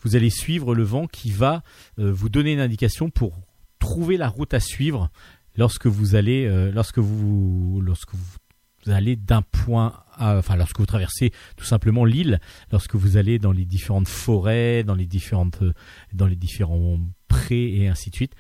Vous 0.07 0.15
allez 0.15 0.31
suivre 0.31 0.77
le 0.77 0.85
vent 0.85 1.09
qui 1.09 1.33
va 1.33 1.65
euh, 1.99 2.13
vous 2.13 2.29
donner 2.29 2.53
une 2.53 2.61
indication 2.61 3.11
pour 3.11 3.41
trouver 3.81 4.17
la 4.17 4.29
route 4.29 4.55
à 4.55 4.61
suivre 4.61 5.11
lorsque 5.57 5.89
vous 5.89 6.15
allez, 6.15 6.47
euh, 6.47 6.71
lorsque 6.71 7.01
vous, 7.01 7.81
lorsque 7.83 8.15
vous 8.15 8.93
allez 8.93 9.17
d'un 9.17 9.43
point 9.43 10.05
à, 10.13 10.37
enfin 10.37 10.55
lorsque 10.55 10.79
vous 10.79 10.87
traversez 10.87 11.33
tout 11.57 11.65
simplement 11.65 12.05
l'île, 12.05 12.39
lorsque 12.71 12.95
vous 12.95 13.17
allez 13.17 13.41
dans 13.41 13.51
les 13.51 13.65
différentes 13.65 14.07
forêts, 14.07 14.85
dans 14.85 14.95
les 14.95 15.07
différentes, 15.07 15.61
euh, 15.63 15.73
dans 16.13 16.29
les 16.29 16.37
différents 16.37 17.01
prés 17.27 17.75
et 17.75 17.89
ainsi 17.89 18.11
de 18.11 18.15
suite. 18.15 18.37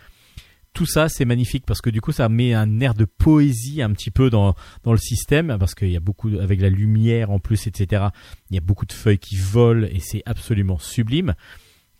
Tout 0.77 0.85
ça, 0.85 1.09
c'est 1.09 1.25
magnifique 1.25 1.65
parce 1.65 1.81
que 1.81 1.89
du 1.89 2.03
coup, 2.03 2.13
ça 2.13 2.29
met 2.29 2.53
un 2.53 2.81
air 2.81 2.93
de 2.93 3.07
poésie 3.07 3.81
un 3.81 3.91
petit 3.93 4.11
peu 4.11 4.29
dans, 4.29 4.55
le 4.85 4.99
système 4.99 5.57
parce 5.59 5.75
qu'il 5.75 5.89
y 5.91 5.97
a 5.97 6.01
beaucoup, 6.01 6.29
avec 6.39 6.61
la 6.61 6.69
lumière 6.69 7.31
en 7.31 7.39
plus, 7.39 7.67
etc. 7.67 8.09
Il 8.51 8.57
y 8.57 8.59
a 8.59 8.61
beaucoup 8.61 8.85
de 8.85 8.93
feuilles 8.93 9.19
qui 9.19 9.37
volent 9.37 9.89
et 9.91 10.01
c'est 10.01 10.23
absolument 10.27 10.79
sublime. 10.79 11.35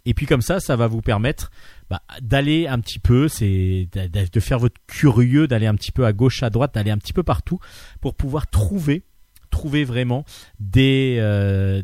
Et 0.05 0.13
puis 0.13 0.27
comme 0.27 0.43
ça, 0.43 0.61
ça 0.61 0.77
va 0.77 0.89
vous 0.89 1.01
permettre 1.01 1.51
bah, 1.89 2.03
d'aller 2.21 2.67
un 2.67 2.79
petit 2.81 2.99
peu, 2.99 3.29
c'est 3.29 3.89
de 3.95 4.41
faire 4.41 4.59
votre 4.59 4.79
curieux, 4.87 5.49
d'aller 5.49 5.67
un 5.67 5.75
petit 5.75 5.91
peu 5.91 6.05
à 6.05 6.13
gauche, 6.13 6.43
à 6.43 6.51
droite, 6.51 6.75
d'aller 6.75 6.91
un 6.91 6.99
petit 6.99 7.15
peu 7.15 7.23
partout 7.23 7.59
pour 8.03 8.15
pouvoir 8.15 8.47
trouver, 8.47 9.05
trouver 9.49 9.85
vraiment 9.85 10.27
des, 10.61 11.17
euh, 11.19 11.81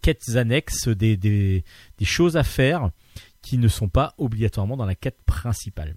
quêtes 0.00 0.36
annexes, 0.36 0.86
des 0.86 1.64
choses 2.04 2.36
à 2.36 2.44
faire 2.44 2.92
qui 3.48 3.56
ne 3.56 3.68
sont 3.68 3.88
pas 3.88 4.12
obligatoirement 4.18 4.76
dans 4.76 4.84
la 4.84 4.94
quête 4.94 5.22
principale. 5.24 5.96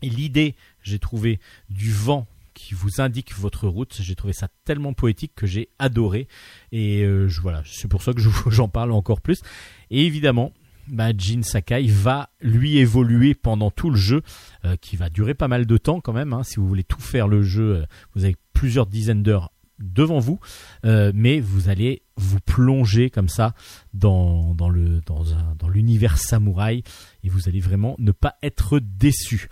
Et 0.00 0.08
l'idée, 0.08 0.56
j'ai 0.82 0.98
trouvé, 0.98 1.38
du 1.68 1.92
vent 1.92 2.26
qui 2.54 2.72
vous 2.72 3.02
indique 3.02 3.34
votre 3.34 3.68
route, 3.68 3.98
j'ai 4.00 4.14
trouvé 4.14 4.32
ça 4.32 4.48
tellement 4.64 4.94
poétique 4.94 5.32
que 5.36 5.46
j'ai 5.46 5.68
adoré. 5.78 6.28
Et 6.72 7.02
euh, 7.02 7.28
voilà, 7.42 7.62
c'est 7.66 7.88
pour 7.88 8.02
ça 8.02 8.14
que 8.14 8.22
j'en 8.50 8.68
parle 8.68 8.92
encore 8.92 9.20
plus. 9.20 9.42
Et 9.90 10.06
évidemment, 10.06 10.54
bah, 10.88 11.10
Jin 11.14 11.42
Sakai 11.42 11.86
va 11.88 12.30
lui 12.40 12.78
évoluer 12.78 13.34
pendant 13.34 13.70
tout 13.70 13.90
le 13.90 13.96
jeu, 13.96 14.22
euh, 14.64 14.76
qui 14.76 14.96
va 14.96 15.10
durer 15.10 15.34
pas 15.34 15.48
mal 15.48 15.66
de 15.66 15.76
temps 15.76 16.00
quand 16.00 16.14
même. 16.14 16.32
hein. 16.32 16.42
Si 16.42 16.56
vous 16.56 16.66
voulez 16.66 16.84
tout 16.84 17.02
faire 17.02 17.28
le 17.28 17.42
jeu, 17.42 17.82
euh, 17.82 17.86
vous 18.14 18.24
avez 18.24 18.36
plusieurs 18.54 18.86
dizaines 18.86 19.22
d'heures 19.22 19.52
devant 19.82 20.18
vous, 20.18 20.40
euh, 20.84 21.12
mais 21.14 21.40
vous 21.40 21.68
allez 21.68 22.02
vous 22.16 22.40
plonger 22.40 23.10
comme 23.10 23.28
ça 23.28 23.54
dans, 23.94 24.54
dans 24.54 24.68
le 24.68 25.00
dans 25.06 25.34
un 25.34 25.54
dans 25.58 25.68
l'univers 25.68 26.18
samouraï 26.18 26.82
et 27.24 27.28
vous 27.28 27.48
allez 27.48 27.60
vraiment 27.60 27.96
ne 27.98 28.12
pas 28.12 28.36
être 28.42 28.78
déçu. 28.78 29.48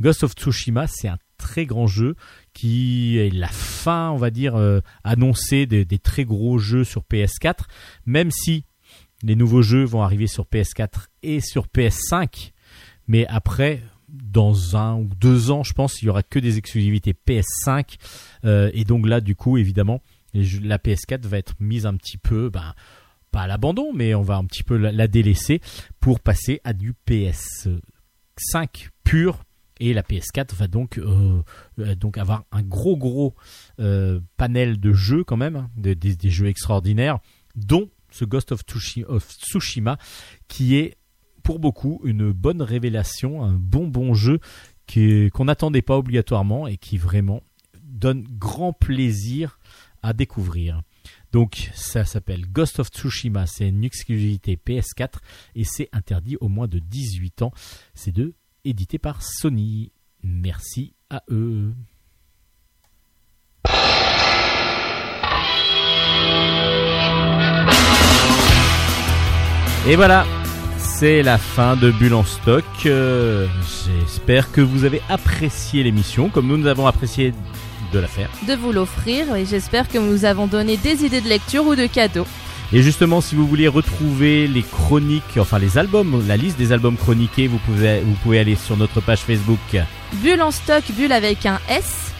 Ghost 0.00 0.24
of 0.24 0.32
Tsushima, 0.32 0.86
c'est 0.86 1.08
un 1.08 1.18
très 1.38 1.66
grand 1.66 1.86
jeu 1.86 2.16
qui 2.52 3.18
est 3.18 3.30
la 3.30 3.48
fin, 3.48 4.10
on 4.10 4.16
va 4.16 4.30
dire, 4.30 4.56
euh, 4.56 4.80
annoncée 5.04 5.66
des, 5.66 5.84
des 5.84 5.98
très 5.98 6.24
gros 6.24 6.58
jeux 6.58 6.84
sur 6.84 7.02
PS4, 7.02 7.64
même 8.06 8.30
si 8.30 8.64
les 9.22 9.36
nouveaux 9.36 9.62
jeux 9.62 9.84
vont 9.84 10.02
arriver 10.02 10.26
sur 10.26 10.44
PS4 10.44 11.06
et 11.22 11.40
sur 11.40 11.66
PS5, 11.66 12.52
mais 13.08 13.26
après, 13.26 13.82
dans 14.08 14.76
un 14.76 14.96
ou 14.96 15.08
deux 15.20 15.50
ans, 15.50 15.62
je 15.62 15.72
pense, 15.72 16.00
il 16.02 16.06
y 16.06 16.08
aura 16.08 16.22
que 16.22 16.38
des 16.38 16.58
exclusivités 16.58 17.12
PS5, 17.14 17.96
euh, 18.44 18.70
et 18.74 18.84
donc 18.84 19.06
là, 19.06 19.20
du 19.20 19.34
coup, 19.34 19.56
évidemment, 19.58 20.00
la 20.34 20.78
PS4 20.78 21.26
va 21.26 21.38
être 21.38 21.54
mise 21.60 21.86
un 21.86 21.94
petit 21.96 22.18
peu, 22.18 22.50
ben, 22.50 22.74
pas 23.32 23.42
à 23.42 23.46
l'abandon, 23.46 23.92
mais 23.94 24.14
on 24.14 24.22
va 24.22 24.36
un 24.36 24.44
petit 24.44 24.62
peu 24.62 24.76
la, 24.76 24.92
la 24.92 25.08
délaisser 25.08 25.60
pour 26.00 26.20
passer 26.20 26.60
à 26.64 26.72
du 26.72 26.94
PS5 27.08 28.88
pur. 29.04 29.42
Et 29.78 29.92
la 29.92 30.02
PS4 30.02 30.54
va 30.54 30.68
donc, 30.68 30.96
euh, 30.98 31.42
euh, 31.80 31.94
donc 31.94 32.16
avoir 32.16 32.44
un 32.50 32.62
gros 32.62 32.96
gros 32.96 33.34
panel 34.38 34.80
de 34.80 34.92
jeux 34.94 35.22
quand 35.22 35.36
même, 35.36 35.56
hein, 35.56 35.70
de- 35.76 35.92
des- 35.92 36.30
jeux 36.30 36.46
extraordinaires, 36.46 37.18
dont 37.56 37.90
ce 38.10 38.24
Ghost 38.24 38.52
of 38.52 38.62
Tsushima, 38.64 39.98
qui 40.48 40.76
est 40.76 40.96
pour 41.46 41.60
beaucoup 41.60 42.00
une 42.02 42.32
bonne 42.32 42.60
révélation, 42.60 43.44
un 43.44 43.52
bon 43.52 43.86
bon 43.86 44.14
jeu 44.14 44.40
qu'on 44.92 45.44
n'attendait 45.44 45.80
pas 45.80 45.96
obligatoirement 45.96 46.66
et 46.66 46.76
qui 46.76 46.98
vraiment 46.98 47.40
donne 47.84 48.26
grand 48.28 48.72
plaisir 48.72 49.60
à 50.02 50.12
découvrir. 50.12 50.82
Donc 51.30 51.70
ça 51.72 52.04
s'appelle 52.04 52.50
Ghost 52.50 52.80
of 52.80 52.88
Tsushima, 52.88 53.46
c'est 53.46 53.68
une 53.68 53.84
exclusivité 53.84 54.56
PS4 54.56 55.18
et 55.54 55.62
c'est 55.62 55.88
interdit 55.92 56.36
au 56.40 56.48
moins 56.48 56.66
de 56.66 56.80
18 56.80 57.42
ans. 57.42 57.52
C'est 57.94 58.10
deux 58.10 58.34
édité 58.64 58.98
par 58.98 59.22
Sony. 59.22 59.92
Merci 60.24 60.94
à 61.10 61.22
eux. 61.30 61.72
Et 69.88 69.94
voilà, 69.94 70.26
c'est 70.78 71.22
la 71.22 71.38
fin 71.38 71.76
de 71.76 71.90
Bulle 71.90 72.14
en 72.14 72.24
stock. 72.24 72.64
Euh, 72.86 73.46
J'espère 73.86 74.52
que 74.52 74.60
vous 74.60 74.84
avez 74.84 75.02
apprécié 75.08 75.82
l'émission, 75.82 76.28
comme 76.28 76.46
nous 76.46 76.56
nous 76.56 76.66
avons 76.66 76.86
apprécié 76.86 77.32
de 77.92 77.98
la 77.98 78.08
faire. 78.08 78.28
De 78.48 78.54
vous 78.54 78.72
l'offrir 78.72 79.34
et 79.36 79.44
j'espère 79.44 79.88
que 79.88 79.98
nous 79.98 80.24
avons 80.24 80.46
donné 80.46 80.76
des 80.76 81.04
idées 81.04 81.20
de 81.20 81.28
lecture 81.28 81.66
ou 81.66 81.74
de 81.74 81.86
cadeaux. 81.86 82.26
Et 82.72 82.82
justement, 82.82 83.20
si 83.20 83.36
vous 83.36 83.46
voulez 83.46 83.68
retrouver 83.68 84.48
les 84.48 84.62
chroniques, 84.62 85.38
enfin 85.38 85.58
les 85.58 85.78
albums, 85.78 86.22
la 86.26 86.36
liste 86.36 86.58
des 86.58 86.72
albums 86.72 86.96
chroniqués, 86.96 87.46
vous 87.46 87.58
pouvez, 87.58 88.00
vous 88.00 88.14
pouvez 88.22 88.40
aller 88.40 88.56
sur 88.56 88.76
notre 88.76 89.00
page 89.00 89.20
Facebook. 89.20 89.58
Bulle 90.14 90.42
en 90.42 90.50
stock, 90.50 90.82
bulle 90.96 91.12
avec 91.12 91.46
un 91.46 91.60
S. 91.68 92.12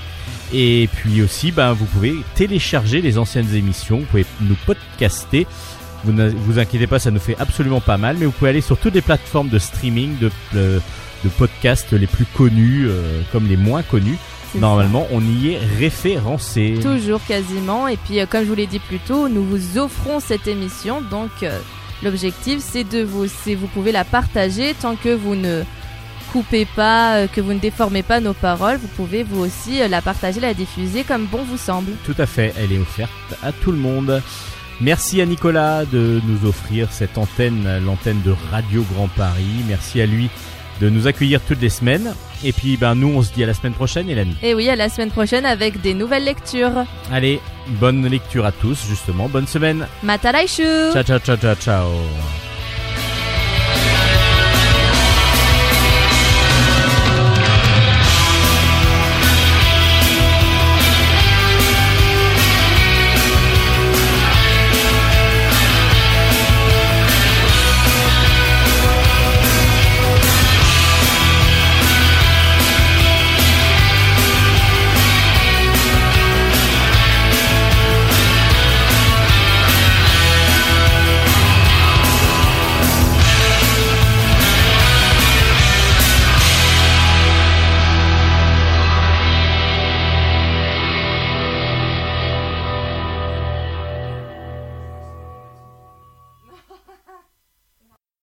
Et 0.53 0.89
puis 0.95 1.23
aussi, 1.23 1.51
ben, 1.51 1.73
vous 1.73 1.87
pouvez 1.87 2.15
télécharger 2.37 3.03
les 3.03 3.19
anciennes 3.19 3.53
émissions, 3.55 3.99
vous 3.99 4.05
pouvez 4.05 4.27
nous 4.41 4.57
podcaster. 4.65 5.47
Vous 6.07 6.13
ne 6.13 6.29
vous 6.31 6.61
inquiétez 6.61 6.87
pas, 6.87 7.01
ça 7.01 7.11
nous 7.11 7.19
fait 7.19 7.35
absolument 7.37 7.81
pas 7.81 7.97
mal, 7.97 8.17
mais 8.17 8.27
vous 8.27 8.31
pouvez 8.31 8.51
aller 8.51 8.61
sur 8.61 8.79
toutes 8.79 8.95
les 8.95 9.03
plateformes 9.03 9.49
de 9.49 9.59
streaming, 9.59 10.17
de, 10.19 10.31
de, 10.55 10.81
podcasts 11.37 11.93
les 11.93 12.07
plus 12.07 12.27
connus, 12.27 12.87
euh, 12.87 13.23
comme 13.33 13.49
les 13.49 13.57
moins 13.57 13.83
connus. 13.83 14.17
Normalement, 14.55 15.09
on 15.11 15.21
y 15.21 15.49
est 15.51 15.59
référencé. 15.81 16.79
Toujours 16.81 17.21
quasiment. 17.27 17.89
Et 17.89 17.97
puis, 17.97 18.21
euh, 18.21 18.27
comme 18.27 18.45
je 18.45 18.49
vous 18.49 18.55
l'ai 18.55 18.69
dit 18.69 18.79
plus 18.79 19.01
tôt, 19.01 19.29
nous 19.29 19.43
vous 19.43 19.79
offrons 19.79 20.21
cette 20.21 20.47
émission. 20.47 21.01
Donc, 21.01 21.31
euh, 21.43 21.59
l'objectif, 22.05 22.61
c'est 22.61 22.85
de 22.85 23.03
vous, 23.03 23.27
c'est 23.27 23.57
vous 23.57 23.67
pouvez 23.67 23.91
la 23.91 24.05
partager 24.05 24.75
tant 24.81 24.95
que 24.95 25.13
vous 25.13 25.35
ne 25.35 25.65
coupez 26.31 26.67
pas, 26.77 27.27
que 27.27 27.41
vous 27.41 27.53
ne 27.53 27.59
déformez 27.59 28.05
pas 28.05 28.21
nos 28.21 28.33
paroles. 28.35 28.77
Vous 28.77 28.89
pouvez 28.97 29.25
vous 29.25 29.41
aussi 29.41 29.81
la 29.89 30.01
partager, 30.01 30.39
la 30.39 30.55
diffuser 30.55 31.03
comme 31.03 31.27
bon 31.27 31.43
vous 31.43 31.59
semble. 31.59 31.91
Tout 32.05 32.15
à 32.17 32.27
fait, 32.27 32.55
elle 32.57 32.73
est 32.73 32.79
offerte 32.79 33.11
à 33.43 33.51
tout 33.51 33.73
le 33.73 33.79
monde. 33.79 34.23
Merci 34.81 35.21
à 35.23 35.27
Nicolas 35.27 35.85
de 35.87 36.21
nous 36.27 36.49
offrir 36.49 36.93
cette 36.93 37.17
antenne, 37.17 37.81
l'antenne 37.85 38.21
de 38.23 38.35
Radio 38.51 38.85
Grand 38.93 39.09
Paris. 39.09 39.65
Merci 39.69 40.01
à 40.03 40.07
lui 40.07 40.29
de 40.81 40.91
nous 40.91 41.07
accueillir 41.07 41.41
toutes 41.41 41.61
les 41.61 41.71
semaines. 41.71 42.15
Et 42.45 42.53
puis, 42.53 42.77
ben, 42.77 42.95
nous, 42.95 43.09
on 43.09 43.23
se 43.23 43.33
dit 43.33 43.43
à 43.43 43.47
la 43.47 43.55
semaine 43.55 43.73
prochaine, 43.73 44.11
Hélène. 44.11 44.35
Et 44.43 44.55
oui, 44.55 44.69
à 44.69 44.77
la 44.77 44.89
semaine 44.89 45.11
prochaine 45.11 45.47
avec 45.47 45.81
des 45.81 45.95
nouvelles 45.95 46.25
lectures. 46.25 46.85
Allez, 47.11 47.41
bonne 47.81 48.07
lecture 48.07 48.45
à 48.45 48.53
tous, 48.53 48.87
justement. 48.87 49.29
Bonne 49.29 49.47
semaine. 49.47 49.87
Matalaishu 50.03 50.93
Ciao, 50.93 51.03
ciao, 51.03 51.19
ciao, 51.19 51.37
ciao, 51.37 51.55
ciao. 51.55 51.87